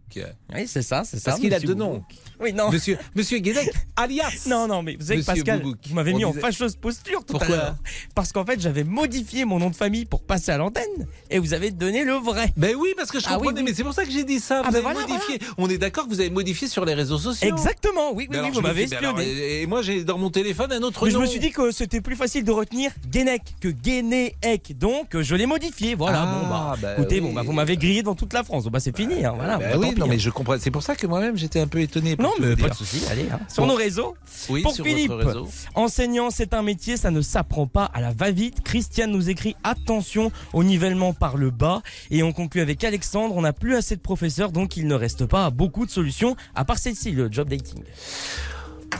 Oui, 0.54 0.66
c'est 0.66 0.82
ça, 0.82 1.04
c'est 1.04 1.18
ça. 1.18 1.32
Parce 1.32 1.40
qu'il 1.42 1.52
a 1.52 1.60
deux 1.60 1.74
noms. 1.74 2.02
Oui, 2.40 2.52
non. 2.52 2.70
Monsieur, 2.70 2.96
Monsieur 3.14 3.38
Guédec, 3.38 3.70
alias. 3.96 4.46
Non, 4.48 4.66
non, 4.66 4.82
mais 4.82 4.96
vous 4.98 5.06
savez 5.06 5.16
que 5.22 5.30
Monsieur 5.30 5.44
Pascal, 5.44 5.60
Boubouk. 5.62 5.78
vous 5.88 5.94
m'avez 5.94 6.12
mis 6.14 6.24
en 6.24 6.32
fâcheuse 6.32 6.76
posture 6.76 7.20
tout 7.24 7.32
Pourquoi 7.34 7.46
à 7.54 7.58
l'heure. 7.58 7.76
Parce 8.14 8.32
qu'en 8.32 8.44
fait, 8.44 8.60
j'avais 8.60 8.84
modifié 8.84 9.44
mon 9.44 9.58
nom 9.58 9.70
de 9.70 9.76
famille 9.76 10.04
pour 10.06 10.22
passer 10.22 10.50
à 10.52 10.56
l'antenne 10.58 11.06
et 11.30 11.38
vous 11.38 11.52
avez 11.54 11.70
donné 11.70 12.04
le 12.04 12.14
vrai. 12.14 12.52
Ben 12.56 12.74
oui, 12.78 12.94
parce 12.96 13.10
que 13.10 13.20
je 13.20 13.26
Ah 13.28 13.34
comprenais, 13.34 13.60
oui. 13.60 13.66
mais 13.68 13.74
c'est 13.74 13.84
pour 13.84 13.92
ça 13.94 14.04
que 14.04 14.10
j'ai 14.10 14.24
dit 14.24 14.40
ça. 14.40 14.62
Vous 14.62 14.68
Ah 14.68 14.70
ben 14.70 14.76
avez 14.84 14.94
voilà, 14.94 15.06
modifié. 15.06 15.38
On 15.58 15.68
est 15.68 15.78
d'accord 15.78 16.04
que 16.04 16.10
vous 16.10 16.20
avez 16.20 16.30
modifié 16.30 16.66
sur 16.68 16.84
les 16.84 16.94
réseaux 16.94 17.18
sociaux. 17.18 17.48
Exactement, 17.48 18.12
oui, 18.14 18.26
oui, 18.30 18.38
oui, 18.42 18.50
vous 18.52 18.60
m'avez 18.60 18.84
espionné. 18.84 19.24
et, 19.24 19.62
et 19.62 19.66
moi, 19.66 19.82
j'ai 19.82 20.02
dans 20.04 20.18
mon 20.18 20.30
téléphone 20.30 20.72
un 20.72 20.80
autre 20.82 21.04
Mais 21.06 21.12
nom. 21.12 21.18
je 21.18 21.22
me 21.22 21.26
suis 21.28 21.40
dit 21.40 21.50
que 21.50 21.70
c'était 21.70 22.00
plus 22.00 22.16
facile 22.16 22.44
de 22.44 22.52
retenir 22.52 22.90
Guénec 23.08 23.42
que 23.60 23.68
Guénéec, 23.68 24.78
donc 24.78 25.20
je 25.20 25.34
l'ai 25.34 25.46
modifié. 25.46 25.94
Voilà, 25.94 26.22
Ah, 26.22 26.26
bon 26.42 26.48
bah, 26.48 26.76
bah 26.80 26.94
écoutez, 26.96 27.20
bon 27.20 27.32
bah, 27.32 27.42
vous 27.44 27.52
m'avez 27.52 27.76
grillé 27.76 28.02
dans 28.02 28.14
toute 28.14 28.32
la 28.32 28.44
France. 28.44 28.64
Bon 28.64 28.70
bah 28.70 28.80
c'est 28.80 28.96
fini, 28.96 29.24
hein, 29.24 29.32
voilà. 29.36 29.58
Ben 29.58 29.72
bah, 29.72 29.76
oui, 29.78 29.94
non, 29.96 30.06
hein. 30.06 30.08
mais 30.08 30.18
je 30.18 30.30
comprends. 30.30 30.56
C'est 30.58 30.70
pour 30.70 30.82
ça 30.82 30.94
que 30.96 31.06
moi-même 31.06 31.36
j'étais 31.36 31.60
un 31.60 31.66
peu 31.66 31.80
étonné. 31.80 32.16
Non, 32.38 32.46
mais 32.46 32.56
pas 32.56 32.68
de 32.68 32.74
souci. 32.74 33.02
Allez, 33.10 33.28
hein. 33.30 33.40
sur 33.48 33.62
Bon. 33.64 33.70
nos 33.70 33.74
réseaux. 33.74 34.16
Oui, 34.48 34.62
Pour 34.62 34.72
sur 34.74 34.84
Philippe, 34.84 35.10
votre 35.10 35.26
réseau. 35.26 35.48
enseignant, 35.74 36.30
c'est 36.30 36.54
un 36.54 36.62
métier, 36.62 36.96
ça 36.96 37.10
ne 37.10 37.20
s'apprend 37.20 37.66
pas 37.66 37.84
à 37.92 38.00
la 38.00 38.12
va-vite. 38.12 38.62
Christiane 38.62 39.10
nous 39.10 39.28
écrit 39.30 39.56
attention 39.64 40.30
au 40.52 40.62
nivellement 40.64 41.12
par 41.12 41.36
le 41.36 41.50
bas. 41.50 41.82
Et 42.10 42.22
on 42.22 42.32
conclut 42.32 42.60
avec 42.60 42.82
Alexandre, 42.84 43.34
on 43.36 43.42
n'a 43.42 43.52
plus 43.52 43.74
assez 43.76 43.96
de 43.96 44.00
professeurs, 44.00 44.52
donc 44.52 44.76
il 44.76 44.86
ne 44.86 44.94
reste 44.94 45.26
pas 45.26 45.50
beaucoup 45.50 45.86
de 45.86 45.90
solutions, 45.90 46.36
à 46.54 46.64
part 46.64 46.78
celle-ci, 46.78 47.10
le 47.12 47.30
job 47.30 47.48
dating. 47.48 47.82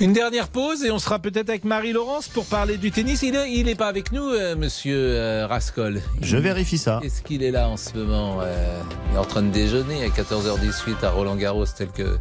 Une 0.01 0.15
dernière 0.15 0.49
pause 0.49 0.83
et 0.83 0.91
on 0.91 0.99
sera 0.99 1.19
peut-être 1.19 1.51
avec 1.51 1.65
Marie-Laurence 1.65 2.29
pour 2.29 2.47
parler 2.47 2.79
du 2.79 2.91
tennis. 2.91 3.21
Il 3.23 3.37
est, 3.37 3.53
il 3.53 3.69
est 3.69 3.75
pas 3.75 3.89
avec 3.89 4.13
nous, 4.13 4.23
euh, 4.31 4.57
monsieur 4.57 4.97
euh, 4.99 5.47
Rascol. 5.47 6.01
Je 6.23 6.39
vérifie 6.39 6.79
ça. 6.79 7.01
Est-ce 7.03 7.21
qu'il 7.21 7.43
est 7.43 7.51
là 7.51 7.69
en 7.69 7.77
ce 7.77 7.93
moment 7.99 8.39
euh, 8.41 8.81
Il 9.11 9.17
est 9.17 9.19
en 9.19 9.25
train 9.27 9.43
de 9.43 9.51
déjeuner 9.51 10.03
à 10.03 10.09
14h18 10.09 11.05
à 11.05 11.11
Roland 11.11 11.37
Garros, 11.37 11.67
tel 11.67 11.89
que, 11.89 12.17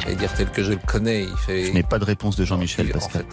j'allais 0.00 0.14
dire 0.16 0.32
tel 0.32 0.50
que 0.50 0.62
je 0.64 0.72
le 0.72 0.78
connais. 0.86 1.24
Il 1.24 1.36
fait. 1.36 1.66
Je 1.66 1.72
n'ai 1.72 1.82
pas 1.82 1.98
de 1.98 2.04
réponse 2.06 2.34
de 2.36 2.46
Jean-Michel 2.46 2.88
Pascal. 2.88 3.26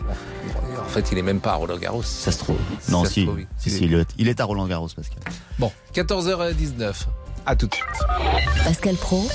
En 0.82 0.90
fait, 0.90 1.10
il 1.14 1.18
est 1.18 1.22
même 1.24 1.40
pas 1.40 1.52
à 1.52 1.56
Roland 1.56 1.78
Garros. 1.78 2.04
Ça 2.04 2.34
se 2.34 2.40
trouve. 2.40 2.58
Non, 2.90 3.06
Ça 3.06 3.12
si. 3.12 3.24
trouve, 3.24 3.36
oui. 3.38 3.48
Si, 3.58 3.70
Il 3.70 3.72
si, 3.78 3.84
est- 3.84 3.88
il 3.88 3.94
est, 3.94 4.08
il 4.18 4.28
est 4.28 4.40
à 4.42 4.44
Roland 4.44 4.68
Garros, 4.68 4.90
Pascal. 4.94 5.20
Bon, 5.58 5.72
14h19. 5.94 6.94
À 7.46 7.56
tout 7.56 7.68
de 7.68 7.74
suite. 7.76 7.86
Pascal 8.66 8.96
Pro, 8.96 9.26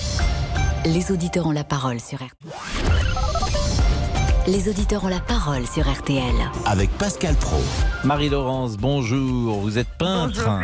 les 0.85 1.11
auditeurs 1.13 1.47
ont 1.47 1.53
la 1.53 1.65
parole 1.65 1.99
sur 1.99 2.19
RTL. 2.19 3.40
Les 4.47 4.69
auditeurs 4.69 5.05
ont 5.05 5.09
la 5.09 5.21
parole 5.21 5.67
sur 5.67 5.89
RTL. 5.91 6.23
Avec 6.67 6.91
Pascal 6.99 7.35
Pro. 7.37 7.59
Marie-Laurence, 8.05 8.77
bonjour. 8.77 9.61
Vous 9.61 9.79
êtes 9.79 9.89
peintre. 9.99 10.49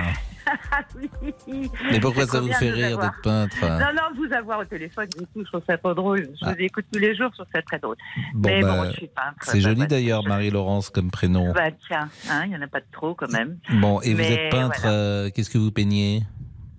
Oui. 1.49 1.69
Mais 1.91 1.99
pourquoi 1.99 2.25
ça 2.25 2.41
vous 2.41 2.53
fait 2.53 2.71
rire 2.71 2.99
d'être 2.99 3.21
peintre 3.25 3.57
Non, 3.63 3.93
non, 3.93 4.03
vous 4.17 4.33
avoir 4.33 4.61
au 4.61 4.65
téléphone, 4.65 5.09
du 5.19 5.27
coup, 5.27 5.41
je 5.41 5.43
trouve 5.43 5.63
ça 5.69 5.77
trop 5.77 5.93
drôle. 5.93 6.29
Je 6.41 6.47
Ah. 6.47 6.53
vous 6.53 6.61
écoute 6.65 6.85
tous 6.93 7.01
les 7.01 7.17
jours, 7.17 7.31
je 7.33 7.39
trouve 7.43 7.53
ça 7.53 7.63
très 7.63 7.81
drôle. 7.81 7.97
Bon, 8.33 8.49
Mais 8.49 8.63
bah, 8.63 8.77
bon, 8.77 8.85
je 8.91 8.97
suis 8.97 9.09
peintre. 9.09 9.35
C'est 9.43 9.55
bah, 9.55 9.59
joli 9.61 9.81
bah, 9.81 9.87
d'ailleurs, 9.87 10.23
Marie-Laurence, 10.23 10.91
comme 10.91 11.11
prénom. 11.11 11.53
Bah 11.53 11.71
tiens, 11.89 12.09
hein, 12.31 12.43
il 12.45 12.51
n'y 12.51 12.57
en 12.57 12.63
a 12.63 12.69
pas 12.69 12.79
de 12.79 12.87
trop 12.93 13.15
quand 13.15 13.31
même. 13.33 13.59
Bon, 13.81 14.01
et 14.03 14.15
vous 14.15 14.21
êtes 14.21 14.51
peintre, 14.53 14.79
voilà. 14.83 14.95
euh, 14.97 15.31
qu'est-ce 15.35 15.51
que 15.51 15.59
vous 15.59 15.73
peignez? 15.73 16.23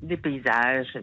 Des 0.02 0.16
paysages, 0.18 0.96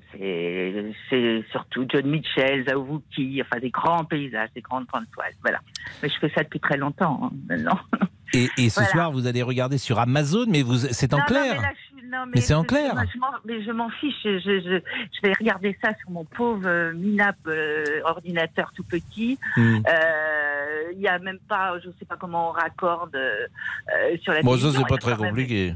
c'est 1.11 1.45
surtout 1.51 1.85
John 1.93 2.07
Mitchell, 2.07 2.65
Zawuki, 2.69 3.43
enfin 3.43 3.59
des 3.61 3.71
grands 3.71 4.05
paysages, 4.05 4.51
des 4.55 4.61
grandes 4.61 4.87
grandes 4.87 5.11
toiles. 5.13 5.35
Voilà. 5.43 5.59
Mais 6.03 6.09
je 6.09 6.19
fais 6.19 6.31
ça 6.35 6.45
depuis 6.45 6.61
très 6.61 6.77
longtemps 6.77 7.21
hein, 7.25 7.31
maintenant. 7.49 7.79
Et, 8.33 8.49
et 8.57 8.69
ce 8.69 8.77
Voilà. 8.81 8.91
soir, 8.91 9.13
vous 9.13 9.27
allez 9.27 9.43
regarder 9.43 9.79
sur 9.79 9.99
Amazon, 9.99 10.47
mais 10.49 10.63
vous, 10.63 10.77
c'est 10.77 11.13
en 11.13 11.19
Non, 11.19 11.23
non, 11.23 11.27
clair. 11.27 11.63
mais 11.63 12.33
je 12.37 12.41
c'est 12.41 12.55
en 12.55 12.63
clair. 12.65 12.95
mais 13.45 13.63
je 13.65 13.71
m'en 13.73 13.89
fiche. 13.91 14.15
Je, 14.25 14.39
je, 14.39 14.81
je 14.81 15.21
vais 15.27 15.33
regarder 15.39 15.77
ça 15.83 15.91
sur 16.01 16.11
mon 16.11 16.25
pauvre 16.25 16.67
euh, 16.67 16.93
minable 16.95 17.37
euh, 17.49 17.85
ordinateur 18.05 18.73
tout 18.77 18.85
petit. 18.85 19.39
Hmm. 19.57 19.79
Euh, 19.89 20.93
Il 20.95 21.01
y 21.01 21.09
a 21.09 21.19
même 21.19 21.39
pas, 21.49 21.79
je 21.81 21.91
sais 21.99 22.05
pas 22.05 22.17
comment 22.17 22.51
on 22.51 22.53
raccorde 22.53 23.15
euh, 23.17 24.17
sur 24.23 24.33
la 24.33 24.43
Bon, 24.43 24.57
ça, 24.57 24.71
c'est 24.73 24.87
pas 24.87 24.97
très 24.99 25.17
même- 25.17 25.31
compliqué. 25.31 25.75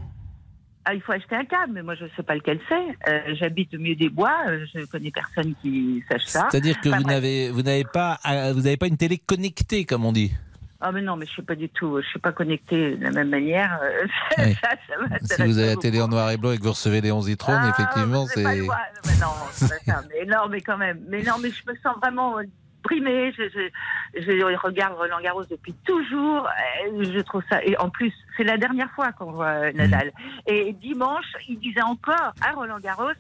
Ah, 0.91 0.95
il 0.95 1.03
faut 1.03 1.13
acheter 1.13 1.37
un 1.37 1.45
câble, 1.45 1.75
mais 1.75 1.83
moi 1.83 1.95
je 1.97 2.07
sais 2.17 2.23
pas 2.23 2.35
lequel 2.35 2.59
c'est. 2.67 3.11
Euh, 3.11 3.35
J'habite 3.35 3.75
au 3.75 3.79
milieu 3.79 3.95
des 3.95 4.09
bois, 4.09 4.35
euh, 4.49 4.65
je 4.75 4.87
connais 4.87 5.11
personne 5.11 5.55
qui 5.61 6.03
sache 6.11 6.25
ça. 6.25 6.49
C'est-à-dire 6.51 6.81
que 6.81 6.89
Enfin, 6.89 6.97
vous 7.01 7.05
n'avez, 7.05 7.51
vous 7.51 7.61
n'avez 7.61 7.85
pas, 7.85 8.19
euh, 8.27 8.55
vous 8.55 8.63
n'avez 8.63 8.79
pas 8.79 8.87
une 8.87 8.97
télé 8.97 9.19
connectée, 9.19 9.85
comme 9.85 10.07
on 10.07 10.13
dit. 10.13 10.33
Ah 10.81 10.91
mais 10.91 11.03
non, 11.03 11.17
mais 11.17 11.27
je 11.27 11.33
suis 11.33 11.43
pas 11.43 11.57
du 11.57 11.69
tout, 11.69 12.01
je 12.01 12.07
suis 12.09 12.19
pas 12.19 12.33
connectée 12.33 12.97
de 12.97 13.05
la 13.05 13.11
même 13.11 13.29
manière. 13.29 13.79
Oui. 14.39 14.55
ça, 14.63 14.71
ça 14.89 14.99
m'intéresse 14.99 15.33
Si 15.37 15.43
vous 15.43 15.59
avez 15.59 15.75
la 15.75 15.77
télé 15.77 16.01
en 16.01 16.09
noir 16.09 16.31
et 16.31 16.39
blanc 16.39 16.53
et 16.53 16.57
que 16.57 16.63
vous 16.63 16.71
recevez 16.71 17.03
les 17.03 17.13
11 17.13 17.37
trônes, 17.37 17.61
Ah, 17.61 17.69
effectivement, 17.69 18.25
c'est. 18.25 18.45
Mais 18.45 18.63
non, 19.21 19.35
ça. 19.53 19.75
Mais 20.09 20.25
non, 20.25 20.49
mais 20.49 20.63
quand 20.63 20.79
même. 20.79 21.01
Mais 21.11 21.23
non, 21.23 21.35
mais 21.43 21.51
je 21.51 21.71
me 21.71 21.77
sens 21.83 21.97
vraiment 22.01 22.37
brimée. 22.83 23.33
Je, 23.37 23.43
je, 23.53 24.21
je 24.23 24.57
regarde 24.57 24.95
Roland 24.97 25.21
Garros 25.21 25.45
depuis 25.45 25.75
toujours. 25.85 26.49
Je 26.99 27.21
trouve 27.21 27.43
ça. 27.51 27.63
Et 27.63 27.77
en 27.77 27.91
plus, 27.91 28.15
c'est 28.39 28.45
la 28.45 28.57
dernière 28.57 28.91
fois 28.93 29.13
qu'on 29.13 29.33
voit 29.33 29.47
euh, 29.49 29.73
Nadal. 29.73 30.13
Et 30.47 30.73
dimanche, 30.81 31.27
il 31.49 31.59
disait 31.59 31.83
encore 31.83 32.33
à 32.41 32.53
Roland 32.55 32.79
Garros 32.79 33.11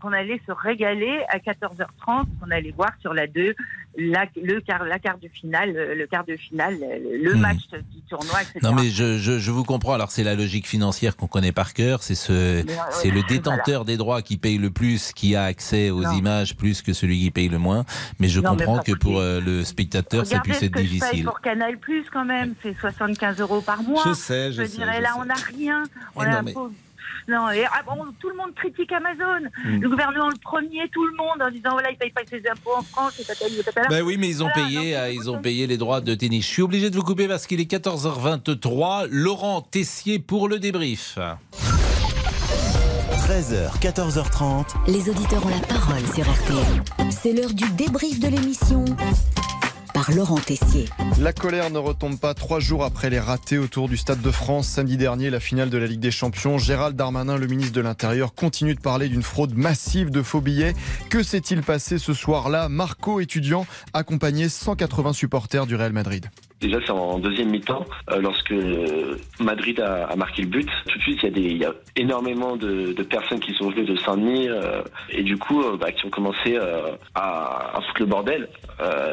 qu'on 0.00 0.12
allait 0.12 0.40
se 0.46 0.52
régaler 0.52 1.20
à 1.28 1.38
14h30, 1.38 2.24
qu'on 2.40 2.50
allait 2.50 2.70
voir 2.76 2.92
sur 3.02 3.12
la 3.12 3.26
2 3.26 3.54
la, 4.00 4.26
le 4.40 4.60
quart, 4.60 4.84
la 4.84 5.00
quart 5.00 5.18
de 5.18 5.26
finale, 5.28 5.72
le 5.72 5.94
le 5.94 6.06
quart 6.06 6.24
de 6.24 6.36
finale, 6.36 6.76
le, 6.78 7.16
le 7.24 7.34
Hmm. 7.34 7.40
match 7.40 7.58
du 7.92 8.00
tournoi, 8.08 8.42
etc. 8.42 8.60
Non 8.62 8.72
mais 8.72 8.90
je, 8.90 9.18
je, 9.18 9.38
je 9.40 9.50
vous 9.50 9.64
comprends. 9.64 9.94
Alors 9.94 10.12
c'est 10.12 10.22
la 10.22 10.36
logique 10.36 10.68
financière 10.68 11.16
qu'on 11.16 11.26
connaît 11.26 11.50
par 11.52 11.74
cœur. 11.74 12.02
C'est 12.04 12.14
ce, 12.14 12.32
euh, 12.32 12.62
le 12.62 12.72
voilà. 13.10 13.22
détenteur 13.28 13.84
des 13.84 13.96
droits 13.96 14.22
qui 14.22 14.36
paye 14.36 14.58
le 14.58 14.70
plus, 14.70 15.12
qui 15.12 15.34
a 15.34 15.44
accès 15.44 15.90
aux 15.90 16.02
Non. 16.02 16.12
images 16.12 16.56
plus 16.56 16.80
que 16.82 16.92
celui 16.92 17.18
qui 17.18 17.30
paye 17.32 17.48
le 17.48 17.58
moins. 17.58 17.84
Mais 18.20 18.28
je 18.28 18.40
Non, 18.40 18.50
comprends 18.50 18.78
que 18.78 18.92
pour 18.92 19.18
euh, 19.18 19.40
le 19.40 19.64
spectateur, 19.64 20.24
ça 20.26 20.38
puisse 20.40 20.60
ce 20.60 20.66
être 20.66 20.72
que 20.72 20.78
je 20.80 20.84
paye 20.84 20.98
difficile. 21.00 21.24
pour 21.24 21.40
Canal 21.40 21.76
Plus 21.78 22.04
quand 22.12 22.24
même, 22.24 22.54
c'est 22.62 22.78
75 22.78 23.40
euros 23.40 23.62
par 23.62 23.82
mois. 23.82 24.04
Je 24.06 24.12
sais, 24.12 24.52
je 24.52 24.62
sais, 24.70 24.76
dirais 24.78 24.96
je 24.98 25.02
là, 25.02 25.10
sais. 25.14 25.20
on 25.20 25.24
n'a 25.24 25.34
rien. 25.34 25.82
On 26.16 26.22
Eh 26.22 26.26
a 26.26 26.42
mais- 26.42 26.52
pauvre- 26.52 26.72
Non, 27.26 27.50
et, 27.50 27.64
ah, 27.66 27.82
bon, 27.84 28.06
tout 28.18 28.30
le 28.30 28.36
monde 28.36 28.54
critique 28.54 28.90
Amazon. 28.90 29.48
Mm. 29.64 29.80
Le 29.82 29.88
gouvernement 29.90 30.30
le 30.30 30.38
premier, 30.40 30.88
tout 30.90 31.04
le 31.06 31.14
monde, 31.14 31.42
en 31.42 31.50
disant 31.50 31.72
voilà, 31.72 31.90
il 31.90 31.98
paye 31.98 32.10
pas 32.10 32.22
ses 32.28 32.42
impôts 32.48 32.74
en 32.78 32.82
France, 32.82 33.20
et 33.20 33.24
tatali, 33.24 33.58
et 33.60 33.62
tatala. 33.62 33.88
Ben 33.88 34.02
oui, 34.02 34.16
mais 34.18 34.28
ils 34.28 34.42
ont 34.42 34.48
Voilà, 34.54 34.66
payé, 34.68 34.96
euh, 34.96 35.10
ils 35.12 35.28
ont 35.30 35.38
payé 35.38 35.66
les 35.66 35.76
droits 35.76 36.00
de 36.00 36.14
tennis. 36.14 36.46
Je 36.46 36.50
suis 36.50 36.62
obligé 36.62 36.88
de 36.88 36.96
vous 36.96 37.02
couper 37.04 37.28
parce 37.28 37.46
qu'il 37.46 37.60
est 37.60 37.66
14h23. 37.70 39.06
Laurent 39.10 39.60
Tessier 39.60 40.18
pour 40.18 40.48
le 40.48 40.58
débrief. 40.58 41.18
13h, 43.26 43.78
14h30. 43.80 44.74
Les 44.86 45.10
auditeurs 45.10 45.44
ont 45.44 45.50
la 45.50 45.66
parole 45.66 46.00
sur 46.14 46.24
RTL. 46.24 47.10
C'est 47.10 47.32
l'heure 47.34 47.52
du 47.52 47.68
débrief 47.72 48.20
de 48.20 48.28
l'émission. 48.28 48.84
La 51.20 51.32
colère 51.32 51.70
ne 51.70 51.78
retombe 51.78 52.18
pas 52.18 52.34
trois 52.34 52.60
jours 52.60 52.84
après 52.84 53.10
les 53.10 53.18
ratés 53.18 53.58
autour 53.58 53.88
du 53.88 53.96
Stade 53.96 54.20
de 54.20 54.30
France. 54.30 54.68
Samedi 54.68 54.96
dernier, 54.96 55.28
la 55.28 55.40
finale 55.40 55.70
de 55.70 55.78
la 55.78 55.86
Ligue 55.86 56.00
des 56.00 56.12
Champions. 56.12 56.56
Gérald 56.56 56.94
Darmanin, 56.94 57.36
le 57.36 57.46
ministre 57.48 57.72
de 57.74 57.80
l'Intérieur, 57.80 58.34
continue 58.34 58.74
de 58.74 58.80
parler 58.80 59.08
d'une 59.08 59.22
fraude 59.22 59.54
massive 59.56 60.10
de 60.10 60.22
faux 60.22 60.40
billets. 60.40 60.74
Que 61.10 61.22
s'est-il 61.22 61.62
passé 61.62 61.98
ce 61.98 62.14
soir-là? 62.14 62.68
Marco, 62.68 63.20
étudiant, 63.20 63.66
accompagné 63.92 64.48
180 64.48 65.14
supporters 65.14 65.66
du 65.66 65.74
Real 65.74 65.92
Madrid. 65.92 66.30
Déjà, 66.60 66.78
c'est 66.84 66.90
en 66.90 67.20
deuxième 67.20 67.50
mi-temps, 67.50 67.84
euh, 68.10 68.20
lorsque 68.20 68.52
Madrid 69.38 69.78
a, 69.78 70.14
marqué 70.16 70.42
le 70.42 70.48
but. 70.48 70.68
Tout 70.88 70.98
de 70.98 71.02
suite, 71.04 71.18
il 71.22 71.24
y 71.24 71.28
a, 71.28 71.30
des, 71.30 71.40
il 71.42 71.56
y 71.58 71.64
a 71.64 71.72
énormément 71.94 72.56
de, 72.56 72.92
personnes 73.04 73.38
qui 73.38 73.54
sont 73.54 73.70
venues 73.70 73.84
de 73.84 73.96
Saint-Denis 73.96 74.48
euh, 74.48 74.82
et 75.10 75.22
du 75.22 75.36
coup, 75.36 75.62
euh, 75.62 75.76
bah, 75.76 75.92
qui 75.92 76.04
ont 76.06 76.10
commencé 76.10 76.56
à, 77.14 77.76
à, 77.76 77.80
foutre 77.86 78.00
le 78.00 78.06
bordel. 78.06 78.48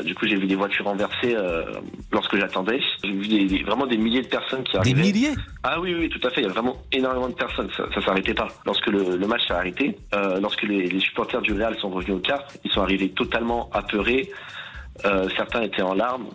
du 0.03 0.15
coup, 0.15 0.25
j'ai 0.25 0.37
vu 0.37 0.47
des 0.47 0.55
voitures 0.55 0.85
renversées 0.85 1.35
lorsque 2.11 2.35
j'attendais. 2.35 2.79
J'ai 3.03 3.11
vu 3.11 3.27
des, 3.27 3.63
vraiment 3.63 3.85
des 3.85 3.97
milliers 3.97 4.23
de 4.23 4.27
personnes 4.27 4.63
qui 4.63 4.75
arrivaient. 4.77 5.01
Des 5.01 5.13
milliers? 5.13 5.35
Ah 5.61 5.79
oui, 5.79 5.95
oui, 5.97 6.09
tout 6.09 6.25
à 6.27 6.31
fait. 6.31 6.41
Il 6.41 6.47
y 6.47 6.49
a 6.49 6.53
vraiment 6.53 6.77
énormément 6.91 7.29
de 7.29 7.35
personnes. 7.35 7.69
Ça, 7.77 7.83
ça 7.93 8.01
s'arrêtait 8.01 8.33
pas. 8.33 8.47
Lorsque 8.65 8.87
le, 8.87 9.17
match 9.27 9.45
s'est 9.47 9.53
arrêté, 9.53 9.95
lorsque 10.41 10.63
les, 10.63 10.87
les, 10.87 10.99
supporters 10.99 11.41
du 11.41 11.53
Real 11.53 11.77
sont 11.77 11.89
revenus 11.89 12.17
au 12.17 12.19
car, 12.19 12.43
ils 12.63 12.71
sont 12.71 12.81
arrivés 12.81 13.09
totalement 13.09 13.69
apeurés. 13.71 14.31
certains 15.35 15.61
étaient 15.61 15.83
en 15.83 15.93
larmes 15.93 16.25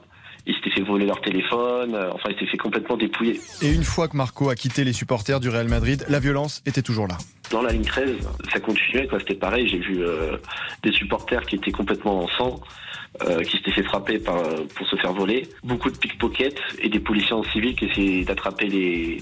ils 0.46 0.54
s'étaient 0.54 0.70
fait 0.70 0.82
voler 0.82 1.06
leur 1.06 1.20
téléphone, 1.20 1.94
euh, 1.94 2.10
enfin 2.12 2.30
ils 2.30 2.34
s'étaient 2.34 2.50
fait 2.50 2.56
complètement 2.56 2.96
dépouiller. 2.96 3.40
Et 3.62 3.72
une 3.72 3.84
fois 3.84 4.08
que 4.08 4.16
Marco 4.16 4.48
a 4.50 4.54
quitté 4.54 4.84
les 4.84 4.92
supporters 4.92 5.40
du 5.40 5.48
Real 5.48 5.68
Madrid, 5.68 6.04
la 6.08 6.20
violence 6.20 6.62
était 6.66 6.82
toujours 6.82 7.06
là. 7.06 7.18
Dans 7.50 7.62
la 7.62 7.72
ligne 7.72 7.84
13, 7.84 8.16
ça 8.52 8.60
continuait, 8.60 9.06
quoi. 9.08 9.18
C'était 9.18 9.34
pareil. 9.34 9.68
J'ai 9.68 9.78
vu 9.78 10.04
euh, 10.04 10.36
des 10.82 10.92
supporters 10.92 11.42
qui 11.42 11.56
étaient 11.56 11.72
complètement 11.72 12.22
en 12.24 12.28
sang, 12.28 12.60
euh, 13.22 13.42
qui 13.42 13.56
s'étaient 13.56 13.72
fait 13.72 13.82
frapper 13.82 14.18
par, 14.18 14.40
pour 14.76 14.86
se 14.86 14.96
faire 14.96 15.12
voler. 15.12 15.48
Beaucoup 15.64 15.90
de 15.90 15.96
pickpockets 15.96 16.60
et 16.80 16.88
des 16.88 17.00
policiers 17.00 17.32
en 17.32 17.42
civil 17.42 17.74
qui 17.74 17.86
essayaient 17.86 18.24
d'attraper 18.24 18.66
les, 18.66 19.20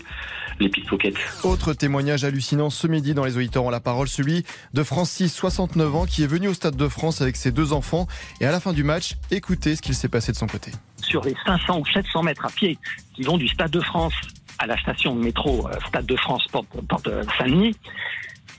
les 0.61 0.69
pickpockets. 0.69 1.15
Autre 1.45 1.73
témoignage 1.73 2.24
hallucinant 2.24 2.70
ce 2.70 2.86
midi 2.86 3.15
dans 3.15 3.24
les 3.24 3.36
auditeurs 3.36 3.65
ont 3.65 3.70
la 3.70 3.81
parole, 3.81 4.09
celui 4.09 4.45
de 4.74 4.82
Francis, 4.82 5.35
69 5.35 5.95
ans, 5.95 6.07
qui 6.07 6.23
est 6.23 6.27
venu 6.27 6.49
au 6.49 6.55
Stade 6.55 6.77
de 6.77 6.89
France 6.89 7.20
avec 7.20 7.36
ses 7.36 7.51
deux 7.51 7.73
enfants. 7.73 8.07
Et 8.40 8.47
à 8.47 8.53
la 8.53 8.61
fin 8.61 8.73
du 8.73 8.85
match, 8.85 9.16
écoutez 9.31 9.77
ce 9.77 9.82
qu'il 9.82 9.95
s'est 9.95 10.09
passé 10.09 10.32
de 10.32 10.36
son 10.36 10.47
côté. 10.47 10.70
Sur 11.09 11.24
les 11.24 11.35
500 11.47 11.78
ou 11.78 11.86
700 11.86 12.22
mètres 12.22 12.44
à 12.44 12.51
pied 12.51 12.78
qui 13.14 13.22
vont 13.22 13.39
du 13.39 13.48
Stade 13.48 13.70
de 13.70 13.80
France 13.80 14.14
à 14.59 14.66
la 14.66 14.78
station 14.78 15.14
de 15.14 15.22
métro 15.22 15.66
euh, 15.66 15.72
Stade 15.86 16.06
de 16.06 16.16
France 16.16 16.47
Porte, 16.48 17.09
Saint-Denis, 17.39 17.76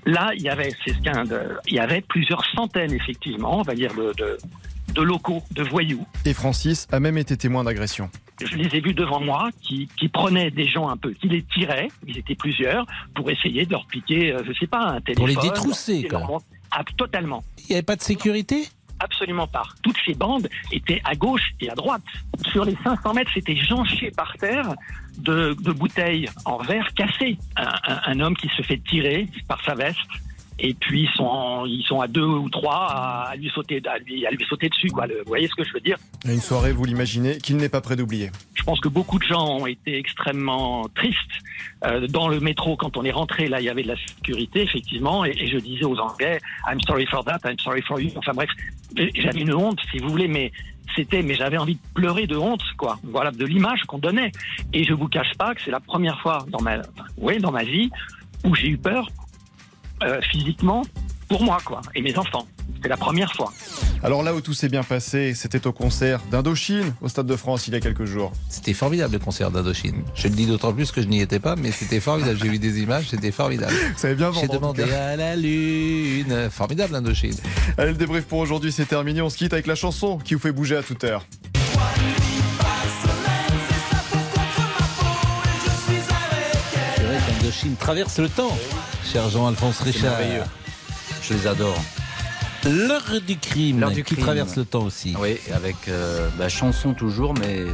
là, 0.06 0.32
il 0.36 0.42
y 0.42 0.50
avait, 0.50 0.72
c'est 0.84 0.94
ce 0.94 1.60
il 1.68 1.74
y 1.74 1.80
avait 1.80 2.02
plusieurs 2.02 2.44
centaines, 2.56 2.94
effectivement, 2.94 3.60
on 3.60 3.64
va 3.64 3.76
dire, 3.76 3.94
de, 3.94 4.14
de, 4.18 4.38
de 4.94 5.02
locaux, 5.02 5.44
de 5.52 5.64
voyous. 5.64 6.06
Et 6.26 6.34
Francis 6.34 6.88
a 6.92 7.00
même 7.00 7.18
été 7.18 7.38
témoin 7.38 7.64
d'agression 7.64 8.10
je 8.46 8.56
les 8.56 8.76
ai 8.76 8.82
vus 8.82 8.94
devant 8.94 9.20
moi 9.20 9.50
qui, 9.62 9.90
qui, 9.98 10.08
prenaient 10.08 10.52
des 10.52 10.68
gens 10.68 10.90
un 10.90 10.98
peu, 10.98 11.12
qui 11.12 11.28
les 11.28 11.44
tiraient, 11.44 11.90
ils 12.08 12.18
étaient 12.18 12.36
plusieurs, 12.36 12.86
pour 13.16 13.30
essayer 13.30 13.66
de 13.66 13.72
leur 13.72 13.86
piquer, 13.86 14.32
euh, 14.32 14.44
je 14.46 14.54
sais 14.54 14.68
pas, 14.68 14.80
un 14.80 15.02
téléphone. 15.02 15.16
Pour 15.16 15.28
les 15.28 15.50
détrousser, 15.50 16.04
quoi. 16.04 16.40
Ah, 16.72 16.84
totalement. 16.98 17.44
Il 17.58 17.72
n'y 17.72 17.76
avait 17.76 17.84
pas 17.84 17.96
de 17.96 18.02
sécurité? 18.02 18.68
Absolument 19.00 19.48
pas. 19.48 19.64
Toutes 19.82 19.98
ces 20.06 20.14
bandes 20.14 20.50
étaient 20.72 21.02
à 21.04 21.16
gauche 21.16 21.52
et 21.62 21.70
à 21.70 21.76
droite. 21.76 22.02
Sur 22.52 22.66
les 22.66 22.76
500 22.84 23.14
mètres, 23.14 23.32
c'était 23.34 23.56
jonché 23.56 24.12
par 24.12 24.34
terre 24.38 24.74
de, 25.18 25.54
bouteilles 25.54 26.30
en 26.46 26.58
verre 26.58 26.88
cassées. 26.96 27.38
Un, 27.56 28.20
homme 28.20 28.36
qui 28.36 28.50
se 28.50 28.62
fait 28.62 28.78
tirer 28.78 29.28
par 29.48 29.64
sa 29.64 29.76
veste 29.76 30.00
et 30.62 30.74
puis 30.74 31.04
ils 31.04 31.16
sont, 31.16 31.66
ils 31.66 31.84
sont 31.84 32.02
à 32.02 32.08
deux 32.08 32.26
ou 32.26 32.50
trois 32.50 32.88
à 33.30 33.36
lui 33.36 33.50
sauter, 33.50 33.82
à 33.88 33.98
lui, 34.00 34.26
à 34.26 34.32
lui 34.32 34.46
sauter 34.46 34.70
dessus. 34.70 34.90
Quoi. 34.90 35.08
vous 35.08 35.14
voyez 35.28 35.48
ce 35.48 35.56
que 35.56 35.64
je 35.64 35.74
veux 35.74 35.80
dire? 35.80 35.98
Une 36.26 36.42
soirée, 36.42 36.72
vous 36.72 36.86
l'imaginez, 36.86 37.38
qu'il 37.38 37.58
n'est 37.58 37.70
pas 37.70 37.82
prêt 37.82 37.96
d'oublier. 37.96 38.30
Je 38.56 38.64
pense 38.64 38.80
que 38.80 38.90
beaucoup 38.90 39.20
de 39.20 39.24
gens 39.24 39.58
ont 39.60 39.68
été 39.68 39.98
extrêmement 39.98 40.88
tristes. 40.96 41.18
Euh, 41.86 42.08
dans 42.08 42.28
le 42.28 42.40
métro, 42.40 42.76
quand 42.76 42.98
on 42.98 43.04
est 43.04 43.12
rentré, 43.12 43.48
là, 43.48 43.62
il 43.62 43.66
y 43.66 43.70
avait 43.70 43.84
de 43.84 43.90
la 43.90 43.96
sécurité, 43.96 44.64
effectivement, 44.64 45.24
et, 45.24 45.48
je 45.48 45.58
disais 45.58 45.86
aux 45.86 45.98
Anglais, 45.98 46.40
I'm 46.68 46.80
sorry 46.82 47.06
for 47.06 47.24
that, 47.24 47.40
I'm 47.46 47.58
sorry 47.60 47.82
for 47.82 48.00
you. 48.00 48.12
Enfin 48.16 48.34
bref, 48.34 48.50
j'avais 48.96 49.42
une 49.42 49.54
honte, 49.54 49.80
si 49.92 50.00
vous 50.00 50.10
voulez, 50.10 50.28
mais 50.28 50.52
c'était, 50.96 51.22
mais 51.22 51.36
j'avais 51.36 51.58
envie 51.58 51.76
de 51.76 51.82
pleurer 51.94 52.28
de 52.28 52.36
honte, 52.36 52.64
quoi. 52.78 53.00
Voilà, 53.04 53.32
de 53.32 53.46
l'image 53.46 53.84
qu'on 53.84 54.00
donnait. 54.00 54.32
Et 54.74 54.84
je 54.84 54.94
vous 54.94 55.08
cache 55.08 55.34
pas 55.38 55.56
que 55.56 55.62
c'est 55.64 55.72
la 55.72 55.80
première 55.80 56.20
fois 56.20 56.46
dans 56.50 56.62
ma, 56.62 56.82
ouais, 57.18 57.40
dans 57.40 57.52
ma 57.52 57.64
vie 57.64 57.90
où 58.44 58.56
j'ai 58.56 58.68
eu 58.68 58.78
peur 58.78 59.08
euh, 60.04 60.22
physiquement 60.32 60.84
pour 61.30 61.44
moi, 61.44 61.60
quoi, 61.64 61.82
et 61.94 62.02
mes 62.02 62.18
enfants. 62.18 62.48
C'est 62.82 62.90
la 62.90 62.98
première 62.98 63.32
fois. 63.34 63.54
Alors 64.04 64.24
là 64.24 64.34
où 64.34 64.42
tout 64.42 64.54
s'est 64.54 64.70
bien 64.70 64.84
passé, 64.84 65.34
c'était 65.36 65.68
au 65.68 65.72
concert 65.72 66.22
d'Indochine 66.32 66.94
au 67.02 67.10
Stade 67.10 67.28
de 67.28 67.36
France 67.36 67.68
il 67.68 67.74
y 67.74 67.78
a 67.78 67.80
quelques 67.80 68.06
jours. 68.06 68.32
C'était 68.48 68.74
formidable 68.74 69.14
le 69.14 69.20
concert 69.20 69.52
d'Indochine. 69.52 70.04
Je 70.16 70.28
le 70.28 70.34
dis 70.34 70.48
d'autant 70.48 70.74
plus 70.74 70.92
que 70.92 71.02
je 71.02 71.08
n'y 71.08 71.22
étais 71.22 71.40
pas, 71.40 71.56
mais 71.56 71.72
c'était 71.72 72.00
formidable. 72.00 72.40
J'ai 72.42 72.50
vu 72.50 72.58
des 72.58 72.82
images, 72.82 73.10
c'était 73.10 73.32
formidable. 73.32 73.74
Ça 73.98 74.08
avait 74.08 74.16
bien 74.16 74.30
vendu. 74.30 74.48
J'ai 74.50 74.58
demandé 74.58 74.84
à 74.84 75.16
la 75.16 75.36
lune. 75.36 76.50
Formidable 76.50 76.96
Indochine. 76.96 77.36
Allez, 77.78 77.92
le 77.92 77.98
débrief 77.98 78.26
pour 78.26 78.40
aujourd'hui, 78.40 78.72
c'est 78.72 78.86
terminé. 78.86 79.22
On 79.22 79.30
se 79.30 79.38
quitte 79.38 79.54
avec 79.54 79.68
la 79.68 79.76
chanson 79.76 80.18
qui 80.18 80.34
vous 80.34 80.40
fait 80.40 80.52
bouger 80.52 80.78
à 80.78 80.84
toute 80.84 81.04
heure. 81.04 81.26
C'est 86.96 87.04
vrai 87.04 87.18
qu'Indochine 87.28 87.76
traverse 87.76 88.18
le 88.20 88.30
temps 88.30 88.58
cher 89.12 89.30
Jean-Alphonse 89.30 89.82
Richard. 89.82 90.20
Je 91.24 91.34
les 91.34 91.48
adore. 91.48 91.82
L'heure 92.66 93.22
du 93.26 93.38
crime, 93.38 93.84
qui 94.06 94.16
traverse 94.16 94.56
le 94.56 94.66
temps 94.66 94.84
aussi. 94.84 95.16
Oui, 95.20 95.38
avec 95.54 95.76
euh, 95.88 96.28
bah, 96.38 96.50
chanson 96.50 96.94
toujours, 96.94 97.34
mais 97.34 97.66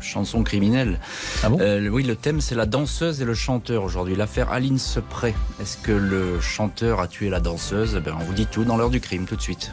chanson 0.00 0.42
criminelle. 0.42 1.00
Ah 1.42 1.48
bon? 1.48 1.58
Euh, 1.60 1.88
oui, 1.88 2.02
le 2.02 2.14
thème 2.14 2.40
c'est 2.40 2.54
la 2.54 2.66
danseuse 2.66 3.22
et 3.22 3.24
le 3.24 3.34
chanteur 3.34 3.84
aujourd'hui. 3.84 4.16
L'affaire 4.16 4.52
Aline 4.52 4.78
Sepré. 4.78 5.34
Est-ce 5.62 5.78
que 5.78 5.92
le 5.92 6.40
chanteur 6.40 7.00
a 7.00 7.08
tué 7.08 7.30
la 7.30 7.40
danseuse? 7.40 7.94
Ben, 8.04 8.14
On 8.20 8.24
vous 8.24 8.34
dit 8.34 8.46
tout 8.46 8.64
dans 8.64 8.76
l'heure 8.76 8.90
du 8.90 9.00
crime 9.00 9.24
tout 9.24 9.36
de 9.36 9.42
suite. 9.42 9.72